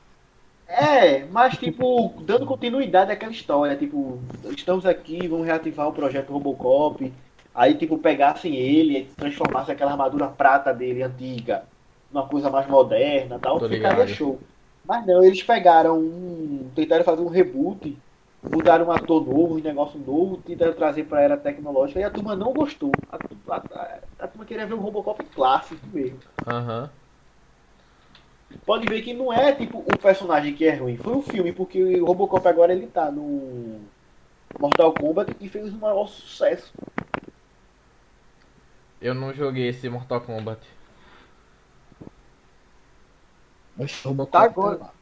É, 0.68 1.26
mas 1.26 1.58
tipo, 1.58 2.14
dando 2.22 2.46
continuidade 2.46 3.12
àquela 3.12 3.32
história, 3.32 3.76
tipo, 3.76 4.20
estamos 4.58 4.86
aqui, 4.86 5.28
vamos 5.28 5.46
reativar 5.46 5.88
o 5.88 5.94
projeto 5.94 6.32
Robocop, 6.34 7.14
aí 7.54 7.76
tipo, 7.76 7.98
pegassem 7.98 8.56
ele 8.56 9.00
e 9.00 9.04
transformassem 9.04 9.76
aquela 9.76 9.92
armadura 9.92 10.28
prata 10.28 10.74
dele 10.74 11.04
antiga 11.04 11.64
numa 12.12 12.28
coisa 12.28 12.50
mais 12.50 12.68
moderna 12.68 13.40
tal, 13.40 13.60
Tô 13.60 13.68
ficaria 13.70 14.04
ligado. 14.04 14.16
show. 14.16 14.40
Mas 14.86 15.06
não, 15.06 15.24
eles 15.24 15.42
pegaram 15.42 15.98
um. 15.98 16.70
tentaram 16.76 17.04
fazer 17.04 17.22
um 17.22 17.30
reboot, 17.30 17.98
mudaram 18.52 18.88
um 18.88 18.92
ator 18.92 19.26
novo, 19.26 19.56
um 19.56 19.60
negócio 19.62 20.00
novo, 20.00 20.38
tentaram 20.38 20.74
trazer 20.74 21.06
pra 21.06 21.22
era 21.22 21.38
tecnológica 21.38 22.00
e 22.00 22.04
a 22.04 22.10
turma 22.10 22.36
não 22.36 22.54
gostou. 22.54 22.92
A, 23.12 23.18
a, 23.54 23.58
a, 23.58 24.00
a 24.20 24.28
turma 24.28 24.46
queria 24.46 24.66
ver 24.66 24.74
um 24.74 24.80
Robocop 24.82 25.24
clássico 25.26 25.86
mesmo. 25.88 26.20
Aham. 26.48 26.90
Pode 28.66 28.88
ver 28.88 29.02
que 29.02 29.14
não 29.14 29.32
é 29.32 29.54
tipo 29.54 29.80
o 29.80 29.98
personagem 29.98 30.54
que 30.54 30.66
é 30.66 30.76
ruim, 30.76 30.96
foi 30.98 31.14
o 31.14 31.22
filme, 31.22 31.52
porque 31.52 32.00
o 32.00 32.06
Robocop 32.06 32.48
agora 32.48 32.72
ele 32.74 32.88
tá 32.88 33.12
no 33.12 33.82
Mortal 34.60 34.94
Kombat 34.94 35.36
e 35.42 35.50
fez 35.50 35.74
um 35.74 35.80
maior 35.80 36.08
sucesso. 36.08 36.72
Eu 39.00 39.14
não 39.14 39.32
joguei 39.34 39.68
esse 39.68 39.88
Mortal 39.88 40.22
Kombat. 40.22 40.66
Oxe, 43.78 44.08
Robocop 44.08 44.32
Tá 44.32 44.42
agora. 44.44 44.78
lá. 44.80 44.94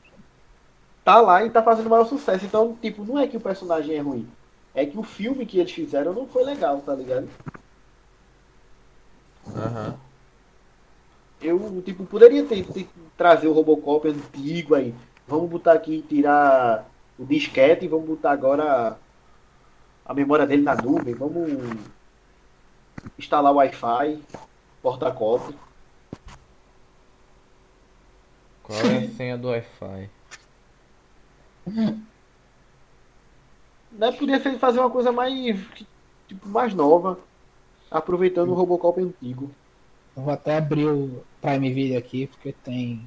Tá 1.03 1.19
lá 1.19 1.43
e 1.43 1.49
tá 1.49 1.63
fazendo 1.63 1.89
maior 1.89 2.05
sucesso. 2.05 2.45
Então, 2.45 2.77
tipo, 2.81 3.03
não 3.03 3.17
é 3.17 3.27
que 3.27 3.37
o 3.37 3.41
personagem 3.41 3.95
é 3.95 3.99
ruim. 3.99 4.27
É 4.73 4.85
que 4.85 4.97
o 4.97 5.03
filme 5.03 5.45
que 5.45 5.59
eles 5.59 5.71
fizeram 5.71 6.13
não 6.13 6.27
foi 6.27 6.43
legal, 6.43 6.79
tá 6.79 6.93
ligado? 6.93 7.27
Aham. 9.47 9.95
Eu, 11.41 11.81
tipo, 11.81 12.05
poderia 12.05 12.45
ter, 12.45 12.63
ter- 12.65 12.87
trazer 13.17 13.47
o 13.47 13.53
Robocop 13.53 14.07
antigo 14.07 14.75
aí. 14.75 14.93
Vamos 15.27 15.49
botar 15.49 15.73
aqui, 15.73 16.05
tirar 16.07 16.85
o 17.17 17.25
disquete 17.25 17.85
e 17.85 17.87
vamos 17.87 18.05
botar 18.05 18.31
agora 18.31 18.95
a 20.05 20.13
memória 20.13 20.45
dele 20.45 20.61
na 20.61 20.75
nuvem. 20.75 21.15
Vamos 21.15 21.51
instalar 23.17 23.51
o 23.51 23.55
Wi-Fi, 23.55 24.21
porta-copo. 24.83 25.53
Qual 28.63 28.79
é 28.79 28.97
a 28.97 29.09
senha 29.09 29.37
do 29.37 29.49
Wi-Fi? 29.49 30.09
Né? 33.91 34.11
Podia 34.17 34.39
fazer 34.57 34.79
uma 34.79 34.89
coisa 34.89 35.11
mais, 35.11 35.59
tipo, 36.27 36.47
mais 36.47 36.73
nova. 36.73 37.19
Aproveitando 37.89 38.49
o 38.49 38.53
Robocop 38.53 39.01
antigo. 39.01 39.51
Eu 40.15 40.23
vou 40.23 40.33
até 40.33 40.57
abrir 40.57 40.87
o 40.87 41.23
Prime 41.41 41.73
Video 41.73 41.97
aqui, 41.97 42.27
porque 42.27 42.53
tem. 42.63 43.05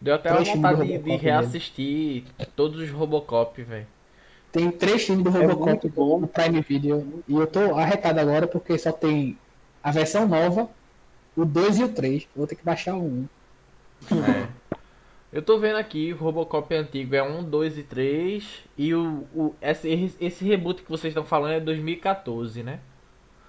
Deu 0.00 0.14
até 0.14 0.32
uma 0.32 0.44
vontade 0.44 0.86
de, 0.86 0.98
de 0.98 1.16
reassistir 1.16 2.24
todos 2.56 2.80
os 2.80 2.90
Robocop, 2.90 3.62
velho. 3.62 3.86
Tem 4.50 4.70
três 4.70 5.04
filmes 5.04 5.24
do 5.24 5.30
É 5.36 5.44
Robocop 5.44 5.68
muito 5.70 5.88
bom. 5.90 6.20
no 6.20 6.28
Prime 6.28 6.60
Video. 6.62 7.22
E 7.28 7.34
eu 7.34 7.46
tô 7.46 7.76
arretado 7.76 8.18
agora 8.18 8.46
porque 8.46 8.78
só 8.78 8.92
tem 8.92 9.36
a 9.82 9.90
versão 9.90 10.26
nova, 10.26 10.68
o 11.36 11.44
2 11.44 11.78
e 11.78 11.84
o 11.84 11.88
3. 11.88 12.26
Vou 12.34 12.46
ter 12.46 12.56
que 12.56 12.64
baixar 12.64 12.94
o 12.94 13.02
1. 13.04 13.28
É. 14.12 14.47
Eu 15.32 15.42
tô 15.42 15.58
vendo 15.58 15.76
aqui, 15.76 16.12
o 16.12 16.16
Robocop 16.16 16.74
antigo 16.74 17.14
é 17.14 17.22
1, 17.22 17.44
2 17.44 17.78
e 17.78 17.82
3. 17.82 18.44
E 18.78 18.94
o, 18.94 19.26
o, 19.34 19.54
esse, 19.60 20.14
esse 20.20 20.44
reboot 20.44 20.82
que 20.82 20.90
vocês 20.90 21.10
estão 21.10 21.24
falando 21.24 21.52
é 21.52 21.60
2014, 21.60 22.62
né? 22.62 22.80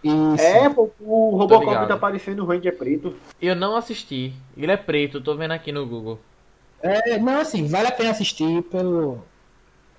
Isso. 0.04 0.44
É, 0.44 0.68
o 1.00 1.38
Robocop 1.38 1.88
tá 1.88 1.94
aparecendo 1.94 2.38
no 2.38 2.46
Ranger 2.46 2.78
preto. 2.78 3.16
Eu 3.42 3.56
não 3.56 3.76
assisti. 3.76 4.34
Ele 4.58 4.72
é 4.72 4.78
preto, 4.78 5.18
eu 5.18 5.24
tô 5.24 5.36
vendo 5.36 5.52
aqui 5.52 5.72
no 5.72 5.86
Google. 5.86 6.20
É, 6.82 7.18
não, 7.18 7.42
assim, 7.42 7.68
vale 7.68 7.88
a 7.88 7.92
pena 7.92 8.12
assistir 8.12 8.62
pelo, 8.64 9.22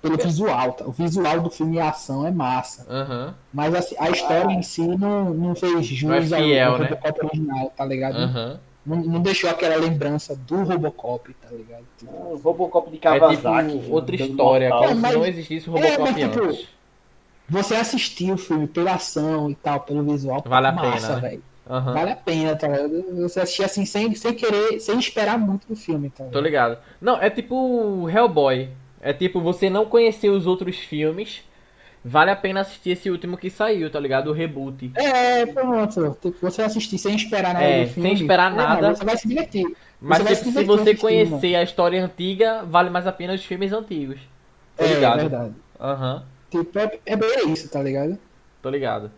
pelo 0.01 0.17
visual. 0.17 0.73
Tá? 0.73 0.85
O 0.85 0.91
visual 0.91 1.39
do 1.41 1.49
filme 1.49 1.77
e 1.77 1.79
a 1.79 1.89
ação 1.89 2.25
é 2.25 2.31
massa. 2.31 2.85
Aham, 2.91 3.35
Mas 3.53 3.73
assim, 3.75 3.95
a 3.99 4.09
história 4.09 4.51
em 4.51 4.63
si 4.63 4.87
não, 4.87 5.31
não 5.33 5.55
fez 5.55 5.85
jus 5.85 6.09
Não 6.09 6.15
é 6.15 6.21
fiel, 6.21 6.67
ao, 6.67 6.73
ao 6.73 6.79
né? 6.79 6.89
Robocop 6.89 7.25
original, 7.25 7.73
tá 7.75 7.85
ligado? 7.85 8.17
aham. 8.17 8.59
Não, 8.85 8.97
não 8.97 9.21
deixou 9.21 9.49
aquela 9.49 9.75
lembrança 9.75 10.35
do 10.35 10.63
Robocop, 10.63 11.31
tá 11.35 11.49
ligado? 11.51 11.83
Tipo, 11.97 12.11
O 12.11 12.37
Robocop 12.37 12.89
de 12.89 12.97
É 12.97 12.99
Kawasaki. 12.99 13.79
tipo 13.79 13.93
outra 13.93 14.15
história, 14.15 14.69
mortal. 14.69 14.87
como 14.89 15.01
mas- 15.01 15.11
se 15.11 15.17
não 15.17 15.25
existisse 15.25 15.69
o 15.69 15.77
É, 15.77 15.81
Robocop 15.81 16.01
mas, 16.21 16.31
tipo, 16.33 16.45
antes. 16.45 16.67
você 17.47 17.75
assistir 17.75 18.31
o 18.31 18.37
filme 18.37 18.67
pela 18.67 18.93
ação 18.95 19.49
e 19.51 19.55
tal, 19.55 19.81
pelo 19.81 20.03
visual, 20.03 20.43
Vale 20.45 20.67
a 20.67 20.71
massa, 20.71 21.07
pena, 21.07 21.15
né? 21.21 21.29
velho. 21.29 21.43
Aham, 21.69 21.93
Vale 21.93 22.11
a 22.11 22.15
pena, 22.15 22.55
tá 22.55 22.67
ligado? 22.67 23.05
Você 23.21 23.39
assistir 23.39 23.63
assim 23.63 23.85
sem, 23.85 24.13
sem 24.15 24.33
querer, 24.33 24.79
sem 24.79 24.97
esperar 24.99 25.37
muito 25.37 25.67
do 25.67 25.75
filme, 25.75 26.09
tá 26.09 26.23
tô 26.25 26.41
ligado? 26.41 26.71
ligado. 26.71 26.77
Não, 26.99 27.21
é 27.21 27.29
tipo 27.29 28.09
Hellboy. 28.09 28.67
É 28.99 29.13
tipo, 29.13 29.39
você 29.39 29.69
não 29.69 29.85
conhecer 29.85 30.29
os 30.29 30.45
outros 30.47 30.75
filmes, 30.77 31.43
vale 32.03 32.31
a 32.31 32.35
pena 32.35 32.61
assistir 32.61 32.91
esse 32.91 33.09
último 33.09 33.37
que 33.37 33.49
saiu, 33.49 33.89
tá 33.91 33.99
ligado? 33.99 34.29
O 34.29 34.33
reboot. 34.33 34.91
É, 34.95 35.45
pronto. 35.45 36.17
Tipo, 36.21 36.37
você 36.41 36.61
assistir 36.63 36.97
sem 36.97 37.15
esperar 37.15 37.53
nada 37.53 37.65
É, 37.65 37.85
do 37.85 37.87
filme. 37.87 38.09
sem 38.09 38.13
esperar 38.13 38.51
é, 38.51 38.55
nada. 38.55 38.95
Você 38.95 39.05
vai 39.05 39.17
se 39.17 39.27
divertir. 39.27 39.75
Mas 39.99 40.23
Você 40.23 40.35
tipo, 40.35 40.43
se 40.43 40.51
se 40.51 40.65
divertir 40.65 40.65
você 40.65 40.95
conhecer 40.95 41.55
a 41.55 41.63
história 41.63 42.03
antiga, 42.03 42.63
vale 42.65 42.89
mais 42.89 43.07
a 43.07 43.11
pena 43.11 43.33
os 43.33 43.43
filmes 43.45 43.71
antigos. 43.71 44.19
Tô 44.77 44.85
É, 44.85 44.87
ligado. 44.87 45.19
verdade. 45.19 45.55
Aham, 45.79 46.23
Tipo, 46.49 46.77
é, 46.79 46.99
é 47.05 47.15
bem 47.15 47.51
isso, 47.53 47.69
tá 47.69 47.81
ligado? 47.81 48.17
tô 48.61 48.69
ligado. 48.69 49.11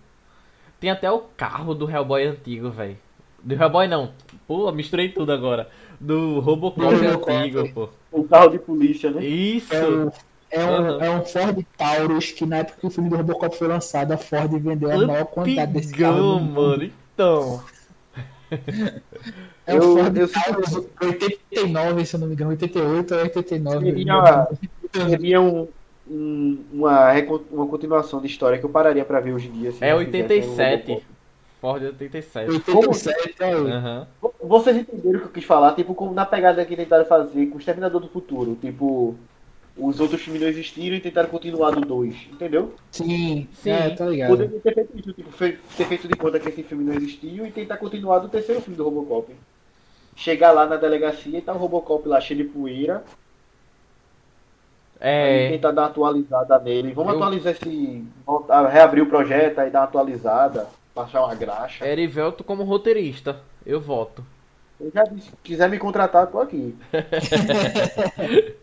Tem 0.80 0.89
até 0.91 1.10
o 1.11 1.19
carro 1.38 1.73
do 1.73 1.89
Hellboy 1.89 2.23
antigo, 2.26 2.69
velho. 2.69 2.97
Do 3.43 3.55
Hellboy 3.55 3.88
não. 3.88 4.14
Pô, 4.47 4.72
misturei 4.72 5.10
tudo 5.10 5.31
agora. 5.31 5.69
Do 5.99 6.39
Robocop 6.39 7.05
antigo, 7.05 7.69
pô. 7.73 7.89
O 8.11 8.23
carro 8.26 8.49
de 8.49 8.60
polícia, 8.60 9.11
né? 9.11 9.23
Isso! 9.23 9.73
É, 9.73 10.11
é, 10.53 10.63
um, 10.65 10.69
Aham. 10.75 11.03
é 11.05 11.09
um 11.09 11.25
Ford 11.25 11.65
Taurus 11.77 12.31
que 12.31 12.45
na 12.45 12.57
época 12.57 12.77
que 12.80 12.88
o 12.88 12.89
filme 12.89 13.09
do 13.09 13.15
Robocop 13.15 13.55
foi 13.57 13.67
lançado, 13.67 14.11
a 14.11 14.17
Ford 14.17 14.51
vendeu 14.59 14.91
a 14.91 14.97
maior 15.07 15.25
quantidade 15.25 15.71
desse 15.73 15.93
carro. 15.93 16.13
Antigão, 16.13 16.39
no 16.39 16.39
mundo. 16.45 16.61
mano. 16.61 16.91
Então. 17.13 17.63
É 19.65 19.73
o 19.73 19.77
Eu- 19.77 19.97
Ford 19.97 20.17
eu- 20.17 20.27
Taurus 20.31 20.75
89, 21.01 22.05
se 22.05 22.15
eu 22.15 22.19
não 22.19 22.27
me 22.27 22.34
engano, 22.34 22.51
88 22.51 23.15
ou 23.15 23.21
89. 23.21 23.85
Seria- 23.91 25.09
Seria 25.09 25.41
um, 25.41 25.67
um- 26.07 26.59
uma, 26.71 27.13
uma 27.51 27.65
continuação 27.67 28.19
de 28.21 28.27
história 28.27 28.59
que 28.59 28.65
eu 28.65 28.69
pararia 28.69 29.03
pra 29.05 29.19
ver 29.21 29.34
hoje 29.34 29.47
em 29.47 29.51
dia. 29.53 29.71
se 29.71 29.84
É 29.84 29.91
não 29.93 29.99
fizessem 29.99 30.21
o 30.21 30.23
87. 30.23 30.88
Robocop. 30.91 31.05
Ford 31.61 31.84
87. 31.84 32.51
87, 32.51 33.35
é. 33.41 33.53
Aham. 33.53 34.07
Vocês 34.43 34.75
entenderam 34.77 35.17
o 35.17 35.21
que 35.21 35.27
eu 35.27 35.31
quis 35.31 35.45
falar? 35.45 35.73
Tipo, 35.75 35.95
como 35.95 36.13
na 36.13 36.25
pegada 36.25 36.63
que 36.65 36.75
tentaram 36.75 37.05
fazer 37.05 37.45
com 37.47 37.55
o 37.55 37.59
Exterminador 37.59 38.01
do 38.01 38.09
Futuro. 38.09 38.55
Tipo, 38.61 39.15
os 39.77 39.99
outros 39.99 40.21
filmes 40.21 40.41
não 40.41 40.47
existiram 40.49 40.95
e 40.95 40.99
tentaram 41.01 41.29
continuar 41.29 41.71
do 41.71 41.81
2. 41.81 42.15
Entendeu? 42.31 42.73
Sim, 42.91 43.47
Sim. 43.53 43.69
é, 43.71 43.89
tá 43.91 44.05
ligado. 44.05 44.29
Poderia 44.29 44.59
ter 44.59 44.73
feito 44.73 44.97
isso, 44.99 45.13
tipo, 45.13 45.31
ter 45.77 45.85
feito 45.87 46.07
de 46.07 46.15
conta 46.15 46.39
que 46.39 46.49
esse 46.49 46.63
filme 46.63 46.83
não 46.83 46.93
existiu 46.93 47.45
e 47.45 47.51
tentar 47.51 47.77
continuar 47.77 48.19
do 48.19 48.29
terceiro 48.29 48.61
filme 48.61 48.77
do 48.77 48.83
Robocop. 48.83 49.33
Chegar 50.15 50.51
lá 50.51 50.65
na 50.67 50.75
delegacia 50.75 51.39
e 51.39 51.41
tá 51.41 51.53
o 51.53 51.57
Robocop 51.57 52.07
lá 52.07 52.21
cheio 52.21 52.43
de 52.43 52.49
poeira. 52.49 53.03
Aí 55.01 55.09
É. 55.47 55.49
tentar 55.49 55.71
dar 55.71 55.81
uma 55.81 55.87
atualizada 55.89 56.59
nele. 56.59 56.93
Vamos 56.93 57.13
Eu- 57.13 57.19
atualizar 57.19 57.51
esse. 57.53 58.03
voltar- 58.25 58.67
reabrir 58.69 59.01
o 59.01 59.07
projeto, 59.07 59.59
aí 59.59 59.69
dar 59.71 59.79
uma 59.79 59.85
atualizada, 59.85 60.67
baixar 60.95 61.25
uma 61.25 61.35
graxa. 61.35 61.85
Erivelto 61.85 62.43
como 62.43 62.63
roteirista. 62.63 63.41
Eu 63.65 63.81
voto. 63.81 64.23
Eu 64.79 64.91
já 64.93 65.03
disse, 65.03 65.29
se 65.29 65.35
quiser 65.43 65.69
me 65.69 65.77
contratar, 65.79 66.27
tô 66.27 66.39
aqui. 66.39 66.75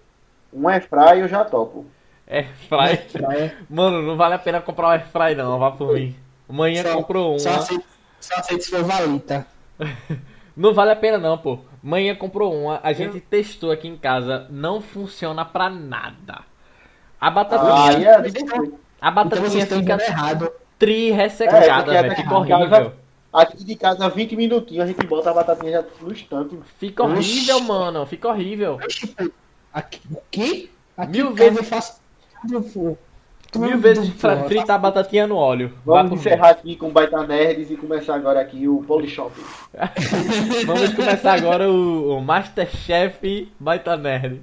um 0.53 0.69
airfry 0.69 1.21
eu 1.21 1.29
já 1.29 1.45
topo. 1.45 1.87
É, 2.27 2.45
Fry. 2.69 2.93
É, 3.37 3.57
Mano, 3.69 4.03
não 4.03 4.17
vale 4.17 4.35
a 4.35 4.39
pena 4.39 4.61
comprar 4.61 4.87
um 4.87 4.91
Airfry 4.91 5.35
não, 5.37 5.59
vá 5.59 5.73
por 5.73 5.95
mim. 5.95 6.15
Amanhã 6.49 6.85
Só- 6.85 6.95
comprou 6.95 7.37
só 7.41 7.51
uma. 7.51 7.59
aceito, 7.59 7.85
só 8.21 8.35
aceito 8.37 8.63
se 8.65 8.71
for 8.71 8.85
valita. 8.85 9.47
Não 10.57 10.75
vale 10.75 10.91
a 10.91 10.97
pena 10.97 11.17
não, 11.17 11.39
pô. 11.39 11.61
Manhã 11.83 12.15
comprou 12.15 12.55
uma, 12.55 12.81
a 12.83 12.93
gente 12.93 13.19
testou 13.19 13.71
aqui 13.71 13.89
em 13.89 13.97
casa, 13.97 14.47
não 14.51 14.81
funciona 14.83 15.43
pra 15.45 15.71
nada. 15.71 16.41
A 17.19 17.31
batatinha. 17.31 18.17
Ah, 18.17 18.23
é, 18.23 18.71
a 19.01 19.11
batatinha 19.11 19.63
então 19.65 19.79
fica 19.79 20.03
errado. 20.03 20.53
tri 20.79 21.11
ressecada, 21.13 21.95
é, 21.95 22.03
velho. 22.03 22.17
Fica 22.17 22.35
horrível. 22.37 22.93
Aqui 23.33 23.65
de 23.65 23.75
casa, 23.77 24.09
20 24.09 24.37
minutinhos, 24.37 24.85
a 24.85 24.87
gente 24.87 25.07
bota 25.07 25.31
a 25.31 25.35
batatinha 25.35 25.73
já 25.73 25.85
no 26.03 26.13
instante. 26.13 26.59
Fica 26.79 27.05
horrível, 27.05 27.57
Oxi. 27.57 27.67
mano. 27.67 28.05
Fica 28.07 28.29
horrível. 28.29 28.79
Aqui, 29.73 30.01
o 30.11 30.19
quê? 30.31 30.69
Aqui 30.97 31.13
Mil 31.13 31.33
vezes 31.33 31.59
eu 31.59 31.65
faço 31.65 32.01
Mil 33.57 33.79
vezes 33.79 34.09
pra 34.11 34.45
fritar 34.45 34.77
a 34.77 34.79
batatinha 34.79 35.27
no 35.27 35.37
óleo. 35.37 35.73
Vamos 35.85 36.21
encerrar 36.21 36.51
aqui 36.51 36.77
com 36.77 36.91
Baita 36.91 37.27
Nerds 37.27 37.71
e 37.71 37.77
começar 37.77 38.15
agora 38.15 38.41
aqui 38.41 38.69
o 38.69 38.83
Polishop. 38.85 39.33
Vamos 40.67 40.95
começar 40.95 41.35
agora 41.35 41.69
o, 41.69 42.17
o 42.17 42.21
Masterchef 42.23 43.53
Baita 43.59 43.97
Nerd. 43.97 44.41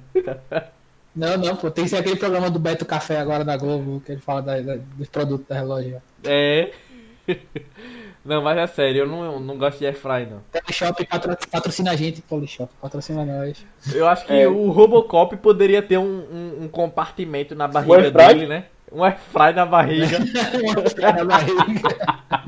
Não, 1.16 1.36
não, 1.38 1.56
pô, 1.56 1.70
tem 1.70 1.84
que 1.84 1.90
ser 1.90 1.96
aquele 1.96 2.16
programa 2.16 2.50
do 2.50 2.58
Beto 2.58 2.84
Café 2.84 3.18
agora 3.18 3.44
da 3.44 3.56
Globo, 3.56 4.00
que 4.04 4.12
ele 4.12 4.20
fala 4.20 4.42
da, 4.42 4.60
da, 4.60 4.76
dos 4.76 5.08
produtos 5.08 5.46
da 5.48 5.54
relógio. 5.54 6.00
É. 6.24 6.70
Não, 8.24 8.42
mas 8.42 8.58
é 8.58 8.66
sério, 8.66 9.02
eu 9.02 9.06
não, 9.06 9.40
não 9.40 9.56
gosto 9.56 9.78
de 9.78 9.86
airfry, 9.86 10.26
não. 10.30 10.40
Polishop 10.52 11.06
patrocina 11.50 11.92
a 11.92 11.96
gente, 11.96 12.20
Polishop, 12.22 12.72
patrocina 12.80 13.24
nós. 13.24 13.64
Eu 13.92 14.06
acho 14.06 14.26
que 14.26 14.32
é. 14.32 14.48
o 14.48 14.70
Robocop 14.70 15.36
poderia 15.36 15.82
ter 15.82 15.98
um, 15.98 16.04
um, 16.04 16.64
um 16.64 16.68
compartimento 16.68 17.54
na 17.54 17.68
barriga 17.68 18.10
dele, 18.10 18.46
né? 18.46 18.64
Um 18.90 19.04
airfry 19.04 19.52
na 19.54 19.66
barriga. 19.66 20.18
um 20.62 20.78
airfry 20.78 21.02
na 21.02 21.24
barriga. 21.24 22.42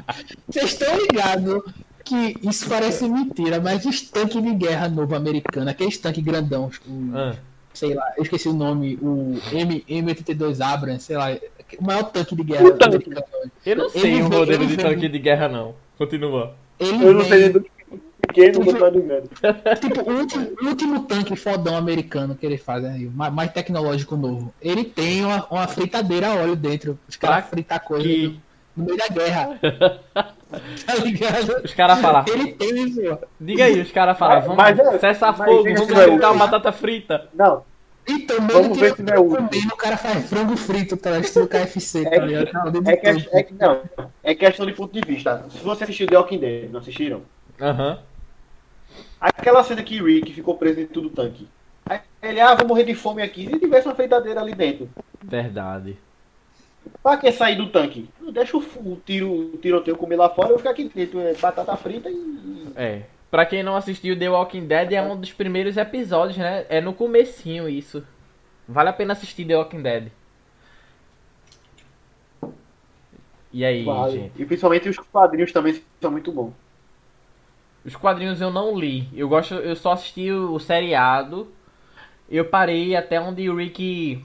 Vocês 0.48 0.72
estão 0.72 0.96
ligados 0.98 1.62
que 2.04 2.36
isso 2.42 2.68
parece 2.68 3.08
mentira, 3.08 3.60
mas 3.60 3.84
os 3.84 4.00
tanques 4.02 4.42
de 4.42 4.54
guerra 4.54 4.88
novo 4.88 5.14
americano, 5.14 5.70
aqueles 5.70 5.96
tanques 5.96 6.22
grandão, 6.22 6.70
o, 6.86 7.16
ah. 7.16 7.36
Sei 7.72 7.94
lá, 7.94 8.12
eu 8.16 8.22
esqueci 8.22 8.48
o 8.48 8.52
nome, 8.52 8.98
o 9.00 9.38
M, 9.52 9.84
M82 9.88 10.60
Abrams, 10.60 11.04
sei 11.04 11.16
lá, 11.16 11.36
o 11.78 11.84
maior 11.84 12.04
tanque 12.04 12.34
de 12.34 12.42
guerra. 12.42 12.72
Tanque. 12.72 13.10
Eu 13.64 13.76
não 13.76 13.90
sei 13.90 14.22
o 14.22 14.28
modelo 14.28 14.66
de 14.66 14.76
tanque 14.76 15.08
de 15.08 15.18
guerra, 15.18 15.48
não. 15.48 15.74
Continua. 15.96 16.54
Ele 16.78 17.04
eu 17.04 17.14
não 17.14 17.24
sei 17.24 17.48
do 17.50 17.64
pequeno, 18.20 18.64
não 18.64 18.74
tô 18.74 18.88
ligado. 18.88 19.30
Tipo, 19.80 20.10
o 20.10 20.18
último, 20.18 20.52
o 20.62 20.66
último 20.66 21.00
tanque 21.04 21.36
fodão 21.36 21.76
americano 21.76 22.34
que 22.34 22.46
ele 22.46 22.56
faz, 22.56 22.82
né, 22.82 23.10
mais, 23.14 23.32
mais 23.32 23.52
tecnológico 23.52 24.16
novo. 24.16 24.52
Ele 24.60 24.84
tem 24.84 25.24
uma, 25.24 25.46
uma 25.50 25.66
fritadeira 25.66 26.28
a 26.28 26.34
óleo 26.36 26.56
dentro. 26.56 26.98
Os 27.08 27.16
caras 27.16 27.48
fritar 27.48 27.82
coisa 27.82 28.06
que... 28.06 28.40
no 28.80 28.86
meio 28.86 28.98
da 28.98 29.08
guerra. 29.08 29.60
tá 30.86 30.94
ligado? 30.96 31.64
Os 31.64 31.74
caras 31.74 32.00
falam. 32.00 32.24
Ele 32.26 32.52
tem 32.52 32.88
isso. 32.88 33.18
Diga 33.40 33.64
aí, 33.64 33.80
os 33.80 33.92
caras 33.92 34.18
falam. 34.18 34.42
Vamos 34.42 34.56
mas, 34.56 34.78
é, 34.78 34.98
cessar 34.98 35.36
fogo, 35.36 35.62
vamos 35.62 35.86
fritar 35.86 36.32
uma 36.32 36.46
batata 36.46 36.72
frita. 36.72 37.28
Não, 37.34 37.62
então, 38.08 38.38
Vamos 38.46 38.78
ver 38.78 38.96
se 38.96 39.02
não 39.02 39.14
é 39.14 39.20
útil. 39.20 39.68
o 39.72 39.76
cara 39.76 39.96
faz 39.96 40.28
frango 40.28 40.56
frito, 40.56 40.96
tá? 40.96 41.18
Estilo 41.18 41.46
KFC, 41.46 42.08
tá 42.08 42.16
ligado? 42.16 42.80
Não, 42.80 42.90
é, 42.90 42.96
que, 42.96 43.06
é, 43.06 43.42
que, 43.42 43.54
não, 43.54 43.82
é 44.22 44.34
questão 44.34 44.66
de 44.66 44.72
ponto 44.72 44.92
de 44.92 45.06
vista. 45.06 45.44
Se 45.50 45.58
você 45.58 45.84
assistiu 45.84 46.06
The 46.06 46.16
Walking 46.16 46.38
Dead, 46.38 46.70
não 46.70 46.80
assistiram? 46.80 47.22
Aham. 47.60 47.90
Uhum. 47.92 47.98
Aquela 49.20 49.62
cena 49.62 49.82
que 49.82 50.02
Rick 50.02 50.32
ficou 50.32 50.56
preso 50.56 50.76
dentro 50.76 51.02
do 51.02 51.10
tanque. 51.10 51.46
Aí 51.84 52.00
ele, 52.22 52.40
ah, 52.40 52.54
vou 52.54 52.66
morrer 52.66 52.84
de 52.84 52.94
fome 52.94 53.22
aqui. 53.22 53.46
Se 53.46 53.58
tivesse 53.58 53.86
uma 53.86 53.94
feitadeira 53.94 54.40
ali 54.40 54.54
dentro. 54.54 54.88
Verdade. 55.22 55.96
Pra 57.02 57.16
que 57.16 57.32
sair 57.32 57.56
do 57.56 57.68
tanque? 57.68 58.08
Deixa 58.32 58.56
o, 58.56 58.60
o 58.60 59.00
tiro, 59.04 59.30
o 59.54 59.58
tiroteio 59.58 59.96
comer 59.96 60.16
lá 60.16 60.28
fora, 60.28 60.50
eu 60.50 60.58
ficar 60.58 60.70
aqui 60.70 60.90
dentro, 60.94 61.20
é 61.20 61.34
batata 61.34 61.76
frita 61.76 62.10
e. 62.10 62.72
É. 62.76 63.02
Pra 63.30 63.46
quem 63.46 63.62
não 63.62 63.76
assistiu 63.76 64.18
The 64.18 64.28
Walking 64.28 64.66
Dead, 64.66 64.92
é 64.92 65.02
um 65.02 65.18
dos 65.18 65.32
primeiros 65.32 65.76
episódios, 65.76 66.36
né? 66.36 66.66
É 66.68 66.80
no 66.80 66.92
comecinho 66.92 67.68
isso. 67.68 68.04
Vale 68.68 68.88
a 68.88 68.92
pena 68.92 69.12
assistir 69.12 69.44
The 69.46 69.56
Walking 69.56 69.82
Dead. 69.82 70.10
E 73.52 73.64
aí, 73.64 73.84
vale. 73.84 74.12
gente? 74.12 74.42
E 74.42 74.44
principalmente 74.44 74.88
os 74.88 74.98
quadrinhos 74.98 75.52
também 75.52 75.80
são 76.00 76.10
muito 76.10 76.32
bons. 76.32 76.52
Os 77.84 77.96
quadrinhos 77.96 78.40
eu 78.40 78.50
não 78.50 78.78
li. 78.78 79.08
Eu 79.14 79.28
gosto, 79.28 79.54
eu 79.54 79.74
só 79.74 79.92
assisti 79.92 80.30
o, 80.30 80.58
seriado. 80.58 81.50
Eu 82.28 82.44
parei 82.44 82.94
até 82.94 83.20
onde 83.20 83.48
o 83.48 83.56
Rick 83.56 84.24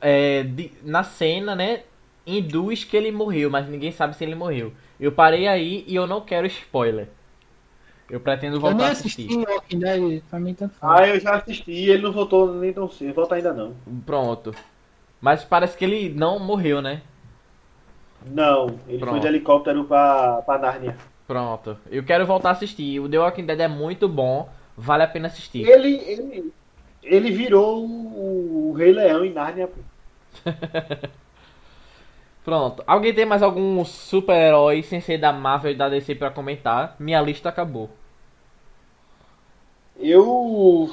é, 0.00 0.42
de, 0.42 0.72
na 0.82 1.02
cena, 1.02 1.54
né, 1.54 1.82
induz 2.26 2.84
que 2.84 2.96
ele 2.96 3.10
morreu, 3.10 3.50
mas 3.50 3.68
ninguém 3.68 3.92
sabe 3.92 4.16
se 4.16 4.24
ele 4.24 4.34
morreu. 4.34 4.72
Eu 4.98 5.12
parei 5.12 5.48
aí 5.48 5.84
e 5.86 5.94
eu 5.94 6.06
não 6.06 6.20
quero 6.20 6.46
spoiler. 6.46 7.08
Eu 8.08 8.20
pretendo 8.20 8.58
voltar 8.58 8.84
eu 8.84 8.88
a 8.88 8.90
assistir. 8.90 9.28
Walking 9.30 9.78
Dead, 9.78 10.22
pra 10.28 10.40
mim 10.40 10.52
tanto 10.52 10.74
faz. 10.74 11.00
Ah, 11.00 11.08
eu 11.08 11.20
já 11.20 11.36
assisti 11.36 11.70
ele 11.70 12.02
não 12.02 12.12
voltou 12.12 12.52
nem 12.54 12.72
tão 12.72 12.90
cedo. 12.90 13.14
Volta 13.14 13.36
ainda 13.36 13.52
não. 13.52 13.74
Pronto. 14.04 14.52
Mas 15.20 15.44
parece 15.44 15.76
que 15.76 15.84
ele 15.84 16.08
não 16.08 16.38
morreu, 16.38 16.82
né? 16.82 17.02
Não, 18.26 18.78
ele 18.88 18.98
Pronto. 18.98 19.12
foi 19.12 19.20
de 19.20 19.26
helicóptero 19.28 19.84
pra, 19.84 20.42
pra 20.42 20.58
Nárnia. 20.58 20.96
Pronto. 21.26 21.78
Eu 21.90 22.02
quero 22.02 22.26
voltar 22.26 22.48
a 22.48 22.52
assistir. 22.52 22.98
O 22.98 23.08
The 23.08 23.18
Walking 23.18 23.46
Dead 23.46 23.60
é 23.60 23.68
muito 23.68 24.08
bom. 24.08 24.48
Vale 24.76 25.04
a 25.04 25.08
pena 25.08 25.28
assistir. 25.28 25.68
Ele, 25.68 25.94
ele, 26.06 26.52
ele 27.02 27.30
virou 27.30 27.84
o, 27.86 28.70
o 28.70 28.72
Rei 28.72 28.92
Leão 28.92 29.24
em 29.24 29.32
Nárnia, 29.32 29.68
pô. 29.68 29.78
Pronto. 32.44 32.82
Alguém 32.86 33.14
tem 33.14 33.26
mais 33.26 33.42
algum 33.42 33.84
super-herói 33.84 34.82
sem 34.82 35.00
ser 35.00 35.18
da 35.18 35.32
Marvel 35.32 35.72
e 35.72 35.76
da 35.76 35.88
DC 35.88 36.14
pra 36.14 36.30
comentar? 36.30 36.96
Minha 36.98 37.20
lista 37.20 37.48
acabou. 37.48 37.90
Eu 39.98 40.90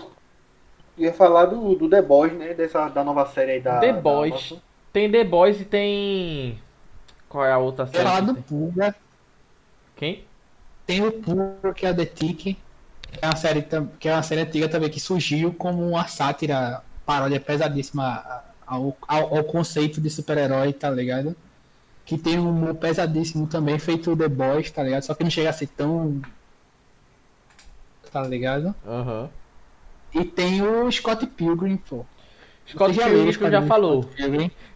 ia 0.98 1.14
falar 1.14 1.46
do, 1.46 1.76
do 1.76 1.90
The 1.90 2.02
Boys, 2.02 2.34
né? 2.34 2.54
Dessa, 2.54 2.90
da 2.90 3.04
nova 3.04 3.26
série 3.28 3.52
aí 3.54 3.62
da. 3.62 3.80
The 3.80 3.94
Boys. 3.94 4.52
Da 4.52 4.58
tem 4.92 5.10
The 5.10 5.24
Boys 5.24 5.62
e 5.62 5.66
tem. 5.66 6.60
Qual 7.30 7.46
é 7.46 7.52
a 7.52 7.58
outra 7.58 7.88
série? 7.88 8.04
Falar 8.04 8.22
do 8.22 8.36
Pulga. 8.36 8.96
Quem? 9.96 10.26
Tem 10.86 11.06
o 11.06 11.12
Pulga, 11.12 11.74
que 11.74 11.86
é 11.86 11.90
a 11.90 11.94
The 11.94 12.06
Tick. 12.06 12.38
Que 12.38 12.58
é 13.22 13.26
uma 13.26 13.36
série, 13.36 13.66
que 14.00 14.10
é 14.10 14.14
uma 14.14 14.24
série 14.24 14.42
antiga 14.42 14.68
também 14.68 14.90
que 14.90 15.00
surgiu 15.00 15.54
como 15.54 15.88
uma 15.88 16.08
sátira, 16.08 16.84
paródia 17.06 17.40
pesadíssima 17.40 18.44
ao, 18.68 18.96
ao, 19.08 19.38
ao 19.38 19.44
conceito 19.46 20.02
de 20.02 20.10
super-herói, 20.10 20.74
tá 20.74 20.90
ligado? 20.90 21.36
Que 22.06 22.18
tem 22.18 22.38
um 22.38 22.50
humor 22.50 22.76
pesadíssimo 22.76 23.48
também, 23.48 23.80
feito 23.80 24.16
The 24.16 24.28
Boys, 24.28 24.70
tá 24.70 24.84
ligado? 24.84 25.04
Só 25.04 25.16
que 25.16 25.24
não 25.24 25.32
chega 25.32 25.50
a 25.50 25.54
ser 25.54 25.68
tão. 25.68 26.22
Tá 28.12 28.24
ligado? 28.24 28.76
Aham. 28.86 29.24
Uhum. 29.24 30.22
E 30.22 30.26
tem 30.26 30.62
o 30.62 30.92
Scott 30.92 31.26
Pilgrim, 31.28 31.78
pô. 31.78 32.06
Scott 32.66 32.94
Pilgrim 32.98 33.34
que 33.34 33.52
já 33.52 33.62
falou. 33.64 34.10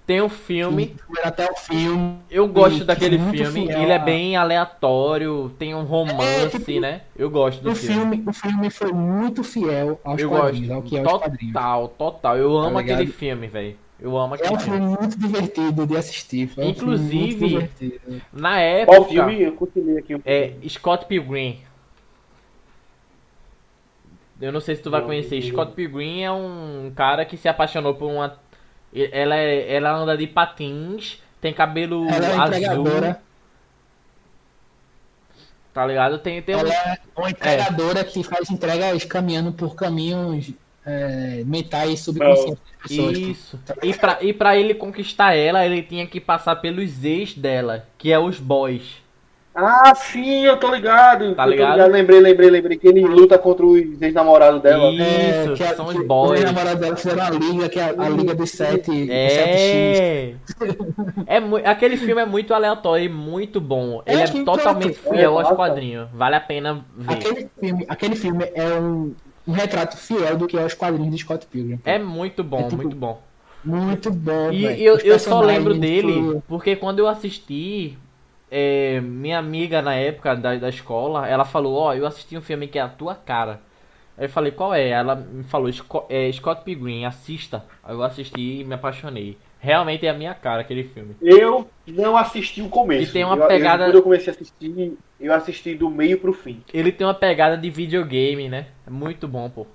Tem 0.05 0.21
um 0.21 0.29
filme. 0.29 0.95
Até 1.23 1.49
o 1.49 1.55
filme. 1.55 2.17
Eu 2.29 2.47
gosto 2.47 2.83
daquele 2.83 3.17
filme. 3.17 3.67
Fiel, 3.67 3.81
ele 3.81 3.91
é 3.91 3.99
bem 3.99 4.35
aleatório, 4.35 5.51
tem 5.57 5.73
um 5.75 5.83
romance, 5.83 6.45
é, 6.45 6.49
tipo, 6.49 6.79
né? 6.79 7.01
Eu 7.15 7.29
gosto 7.29 7.61
do 7.63 7.71
o 7.71 7.75
filme. 7.75 8.17
filme. 8.17 8.23
O 8.27 8.33
filme 8.33 8.69
foi 8.69 8.91
muito 8.91 9.43
fiel 9.43 9.99
aos 10.03 10.21
eu 10.21 10.29
quadrinhos, 10.29 10.67
gosto. 10.67 10.77
ao 10.77 10.81
que 10.81 10.97
é 10.97 11.03
total, 11.03 11.87
total. 11.89 12.37
Eu 12.37 12.57
amo 12.57 12.75
tá 12.75 12.79
aquele 12.81 13.07
filme, 13.07 13.47
velho. 13.47 13.77
Eu 13.99 14.17
amo 14.17 14.33
aquele 14.33 14.57
filme. 14.59 14.63
É 14.63 14.81
um 14.81 14.87
filme 14.87 14.97
muito 14.99 15.19
divertido 15.19 15.85
de 15.85 15.95
assistir. 15.95 16.47
Foi 16.47 16.65
Inclusive, 16.65 17.69
um 18.07 18.19
na 18.33 18.59
época. 18.59 18.97
Qual 18.97 19.07
filme? 19.07 19.41
Eu 19.41 19.97
aqui 19.97 20.15
um 20.15 20.21
É 20.25 20.53
Scott 20.67 21.05
Pilgrim. 21.05 21.59
Eu 24.41 24.51
não 24.51 24.59
sei 24.59 24.75
se 24.75 24.81
tu 24.81 24.89
vai 24.89 25.01
não, 25.01 25.07
conhecer. 25.07 25.39
Não. 25.39 25.47
Scott 25.49 25.73
Pilgrim 25.73 26.23
é 26.23 26.31
um 26.31 26.91
cara 26.95 27.23
que 27.23 27.37
se 27.37 27.47
apaixonou 27.47 27.93
por 27.93 28.09
uma. 28.09 28.39
Ela, 28.93 29.35
é... 29.35 29.73
ela 29.73 29.91
anda 29.91 30.17
de 30.17 30.27
patins, 30.27 31.21
tem 31.39 31.53
cabelo 31.53 32.07
ela 32.09 32.27
é 32.27 32.65
azul. 32.65 32.85
Tá 35.73 35.85
ligado? 35.85 36.19
Tem, 36.19 36.41
tem 36.41 36.55
ela 36.55 36.67
um... 36.67 36.71
é 36.71 36.99
uma 37.15 37.29
entregadora 37.29 37.99
é. 38.01 38.03
que 38.03 38.23
faz 38.23 38.49
entregas 38.49 39.05
caminhando 39.05 39.53
por 39.53 39.73
caminhos 39.73 40.51
é, 40.85 41.43
mentais 41.45 42.01
subconscientes. 42.01 42.89
Isso. 42.89 43.59
E 43.81 43.93
pra, 43.93 44.17
e 44.21 44.33
pra 44.33 44.57
ele 44.57 44.73
conquistar 44.73 45.33
ela, 45.33 45.65
ele 45.65 45.81
tinha 45.83 46.05
que 46.05 46.19
passar 46.19 46.57
pelos 46.57 47.03
ex 47.03 47.33
dela, 47.33 47.87
que 47.97 48.11
é 48.11 48.19
os 48.19 48.39
boys. 48.39 49.00
Ah, 49.53 49.93
sim, 49.93 50.45
eu 50.45 50.57
tô 50.57 50.73
ligado. 50.73 51.35
Tá 51.35 51.45
ligado? 51.45 51.73
ligado? 51.73 51.91
Lembrei, 51.91 52.19
lembrei, 52.21 52.49
lembrei. 52.49 52.77
Que 52.77 52.87
ele 52.87 53.01
luta 53.01 53.37
contra 53.37 53.65
os 53.65 54.01
ex-namorados 54.01 54.61
dela. 54.61 54.89
Isso, 54.91 55.63
é, 55.63 55.67
que 55.67 55.75
são 55.75 55.87
os 55.87 56.07
boys. 56.07 56.31
Os 56.31 56.37
ex-namorados 56.37 56.79
dela 56.79 56.95
fizeram 56.95 57.23
a 57.23 57.29
liga, 57.29 57.69
que 57.69 57.79
é 57.79 57.83
a, 57.83 58.05
a 58.05 58.09
liga 58.09 58.33
dos 58.33 58.49
sete. 58.51 59.11
É. 59.11 60.35
é 61.27 61.69
aquele 61.69 61.97
filme 61.97 62.21
é 62.21 62.25
muito 62.25 62.53
aleatório 62.53 63.05
e 63.05 63.09
muito 63.09 63.59
bom. 63.59 64.01
Ele 64.05 64.21
é, 64.21 64.23
é 64.23 64.43
totalmente 64.43 64.93
fiel 64.93 65.37
aos 65.37 65.49
quadrinhos. 65.55 66.07
Vale 66.13 66.35
a 66.35 66.41
pena 66.41 66.85
ver. 66.95 67.13
Aquele 67.13 67.49
filme, 67.59 67.85
aquele 67.89 68.15
filme 68.15 68.51
é 68.55 68.79
um, 68.79 69.13
um 69.45 69.51
retrato 69.51 69.97
fiel 69.97 70.37
do 70.37 70.47
que 70.47 70.57
é 70.57 70.65
os 70.65 70.73
quadrinhos 70.73 71.13
de 71.13 71.21
Scott 71.21 71.45
Pilgrim. 71.47 71.79
É 71.83 71.99
muito 71.99 72.41
bom, 72.41 72.59
é 72.59 72.63
tipo, 72.63 72.77
muito 72.77 72.95
bom. 72.95 73.21
Muito 73.63 74.11
bom. 74.11 74.51
E 74.51 74.83
eu, 74.83 74.97
eu 74.97 75.19
só 75.19 75.41
lembro 75.41 75.73
dele 75.73 76.41
porque 76.47 76.75
quando 76.75 76.99
eu 76.99 77.07
assisti 77.07 77.97
é, 78.51 78.99
minha 78.99 79.39
amiga 79.39 79.81
na 79.81 79.95
época 79.95 80.35
da, 80.35 80.55
da 80.57 80.67
escola, 80.67 81.25
ela 81.25 81.45
falou, 81.45 81.75
ó, 81.75 81.89
oh, 81.89 81.93
eu 81.93 82.05
assisti 82.05 82.37
um 82.37 82.41
filme 82.41 82.67
que 82.67 82.77
é 82.77 82.81
a 82.81 82.89
tua 82.89 83.15
cara. 83.15 83.61
Aí 84.17 84.25
eu 84.25 84.29
falei, 84.29 84.51
qual 84.51 84.73
é? 84.73 84.89
Ela 84.89 85.15
me 85.15 85.45
falou, 85.45 85.71
é, 86.09 86.29
Scott 86.33 86.63
Pilgrim, 86.65 87.05
assista. 87.05 87.63
Aí 87.81 87.95
eu 87.95 88.03
assisti 88.03 88.59
e 88.59 88.63
me 88.65 88.75
apaixonei. 88.75 89.37
Realmente 89.57 90.05
é 90.05 90.09
a 90.09 90.13
minha 90.13 90.33
cara 90.33 90.61
aquele 90.61 90.83
filme. 90.83 91.15
Eu 91.21 91.69
não 91.87 92.17
assisti 92.17 92.61
o 92.61 92.67
começo. 92.67 93.09
E 93.09 93.13
tem 93.13 93.23
uma 93.23 93.37
pegada. 93.47 93.83
Eu, 93.83 93.87
quando 93.87 93.95
eu 93.95 94.03
comecei 94.03 94.33
a 94.33 94.35
assistir, 94.35 94.97
eu 95.19 95.33
assisti 95.33 95.75
do 95.75 95.89
meio 95.89 96.19
pro 96.19 96.33
fim. 96.33 96.61
Ele 96.73 96.91
tem 96.91 97.07
uma 97.07 97.13
pegada 97.13 97.55
de 97.55 97.69
videogame, 97.69 98.49
né? 98.49 98.67
É 98.85 98.89
muito 98.89 99.27
bom, 99.27 99.49
pô. 99.49 99.65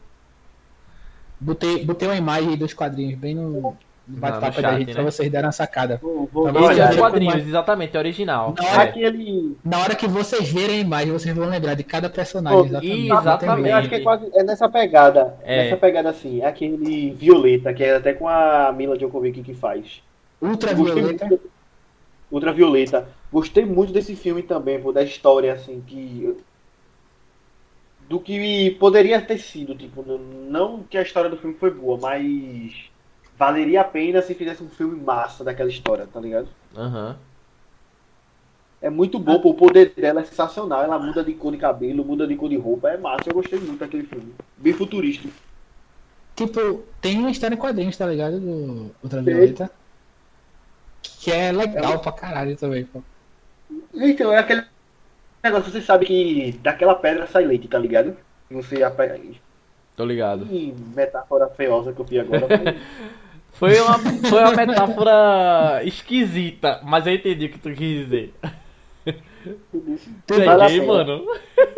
Botei, 1.41 1.85
botei 1.85 2.09
uma 2.09 2.17
imagem 2.17 2.57
dos 2.57 2.75
quadrinhos 2.75 3.19
bem 3.19 3.35
no, 3.35 3.77
bate-papo 4.07 4.63
da 4.63 4.79
gente 4.79 4.89
né? 4.89 4.95
pra 4.95 5.03
vocês 5.03 5.31
darem 5.31 5.47
uma 5.47 5.53
sacada. 5.53 5.99
Vou, 6.01 6.29
vou 6.33 6.71
Esse 6.71 6.81
é 6.81 6.91
os 6.91 6.97
quadrinhos, 6.97 7.47
exatamente, 7.47 7.97
é 7.97 7.99
original. 7.99 8.55
Na 8.57 8.69
hora, 8.69 8.83
é. 8.85 8.93
que 8.93 9.03
ele... 9.03 9.57
na 9.65 9.79
hora 9.81 9.95
que 9.95 10.07
vocês 10.07 10.49
verem 10.51 10.77
a 10.77 10.81
imagem, 10.81 11.13
vocês 11.13 11.35
vão 11.35 11.49
lembrar 11.49 11.75
de 11.75 11.83
cada 11.83 12.09
personagem. 12.09 12.59
Pô, 12.59 12.67
exatamente. 12.67 13.11
exatamente. 13.11 13.69
Eu 13.69 13.77
acho 13.77 13.89
que 13.89 13.95
é 13.97 14.01
quase 14.01 14.31
é 14.33 14.45
nessa 14.45 14.69
pegada. 14.69 15.37
É. 15.43 15.65
Nessa 15.65 15.77
pegada 15.77 16.11
assim. 16.11 16.41
É 16.41 16.47
aquele 16.47 17.11
Violeta, 17.11 17.75
que 17.75 17.83
é 17.83 17.97
até 17.97 18.13
com 18.13 18.29
a 18.29 18.73
Mila 18.73 18.97
Djokovic 18.97 19.43
que 19.43 19.55
faz. 19.55 20.03
Ultravioleta. 20.41 21.41
Ultravioleta. 22.31 23.09
Gostei 23.33 23.65
muito 23.65 23.93
desse 23.93 24.15
filme 24.15 24.43
também, 24.43 24.81
pô, 24.81 24.93
da 24.93 25.03
história, 25.03 25.53
assim, 25.53 25.83
que. 25.85 26.37
Do 28.09 28.21
que 28.21 28.71
poderia 28.79 29.21
ter 29.21 29.39
sido, 29.39 29.75
tipo, 29.75 30.05
não 30.49 30.85
que 30.85 30.97
a 30.97 31.03
história 31.03 31.29
do 31.29 31.37
filme 31.37 31.57
foi 31.59 31.73
boa, 31.73 31.99
mas 32.01 32.86
valeria 33.39 33.83
a 33.83 33.85
pena 33.85 34.23
se 34.23 34.35
fizesse 34.35 34.63
um 34.63 34.69
filme 34.69 35.01
massa 35.01 35.45
daquela 35.45 35.69
história, 35.69 36.07
tá 36.13 36.21
ligado? 36.21 36.49
Aham. 36.77 37.09
Uhum. 37.11 37.27
É 38.81 38.91
muito 38.91 39.19
bom, 39.19 39.41
pô, 39.41 39.51
o 39.51 39.55
poder 39.55 39.95
dela 39.97 40.21
é 40.21 40.25
sensacional. 40.25 40.83
Ela 40.83 40.99
muda 40.99 41.25
de 41.25 41.33
cor 41.33 41.51
de 41.51 41.59
cabelo, 41.59 42.05
muda 42.05 42.27
de 42.27 42.37
cor 42.37 42.49
de 42.49 42.57
roupa. 42.57 42.91
É 42.91 42.97
massa, 42.97 43.29
eu 43.29 43.35
gostei 43.35 43.59
muito 43.59 43.81
daquele 43.81 44.05
filme. 44.05 44.35
Bem 44.57 44.73
futurístico. 44.75 45.33
Tipo, 46.37 46.85
tem 47.01 47.19
uma 47.19 47.31
história 47.31 47.55
em 47.55 47.59
quadrinhos, 47.59 47.97
tá 47.97 48.07
ligado? 48.07 48.39
Do 48.39 48.91
Ultravioleta. 49.03 49.71
Que 51.03 51.33
é 51.33 51.51
legal 51.51 51.95
é. 51.95 51.99
pra 51.99 52.13
caralho 52.13 52.57
também, 52.57 52.85
pô. 52.85 53.03
Então, 53.95 54.31
é 54.31 54.39
aquele 54.39 54.65
negócio, 55.43 55.73
você 55.73 55.81
sabe 55.81 56.05
que 56.05 56.53
daquela 56.63 56.95
pedra 56.95 57.27
sai 57.27 57.45
leite, 57.45 57.67
tá 57.67 57.79
ligado? 57.79 58.17
Você 58.51 58.85
Tô 59.97 60.05
ligado. 60.05 60.45
Que 60.47 60.75
metáfora 60.95 61.49
feiosa 61.49 61.93
que 61.93 62.01
eu 62.01 62.05
vi 62.05 62.21
agora. 62.21 62.47
Foi 63.59 63.81
uma, 63.81 63.99
foi 63.99 64.43
uma 64.43 64.53
metáfora 64.53 65.83
esquisita, 65.85 66.81
mas 66.85 67.07
eu 67.07 67.15
entendi 67.15 67.47
o 67.47 67.51
que 67.51 67.59
tu 67.59 67.71
quis 67.73 68.05
dizer. 68.05 68.35
Peguei, 70.27 70.85
mano. 70.85 71.25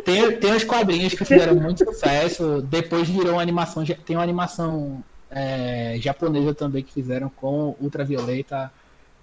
Tem, 0.05 0.37
tem 0.39 0.53
uns 0.53 0.65
quadrinhos 0.65 1.15
que 1.15 1.25
fizeram 1.25 1.55
muito 1.55 1.85
sucesso, 1.85 2.63
depois 2.63 3.09
virou 3.09 3.35
uma 3.35 3.43
animação. 3.43 3.85
Tem 3.85 4.17
uma 4.17 4.23
animação 4.23 5.05
é, 5.31 5.97
japonesa 6.01 6.55
também 6.55 6.83
que 6.83 6.93
fizeram 6.93 7.29
com 7.29 7.77
Ultravioleta. 7.81 8.73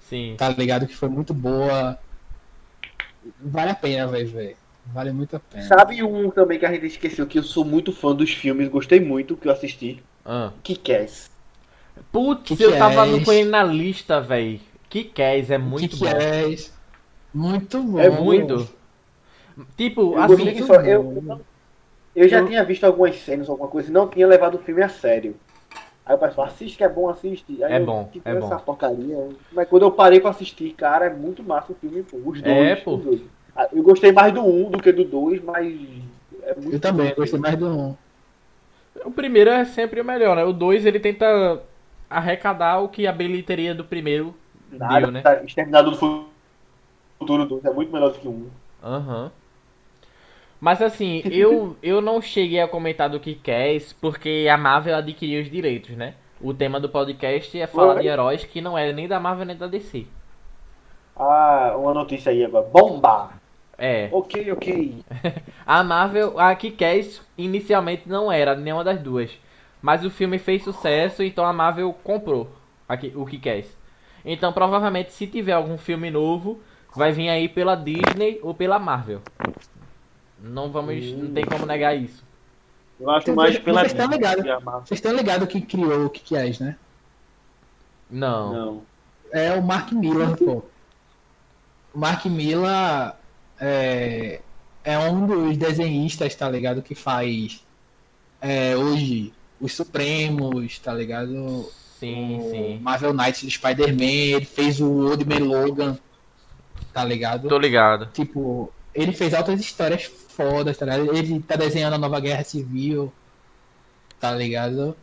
Sim. 0.09 0.35
Tá 0.37 0.49
ligado? 0.49 0.87
Que 0.87 0.95
foi 0.95 1.09
muito 1.09 1.33
boa. 1.33 1.97
Vale 3.41 3.71
a 3.71 3.75
pena, 3.75 4.07
velho. 4.07 4.55
Vale 4.93 5.11
muito 5.11 5.35
a 5.35 5.39
pena. 5.39 5.63
Sabe 5.63 6.03
um 6.03 6.29
também 6.29 6.59
que 6.59 6.65
a 6.65 6.71
gente 6.71 6.85
esqueceu 6.85 7.25
que 7.25 7.39
eu 7.39 7.43
sou 7.43 7.65
muito 7.65 7.91
fã 7.91 8.15
dos 8.15 8.31
filmes, 8.31 8.69
gostei 8.69 8.99
muito 8.99 9.35
que 9.35 9.47
eu 9.47 9.51
assisti. 9.51 10.01
Ah. 10.23 10.51
Kick-Ass. 10.63 11.34
Putz, 12.11 12.59
eu 12.59 12.77
tava 12.77 13.05
no 13.05 13.23
com 13.23 13.31
ele 13.31 13.49
na 13.49 13.63
lista, 13.63 14.21
velho. 14.21 14.59
Kick-Ass 14.89 15.51
é 15.51 15.57
muito 15.57 15.97
bom. 15.97 16.05
Muito 17.33 17.83
bom. 17.83 17.99
É 17.99 18.09
muito. 18.09 18.69
Tipo, 19.77 20.13
eu 20.13 20.21
assim. 20.21 20.61
Só, 20.63 20.75
eu, 20.75 21.41
eu, 22.15 22.29
já 22.29 22.39
eu... 22.39 22.47
tinha 22.47 22.63
visto 22.63 22.83
algumas 22.85 23.15
cenas, 23.17 23.49
alguma 23.49 23.67
coisa, 23.67 23.89
e 23.89 23.93
não 23.93 24.07
tinha 24.07 24.27
levado 24.27 24.55
o 24.55 24.59
filme 24.59 24.81
a 24.81 24.89
sério. 24.89 25.35
Aí 26.05 26.15
o 26.15 26.19
pessoal 26.19 26.47
assiste 26.47 26.77
que 26.77 26.83
é 26.83 26.89
bom, 26.89 27.09
assiste. 27.09 27.63
Aí 27.63 27.73
é 27.73 27.79
bom, 27.79 28.07
tipo, 28.11 28.29
é 28.29 28.37
essa 28.37 28.55
bom. 28.55 28.59
porcaria. 28.59 29.29
Mas 29.51 29.67
quando 29.67 29.83
eu 29.83 29.91
parei 29.91 30.19
pra 30.19 30.29
assistir, 30.29 30.71
cara, 30.73 31.05
é 31.07 31.13
muito 31.13 31.43
massa 31.43 31.71
o 31.71 31.75
filme, 31.75 32.03
pô. 32.03 32.17
Os 32.17 32.41
dois. 32.41 32.45
É, 32.45 32.75
pô. 32.75 32.97
Dois. 32.97 33.21
Ah, 33.55 33.67
eu 33.73 33.81
gostei 33.81 34.11
mais 34.11 34.33
do 34.33 34.41
1 34.41 34.67
um 34.67 34.69
do 34.69 34.81
que 34.81 34.91
do 34.91 35.03
2, 35.03 35.41
mas. 35.43 35.73
É 36.43 36.53
muito 36.53 36.73
eu 36.73 36.79
também, 36.79 37.13
gostei 37.15 37.39
mais 37.39 37.57
do 37.57 37.67
1. 37.67 37.79
Um. 37.79 37.95
O 39.03 39.11
primeiro 39.11 39.49
é 39.49 39.65
sempre 39.65 39.99
o 39.99 40.05
melhor, 40.05 40.35
né? 40.35 40.43
O 40.43 40.53
2 40.53 40.85
ele 40.85 40.99
tenta 40.99 41.61
arrecadar 42.09 42.79
o 42.79 42.89
que 42.89 43.07
a 43.07 43.11
bilheteria 43.11 43.73
do 43.73 43.83
primeiro 43.83 44.35
Nada, 44.71 45.01
deu, 45.01 45.11
né? 45.11 45.21
Tá, 45.21 45.43
Exterminado 45.43 45.91
do 45.91 45.97
Futuro 47.19 47.45
2 47.45 47.65
é 47.65 47.71
muito 47.71 47.91
melhor 47.91 48.11
do 48.11 48.19
que 48.19 48.27
1. 48.27 48.47
Aham. 48.83 49.23
Uhum. 49.23 49.31
Mas 50.59 50.81
assim, 50.81 51.21
eu, 51.29 51.75
eu 51.83 52.01
não 52.01 52.21
cheguei 52.21 52.61
a 52.61 52.67
comentar 52.67 53.09
do 53.09 53.19
que 53.19 53.35
quer, 53.35 53.81
porque 54.01 54.47
a 54.51 54.57
Marvel 54.57 54.95
adquiriu 54.95 55.41
os 55.41 55.49
direitos, 55.49 55.95
né? 55.95 56.15
O 56.41 56.53
tema 56.53 56.79
do 56.79 56.89
podcast 56.89 57.59
é 57.59 57.67
falar 57.67 57.95
Oi? 57.95 58.01
de 58.01 58.07
heróis 58.07 58.43
que 58.43 58.61
não 58.61 58.77
é 58.77 58.91
nem 58.91 59.07
da 59.07 59.19
Marvel 59.19 59.45
nem 59.45 59.55
da 59.55 59.67
DC. 59.67 60.05
Ah, 61.15 61.75
uma 61.77 61.93
notícia 61.93 62.31
aí 62.31 62.43
agora. 62.43 62.67
Bomba! 62.67 63.29
É. 63.77 64.09
Ok, 64.11 64.51
ok. 64.51 64.95
a 65.65 65.83
Marvel, 65.83 66.39
a 66.39 66.53
Kick-Ass 66.55 67.21
inicialmente 67.37 68.03
não 68.07 68.31
era 68.31 68.55
nenhuma 68.55 68.83
das 68.83 68.99
duas. 68.99 69.31
Mas 69.85 70.03
o 70.03 70.09
filme 70.09 70.39
fez 70.39 70.63
sucesso, 70.63 71.21
então 71.21 71.45
a 71.45 71.53
Marvel 71.53 71.93
comprou 71.93 72.49
aqui, 72.89 73.13
o 73.15 73.23
Kick-Ass. 73.23 73.67
Então 74.25 74.51
provavelmente 74.51 75.11
se 75.11 75.27
tiver 75.27 75.51
algum 75.51 75.77
filme 75.77 76.09
novo, 76.09 76.59
vai 76.95 77.11
vir 77.11 77.29
aí 77.29 77.47
pela 77.47 77.75
Disney 77.75 78.39
ou 78.41 78.51
pela 78.51 78.79
Marvel. 78.79 79.21
Não 80.41 80.71
vamos, 80.71 81.05
hum. 81.05 81.25
não 81.25 81.33
tem 81.35 81.45
como 81.45 81.67
negar 81.67 81.95
isso. 81.95 82.25
Eu 82.99 83.11
acho 83.11 83.25
então, 83.29 83.35
mais 83.35 83.59
pela 83.59 83.81
vocês 83.81 83.91
estão 83.91 84.09
ligados, 84.09 84.43
Vocês 84.63 84.97
estão 84.97 85.13
ligados 85.13 85.47
que 85.47 85.61
criou 85.61 86.07
o 86.07 86.09
Kick-Ass, 86.09 86.59
né? 86.61 86.77
Não. 88.09 88.53
Não. 88.53 88.81
É 89.31 89.53
o 89.53 89.61
Mark 89.61 89.91
Miller, 89.91 90.35
pô. 90.35 90.63
O 91.93 91.99
Mark 91.99 92.25
Miller 92.25 93.13
é, 93.59 94.41
é 94.83 94.97
um 94.97 95.27
dos 95.27 95.55
desenhistas, 95.57 96.33
tá 96.33 96.49
ligado? 96.49 96.81
Que 96.81 96.95
faz 96.95 97.63
é, 98.41 98.75
hoje 98.75 99.31
os 99.59 99.73
Supremos, 99.73 100.79
tá 100.79 100.93
ligado? 100.93 101.69
Sim, 101.99 102.39
o 102.39 102.51
sim. 102.51 102.79
Marvel 102.81 103.13
Knights 103.13 103.43
do 103.43 103.49
Spider-Man, 103.49 104.35
ele 104.35 104.45
fez 104.45 104.81
o 104.81 105.07
Old 105.07 105.25
Man 105.25 105.45
Logan, 105.45 105.97
tá 106.93 107.03
ligado? 107.03 107.47
Tô 107.47 107.57
ligado. 107.57 108.07
Tipo, 108.13 108.71
ele 108.93 109.11
fez 109.13 109.33
outras 109.33 109.59
histórias 109.59 110.03
fodas, 110.05 110.77
tá 110.77 110.85
ligado? 110.85 111.15
Ele 111.15 111.39
tá 111.41 111.55
desenhando 111.55 111.93
a 111.93 111.97
nova 111.97 112.19
Guerra 112.19 112.43
Civil, 112.43 113.11
tá 114.19 114.31
ligado? 114.31 114.95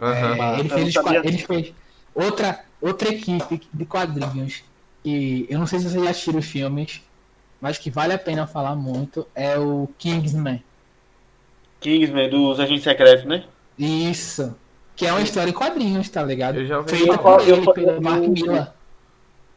Uhum. 0.00 0.08
É, 0.08 0.60
ele, 0.60 0.68
fez 0.68 0.94
ele 1.24 1.38
fez 1.38 1.74
outra, 2.14 2.64
outra 2.80 3.08
equipe 3.08 3.62
de 3.72 3.84
quadrinhos 3.86 4.62
que 5.06 5.46
eu 5.48 5.58
não 5.58 5.68
sei 5.68 5.78
se 5.78 5.88
vocês 5.88 6.02
já 6.02 6.10
assistiram 6.10 6.40
os 6.40 6.46
filmes, 6.46 7.00
mas 7.60 7.78
que 7.78 7.90
vale 7.90 8.12
a 8.12 8.18
pena 8.18 8.44
falar 8.44 8.74
muito, 8.74 9.24
é 9.36 9.56
o 9.56 9.88
Kingsman. 9.98 10.60
Kingsman, 11.78 12.28
dos 12.28 12.58
agentes 12.58 12.82
secretos, 12.82 13.24
né? 13.24 13.44
Isso. 13.78 14.54
Que 14.94 15.06
é 15.06 15.12
uma 15.12 15.20
história 15.20 15.50
em 15.50 15.54
quadrinhos, 15.54 16.08
tá 16.08 16.22
ligado? 16.22 16.56
Eu 16.56 16.66
já 16.66 16.78
ouvi 16.78 16.90
Feita 16.90 17.18
por 17.18 17.40
ele, 17.40 17.50
eu, 17.52 17.72
pelo 17.72 18.02
Mark 18.02 18.22
Miller. 18.22 18.68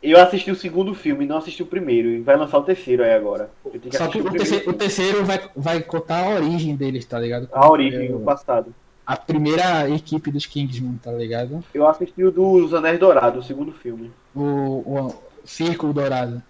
Eu 0.01 0.19
assisti 0.19 0.49
o 0.49 0.55
segundo 0.55 0.93
filme, 0.93 1.25
não 1.25 1.37
assisti 1.37 1.61
o 1.61 1.65
primeiro. 1.65 2.09
E 2.09 2.21
vai 2.21 2.37
lançar 2.37 2.57
o 2.57 2.63
terceiro 2.63 3.03
aí 3.03 3.13
agora. 3.13 3.49
Que 3.81 3.95
Só 3.95 4.07
que 4.07 4.21
o, 4.21 4.27
o 4.27 4.31
terceiro, 4.31 4.69
o 4.69 4.73
terceiro, 4.73 5.25
vai, 5.25 5.41
vai 5.55 5.81
contar 5.81 6.25
a 6.25 6.35
origem 6.35 6.75
deles, 6.75 7.05
tá 7.05 7.19
ligado? 7.19 7.47
Como 7.47 7.63
a 7.63 7.69
origem, 7.69 8.13
o 8.13 8.19
passado. 8.19 8.73
A 9.05 9.17
primeira 9.17 9.89
equipe 9.89 10.31
dos 10.31 10.45
Kingsman, 10.45 10.97
tá 11.03 11.11
ligado? 11.11 11.63
Eu 11.73 11.87
assisti 11.87 12.23
o 12.23 12.31
dos 12.31 12.73
Anéis 12.73 12.99
Dourados, 12.99 13.43
o 13.43 13.47
segundo 13.47 13.71
filme. 13.71 14.11
O, 14.35 14.41
o 14.41 15.23
Círculo 15.43 15.93
Dourado. 15.93 16.41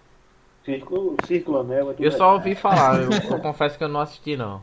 Círculo, 0.66 1.16
Círculo 1.26 1.60
Anel. 1.60 1.92
É 1.92 1.96
eu 2.00 2.12
só 2.12 2.34
ouvi 2.34 2.54
falar, 2.54 3.02
eu, 3.02 3.10
eu 3.12 3.40
confesso 3.40 3.78
que 3.78 3.84
eu 3.84 3.88
não 3.88 4.02
assisti 4.02 4.36
não. 4.36 4.62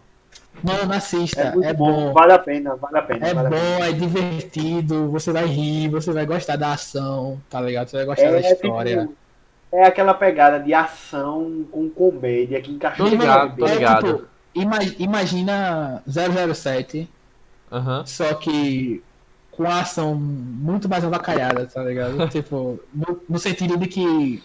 Mano, 0.62 0.92
assista. 0.92 1.54
É, 1.62 1.68
é 1.68 1.72
bom, 1.72 1.92
bom, 1.92 2.12
Vale 2.12 2.32
a 2.32 2.38
pena, 2.38 2.76
vale 2.76 2.98
a 2.98 3.02
pena. 3.02 3.26
É 3.26 3.34
vale 3.34 3.48
bom, 3.48 3.56
pena. 3.56 3.88
é 3.88 3.92
divertido. 3.92 5.10
Você 5.10 5.32
vai 5.32 5.46
rir, 5.46 5.88
você 5.88 6.12
vai 6.12 6.26
gostar 6.26 6.56
da 6.56 6.72
ação, 6.72 7.40
tá 7.48 7.60
ligado? 7.60 7.88
Você 7.88 7.96
vai 7.96 8.06
gostar 8.06 8.26
é, 8.26 8.32
da 8.32 8.40
história. 8.40 9.00
Tipo, 9.02 9.14
é 9.72 9.84
aquela 9.86 10.14
pegada 10.14 10.60
de 10.60 10.72
ação 10.72 11.64
com 11.70 11.88
comédia 11.90 12.60
que 12.60 12.72
encaixou. 12.72 13.06
Tô 13.06 13.12
ligado, 13.12 13.56
tô 13.56 13.66
ligado. 13.66 14.06
É, 14.06 14.84
tipo, 14.84 15.02
imagina 15.02 16.02
007, 16.06 17.08
uhum. 17.70 18.06
só 18.06 18.34
que 18.34 19.02
com 19.50 19.64
a 19.64 19.80
ação 19.80 20.14
muito 20.14 20.88
mais 20.88 21.04
avacalhada, 21.04 21.66
tá 21.66 21.82
ligado? 21.82 22.28
tipo, 22.30 22.78
no, 22.92 23.20
no, 23.28 23.38
sentido 23.38 23.76
de 23.76 23.86
que 23.86 24.42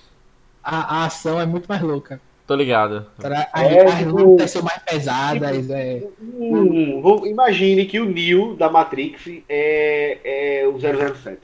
a, 0.63 1.01
a 1.01 1.05
ação 1.05 1.39
é 1.39 1.45
muito 1.45 1.67
mais 1.67 1.81
louca. 1.81 2.19
Tô 2.51 2.55
ligado. 2.55 3.05
As, 3.53 3.63
é, 3.63 3.85
as 3.85 4.01
lutas 4.07 4.51
são 4.51 4.61
mais 4.61 4.77
pesadas. 4.83 5.57
Tipo, 5.61 5.73
é... 5.73 6.03
Hum, 6.21 7.25
imagine 7.25 7.85
que 7.85 7.99
o 7.99 8.05
Neo 8.05 8.55
da 8.55 8.69
Matrix 8.69 9.21
é, 9.47 10.17
é 10.63 10.67
o 10.67 10.77
007. 10.79 11.37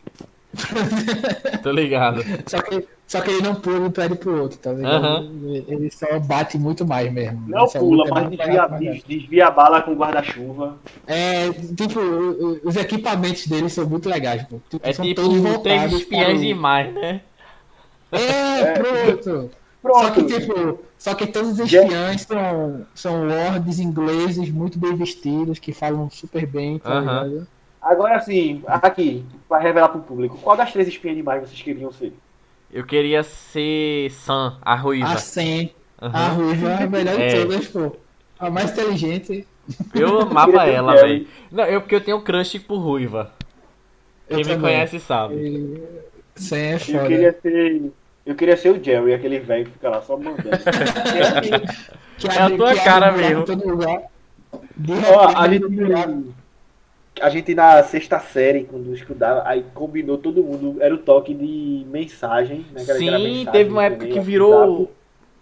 Tô 1.63 1.71
ligado. 1.71 2.21
Só 2.47 2.61
que, 2.61 2.87
só 3.05 3.21
que 3.21 3.29
ele 3.31 3.41
não 3.41 3.55
pula 3.55 3.79
de 3.79 3.85
um 3.85 3.91
prédio 3.91 4.17
pro 4.17 4.41
outro, 4.41 4.57
tá 4.57 4.73
ligado? 4.73 5.05
Aham. 5.05 5.31
Ele 5.67 5.89
só 5.91 6.19
bate 6.19 6.57
muito 6.57 6.85
mais 6.85 7.11
mesmo. 7.13 7.43
Não 7.47 7.65
Essa 7.65 7.79
pula, 7.79 8.05
é 8.07 8.09
mas 8.11 8.23
muito 8.25 8.37
desvia, 8.37 8.67
mais- 8.67 8.79
des- 8.83 9.03
desvia 9.03 9.47
a 9.47 9.51
bala 9.51 9.81
com 9.81 9.93
guarda-chuva. 9.93 10.77
É, 11.05 11.51
tipo, 11.51 11.99
os 12.63 12.75
equipamentos 12.75 13.47
dele 13.47 13.69
são 13.69 13.87
muito 13.87 14.09
legais, 14.09 14.43
pô. 14.43 14.59
Tipo, 14.69 14.87
É 14.87 14.91
são 14.93 15.05
tipo 15.05 15.21
todos 15.21 15.37
voltados 15.37 15.93
espiãs 16.01 16.25
para 16.25 16.33
e 16.33 16.53
o- 16.53 16.57
mais, 16.57 16.93
né? 16.93 17.21
É, 18.11 18.73
pronto. 19.21 19.51
Só 19.93 20.11
que, 20.11 20.23
tipo, 20.23 20.79
só 20.97 21.13
que 21.15 21.27
todos 21.27 21.51
os 21.51 21.59
espiãs 21.59 22.21
são, 22.21 22.85
são 22.93 23.25
lords 23.27 23.79
ingleses 23.79 24.49
muito 24.49 24.77
bem 24.79 24.95
vestidos, 24.95 25.59
que 25.59 25.73
falam 25.73 26.09
super 26.09 26.45
bem, 26.45 26.79
tá 26.79 26.89
Aham. 26.93 27.23
ligado? 27.23 27.47
Agora 27.81 28.19
sim, 28.19 28.63
aqui, 28.67 29.23
pra 29.47 29.59
revelar 29.59 29.89
pro 29.89 30.01
público, 30.01 30.37
qual 30.39 30.57
das 30.57 30.71
três 30.73 30.87
espinhas 30.87 31.15
animais 31.15 31.47
vocês 31.47 31.61
queriam 31.61 31.91
ser? 31.91 32.11
Eu 32.71 32.85
queria 32.85 33.23
ser 33.23 34.11
Sam, 34.11 34.57
a 34.61 34.75
ruiva. 34.75 35.07
A 35.13 35.17
Sen, 35.17 35.73
a 35.97 36.07
Aham. 36.07 36.33
Ruiva 36.33 36.69
é 36.69 36.83
a 36.83 36.87
melhor 36.87 37.19
É. 37.19 37.27
de 37.27 37.35
todas, 37.45 37.67
pô. 37.67 37.95
A 38.39 38.49
mais 38.49 38.71
inteligente. 38.71 39.47
Eu 39.95 40.19
amava 40.21 40.51
ter 40.65 40.71
ela, 40.73 40.95
velho. 40.95 41.27
Não, 41.51 41.63
eu 41.65 41.79
porque 41.81 41.95
eu 41.95 42.01
tenho 42.01 42.21
crush 42.21 42.59
por 42.59 42.77
ruiva. 42.79 43.31
Quem 44.27 44.33
Eu 44.35 44.37
me 44.39 44.43
também. 44.43 44.59
conhece 44.61 44.99
sabe. 44.99 45.35
E- 45.35 45.83
Sen 46.35 46.59
é 46.59 46.75
Eu 46.75 46.79
foda. 46.79 47.07
queria 47.07 47.39
ser. 47.41 47.91
Eu 48.27 48.35
queria 48.35 48.57
ser 48.57 48.69
o 48.71 48.83
Jerry, 48.83 49.13
aquele 49.13 49.39
velho 49.39 49.65
que 49.65 49.71
fica 49.71 49.89
lá 49.89 50.01
só 50.01 50.17
mandando. 50.17 50.41
Que 52.17 52.27
É 52.27 52.41
a 52.41 52.49
tua 52.49 52.75
cara 52.75 53.11
mesmo. 53.11 53.45
Ó, 55.13 55.27
a 55.35 55.47
gente. 55.47 56.35
A 57.19 57.29
gente 57.29 57.55
na 57.55 57.81
sexta 57.81 58.19
série, 58.19 58.63
quando 58.65 58.93
estudava, 58.93 59.41
aí 59.47 59.65
combinou 59.73 60.19
todo 60.19 60.43
mundo, 60.43 60.77
era 60.79 60.93
o 60.93 60.99
toque 60.99 61.33
de 61.33 61.83
mensagem, 61.89 62.65
né? 62.71 62.81
que 62.81 62.85
que 62.85 62.93
Sim, 62.93 63.05
mensagem 63.05 63.45
teve 63.51 63.69
uma 63.71 63.81
também, 63.81 63.85
época 63.87 64.05
que 64.05 64.19
WhatsApp. 64.19 64.25
virou 64.25 64.91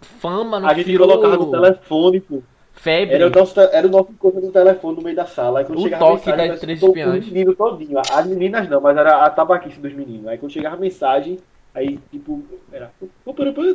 fama 0.02 0.60
no 0.60 0.68
A 0.68 0.74
gente 0.74 0.98
colocava 0.98 1.36
no 1.36 1.52
telefone, 1.52 2.22
pô. 2.22 2.42
febre. 2.74 3.16
Era 3.16 3.28
o 3.28 3.30
nosso, 3.30 3.60
era 3.60 3.88
o 3.88 3.90
nosso 3.90 4.12
encontro 4.12 4.40
do 4.40 4.52
telefone 4.52 4.96
no 4.98 5.02
meio 5.02 5.16
da 5.16 5.26
sala. 5.26 5.60
Aí 5.60 5.66
quando 5.66 5.80
O 5.80 5.82
chegava 5.82 6.06
toque 6.06 6.30
mensagem, 6.30 6.50
das 6.52 6.60
três 6.62 6.82
espiãs. 6.82 7.26
Menino 7.26 7.56
todinho. 7.56 8.00
As 8.00 8.26
meninas 8.26 8.70
não, 8.70 8.80
mas 8.80 8.96
era 8.98 9.26
a 9.26 9.30
tabaquice 9.30 9.80
dos 9.80 9.94
meninos. 9.94 10.28
Aí 10.28 10.38
quando 10.38 10.52
chegava 10.52 10.76
a 10.76 10.80
mensagem, 10.80 11.40
aí 11.76 12.00
tipo, 12.10 12.44
era. 12.72 12.92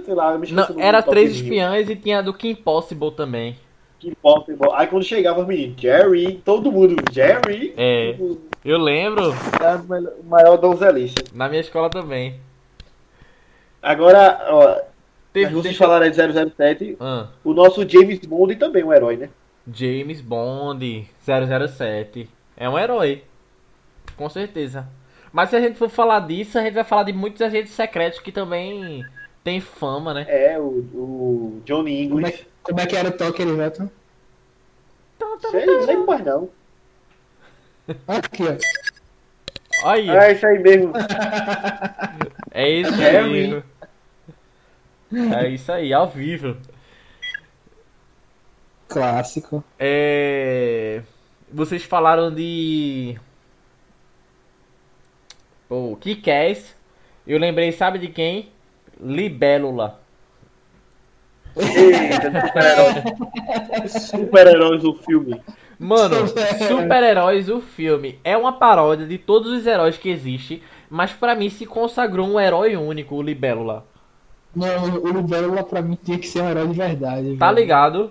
Sei 0.04 0.14
lá, 0.14 0.32
eu 0.32 0.38
me 0.38 0.50
Não, 0.50 0.68
o 0.70 0.80
era 0.80 1.02
três 1.02 1.32
espiãs 1.36 1.88
e 1.88 1.94
tinha 1.94 2.18
a 2.18 2.22
do 2.22 2.34
Kim 2.34 2.54
Possible 2.54 3.12
também. 3.12 3.56
Que 3.98 4.14
possible. 4.16 4.70
Aí 4.72 4.86
quando 4.86 5.04
chegava 5.04 5.40
os 5.40 5.46
meninos, 5.46 5.78
Jerry, 5.80 6.40
todo 6.42 6.72
mundo, 6.72 6.96
Jerry. 7.12 7.74
É. 7.76 8.12
Tipo, 8.12 8.40
Eu 8.64 8.78
lembro, 8.78 9.34
era 9.60 9.76
o 9.76 10.20
o 10.20 10.24
maior 10.24 10.56
donzelice. 10.56 11.14
na 11.34 11.48
minha 11.48 11.60
escola 11.60 11.90
também. 11.90 12.40
Agora, 13.82 14.40
ó, 14.48 14.80
Teve, 15.32 15.54
vocês 15.54 15.76
falaram 15.76 16.04
aí 16.06 16.10
de 16.10 16.16
007, 16.16 16.96
Ah, 16.98 17.28
o 17.44 17.52
nosso 17.54 17.88
James 17.88 18.18
Bond 18.20 18.56
também 18.56 18.82
é 18.82 18.86
um 18.86 18.92
herói, 18.92 19.16
né? 19.16 19.30
James 19.72 20.20
Bond 20.20 21.08
007. 21.20 22.28
É 22.56 22.68
um 22.68 22.78
herói. 22.78 23.22
Com 24.16 24.28
certeza. 24.28 24.88
Mas 25.32 25.50
se 25.50 25.56
a 25.56 25.60
gente 25.60 25.78
for 25.78 25.88
falar 25.88 26.20
disso, 26.26 26.58
a 26.58 26.62
gente 26.62 26.74
vai 26.74 26.84
falar 26.84 27.04
de 27.04 27.12
muitos 27.12 27.40
agentes 27.42 27.72
secretos 27.72 28.18
que 28.20 28.32
também 28.32 29.04
tem 29.44 29.60
fama, 29.60 30.12
né? 30.12 30.26
É, 30.28 30.58
o, 30.58 30.62
o 30.94 31.62
Johnny 31.64 32.08
Como 32.08 32.26
é, 32.26 32.30
English. 32.30 32.46
como 32.62 32.80
é 32.80 32.86
que 32.86 32.96
era 32.96 33.08
o 33.08 33.12
toque, 33.12 33.42
Elivelton? 33.42 33.88
Sei, 35.50 35.66
não 35.66 35.86
lembro 35.86 36.06
mais 36.06 36.24
não. 36.24 36.50
Aqui, 38.06 38.42
ó. 38.44 39.88
Aí, 39.88 40.08
É 40.10 40.32
isso 40.32 40.46
aí 40.46 40.58
mesmo. 40.58 40.92
é 42.50 42.68
isso 42.68 42.92
Harry. 42.92 43.54
aí. 43.54 43.62
É 45.44 45.48
isso 45.48 45.72
aí, 45.72 45.92
ao 45.92 46.08
vivo. 46.08 46.56
Clássico. 48.88 49.62
É... 49.78 51.02
Vocês 51.52 51.84
falaram 51.84 52.32
de. 52.32 53.18
Pô, 55.70 55.96
Kick-Ass. 56.00 56.74
Eu 57.24 57.38
lembrei, 57.38 57.70
sabe 57.70 57.98
de 58.00 58.08
quem? 58.08 58.48
Libélula. 59.00 60.00
Eita, 61.56 62.30
super-heróis. 63.88 64.82
Do 64.82 64.94
filme. 64.94 65.40
Mano, 65.78 66.26
Super- 66.28 66.58
Super-Heróis, 66.68 67.48
o 67.48 67.60
filme, 67.60 68.18
é 68.22 68.36
uma 68.36 68.52
paródia 68.52 69.06
de 69.06 69.16
todos 69.16 69.50
os 69.50 69.66
heróis 69.66 69.96
que 69.96 70.10
existem, 70.10 70.60
mas 70.90 71.10
pra 71.12 71.34
mim 71.34 71.48
se 71.48 71.64
consagrou 71.64 72.26
um 72.28 72.38
herói 72.38 72.76
único, 72.76 73.14
o 73.14 73.22
Libélula. 73.22 73.86
Não, 74.54 74.84
o 75.02 75.08
Libélula 75.08 75.62
pra 75.64 75.80
mim 75.80 75.96
tinha 76.04 76.18
que 76.18 76.26
ser 76.28 76.42
um 76.42 76.50
herói 76.50 76.66
de 76.68 76.74
verdade. 76.74 77.36
Tá 77.38 77.46
velho. 77.46 77.58
ligado? 77.58 78.10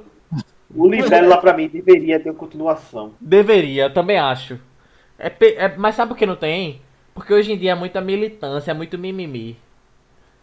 O 0.73 0.87
Libélula 0.89 1.37
pra 1.37 1.53
mim 1.53 1.67
deveria 1.67 2.19
ter 2.19 2.29
uma 2.29 2.35
continuação. 2.39 3.11
Deveria, 3.21 3.89
também 3.89 4.17
acho. 4.17 4.57
É, 5.19 5.31
é- 5.55 5.75
mas 5.77 5.93
sabe 5.95 6.09
por 6.09 6.17
que 6.17 6.25
não 6.25 6.35
tem? 6.37 6.81
Porque 7.13 7.33
hoje 7.33 7.51
em 7.53 7.57
dia 7.57 7.71
é 7.71 7.75
muita 7.75 7.99
militância, 8.01 8.71
é 8.71 8.73
muito 8.73 8.97
mimimi. 8.97 9.57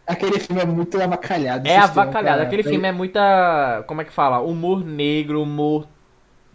Aquele 0.06 0.38
filme 0.38 0.62
é 0.62 0.66
muito 0.66 1.00
avacalhado. 1.00 1.66
É 1.66 1.80
sistema, 1.80 2.02
avacalhado. 2.02 2.36
cara. 2.38 2.42
Aquele 2.44 2.62
filme 2.62 2.86
é 2.86 2.92
muita. 2.92 3.82
Como 3.88 4.00
é 4.00 4.04
que 4.04 4.12
fala? 4.12 4.38
Humor 4.40 4.84
negro, 4.84 5.42
humor. 5.42 5.86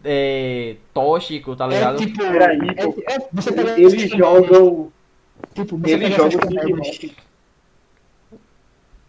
É, 0.04 0.78
tóxico, 0.94 1.56
tá 1.56 1.66
É 1.66 1.70
ligado? 1.70 1.98
tipo. 1.98 2.18
Peraí, 2.18 2.58
é- 2.78 3.14
é- 3.16 3.28
você 3.32 3.52
pega 3.52 3.80
Eles 3.80 4.10
jogam. 4.10 4.92
Tipo, 5.54 5.78
você 5.78 5.94
Eles 5.94 6.04
pega 6.10 6.16
jogam 6.16 6.28
essas 6.28 6.42
o 6.42 6.46
Steve 6.48 6.72
comédias- 6.72 6.88
Hawking. 6.96 7.16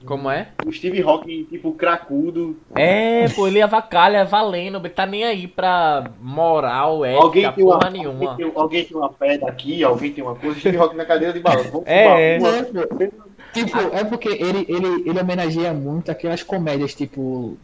Como 0.05 0.31
é? 0.31 0.49
O 0.67 0.73
Steve 0.73 1.01
Hawking, 1.03 1.45
tipo, 1.45 1.73
cracudo. 1.73 2.57
É, 2.75 3.29
pô, 3.31 3.47
ele 3.47 3.61
avacalha 3.63 4.25
valendo, 4.25 4.79
ele 4.79 4.89
tá 4.89 5.07
nem 5.07 5.25
aí 5.25 5.47
pra 5.47 6.11
moral, 6.21 7.05
ética, 7.05 7.23
Alguém 7.23 7.53
tem, 7.53 7.65
uma, 7.65 7.73
porra 7.79 7.87
alguém, 7.87 8.03
nenhuma. 8.03 8.37
tem, 8.37 8.53
alguém 8.55 8.85
tem 8.85 8.97
uma 8.97 9.13
pedra 9.13 9.49
aqui, 9.49 9.83
alguém 9.85 10.13
tem 10.13 10.23
uma 10.25 10.35
coisa. 10.35 10.59
Steve 10.59 10.77
Hawking 10.77 10.97
na 10.97 11.05
cadeira 11.05 11.33
de 11.33 11.41
balanço. 11.41 11.71
Vamos 11.71 11.87
É, 11.87 12.37
é. 12.37 12.39
uma. 12.39 13.13
Tipo, 13.53 13.79
é 13.93 14.05
porque 14.05 14.29
ele, 14.29 14.65
ele, 14.69 15.09
ele 15.09 15.21
homenageia 15.21 15.75
muito 15.75 16.11
aquelas 16.11 16.43
comédias, 16.43 16.95
tipo, 16.95 17.59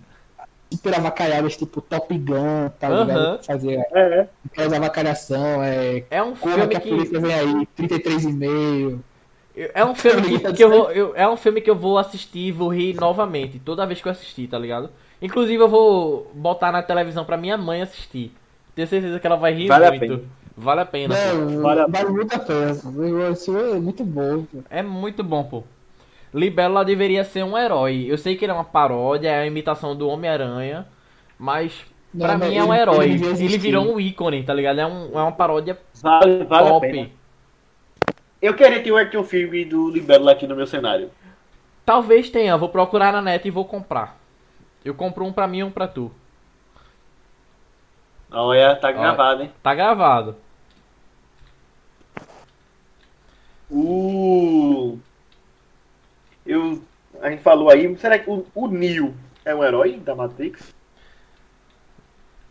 super 0.70 0.94
avacalhadas, 0.94 1.56
tipo 1.56 1.81
Top 1.81 2.16
Gun, 2.19 2.69
tá 2.78 2.89
ligado? 2.90 3.10
Aham. 3.19 3.39
Fazer 3.43 3.86
É, 3.94 4.01
é. 4.01 4.28
aquelas 4.52 4.73
avacalhação, 4.74 5.62
é. 5.65 6.05
É 6.10 6.23
um 6.23 6.36
filme 6.36 6.66
que 6.69 6.77
a 6.77 6.81
que. 6.81 6.89
polícia 6.90 7.19
vem 7.19 7.32
aí, 7.32 7.66
33,5. 7.78 8.98
É 9.74 9.85
um 9.85 9.94
filme 9.94 10.22
que, 10.22 10.52
que 10.52 10.62
eu 10.64 10.70
vou. 10.70 10.90
eu- 10.93 11.12
é 11.16 11.28
um 11.28 11.36
filme 11.36 11.60
que 11.60 11.70
eu 11.70 11.74
vou 11.76 11.98
assistir 11.98 12.39
e 12.48 12.52
vou 12.52 12.68
rir 12.68 12.94
novamente. 12.94 13.59
Toda 13.59 13.86
vez 13.86 14.01
que 14.01 14.09
eu 14.09 14.12
assistir, 14.12 14.48
tá 14.48 14.59
ligado? 14.59 14.90
Inclusive 15.20 15.62
eu 15.62 15.68
vou 15.68 16.30
botar 16.35 16.70
na 16.72 16.82
televisão 16.82 17.24
pra 17.24 17.36
minha 17.36 17.56
mãe 17.56 17.82
assistir. 17.82 18.32
Tenho 18.74 18.86
certeza 18.89 19.18
que 19.20 19.26
ela 19.26 19.36
vai 19.36 19.52
rir 19.52 19.68
Vale 19.68 19.86
a 19.86 19.93
muito. 19.93 19.98
pena. 19.98 20.22
Vale 20.56 20.80
a 20.82 20.86
pena. 20.86 21.14
Não, 21.14 21.60
Vale 21.60 21.80
a 21.82 21.86
vale 21.86 22.10
muito 22.10 22.35
a 22.35 22.39
pena. 22.40 22.74
pô. 22.76 22.89
O 22.89 22.93
negócio 22.93 23.56
é 23.59 23.80
muito 23.80 24.05
bom. 24.05 24.44
pô. 24.44 24.62
É 24.70 24.82
muito 24.82 25.22
bom, 25.24 25.44
pô. 25.44 25.64
Libélula 26.32 26.85
deveria 26.85 27.24
ser 27.24 27.44
um 27.44 27.56
herói. 27.56 28.06
Eu 28.09 28.18
sei 28.18 28.36
que 28.36 28.44
ele 28.44 28.52
é 28.52 28.55
uma 28.55 28.64
paródia, 28.64 29.28
é 29.30 29.40
a 29.40 29.47
imitação 29.47 29.97
do 29.97 30.09
Homem-Aranha, 30.09 30.86
mas 31.39 31.86
pra 32.20 32.36
Não, 32.36 32.39
mim 32.39 32.56
é 32.56 32.64
um 32.64 32.74
herói. 32.74 33.20
ele 33.39 33.39
Ele, 33.39 33.59
virou 33.59 33.85
um 33.94 34.01
ícone, 34.01 34.43
tá 34.44 34.55
ligado? 34.55 34.78
É, 34.80 34.86
um, 34.86 35.18
é 35.18 35.22
uma 35.22 35.32
paródia 35.32 35.78
Vale, 36.02 36.44
vale 36.44 36.68
a 36.68 36.74
pena. 36.74 37.09
top. 37.09 37.12
Eu 38.40 38.55
queria 38.55 38.82
ter 38.82 38.93
um 38.93 38.97
action 38.97 39.24
film 39.24 39.69
do 39.69 39.90
Libélula 39.90 40.32
aqui 40.32 40.47
no 40.47 40.55
meu 40.55 40.66
cenário. 40.66 41.10
Talvez 41.85 42.31
tenha, 42.31 42.56
vou 42.56 42.69
procurar 42.69 43.12
na 43.12 43.20
net 43.20 43.47
e 43.47 43.51
vou 43.51 43.65
comprar. 43.65 44.16
Eu 44.85 44.94
compro 44.94 45.24
um 45.24 45.32
pra 45.32 45.48
mim 45.48 45.59
e 45.59 45.65
um 45.65 45.70
pra 45.70 45.89
tu. 45.89 46.12
Olha, 48.31 48.77
tá 48.77 48.93
gravado, 48.93 49.43
hein? 49.43 49.52
Tá 49.62 49.74
gravado. 49.74 50.36
O. 53.70 54.98
Eu. 56.47 56.82
A 57.20 57.31
gente 57.31 57.43
falou 57.43 57.70
aí, 57.70 57.97
será 57.97 58.19
que 58.19 58.31
o, 58.31 58.47
o 58.55 58.69
Neo 58.69 59.15
é 59.44 59.55
um 59.55 59.65
herói 59.65 59.97
da 59.97 60.15
Matrix? 60.15 60.73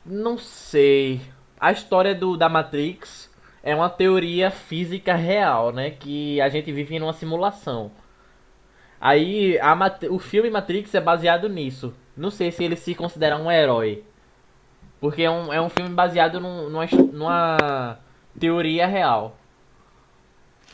Não 0.06 0.38
sei. 0.38 1.22
A 1.60 1.72
história 1.72 2.14
do, 2.14 2.36
da 2.36 2.50
Matrix 2.50 3.27
é 3.72 3.76
uma 3.76 3.90
teoria 3.90 4.52
física 4.52 5.16
real, 5.16 5.72
né? 5.74 5.92
Que 5.92 6.40
a 6.42 6.50
gente 6.50 6.72
vive 6.72 7.00
numa 7.00 7.14
simulação. 7.14 7.92
Aí 9.00 9.60
a 9.60 9.76
o 10.10 10.20
filme 10.20 10.50
Matrix 10.50 10.94
é 10.96 11.02
baseado 11.02 11.48
nisso. 11.50 11.94
Não 12.16 12.32
sei 12.32 12.52
se 12.52 12.64
ele 12.64 12.76
se 12.76 12.96
considera 12.96 13.38
um 13.38 13.52
herói. 13.52 14.04
Porque 15.00 15.24
é 15.24 15.32
um, 15.32 15.54
é 15.54 15.62
um 15.62 15.70
filme 15.70 15.90
baseado 15.94 16.40
num- 16.40 16.70
numa, 16.70 16.86
numa 17.14 18.00
teoria 18.40 18.88
real. 18.88 19.38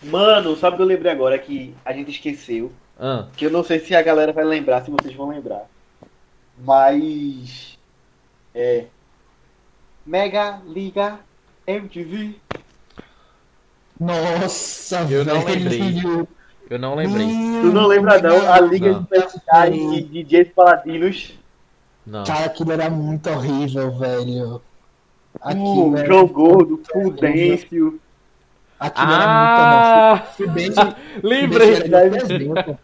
Mano, 0.03 0.55
sabe 0.55 0.75
o 0.75 0.77
que 0.77 0.83
eu 0.83 0.87
lembrei 0.87 1.11
agora 1.11 1.39
que 1.39 1.75
a 1.85 1.93
gente 1.93 2.11
esqueceu? 2.11 2.71
Ah, 2.99 3.27
Que 3.35 3.45
eu 3.45 3.51
não 3.51 3.63
sei 3.63 3.79
se 3.79 3.95
a 3.95 4.01
galera 4.01 4.33
vai 4.33 4.43
lembrar, 4.43 4.83
se 4.83 4.91
vocês 4.91 5.15
vão 5.15 5.29
lembrar. 5.29 5.69
Mas. 6.57 7.77
É. 8.53 8.87
Mega 10.05 10.61
Liga 10.65 11.19
MTV. 11.67 12.41
Nossa, 13.99 15.01
Eu 15.09 15.23
não 15.25 15.43
lembrei. 15.45 16.27
Eu 16.69 16.79
não 16.79 16.95
lembrei. 16.95 17.27
Tu 17.27 17.71
não 17.71 17.87
lembra 17.87 18.21
não? 18.21 18.51
A 18.51 18.59
Liga 18.59 18.91
Não. 18.93 19.01
de 19.01 19.07
Pescais 19.07 19.75
e 19.75 20.01
DJs 20.01 20.49
Paladinos. 20.55 21.33
Não. 22.05 22.23
Cara, 22.23 22.45
aquilo 22.45 22.71
era 22.71 22.89
muito 22.89 23.29
horrível, 23.29 23.91
velho. 23.97 24.55
O 24.55 24.61
Aquilo 25.41 25.97
era 25.97 26.07
João 26.07 26.27
Gordo, 26.27 26.69
muito 26.69 26.91
Fudêncio. 26.91 27.99
Aquilo 28.79 29.07
Ah! 29.09 30.23
era 30.39 30.51
muito. 30.51 30.95
Lembrei. 31.23 31.73
Era 31.75 32.09
de 32.09 32.17
desenho, 32.17 32.53
pô. 32.55 32.75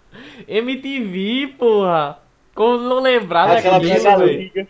MTV, 0.47 1.55
porra. 1.57 2.19
Como 2.55 2.77
não 2.77 2.99
lembrar 2.99 3.49
Aquela 3.57 3.79
daquilo, 3.79 3.93
Mega 4.03 4.17
velho? 4.17 4.39
Liga. 4.39 4.67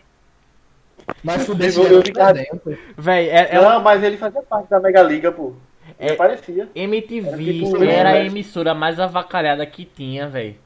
Mas 1.24 1.44
Fudêncio 1.46 1.82
Eu- 1.82 1.86
era 1.86 1.94
eu 1.94 2.02
desenho, 2.34 2.60
pô. 2.62 2.72
Véi, 2.96 3.28
é, 3.28 3.54
é 3.56 3.60
Não, 3.60 3.80
mas 3.82 4.02
ele 4.02 4.16
fazia 4.16 4.42
parte 4.42 4.68
da 4.70 4.80
Mega 4.80 5.02
Liga, 5.02 5.30
pô. 5.32 5.54
É- 6.00 6.14
Parecia. 6.14 6.68
MTV 6.74 7.28
Era 7.28 7.36
tipo 7.36 7.82
era 7.84 8.10
a 8.10 8.12
né? 8.14 8.26
emissora 8.26 8.74
mais 8.74 8.98
avacalhada 8.98 9.64
que 9.66 9.84
tinha, 9.84 10.26
velho. 10.28 10.56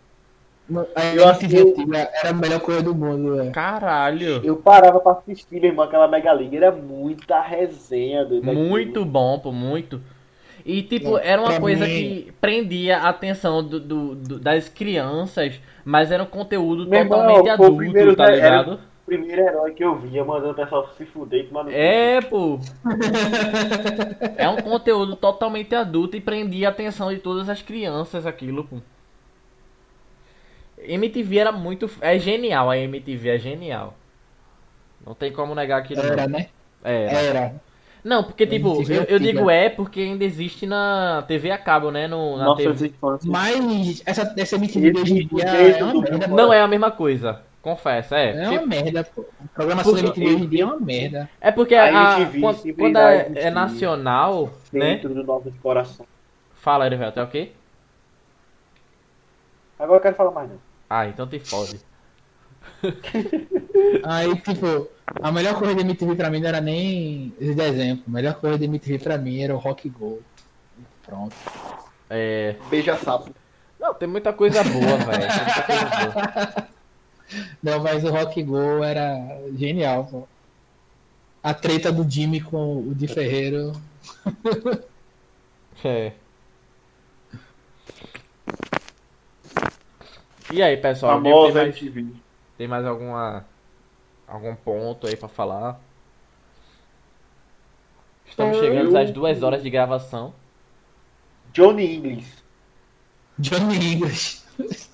Eu 1.14 1.28
antiga 1.28 1.58
era 2.22 2.30
a 2.30 2.32
melhor 2.32 2.60
coisa 2.60 2.82
do 2.82 2.94
mundo, 2.94 3.36
velho. 3.36 3.50
Caralho. 3.52 4.40
Eu 4.42 4.56
parava 4.56 4.98
pra 4.98 5.12
assistir, 5.12 5.60
meu 5.60 5.70
irmão, 5.70 5.84
aquela 5.84 6.08
Mega 6.08 6.32
Liga. 6.32 6.56
Era 6.56 6.72
muita 6.72 7.40
resenha. 7.42 8.24
doido. 8.24 8.44
Muito 8.44 9.04
bom, 9.04 9.38
pô, 9.38 9.52
muito. 9.52 10.00
E, 10.64 10.82
tipo, 10.82 11.18
era 11.18 11.42
uma 11.42 11.60
coisa 11.60 11.84
mim- 11.84 11.92
que 12.24 12.32
prendia 12.40 12.96
a 12.96 13.10
atenção 13.10 13.62
do, 13.62 13.78
do- 13.78 14.14
do- 14.14 14.38
das 14.38 14.66
crianças, 14.66 15.60
mas 15.84 16.10
era 16.10 16.22
um 16.22 16.26
conteúdo 16.26 16.86
Meu 16.88 17.00
irmão, 17.00 17.18
totalmente 17.18 17.42
foi 17.42 17.50
o 17.50 17.52
adulto, 17.52 17.76
primeiro 17.76 18.16
tá 18.16 18.24
era- 18.24 18.34
ligado? 18.34 18.72
O 18.74 18.78
primeiro 19.04 19.42
herói 19.42 19.72
que 19.72 19.84
eu 19.84 19.96
via 19.98 20.24
mandando 20.24 20.52
o 20.52 20.54
pessoal 20.54 20.88
se 20.96 21.04
fuder 21.04 21.40
e 21.40 21.48
tomar 21.48 21.64
no. 21.64 21.70
É, 21.70 22.20
pô. 22.20 22.58
É 24.36 24.48
um 24.48 24.56
conteúdo 24.56 25.16
totalmente 25.16 25.74
adulto 25.74 26.16
e 26.16 26.20
prendia 26.20 26.68
a 26.68 26.70
atenção 26.70 27.12
de 27.12 27.18
todas 27.18 27.48
as 27.48 27.62
crianças 27.62 28.26
aquilo, 28.26 28.64
pô. 28.64 28.78
MTV 30.78 31.38
era 31.38 31.52
muito. 31.52 31.88
É 32.00 32.18
genial, 32.18 32.70
a 32.70 32.78
MTV 32.78 33.28
é 33.28 33.38
genial. 33.38 33.94
Não 35.06 35.14
tem 35.14 35.32
como 35.32 35.54
negar 35.54 35.78
aquilo. 35.78 36.02
não. 36.02 36.12
Era, 36.12 36.26
né? 36.26 36.48
É. 36.82 37.26
Era. 37.26 37.54
Não, 38.02 38.22
porque, 38.22 38.46
tipo, 38.46 38.76
MTV 38.76 38.98
eu, 38.98 39.04
eu 39.04 39.18
digo 39.18 39.48
é 39.48 39.70
porque 39.70 40.00
ainda 40.00 40.24
existe 40.24 40.66
na 40.66 41.24
TV 41.26 41.50
a 41.50 41.56
cabo, 41.56 41.90
né? 41.90 42.06
No, 42.06 42.36
na 42.36 42.44
Nossas 42.44 42.78
TV. 42.78 42.94
Mas 43.24 44.02
essa, 44.04 44.34
essa 44.36 44.56
MTV 44.56 44.90
de 44.92 45.00
hoje 45.00 45.22
em 45.22 45.26
dia 45.26 45.68
Esse 45.68 45.78
é. 45.78 46.28
Não 46.28 46.52
é 46.52 46.60
a 46.60 46.68
mesma 46.68 46.90
coisa, 46.90 47.40
confesso, 47.64 48.14
é. 48.14 48.28
É 48.30 48.42
Porque- 48.42 48.58
uma 48.58 48.66
merda, 48.66 49.04
pô. 49.04 49.24
A 49.42 49.48
programação 49.54 49.92
da 49.94 50.02
Porque- 50.04 50.20
MTV 50.20 50.34
hoje 50.36 50.44
em 50.44 50.48
dia 50.48 50.62
é 50.62 50.66
uma 50.66 50.78
merda. 50.80 51.30
É 51.40 51.50
porque 51.50 51.74
A 51.74 51.84
a, 52.14 52.20
MTV 52.20 52.40
quando, 52.40 52.74
quando 52.76 52.96
é, 52.98 53.32
é 53.34 53.50
nacional, 53.50 54.50
né? 54.72 54.94
Dentro 54.94 55.14
dos 55.14 55.26
nossos 55.26 55.52
corações. 55.62 56.08
Fala, 56.54 56.86
Erivelto, 56.86 57.18
é 57.18 57.22
o 57.22 57.26
quê? 57.26 57.50
Agora 59.78 59.98
eu 59.98 60.02
quero 60.02 60.14
falar 60.14 60.30
mais 60.30 60.48
não. 60.50 60.58
Ah, 60.88 61.06
então 61.06 61.26
te 61.26 61.40
fode. 61.40 61.80
Aí, 64.04 64.36
tipo, 64.40 64.88
a 65.20 65.32
melhor 65.32 65.54
coisa 65.58 65.74
da 65.74 65.80
MTV 65.80 66.14
pra 66.14 66.30
mim 66.30 66.40
não 66.40 66.48
era 66.48 66.60
nem 66.60 67.32
esse 67.40 67.54
desenho. 67.54 68.02
A 68.06 68.10
melhor 68.10 68.34
coisa 68.34 68.56
da 68.58 68.64
MTV 68.64 68.98
pra 68.98 69.18
mim 69.18 69.42
era 69.42 69.54
o 69.54 69.58
Rock 69.58 69.88
Go. 69.88 70.22
Pronto. 71.04 71.34
É. 72.08 72.56
Beija 72.70 72.96
sapo. 72.96 73.34
Não, 73.80 73.92
tem 73.92 74.08
muita 74.08 74.32
coisa 74.32 74.62
boa, 74.64 74.96
velho. 74.96 75.04
Tem 75.34 75.44
muita 75.44 75.62
coisa 75.62 75.84
boa. 76.54 76.68
Não, 77.62 77.82
mas 77.82 78.04
o 78.04 78.10
Rock 78.10 78.42
Go 78.42 78.82
era 78.82 79.40
genial, 79.56 80.06
pô. 80.06 80.28
A 81.42 81.52
treta 81.52 81.92
do 81.92 82.08
Jimmy 82.08 82.40
com 82.40 82.78
o 82.78 82.94
Di 82.94 83.08
Ferreiro. 83.08 83.72
É. 85.86 86.12
E 90.50 90.62
aí, 90.62 90.76
pessoal? 90.78 91.14
Famosa 91.14 91.52
tem, 91.52 91.62
mais, 91.62 91.82
MTV. 91.82 92.06
tem 92.56 92.68
mais 92.68 92.86
alguma. 92.86 93.44
algum 94.26 94.54
ponto 94.54 95.06
aí 95.06 95.14
pra 95.16 95.28
falar? 95.28 95.78
Estamos 98.26 98.58
chegando 98.58 98.96
às 98.96 99.10
duas 99.10 99.42
horas 99.42 99.62
de 99.62 99.68
gravação. 99.68 100.32
Johnny 101.52 101.96
English. 101.96 102.32
Johnny 103.38 103.94
English. 103.94 104.42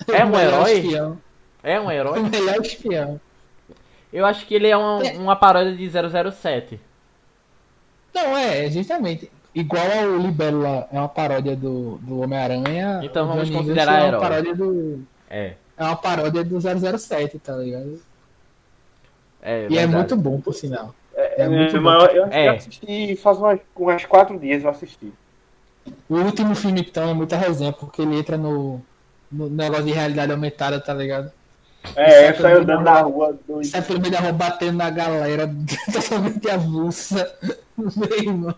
É 0.08 0.24
um 0.24 0.38
herói? 0.38 1.18
É 1.62 1.80
um 1.80 1.86
O 1.86 1.90
herói? 1.90 2.20
melhor 2.22 2.60
espião. 2.60 3.20
Eu 4.12 4.26
acho 4.26 4.46
que 4.46 4.54
ele 4.54 4.68
é 4.68 4.76
uma, 4.76 4.98
uma 5.12 5.36
paródia 5.36 5.74
de 5.76 5.88
007. 6.32 6.80
Não, 8.14 8.36
é, 8.36 8.68
justamente. 8.70 9.30
Igual 9.54 9.84
ao 9.84 10.16
Libélula 10.16 10.88
é 10.92 10.98
uma 10.98 11.08
paródia 11.08 11.56
do, 11.56 11.98
do 11.98 12.20
Homem-Aranha. 12.20 13.00
Então 13.02 13.24
o 13.24 13.28
vamos 13.28 13.48
Johnny 13.48 13.58
considerar 13.58 13.98
é 13.98 14.02
uma 14.02 14.08
herói. 14.08 14.20
paródia 14.20 14.54
do. 14.54 15.02
É. 15.28 15.54
É 15.76 15.84
uma 15.84 15.96
paródia 15.96 16.44
do 16.44 16.58
007, 16.60 17.38
tá 17.38 17.56
ligado? 17.56 18.00
É, 19.42 19.62
e 19.62 19.64
é 19.64 19.68
verdade. 19.68 19.94
muito 19.96 20.16
bom, 20.16 20.40
por 20.40 20.54
sinal. 20.54 20.94
É, 21.14 21.42
É 21.44 21.48
muito 21.48 21.76
é, 21.76 21.78
bom. 21.80 21.84
mas 21.84 22.14
eu, 22.14 22.26
É. 22.26 22.48
eu 22.48 22.52
assisti 22.52 23.16
faz 23.16 23.38
umas, 23.38 23.60
umas 23.76 24.04
quatro 24.04 24.38
dias 24.38 24.62
eu 24.62 24.70
assisti. 24.70 25.12
O 26.08 26.16
último 26.16 26.54
filme, 26.54 26.80
então, 26.82 27.08
é 27.08 27.14
muita 27.14 27.36
resenha, 27.36 27.72
porque 27.72 28.02
ele 28.02 28.18
entra 28.18 28.36
no, 28.36 28.82
no 29.32 29.48
negócio 29.48 29.84
de 29.84 29.92
realidade 29.92 30.30
aumentada, 30.32 30.78
tá 30.80 30.92
ligado? 30.92 31.32
É, 31.96 32.24
eu 32.24 32.28
é 32.28 32.32
tudo 32.32 32.46
andando 32.46 32.82
na 32.84 33.00
rua. 33.00 33.38
doido. 33.48 33.66
Sai 33.66 33.82
pelo 33.82 34.00
meio 34.00 34.12
da 34.12 34.20
rua 34.20 34.32
batendo 34.32 34.76
na 34.78 34.90
galera, 34.90 35.50
totalmente 35.92 36.48
avulsa. 36.50 37.34
Meu 37.76 38.18
irmão. 38.18 38.54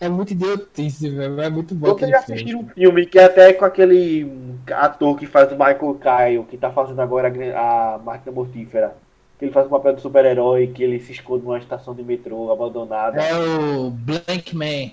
É 0.00 0.08
muito 0.08 0.32
idiotice, 0.32 1.08
velho. 1.08 1.40
É 1.40 1.48
muito 1.48 1.74
bom 1.74 1.88
Vocês 1.88 2.10
já 2.10 2.18
assistiram 2.18 2.60
um 2.60 2.68
filme 2.68 3.06
que 3.06 3.18
é 3.18 3.24
até 3.24 3.52
com 3.52 3.64
aquele 3.64 4.30
ator 4.70 5.18
que 5.18 5.26
faz 5.26 5.50
o 5.50 5.54
Michael 5.56 5.98
Kyle, 6.00 6.44
que 6.50 6.56
tá 6.58 6.70
fazendo 6.70 7.00
agora 7.00 7.28
a 7.56 7.98
máquina 8.04 8.32
mortífera. 8.32 8.94
Que 9.38 9.46
ele 9.46 9.52
faz 9.52 9.66
o 9.66 9.70
papel 9.70 9.94
do 9.94 10.00
super-herói, 10.00 10.66
que 10.68 10.82
ele 10.82 10.98
se 11.00 11.12
esconde 11.12 11.44
numa 11.44 11.58
estação 11.58 11.94
de 11.94 12.02
metrô 12.02 12.50
abandonada. 12.52 13.20
É 13.22 13.34
o 13.36 13.90
Blank 13.90 14.54
Man. 14.56 14.90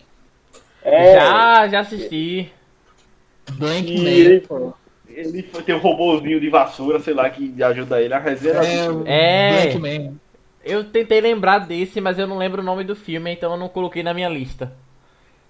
É, 0.83 1.15
Já, 1.15 1.67
já 1.69 1.79
assisti. 1.79 2.51
Blank 3.53 3.89
E 3.93 3.97
Man, 4.03 4.09
ele- 4.09 4.39
pô. 4.41 4.73
Ele 5.15 5.43
tem 5.43 5.75
um 5.75 5.79
robôzinho 5.79 6.39
de 6.39 6.49
vassoura, 6.49 6.99
sei 6.99 7.13
lá, 7.13 7.29
que 7.29 7.61
ajuda 7.63 8.01
ele. 8.01 8.13
A 8.13 8.19
resenha 8.19 8.55
É 8.55 8.89
o 8.89 9.03
É. 9.05 9.61
Blank 9.71 9.79
Man. 9.79 10.13
Eu 10.63 10.83
tentei 10.85 11.19
lembrar 11.19 11.59
desse, 11.59 11.99
mas 11.99 12.17
eu 12.17 12.25
não 12.25 12.37
lembro 12.37 12.61
o 12.61 12.65
nome 12.65 12.83
do 12.83 12.95
filme, 12.95 13.31
então 13.31 13.51
eu 13.51 13.57
não 13.57 13.67
coloquei 13.67 14.01
na 14.01 14.13
minha 14.13 14.29
lista. 14.29 14.71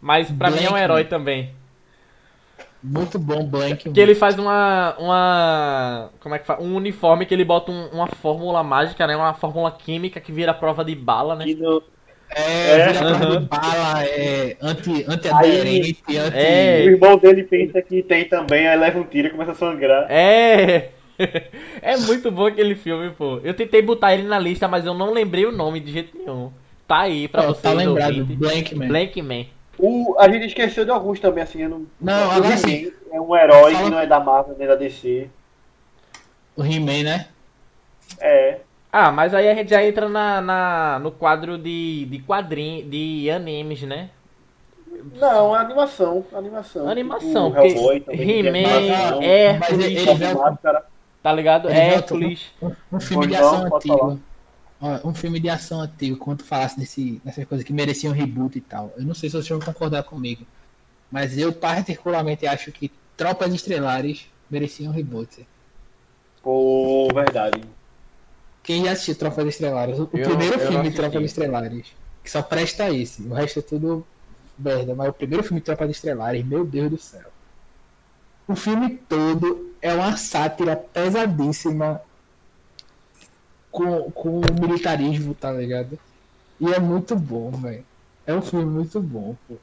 Mas 0.02 0.30
pra 0.32 0.50
mim 0.52 0.64
é 0.64 0.70
um 0.72 0.78
herói 0.78 1.06
também. 1.06 1.52
Muito 2.84 3.18
bom, 3.18 3.46
Blank. 3.46 3.90
Que 3.92 4.00
ele 4.02 4.14
faz 4.14 4.38
uma. 4.38 4.94
uma. 5.00 6.10
Como 6.20 6.36
é 6.36 6.40
que 6.40 6.46
fala? 6.46 6.62
Um 6.62 6.76
uniforme 6.76 7.26
que 7.26 7.34
ele 7.34 7.46
bota 7.46 7.72
um- 7.72 7.88
uma 7.94 8.08
fórmula 8.08 8.62
mágica, 8.62 9.08
né? 9.08 9.16
Uma 9.16 9.34
fórmula 9.34 9.72
química 9.72 10.20
que 10.20 10.34
vira 10.34 10.54
prova 10.54 10.84
de 10.84 10.94
bala, 10.94 11.34
né? 11.36 11.46
que 11.46 11.56
no- 11.56 11.82
É, 12.36 12.72
É, 12.80 12.92
de 12.92 13.40
bala, 13.48 14.04
é 14.06 14.58
anti- 14.62 15.06
anti-aderente, 15.08 16.04
anti... 16.18 16.38
É. 16.38 16.84
O 16.86 16.90
irmão 16.90 17.18
dele 17.18 17.44
pensa 17.44 17.82
que 17.82 18.02
tem 18.04 18.26
também, 18.26 18.68
aí 18.68 18.78
leva 18.78 19.00
um 19.00 19.04
tiro 19.04 19.28
e 19.28 19.32
começa 19.32 19.52
a 19.52 19.56
sangrar. 19.56 20.06
É! 20.10 20.90
É 21.82 21.96
muito 21.96 22.32
bom 22.32 22.48
aquele 22.48 22.74
filme, 22.76 23.12
pô. 23.12 23.40
Eu 23.44 23.54
tentei 23.54 23.82
botar 23.84 24.14
ele 24.16 24.24
na 24.24 24.40
lista, 24.40 24.68
mas 24.68 24.84
eu 24.84 24.96
não 24.96 25.14
lembrei 25.14 25.46
o 25.46 25.52
nome 25.52 25.80
de 25.80 25.92
jeito 25.92 26.18
nenhum. 26.18 26.52
Tá 26.88 27.02
aí 27.02 27.28
pra 27.28 27.44
Ó, 27.44 27.46
vocês. 27.50 27.62
tá 27.62 27.72
lembrado, 27.72 28.18
ouvintes. 28.20 28.36
Blank 28.38 28.76
Man. 28.76 28.88
Blank 28.88 29.22
Man. 29.22 29.46
O, 29.78 30.16
a 30.20 30.28
gente 30.28 30.48
esqueceu 30.48 30.84
de 30.84 30.92
alguns 30.92 31.20
também, 31.20 31.44
assim. 31.44 31.62
Eu 31.62 31.70
não, 31.70 31.86
Não, 32.02 32.28
o 32.30 32.32
agora 32.32 32.58
sim. 32.58 32.92
É 33.12 33.22
um 33.22 33.36
herói 33.36 33.74
Fala- 33.74 33.86
que 33.86 33.92
não 33.92 34.00
é 34.00 34.08
da 34.08 34.20
Marvel 34.20 34.56
nem 34.58 34.68
da 34.68 34.76
DC. 34.76 35.30
O 36.58 36.64
He-Man, 36.66 37.04
né? 37.04 37.28
É. 38.20 38.58
Ah, 38.94 39.12
mas 39.12 39.34
aí 39.34 39.50
a 39.50 39.56
gente 39.56 39.72
já 39.72 39.84
entra 39.84 40.08
na, 40.08 40.40
na- 40.40 41.00
no 41.00 41.12
quadro 41.12 41.58
de, 41.58 42.06
de 42.06 42.20
quadrinhos, 42.20 42.90
de 42.90 43.30
animes, 43.32 43.82
né? 43.82 44.12
Não, 45.16 45.56
é 45.56 45.60
animação. 45.60 46.26
Animação. 46.34 46.88
Animação, 46.88 47.52
Tipo, 47.52 47.82
porque 48.06 48.22
é 48.22 48.40
He-Man, 48.40 49.24
é, 49.24 49.60
já 50.16 50.34
Máscara. 50.36 50.86
tá 51.24 51.34
ligado? 51.34 51.70
Hércules. 51.70 52.52
um 52.92 53.00
filme 53.00 53.28
de 53.28 53.36
ação 53.36 53.66
antigo. 53.66 54.20
Um 55.04 55.14
filme 55.14 55.40
de 55.40 55.50
ação 55.50 55.82
antigo, 55.82 56.18
quando 56.18 56.40
tu 56.40 56.46
falasse 56.46 56.78
desse, 56.80 57.22
dessas 57.24 57.46
coisas 57.46 57.66
que 57.66 57.74
mereciam 57.74 58.14
reboot 58.14 58.58
e 58.58 58.62
tal. 58.62 58.94
Eu 58.98 59.06
não 59.06 59.16
sei 59.16 59.30
se 59.30 59.36
vocês 59.36 59.48
vão 59.50 59.60
concordar 59.60 60.04
comigo. 60.04 60.46
Mas 61.12 61.38
eu 61.38 61.54
particularmente 61.54 62.46
acho 62.48 62.72
que 62.72 62.92
Tropas 63.18 63.54
Estrelares 63.54 64.28
mereciam 64.50 64.92
reboot. 64.92 65.48
Pô, 66.42 67.08
verdade. 67.14 67.62
Quem 68.64 68.86
já 68.86 68.94
assistiu 68.94 69.16
Tropas 69.16 69.46
Estrelares? 69.46 70.00
O, 70.00 70.04
o 70.04 70.18
Eu- 70.18 70.30
primeiro 70.30 70.60
eu 70.60 70.68
filme. 70.68 70.92
Tropas 70.92 71.22
Estrelares. 71.24 71.94
Que 72.24 72.32
só 72.32 72.42
presta 72.42 72.90
esse. 72.90 73.22
O 73.24 73.34
resto 73.34 73.60
é 73.60 73.62
tudo 73.62 74.06
merda. 74.58 74.96
Mas 74.96 75.10
o 75.10 75.14
primeiro 75.14 75.44
filme 75.44 75.60
de 75.60 75.66
Tropas 75.66 75.90
Estrelares, 75.90 76.46
meu 76.46 76.66
Deus 76.66 76.90
do 76.90 76.98
céu. 76.98 77.30
O 78.48 78.56
filme 78.56 78.98
todo 79.10 79.74
é 79.82 79.94
uma 79.94 80.16
sátira 80.18 80.76
pesadíssima 80.76 82.02
com, 83.72 84.12
com 84.12 84.40
o 84.40 84.54
militarismo, 84.62 85.34
tá 85.34 85.52
ligado? 85.52 85.98
E 86.60 86.72
é 86.72 86.80
muito 86.80 87.16
bom, 87.16 87.52
velho. 87.52 87.84
É 88.26 88.34
um 88.34 88.42
filme 88.42 88.66
muito 88.66 89.02
bom, 89.02 89.36
pô. 89.48 89.56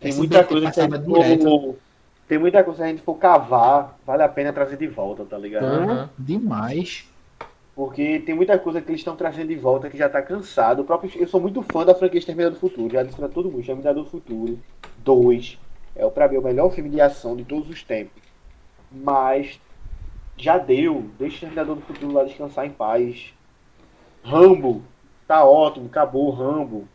Tem 0.00 0.14
muita 0.14 0.44
coisa 0.44 0.70
que 0.70 0.80
a 0.80 0.88
gente 1.28 1.42
for, 1.42 1.76
Tem 2.28 2.38
muita 2.38 2.62
coisa 2.62 2.78
que 2.78 2.84
a 2.84 2.88
gente 2.88 3.02
for 3.02 3.16
cavar, 3.16 3.98
vale 4.06 4.22
a 4.22 4.28
pena 4.28 4.52
trazer 4.52 4.76
de 4.76 4.86
volta, 4.86 5.24
tá 5.24 5.36
ligado? 5.36 5.64
Uhum. 5.64 6.08
Demais. 6.16 7.07
Porque 7.78 8.18
tem 8.18 8.34
muita 8.34 8.58
coisa 8.58 8.82
que 8.82 8.90
eles 8.90 9.02
estão 9.02 9.14
trazendo 9.14 9.50
de 9.50 9.54
volta 9.54 9.88
que 9.88 9.96
já 9.96 10.08
tá 10.08 10.20
cansado. 10.20 10.82
O 10.82 10.84
próprio, 10.84 11.12
eu 11.14 11.28
sou 11.28 11.40
muito 11.40 11.62
fã 11.62 11.86
da 11.86 11.94
franquia 11.94 12.18
Exterminador 12.18 12.54
do 12.54 12.60
Futuro. 12.60 12.92
Já 12.92 13.04
disse 13.04 13.16
pra 13.16 13.28
todo 13.28 13.48
mundo, 13.48 13.60
Exterminador 13.60 14.02
do 14.02 14.10
Futuro 14.10 14.58
2 14.96 15.56
é 15.94 16.10
pra 16.10 16.26
mim 16.26 16.38
o 16.38 16.42
melhor 16.42 16.72
filme 16.72 16.90
de 16.90 17.00
ação 17.00 17.36
de 17.36 17.44
todos 17.44 17.70
os 17.70 17.84
tempos. 17.84 18.20
Mas 18.90 19.60
já 20.36 20.58
deu. 20.58 21.08
Deixa 21.20 21.34
o 21.34 21.36
Exterminador 21.36 21.76
do 21.76 21.82
Futuro 21.82 22.12
lá 22.14 22.24
descansar 22.24 22.66
em 22.66 22.70
paz. 22.70 23.32
Rambo, 24.24 24.82
tá 25.28 25.44
ótimo, 25.44 25.86
acabou 25.86 26.30
Rambo. 26.30 26.88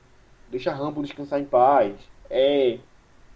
Deixa 0.51 0.73
Rambo 0.73 1.01
descansar 1.01 1.39
em 1.39 1.45
paz. 1.45 1.93
É, 2.29 2.77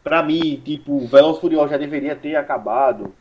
pra 0.03 0.21
mim, 0.21 0.61
tipo, 0.65 0.99
Veloz 1.07 1.39
Furioso 1.39 1.69
já 1.69 1.77
deveria 1.77 2.13
ter 2.13 2.35
acabado. 2.35 3.13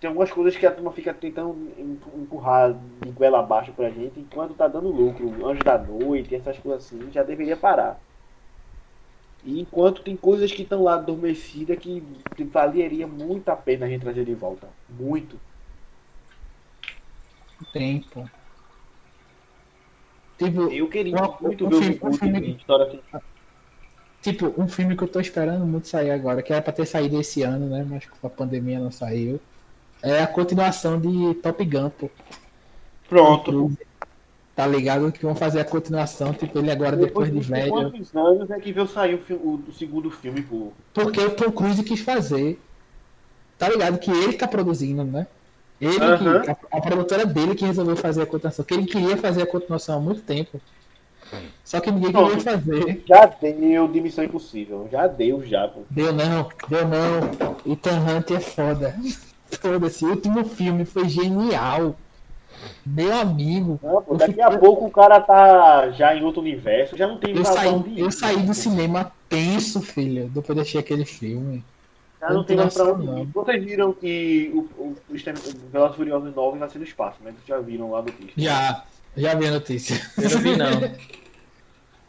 Tem 0.00 0.06
algumas 0.06 0.30
coisas 0.30 0.56
que 0.56 0.64
a 0.64 0.70
turma 0.70 0.92
fica 0.92 1.12
tentando 1.12 1.56
empurrar 2.16 2.72
de 3.02 3.10
goela 3.10 3.40
abaixo 3.40 3.72
pra 3.72 3.90
gente, 3.90 4.20
enquanto 4.20 4.54
tá 4.54 4.68
dando 4.68 4.88
lucro. 4.88 5.46
Anjo 5.46 5.64
da 5.64 5.76
Noite, 5.76 6.36
essas 6.36 6.56
coisas 6.58 6.84
assim, 6.84 7.10
já 7.10 7.22
deveria 7.24 7.56
parar. 7.56 7.98
E 9.44 9.60
enquanto 9.60 10.02
tem 10.02 10.16
coisas 10.16 10.52
que 10.52 10.62
estão 10.62 10.82
lá 10.82 10.94
adormecidas 10.94 11.78
que 11.78 12.02
valeria 12.52 13.06
muito 13.06 13.48
a 13.48 13.56
pena 13.56 13.86
a 13.86 13.88
gente 13.88 14.02
trazer 14.02 14.24
de 14.24 14.34
volta. 14.34 14.68
Muito. 14.88 15.38
Tempo. 17.72 18.28
Tipo, 20.38 20.72
eu 20.72 20.88
queria 20.88 21.16
muito 21.40 21.66
um 21.66 21.70
ver 21.70 21.82
filme, 21.82 22.00
um 22.02 22.12
filme, 22.12 22.56
história 22.56 22.86
assim. 22.86 23.00
Tipo, 24.22 24.54
um 24.60 24.68
filme 24.68 24.96
que 24.96 25.02
eu 25.02 25.08
tô 25.08 25.18
esperando 25.18 25.66
muito 25.66 25.88
sair 25.88 26.10
agora, 26.10 26.42
que 26.42 26.52
era 26.52 26.62
pra 26.62 26.72
ter 26.72 26.86
saído 26.86 27.20
esse 27.20 27.42
ano, 27.42 27.68
né? 27.68 27.84
Mas 27.88 28.06
com 28.06 28.26
a 28.26 28.30
pandemia 28.30 28.78
não 28.78 28.92
saiu. 28.92 29.40
É 30.02 30.22
a 30.22 30.26
continuação 30.26 31.00
de 31.00 31.34
Top 31.36 31.64
Gun, 31.64 31.90
pô. 31.90 32.10
Pronto. 33.08 33.72
Tá 34.54 34.66
ligado 34.66 35.12
que 35.12 35.24
vão 35.24 35.36
fazer 35.36 35.60
a 35.60 35.64
continuação, 35.64 36.32
tipo, 36.32 36.58
ele 36.58 36.70
agora 36.70 36.96
depois, 36.96 37.28
depois 37.28 37.46
de 37.46 37.52
velho. 37.52 37.70
Quantos 37.70 38.14
anos 38.16 38.50
é 38.50 38.58
que 38.58 38.72
veio 38.72 38.88
sair 38.88 39.14
o, 39.14 39.34
o, 39.34 39.64
o, 39.68 39.72
segundo 39.72 40.10
filme, 40.10 40.42
pô? 40.42 40.72
Porque 40.92 41.20
o 41.20 41.30
Tom 41.30 41.52
Cruise 41.52 41.82
quis 41.84 42.00
fazer. 42.00 42.60
Tá 43.56 43.68
ligado 43.68 43.98
que 43.98 44.10
ele 44.10 44.32
tá 44.32 44.48
produzindo, 44.48 45.04
né? 45.04 45.28
Ele 45.80 45.96
uhum. 45.96 46.42
que, 46.42 46.50
a, 46.50 46.56
a, 46.72 46.80
produtora 46.80 47.24
dele 47.24 47.54
que 47.54 47.64
resolveu 47.64 47.96
fazer 47.96 48.22
a 48.22 48.26
continuação. 48.26 48.64
Que 48.64 48.74
ele 48.74 48.86
queria 48.86 49.16
fazer 49.16 49.42
a 49.42 49.46
continuação 49.46 49.98
há 49.98 50.00
muito 50.00 50.22
tempo. 50.22 50.60
Só 51.62 51.78
que 51.78 51.90
ninguém 51.90 52.12
queria 52.12 52.40
fazer. 52.40 53.04
Já 53.06 53.26
deu 53.26 53.86
de 53.86 54.00
Missão 54.00 54.24
Impossível. 54.24 54.88
Já 54.90 55.06
deu, 55.06 55.46
já. 55.46 55.68
Pô. 55.68 55.82
Deu 55.88 56.12
não, 56.12 56.48
deu 56.68 56.88
não. 56.88 57.72
Ethan 57.72 58.00
Hunt 58.00 58.30
é 58.32 58.40
foda. 58.40 58.96
Foda-se, 59.50 60.04
o 60.04 60.10
último 60.10 60.44
filme 60.44 60.84
foi 60.84 61.08
genial. 61.08 61.96
Meu 62.84 63.14
amigo. 63.14 63.78
Não, 63.82 64.02
pô, 64.02 64.16
daqui 64.16 64.40
a 64.40 64.58
pouco 64.58 64.86
o 64.86 64.90
cara 64.90 65.20
tá 65.20 65.90
já 65.90 66.14
em 66.14 66.24
outro 66.24 66.40
universo, 66.40 66.96
já 66.96 67.06
não 67.06 67.18
tem 67.18 67.36
eu 67.36 67.44
saí, 67.44 67.78
de... 67.80 68.00
eu 68.00 68.10
saí 68.10 68.36
do 68.38 68.54
cinema 68.54 69.12
tenso, 69.28 69.80
filho, 69.80 70.28
depois 70.28 70.56
de 70.56 70.62
assistir 70.62 70.78
aquele 70.78 71.04
filme. 71.04 71.64
Já 72.20 72.30
não, 72.30 72.42
tem 72.42 72.56
mais 72.56 72.74
pra 72.74 72.92
onde 72.92 73.06
ir. 73.06 73.26
Vocês 73.26 73.64
viram 73.64 73.92
que 73.92 74.50
o, 74.52 74.58
o, 74.82 74.96
o, 75.08 75.14
o 75.14 75.70
Velozes 75.70 75.96
Furiosos 75.96 76.34
9 76.34 76.58
vai 76.58 76.68
ser 76.68 76.78
no 76.78 76.84
espaço, 76.84 77.18
né? 77.22 77.30
Vocês 77.30 77.46
já 77.46 77.60
viram 77.60 77.92
lá 77.92 78.00
a 78.00 78.02
notícia? 78.02 78.32
Já, 78.36 78.84
já 79.16 79.34
vi 79.34 79.46
a 79.46 79.50
notícia. 79.52 80.10
Eu 80.18 80.30
não 80.30 80.38
vi, 80.40 80.56
não. 80.56 80.68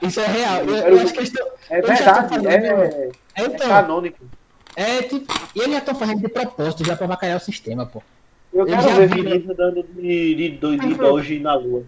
Isso 0.02 0.20
é 0.20 0.28
real. 0.28 0.64
Eu, 0.64 0.76
eu, 0.76 0.88
eu 0.98 1.02
acho 1.02 1.14
que 1.14 1.20
eles 1.20 1.30
estão. 1.30 1.48
É 1.70 1.82
verdade, 1.82 2.48
é, 2.48 2.54
é, 2.54 3.12
é, 3.36 3.46
então, 3.46 3.68
é 3.68 3.70
canônico. 3.70 4.26
É, 4.76 5.02
tipo, 5.02 5.34
e 5.56 5.60
eles 5.60 5.72
já 5.74 5.80
estão 5.80 5.96
fazendo 5.96 6.22
de 6.22 6.30
propósito, 6.30 6.86
já 6.86 6.96
pra 6.96 7.06
avacalhar 7.06 7.38
o 7.38 7.42
sistema, 7.42 7.86
pô. 7.86 8.02
Eu 8.54 8.66
quero 8.66 9.08
ver 9.08 9.56
dando 9.56 9.84
de, 9.84 10.36
de, 10.36 10.50
de, 10.58 10.78
de 10.78 10.94
doge 10.96 11.40
na 11.40 11.54
lua. 11.56 11.84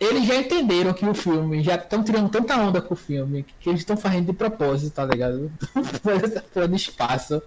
Eles 0.00 0.26
já 0.26 0.36
entenderam 0.36 0.92
que 0.92 1.04
o 1.04 1.12
filme, 1.12 1.62
já 1.62 1.74
estão 1.74 2.04
tirando 2.04 2.30
tanta 2.30 2.56
onda 2.56 2.80
com 2.80 2.94
o 2.94 2.96
filme, 2.96 3.44
que 3.58 3.68
eles 3.68 3.80
estão 3.80 3.96
fazendo 3.96 4.26
de 4.26 4.32
propósito, 4.32 4.94
tá 4.94 5.04
ligado? 5.04 5.50
Por 6.54 6.74
espaço. 6.74 7.42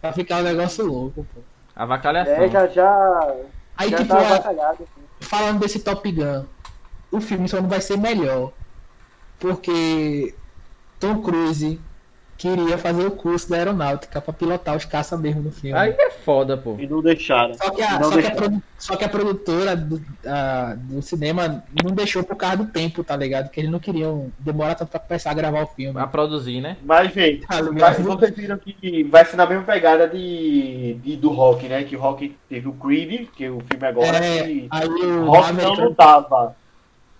Pra 0.00 0.12
ficar 0.12 0.38
um 0.38 0.44
negócio 0.44 0.86
louco, 0.86 1.26
pô. 1.34 1.40
Avacalhação. 1.76 2.34
É, 2.34 2.48
já, 2.48 2.66
já. 2.68 3.34
Aí, 3.76 3.90
já 3.90 3.98
tipo, 3.98 4.08
tá. 4.08 4.70
Assim. 4.70 4.84
falando 5.20 5.60
desse 5.60 5.80
Top 5.80 6.10
Gun, 6.10 6.44
o 7.10 7.20
filme 7.20 7.48
só 7.48 7.60
não 7.60 7.68
vai 7.68 7.80
ser 7.80 7.98
melhor. 7.98 8.52
Porque 9.38 10.34
Tom 10.98 11.20
Cruise 11.20 11.78
queria 12.36 12.76
fazer 12.76 13.06
o 13.06 13.10
curso 13.10 13.48
da 13.48 13.56
aeronáutica 13.56 14.20
pra 14.20 14.32
pilotar 14.32 14.76
os 14.76 14.84
caças 14.84 15.18
mesmo 15.18 15.42
no 15.42 15.50
filme. 15.50 15.78
Aí 15.78 15.90
é 15.90 16.10
foda, 16.10 16.56
pô. 16.56 16.76
E 16.78 16.86
não 16.86 17.00
deixaram. 17.02 17.54
Só 17.54 17.70
que 17.70 17.82
a, 17.82 18.02
só 18.02 18.10
que 18.10 18.26
a, 18.26 18.60
só 18.78 18.96
que 18.96 19.04
a 19.04 19.08
produtora 19.08 19.76
do, 19.76 20.00
a, 20.26 20.74
do, 20.76 21.00
cinema 21.00 21.64
não 21.82 21.92
deixou 21.92 22.22
por 22.22 22.36
causa 22.36 22.58
do 22.58 22.66
tempo, 22.66 23.04
tá 23.04 23.16
ligado? 23.16 23.50
Que 23.50 23.60
eles 23.60 23.70
não 23.70 23.78
queriam 23.78 24.30
demorar 24.38 24.74
tanto 24.74 24.90
pra 24.90 25.00
começar 25.00 25.30
a 25.30 25.34
gravar 25.34 25.62
o 25.62 25.66
filme. 25.68 25.98
A 25.98 26.06
produzir, 26.06 26.60
né? 26.60 26.76
Mas, 26.84 27.12
gente, 27.12 27.46
tá 27.46 27.62
mas 27.62 27.98
vocês 27.98 28.34
viram 28.34 28.58
que 28.58 29.04
vai 29.04 29.24
ser 29.24 29.36
na 29.36 29.46
mesma 29.46 29.64
pegada 29.64 30.08
de, 30.08 30.94
de, 31.02 31.16
do 31.16 31.30
Rock, 31.30 31.68
né? 31.68 31.84
Que 31.84 31.96
o 31.96 32.00
Rock 32.00 32.36
teve 32.48 32.68
o 32.68 32.72
Creed, 32.72 33.28
que 33.34 33.48
o 33.48 33.60
filme 33.70 33.86
agora. 33.86 34.16
É, 34.16 34.42
que 34.42 34.68
aí 34.70 34.88
o 34.88 35.24
Rock 35.26 35.52
não 35.52 35.74
lutava. 35.74 36.56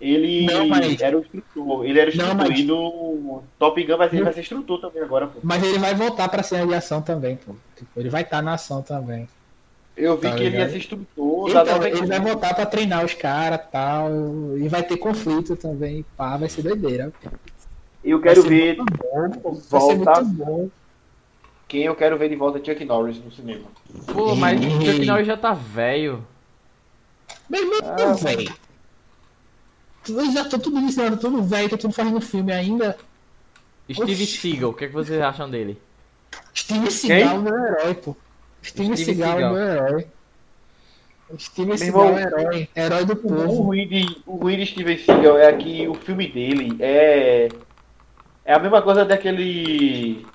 Ele 0.05 0.45
não, 0.45 0.67
mas... 0.67 1.01
era 1.01 1.17
o 1.17 1.21
instrutor. 1.21 1.85
Ele 1.85 1.99
era 1.99 2.09
o 2.09 2.13
instrutor. 2.13 2.35
Não, 2.35 2.47
mas... 2.47 2.59
E 2.59 2.63
no 2.63 3.43
Top 3.57 3.83
Gun 3.83 3.97
vai 3.97 4.09
ser, 4.09 4.23
vai 4.23 4.33
ser 4.33 4.41
instrutor 4.41 4.79
também 4.79 5.01
agora, 5.01 5.27
pô. 5.27 5.39
Mas 5.41 5.63
ele 5.63 5.79
vai 5.79 5.95
voltar 5.95 6.29
pra 6.29 6.43
cena 6.43 6.67
de 6.67 6.75
ação 6.75 7.01
também, 7.01 7.35
pô. 7.37 7.55
Tipo, 7.75 7.99
ele 7.99 8.09
vai 8.09 8.21
estar 8.21 8.37
tá 8.37 8.41
na 8.43 8.53
ação 8.53 8.83
também. 8.83 9.27
Eu 9.97 10.15
vi 10.17 10.23
tá 10.29 10.35
que 10.35 10.43
ligado? 10.43 10.53
ele 10.53 10.63
ia 10.63 10.69
ser 10.69 10.77
instrutor. 10.77 11.49
Então, 11.49 11.83
ele 11.83 12.05
vai 12.05 12.19
voltar 12.19 12.53
pra 12.53 12.65
treinar 12.65 13.03
os 13.03 13.13
caras 13.13 13.59
e 13.61 13.71
tal. 13.71 14.09
E 14.57 14.67
vai 14.67 14.83
ter 14.83 14.97
conflito 14.97 15.55
também. 15.55 16.05
Pá, 16.15 16.37
vai 16.37 16.49
ser 16.49 16.61
doideira. 16.61 17.11
Eu 18.03 18.21
quero 18.21 18.43
ver. 18.43 18.77
Bom, 19.41 19.53
volta. 19.69 20.23
Quem 21.67 21.83
eu 21.83 21.95
quero 21.95 22.17
ver 22.17 22.29
de 22.29 22.35
volta 22.35 22.59
é 22.59 22.63
Chuck 22.63 22.85
Norris 22.85 23.17
no 23.23 23.31
cinema. 23.31 23.65
Pô, 24.13 24.35
mas 24.35 24.61
Chuck 24.61 25.05
Norris 25.05 25.25
já 25.25 25.35
tá 25.35 25.53
velho. 25.53 26.23
Meu 27.49 27.61
irmão, 27.63 27.79
ah, 27.83 28.13
velho. 28.13 28.53
Eu 30.07 30.31
já 30.31 30.45
tô 30.45 30.59
tudo 30.59 30.79
ensinando, 30.79 31.17
tudo 31.17 31.43
velho, 31.43 31.69
tô 31.69 31.77
tudo 31.77 31.93
fazendo 31.93 32.21
filme 32.21 32.51
ainda. 32.51 32.97
Steve 33.91 34.23
Oxi. 34.23 34.37
Seagal, 34.37 34.69
o 34.69 34.73
que, 34.73 34.85
é 34.85 34.87
que 34.87 34.93
vocês 34.93 35.21
acham 35.21 35.49
dele? 35.49 35.79
Steve 36.55 36.91
Seagal 36.91 37.35
é 37.35 37.39
meu 37.39 37.55
herói, 37.55 37.95
pô. 37.95 38.15
Steve, 38.63 38.97
Steve 38.97 39.15
Seagal 39.15 39.39
é 39.39 39.49
meu 39.49 39.57
herói. 39.57 40.07
Steve 41.39 41.77
Seagal 41.77 42.17
é 42.17 42.21
herói, 42.21 42.69
herói 42.75 43.05
do 43.05 43.15
povo. 43.15 43.47
O 43.47 43.61
ruim, 43.63 43.87
de, 43.87 44.21
o 44.25 44.35
ruim 44.35 44.57
de 44.57 44.65
Steven 44.65 44.97
Seagal 44.97 45.37
é 45.37 45.53
que 45.53 45.87
o 45.87 45.93
filme 45.95 46.27
dele 46.27 46.75
é. 46.79 47.49
É 48.43 48.53
a 48.53 48.59
mesma 48.59 48.81
coisa 48.81 49.03
daquele. 49.03 50.25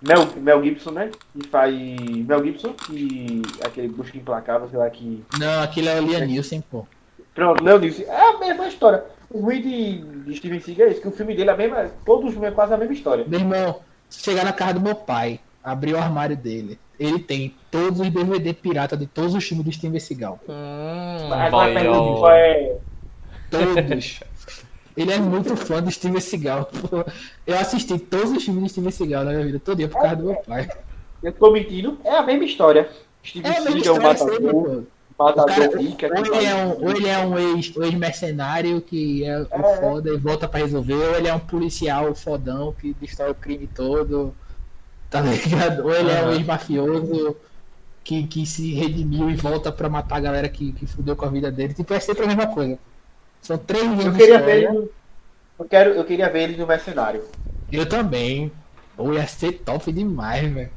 Mel, 0.00 0.26
Mel 0.36 0.64
Gibson, 0.64 0.90
né? 0.90 1.10
Que 1.32 1.48
faz. 1.48 1.72
Mel 1.72 2.44
Gibson, 2.44 2.72
que. 2.72 3.42
Aquele 3.64 3.88
busca 3.88 4.16
implacável, 4.16 4.68
sei 4.68 4.78
lá 4.78 4.90
que. 4.90 5.22
Não, 5.38 5.62
aquele 5.62 5.88
é 5.88 6.00
o 6.00 6.04
Liam 6.04 6.26
Nielsen, 6.26 6.60
pô. 6.60 6.86
Pronto, 7.34 7.64
Léo 7.64 7.80
disse, 7.80 8.04
é 8.04 8.30
a 8.30 8.38
mesma 8.38 8.68
história. 8.68 9.04
O 9.30 9.40
ruim 9.40 9.62
de, 9.62 9.98
de 9.98 10.36
Steven 10.36 10.60
Seagal 10.60 10.88
é 10.88 10.90
isso, 10.90 11.00
que 11.00 11.08
o 11.08 11.12
filme 11.12 11.34
dele 11.34 11.50
é 11.50 11.52
a 11.52 11.56
mesma. 11.56 11.90
Todos 12.04 12.26
os 12.26 12.32
filmes 12.32 12.50
é 12.50 12.54
quase 12.54 12.74
a 12.74 12.76
mesma 12.76 12.92
história. 12.92 13.24
Meu 13.26 13.40
irmão, 13.40 13.80
se 14.08 14.22
chegar 14.22 14.44
na 14.44 14.52
casa 14.52 14.74
do 14.74 14.80
meu 14.80 14.94
pai, 14.94 15.40
abrir 15.64 15.94
o 15.94 15.98
armário 15.98 16.36
dele, 16.36 16.78
ele 17.00 17.18
tem 17.18 17.54
todos 17.70 18.00
os 18.00 18.10
DVD 18.10 18.52
pirata 18.52 18.96
de 18.96 19.06
todos 19.06 19.34
os 19.34 19.42
filmes 19.42 19.64
do 19.64 19.72
Steven 19.72 19.98
Seagal. 19.98 20.38
Hum, 20.46 21.28
vai, 21.28 21.76
é... 22.38 22.76
Todos. 23.50 24.20
ele 24.94 25.12
é 25.12 25.18
muito 25.18 25.56
fã 25.56 25.82
do 25.82 25.90
Steven 25.90 26.20
Seagal. 26.20 26.68
Eu 27.46 27.58
assisti 27.58 27.98
todos 27.98 28.30
os 28.32 28.44
filmes 28.44 28.64
do 28.64 28.68
Steven 28.68 28.90
Seagal 28.90 29.24
na 29.24 29.32
minha 29.32 29.46
vida, 29.46 29.58
todo 29.58 29.78
dia 29.78 29.88
por 29.88 30.00
causa 30.00 30.16
do 30.16 30.24
meu 30.24 30.36
pai. 30.36 30.68
Eu 31.22 31.32
tô 31.32 31.50
mentindo, 31.50 31.98
é 32.04 32.16
a 32.16 32.22
mesma 32.22 32.44
história. 32.44 32.90
Steven 33.24 33.50
é 33.50 33.60
Seagal, 33.60 33.96
o 33.96 34.02
matador. 34.02 34.84
Cara, 35.18 36.20
ou, 36.20 36.34
ele 36.34 36.46
é 36.46 36.54
um, 36.54 36.84
ou 36.84 36.90
ele 36.90 37.08
é 37.08 37.18
um 37.18 37.38
ex, 37.38 37.72
ex 37.76 38.84
que 38.86 39.24
é, 39.24 39.46
é 39.50 39.76
foda 39.80 40.10
e 40.10 40.16
volta 40.16 40.48
pra 40.48 40.60
resolver, 40.60 40.94
ou 40.94 41.16
ele 41.16 41.28
é 41.28 41.34
um 41.34 41.40
policial 41.40 42.14
fodão 42.14 42.72
que 42.72 42.94
destrói 42.94 43.30
o 43.30 43.34
crime 43.34 43.66
todo, 43.66 44.34
tá 45.10 45.20
ligado? 45.22 45.84
Ou 45.84 45.94
ele 45.94 46.10
é 46.10 46.24
um 46.24 46.32
ex-mafioso 46.32 47.36
que, 48.04 48.26
que 48.26 48.46
se 48.46 48.74
redimiu 48.74 49.30
e 49.30 49.36
volta 49.36 49.70
pra 49.70 49.88
matar 49.88 50.16
a 50.16 50.20
galera 50.20 50.48
que, 50.48 50.72
que 50.72 50.86
fudeu 50.86 51.16
com 51.16 51.24
a 51.24 51.30
vida 51.30 51.50
dele. 51.50 51.74
Tipo, 51.74 51.94
é 51.94 52.00
sempre 52.00 52.24
a 52.24 52.26
mesma 52.26 52.46
coisa. 52.48 52.78
São 53.40 53.58
três 53.58 54.04
eu 54.04 54.12
queria 54.12 54.40
ver 54.40 54.64
ele, 54.64 54.90
eu, 55.58 55.64
quero, 55.64 55.90
eu 55.90 56.04
queria 56.04 56.30
ver 56.30 56.42
ele 56.42 56.56
no 56.56 56.66
mercenário. 56.66 57.24
Eu 57.70 57.88
também. 57.88 58.52
Pô, 58.96 59.12
ia 59.12 59.26
ser 59.26 59.52
top 59.64 59.90
demais, 59.92 60.52
velho. 60.52 60.70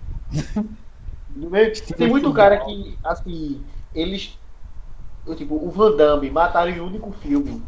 Tem 1.97 2.07
muito 2.07 2.33
cara 2.33 2.57
que, 2.57 2.97
assim, 3.03 3.61
eles. 3.95 4.37
Tipo, 5.37 5.55
o 5.55 5.71
Van 5.71 5.95
Damme 5.95 6.29
mataram 6.29 6.69
em 6.69 6.79
um 6.79 6.85
único 6.85 7.11
filme. 7.11 7.63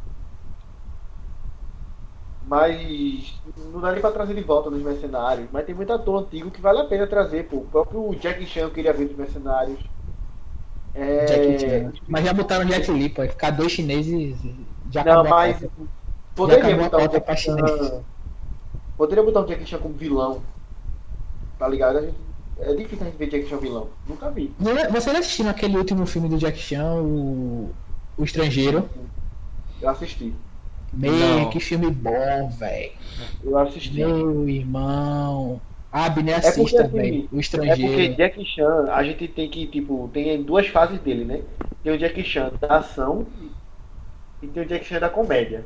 Mas 2.47 3.33
não 3.73 3.81
dá 3.81 3.91
nem 3.91 3.99
pra 3.99 4.11
trazer 4.11 4.33
de 4.33 4.41
volta 4.41 4.69
dos 4.69 4.81
mercenários. 4.81 5.49
Mas 5.51 5.65
tem 5.65 5.75
muito 5.75 5.91
ator 5.91 6.21
antigo 6.21 6.51
que 6.51 6.61
vale 6.61 6.79
a 6.79 6.85
pena 6.85 7.07
trazer, 7.07 7.47
pô. 7.47 7.57
O 7.57 7.65
próprio 7.65 8.15
Jack 8.15 8.45
Chan 8.45 8.61
eu 8.61 8.71
queria 8.71 8.93
ver 8.93 9.07
dos 9.07 9.17
mercenários. 9.17 9.79
É... 10.95 11.89
Mas 12.07 12.25
já 12.25 12.33
botaram 12.33 12.67
Jet 12.67 12.91
Li, 12.91 13.09
pô. 13.09 13.21
Ficar 13.23 13.51
dois 13.51 13.71
chineses 13.71 14.37
já 14.89 15.03
Não, 15.03 15.23
mas. 15.23 15.63
Poderia 16.35 16.75
botar 16.77 17.07
Jack 17.07 17.35
Chan. 17.35 17.55
Poderia 18.95 19.23
botar 19.23 19.41
o 19.41 19.45
Jack 19.45 19.65
Chan 19.65 19.79
como 19.79 19.95
vilão. 19.95 20.41
Tá 21.59 21.67
ligado? 21.67 22.13
É 22.59 22.73
difícil 22.73 23.05
a 23.05 23.09
gente 23.09 23.17
ver 23.17 23.29
Jack 23.29 23.47
Chan 23.47 23.57
vilão. 23.57 23.89
Nunca 24.07 24.29
vi. 24.31 24.51
Você 24.91 25.11
não 25.13 25.19
assistiu 25.19 25.49
aquele 25.49 25.77
último 25.77 26.05
filme 26.05 26.27
do 26.27 26.37
Jack 26.37 26.57
Chan, 26.57 26.95
o, 26.95 27.71
o 28.17 28.23
Estrangeiro? 28.23 28.89
Eu 29.81 29.89
assisti. 29.89 30.33
Meu, 30.93 31.49
que 31.49 31.59
filme 31.59 31.91
bom, 31.91 32.49
velho. 32.49 32.91
Eu 33.43 33.57
assisti. 33.57 33.93
Meu 33.93 34.47
irmão. 34.49 35.61
Ah, 35.91 36.09
Bine 36.09 36.33
assista, 36.33 36.83
é 36.83 36.87
velho. 36.87 37.25
Assim, 37.25 37.29
o 37.31 37.39
estrangeiro. 37.39 37.93
É 37.93 37.95
porque 37.95 38.09
Jack 38.09 38.45
Chan, 38.45 38.87
a 38.91 39.03
gente 39.03 39.27
tem 39.27 39.49
que, 39.49 39.67
tipo, 39.67 40.09
tem 40.13 40.41
duas 40.43 40.67
fases 40.67 40.99
dele, 40.99 41.25
né? 41.25 41.41
Tem 41.83 41.93
o 41.93 41.97
Jack 41.97 42.23
Chan 42.23 42.51
da 42.59 42.77
ação 42.77 43.25
e 44.41 44.47
tem 44.47 44.63
o 44.63 44.65
Jack 44.65 44.85
Chan 44.85 44.99
da 44.99 45.09
comédia. 45.09 45.65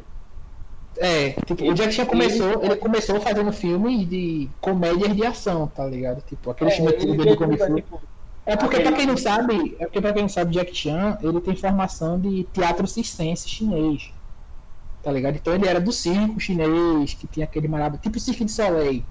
É, 0.98 1.32
tipo, 1.46 1.64
ele, 1.64 1.72
o 1.72 1.74
Jack 1.74 1.94
Chan 1.94 2.06
começou, 2.06 2.52
ele, 2.52 2.66
ele 2.66 2.76
começou 2.76 3.20
fazendo 3.22 3.52
filmes 3.52 4.08
de 4.08 4.50
comédias 4.60 5.16
de 5.16 5.26
ação, 5.26 5.68
tá 5.68 5.86
ligado? 5.86 6.22
Tipo, 6.28 6.52
aquele 6.52 6.70
é, 6.70 6.74
filme 6.74 6.92
do 7.18 7.38
Kung 7.38 7.58
Fu. 7.58 7.76
Tipo, 7.76 8.02
é 8.46 8.56
porque 8.56 8.80
pra 8.80 8.92
quem 8.92 9.06
não 9.06 9.18
sabe, 9.18 9.76
é 9.80 9.86
porque 9.86 10.02
pra 10.02 10.14
quem 10.14 10.24
não 10.24 10.30
sabe, 10.30 10.54
Jack 10.54 10.76
Chan, 10.76 11.18
ele 11.22 11.40
tem 11.42 11.56
formação 11.56 12.20
de 12.20 12.44
teatro 12.52 12.86
circense 12.88 13.48
chinês. 13.48 14.12
Tá 15.02 15.12
ligado? 15.12 15.36
Então 15.36 15.54
ele 15.54 15.68
era 15.68 15.80
do 15.80 15.92
circo 15.92 16.40
chinês, 16.40 17.14
que 17.14 17.26
tinha 17.28 17.46
aquele 17.46 17.68
maravilhoso, 17.68 18.04
tipo 18.04 18.18
o 18.18 18.20
Cirque 18.20 18.46
de 18.46 18.52
Soleil. 18.52 19.04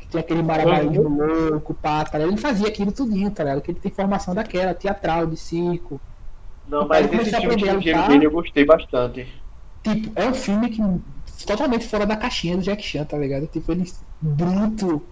Que 0.00 0.08
tinha 0.08 0.20
aquele 0.20 0.42
maravilhoso 0.42 1.08
uhum. 1.08 1.50
louco, 1.50 1.74
pá, 1.74 2.04
tá 2.04 2.18
ligado? 2.18 2.32
Ele 2.32 2.40
fazia 2.40 2.66
aquilo 2.66 2.90
tudinho, 2.90 3.30
tá 3.30 3.44
ligado? 3.44 3.60
Que 3.60 3.70
ele 3.70 3.80
tem 3.80 3.92
formação 3.92 4.34
daquela, 4.34 4.74
teatral, 4.74 5.26
de 5.26 5.36
circo. 5.36 6.00
Não, 6.66 6.88
mas 6.88 7.12
esse 7.12 7.40
filme 7.40 7.56
de 7.56 7.92
dele 8.08 8.26
eu 8.26 8.30
gostei 8.30 8.64
bastante. 8.64 9.28
Tipo, 9.84 10.10
é 10.18 10.26
um 10.26 10.34
filme 10.34 10.70
que 10.70 10.82
totalmente 11.46 11.86
fora 11.86 12.06
da 12.06 12.16
caixinha 12.16 12.56
do 12.56 12.62
Jack 12.62 12.82
Chan, 12.82 13.04
tá 13.04 13.18
ligado? 13.18 13.46
Tipo, 13.46 13.72
ele 13.72 13.84
bruto. 14.20 15.02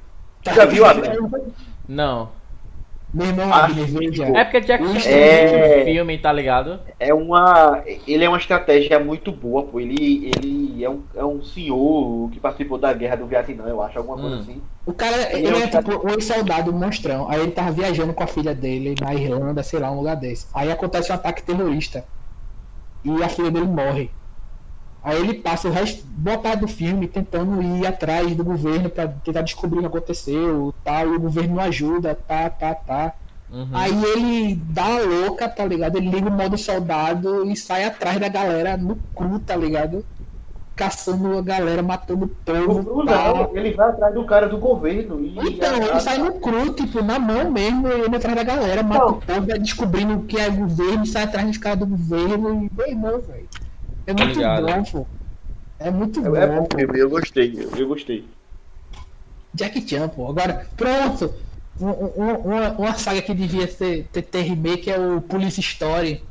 Tá 0.42 0.54
Já 0.54 0.64
viu, 0.64 0.84
Abner? 0.86 1.18
Não. 1.86 2.30
Meu 3.12 3.26
irmão, 3.26 3.50
veja. 4.00 4.24
É 4.24 4.42
porque 4.42 4.62
Jack 4.62 4.82
Chan 5.00 5.10
é... 5.10 5.84
filme, 5.84 6.16
tá 6.16 6.32
ligado? 6.32 6.80
É 6.98 7.12
uma. 7.12 7.82
Ele 8.08 8.24
é 8.24 8.28
uma 8.28 8.38
estratégia 8.38 8.98
muito 8.98 9.30
boa, 9.30 9.64
pô. 9.64 9.78
Ele, 9.78 10.30
ele 10.34 10.82
é, 10.82 10.88
um, 10.88 11.02
é 11.14 11.22
um 11.22 11.42
senhor 11.42 12.30
que 12.30 12.40
participou 12.40 12.78
da 12.78 12.90
guerra 12.94 13.16
do 13.16 13.26
Vietnã, 13.26 13.64
eu 13.66 13.82
acho, 13.82 13.98
alguma 13.98 14.16
hum. 14.16 14.20
coisa 14.22 14.36
assim. 14.38 14.62
O 14.86 14.94
cara, 14.94 15.36
ele, 15.36 15.48
ele 15.48 15.56
é, 15.58 15.62
é 15.64 15.66
um 15.66 15.68
tipo 15.68 16.08
um 16.08 16.20
soldado 16.22 16.72
monstrão. 16.72 17.28
Aí 17.28 17.42
ele 17.42 17.50
tava 17.50 17.70
viajando 17.70 18.14
com 18.14 18.22
a 18.22 18.26
filha 18.26 18.54
dele 18.54 18.94
na 18.98 19.12
Irlanda, 19.12 19.62
sei 19.62 19.78
lá, 19.78 19.90
um 19.90 19.98
lugar 19.98 20.16
desse. 20.16 20.46
Aí 20.54 20.72
acontece 20.72 21.12
um 21.12 21.14
ataque 21.14 21.42
terrorista. 21.42 22.06
E 23.04 23.22
a 23.22 23.28
filha 23.28 23.50
dele 23.50 23.66
morre. 23.66 24.10
Aí 25.04 25.20
ele 25.20 25.34
passa 25.34 25.66
o 25.66 25.72
resto, 25.72 26.04
boa 26.06 26.38
parte 26.38 26.60
do 26.60 26.68
filme 26.68 27.08
tentando 27.08 27.60
ir 27.60 27.84
atrás 27.84 28.34
do 28.36 28.44
governo 28.44 28.88
para 28.88 29.08
tentar 29.08 29.42
descobrir 29.42 29.78
o 29.78 29.80
que 29.80 29.86
aconteceu, 29.88 30.72
tal, 30.84 31.08
e 31.08 31.16
o 31.16 31.20
governo 31.20 31.56
não 31.56 31.62
ajuda, 31.62 32.14
tá, 32.14 32.48
tá, 32.48 32.72
tá. 32.74 33.12
Uhum. 33.50 33.68
Aí 33.72 34.04
ele 34.14 34.54
dá 34.54 34.84
a 34.84 35.00
louca, 35.00 35.48
tá 35.48 35.64
ligado? 35.64 35.96
Ele 35.96 36.08
liga 36.08 36.28
o 36.28 36.32
modo 36.32 36.56
soldado 36.56 37.44
e 37.50 37.56
sai 37.56 37.84
atrás 37.84 38.18
da 38.18 38.28
galera 38.28 38.76
no 38.76 38.96
cru, 39.14 39.40
tá 39.40 39.56
ligado? 39.56 40.04
Caçando 40.76 41.36
a 41.36 41.42
galera, 41.42 41.82
matando 41.82 42.24
o 42.24 42.28
povo. 42.28 43.04
Tá. 43.04 43.50
ele 43.52 43.74
vai 43.74 43.90
atrás 43.90 44.14
do 44.14 44.24
cara 44.24 44.48
do 44.48 44.56
governo. 44.56 45.20
E 45.20 45.36
então, 45.36 45.76
ele 45.76 46.00
sai 46.00 46.16
no 46.18 46.34
cru, 46.34 46.72
tipo, 46.72 47.02
na 47.02 47.18
mão 47.18 47.50
mesmo, 47.50 47.88
ele 47.88 48.16
atrás 48.16 48.36
da 48.36 48.44
galera, 48.44 48.82
mata 48.84 49.04
não. 49.04 49.10
o 49.10 49.20
povo, 49.20 49.46
vai 49.46 49.58
descobrindo 49.58 50.14
o 50.14 50.22
que 50.22 50.38
é 50.38 50.48
governo, 50.48 51.04
sai 51.04 51.24
atrás 51.24 51.46
dos 51.46 51.58
caras 51.58 51.80
do 51.80 51.86
governo 51.86 52.64
e 52.64 52.70
bem, 52.70 52.94
não, 52.94 53.20
velho. 53.20 53.48
É 54.06 54.12
muito 54.12 54.40
bom, 54.40 54.84
pô. 54.84 55.06
É 55.78 55.90
muito 55.90 56.20
é, 56.20 56.22
bom. 56.22 56.36
É 56.36 56.46
bom 56.46 56.68
filme, 56.76 56.98
eu 56.98 57.10
gostei, 57.10 57.68
eu 57.76 57.88
gostei. 57.88 58.24
Jack 59.54 59.86
Chan, 59.88 60.08
pô. 60.08 60.28
Agora, 60.28 60.66
pronto. 60.76 61.34
uma, 61.78 62.70
uma, 62.70 62.94
saga 62.94 63.20
que 63.20 63.34
devia 63.34 63.66
ter, 63.66 64.04
ter, 64.12 64.22
ter 64.22 64.42
remake 64.42 64.90
é 64.90 64.98
o 64.98 65.20
Police 65.20 65.60
Story. 65.60 66.22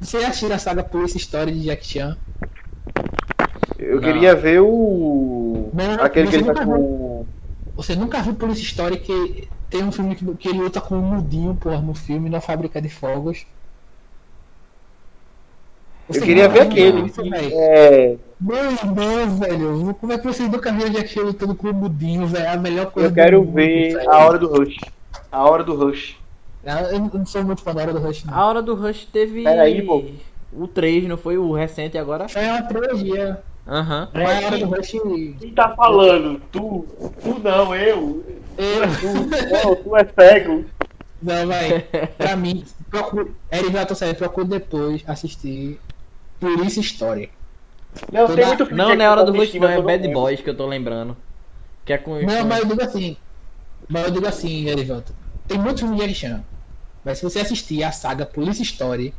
Você 0.00 0.20
já 0.20 0.28
assistiu 0.28 0.52
a 0.52 0.58
saga 0.58 0.84
Police 0.84 1.18
Story 1.18 1.52
de 1.52 1.64
Jack 1.64 1.86
Chan? 1.86 2.16
Eu 3.78 3.96
não. 3.96 4.02
queria 4.02 4.34
ver 4.34 4.60
o. 4.60 5.70
Não, 5.72 6.04
Aquele 6.04 6.28
que 6.28 6.36
ele 6.36 6.44
tá 6.44 6.64
com. 6.64 7.26
Você 7.76 7.94
nunca 7.94 8.22
viu 8.22 8.34
Police 8.34 8.62
Story 8.62 8.98
que 8.98 9.48
tem 9.70 9.84
um 9.84 9.92
filme 9.92 10.14
que, 10.16 10.24
que 10.36 10.48
ele 10.48 10.60
luta 10.60 10.80
com 10.80 10.96
um 10.96 11.02
mudinho, 11.02 11.54
porra, 11.54 11.80
no 11.80 11.94
filme, 11.94 12.30
na 12.30 12.40
fábrica 12.40 12.80
de 12.80 12.88
fogos. 12.88 13.46
Eu 16.14 16.22
queria 16.22 16.48
ver 16.48 16.62
aquele. 16.62 17.12
É... 17.52 18.16
Meu 18.40 18.56
irmão, 18.56 19.36
velho. 19.36 19.94
Como 20.00 20.12
é 20.12 20.18
que 20.18 20.24
vocês 20.24 20.50
nunca 20.50 20.72
viram 20.72 20.90
Jack 20.90 21.08
Chan 21.08 21.22
lutando 21.22 21.54
com 21.54 21.68
o 21.68 21.74
Mudinho, 21.74 22.26
velho? 22.26 22.44
É 22.44 22.50
a 22.50 22.56
melhor 22.56 22.90
coisa 22.90 23.08
Eu 23.08 23.14
quero 23.14 23.44
ver 23.44 23.98
a 24.08 24.18
hora 24.24 24.38
do 24.38 24.48
Rush. 24.48 24.76
A 25.30 25.44
hora 25.48 25.64
do 25.64 25.74
Rush. 25.74 26.16
Ah, 26.64 26.82
eu 26.92 27.00
não 27.00 27.26
sou 27.26 27.44
muito 27.44 27.62
fã 27.62 27.74
da 27.74 27.82
hora 27.82 27.92
do 27.92 27.98
Rush, 27.98 28.24
não. 28.24 28.34
A 28.34 28.46
hora 28.46 28.62
do 28.62 28.74
Rush 28.74 29.06
teve. 29.06 29.42
Peraí, 29.42 29.82
pô. 29.82 30.04
O 30.52 30.66
3, 30.66 31.06
não 31.06 31.18
foi 31.18 31.36
o 31.36 31.52
recente 31.52 31.98
agora? 31.98 32.26
É 32.34 32.52
uma 32.52 32.62
trilogia. 32.62 33.42
Aham. 33.66 34.08
Uhum. 34.14 34.20
É 34.20 34.24
a 34.24 34.46
hora 34.46 34.58
do 34.58 34.66
Rush. 34.66 34.92
Quem 35.40 35.52
tá 35.54 35.74
falando? 35.74 36.40
Tu? 36.50 36.86
Tu 37.22 37.40
não, 37.42 37.74
eu. 37.74 38.24
Eu. 38.56 38.80
Tu, 39.00 39.66
não, 39.66 39.76
tu 39.76 39.96
é 39.96 40.08
cego. 40.18 40.64
Não, 41.22 41.46
vai. 41.46 41.80
Pra 42.16 42.36
mim, 42.36 42.64
procure. 42.90 43.32
Eric 43.52 43.70
Vatossaia, 43.70 44.14
procure 44.14 44.46
depois 44.46 45.02
assistir 45.06 45.78
Polícia 46.40 46.80
História. 46.80 47.30
Não, 48.12 48.26
Toda... 48.26 48.36
tem 48.36 48.46
muito 48.46 48.74
Não, 48.74 48.94
não 48.94 49.04
é 49.04 49.10
hora 49.10 49.24
do 49.24 49.32
Rush, 49.32 49.54
não, 49.54 49.68
é 49.68 49.80
Bad 49.80 50.08
Boys 50.08 50.40
que 50.40 50.50
eu 50.50 50.56
tô 50.56 50.66
lembrando. 50.66 51.16
Que 51.84 51.94
é 51.94 51.98
com 51.98 52.20
Não, 52.20 52.44
mas 52.44 52.60
eu 52.60 52.66
digo 52.66 52.82
assim. 52.82 53.16
Mas 53.88 54.04
eu 54.04 54.10
digo 54.10 54.26
assim, 54.26 54.68
Erivelto. 54.68 55.14
Tem 55.46 55.58
muitos 55.58 55.80
filmes 55.80 55.98
de 55.98 56.06
Jack 56.06 56.14
Chan. 56.18 56.44
Mas 57.04 57.18
se 57.18 57.24
você 57.24 57.40
assistir 57.40 57.82
a 57.82 57.90
saga 57.90 58.26
Polícia 58.26 58.62
Story, 58.62 59.14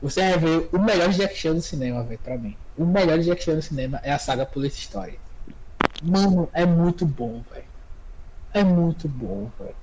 você 0.00 0.20
vai 0.20 0.38
ver 0.38 0.68
o 0.72 0.78
melhor 0.78 1.08
de 1.08 1.16
Jack 1.16 1.36
Chan 1.36 1.54
do 1.54 1.62
cinema, 1.62 2.02
velho, 2.04 2.20
pra 2.22 2.38
mim. 2.38 2.56
O 2.76 2.84
melhor 2.84 3.18
de 3.18 3.24
Jack 3.24 3.42
Chan 3.42 3.56
do 3.56 3.62
cinema 3.62 4.00
é 4.04 4.12
a 4.12 4.18
saga 4.18 4.46
Polícia 4.46 4.78
Story. 4.78 5.18
Mano, 6.02 6.48
é 6.52 6.64
muito 6.64 7.04
bom, 7.04 7.42
velho. 7.52 7.64
É 8.54 8.62
muito 8.62 9.08
bom, 9.08 9.50
velho. 9.58 9.74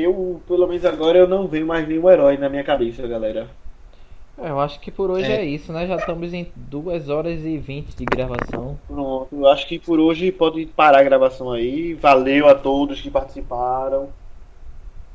Eu, 0.00 0.40
pelo 0.46 0.66
menos 0.66 0.84
agora, 0.84 1.18
eu 1.18 1.28
não 1.28 1.46
vejo 1.46 1.66
mais 1.66 1.86
nenhum 1.86 2.08
herói 2.08 2.36
na 2.36 2.48
minha 2.48 2.64
cabeça, 2.64 3.06
galera. 3.06 3.48
É, 4.38 4.48
eu 4.48 4.58
acho 4.58 4.80
que 4.80 4.90
por 4.90 5.10
hoje 5.10 5.30
é. 5.30 5.42
é. 5.42 5.44
isso, 5.44 5.72
né? 5.72 5.86
Já 5.86 5.96
estamos 5.96 6.32
em 6.32 6.50
2 6.56 7.08
horas 7.08 7.44
e 7.44 7.58
20 7.58 7.94
de 7.94 8.04
gravação. 8.04 8.78
Pronto, 8.88 9.28
eu 9.32 9.46
acho 9.48 9.66
que 9.66 9.78
por 9.78 10.00
hoje 10.00 10.32
pode 10.32 10.64
parar 10.66 11.00
a 11.00 11.04
gravação 11.04 11.52
aí. 11.52 11.94
Valeu 11.94 12.48
a 12.48 12.54
todos 12.54 13.00
que 13.00 13.10
participaram. 13.10 14.08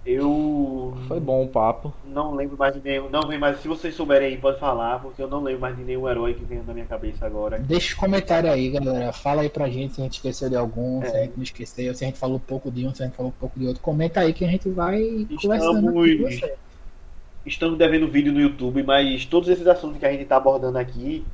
Eu. 0.08 0.98
Foi 1.06 1.20
bom 1.20 1.44
o 1.44 1.50
papo. 1.50 1.94
Não 2.06 2.34
lembro 2.34 2.58
mais 2.58 2.74
de 2.74 2.80
nenhum. 2.80 3.10
Não 3.10 3.28
vem 3.28 3.38
mais. 3.38 3.60
Se 3.60 3.68
vocês 3.68 3.94
souberem 3.94 4.30
aí, 4.30 4.38
pode 4.38 4.58
falar, 4.58 5.02
porque 5.02 5.22
eu 5.22 5.28
não 5.28 5.44
lembro 5.44 5.60
mais 5.60 5.76
de 5.76 5.84
nenhum 5.84 6.08
herói 6.08 6.34
que 6.34 6.46
venha 6.46 6.64
na 6.66 6.74
minha 6.74 6.86
cabeça 6.86 7.26
agora. 7.26 7.60
Deixa 7.60 7.94
um 7.94 8.00
comentário 8.00 8.50
aí, 8.50 8.70
galera. 8.70 9.12
Fala 9.12 9.42
aí 9.42 9.50
pra 9.50 9.68
gente 9.68 9.96
se 9.96 10.02
a 10.02 10.06
gente 10.06 10.14
esqueceu 10.14 10.50
de 10.50 10.56
algum, 10.56 11.04
é. 11.04 11.10
se 11.10 11.18
a 11.18 11.20
gente 11.24 11.34
não 11.36 11.44
esqueceu, 11.44 11.94
se 11.94 12.06
a 12.06 12.08
gente 12.08 12.18
falou 12.18 12.40
pouco 12.40 12.72
de 12.72 12.88
um, 12.88 12.96
se 12.96 13.04
a 13.04 13.06
gente 13.06 13.18
falou 13.18 13.34
pouco 13.38 13.60
de 13.60 13.68
outro. 13.68 13.84
Comenta 13.84 14.22
aí 14.22 14.32
que 14.32 14.46
a 14.46 14.48
gente 14.48 14.70
vai 14.70 15.02
Estamos... 15.02 15.42
conversando 15.42 15.92
com 15.92 16.24
você. 16.24 16.54
Estamos 17.46 17.78
devendo 17.78 18.08
vídeo 18.08 18.32
no 18.32 18.40
YouTube, 18.40 18.84
mas 18.84 19.26
todos 19.26 19.50
esses 19.50 19.68
assuntos 19.68 19.98
que 19.98 20.06
a 20.06 20.12
gente 20.12 20.24
tá 20.24 20.38
abordando 20.38 20.78
aqui 20.78 21.26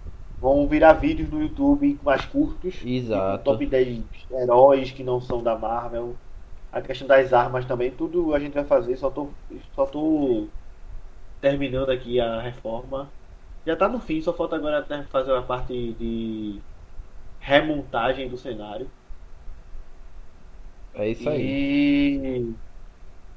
vão 0.41 0.67
virar 0.67 0.93
vídeos 0.93 1.29
no 1.29 1.41
YouTube 1.41 1.99
mais 2.03 2.25
curtos. 2.25 2.73
Exato. 2.83 3.37
Tipo, 3.37 3.51
top 3.51 3.65
10 3.67 4.01
heróis 4.31 4.91
que 4.91 5.03
não 5.03 5.21
são 5.21 5.43
da 5.43 5.55
Marvel 5.55 6.15
a 6.73 6.81
questão 6.81 7.07
das 7.07 7.31
armas 7.31 7.65
também, 7.65 7.91
tudo 7.91 8.33
a 8.33 8.39
gente 8.39 8.53
vai 8.53 8.65
fazer, 8.65 8.97
só 8.97 9.11
tô, 9.11 9.29
só 9.75 9.85
tô 9.85 10.47
terminando 11.39 11.91
aqui 11.91 12.19
a 12.19 12.41
reforma. 12.41 13.09
Já 13.65 13.75
tá 13.75 13.87
no 13.87 13.99
fim, 13.99 14.19
só 14.21 14.33
falta 14.33 14.55
agora 14.55 14.83
fazer 15.09 15.33
a 15.33 15.41
parte 15.43 15.93
de 15.93 16.59
remontagem 17.39 18.27
do 18.27 18.37
cenário. 18.37 18.89
É 20.95 21.09
isso 21.09 21.29
aí. 21.29 22.17
E 22.17 22.53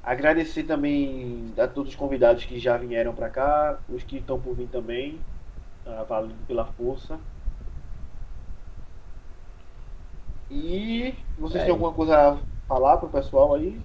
agradecer 0.03 0.63
também 0.63 1.53
a 1.57 1.67
todos 1.67 1.91
os 1.91 1.95
convidados 1.95 2.43
que 2.43 2.59
já 2.59 2.75
vieram 2.75 3.13
para 3.13 3.29
cá, 3.29 3.79
os 3.87 4.03
que 4.03 4.17
estão 4.17 4.39
por 4.39 4.55
vir 4.55 4.67
também, 4.67 5.19
tá 5.85 6.03
valendo 6.03 6.45
pela 6.47 6.65
força. 6.65 7.19
E 10.49 11.13
vocês 11.37 11.61
é. 11.61 11.65
têm 11.65 11.71
alguma 11.71 11.93
coisa 11.93 12.39
falar 12.67 12.97
pro 12.97 13.09
pessoal 13.09 13.55
aí? 13.55 13.79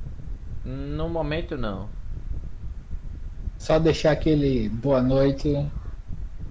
No 0.64 1.08
momento 1.08 1.56
não. 1.56 1.88
Só 3.58 3.78
deixar 3.78 4.12
aquele 4.12 4.68
boa 4.68 5.00
noite. 5.00 5.66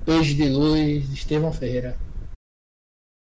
Peixe 0.05 0.33
de 0.33 0.49
Luz, 0.49 1.11
Estevão 1.11 1.51
Ferreira. 1.51 1.95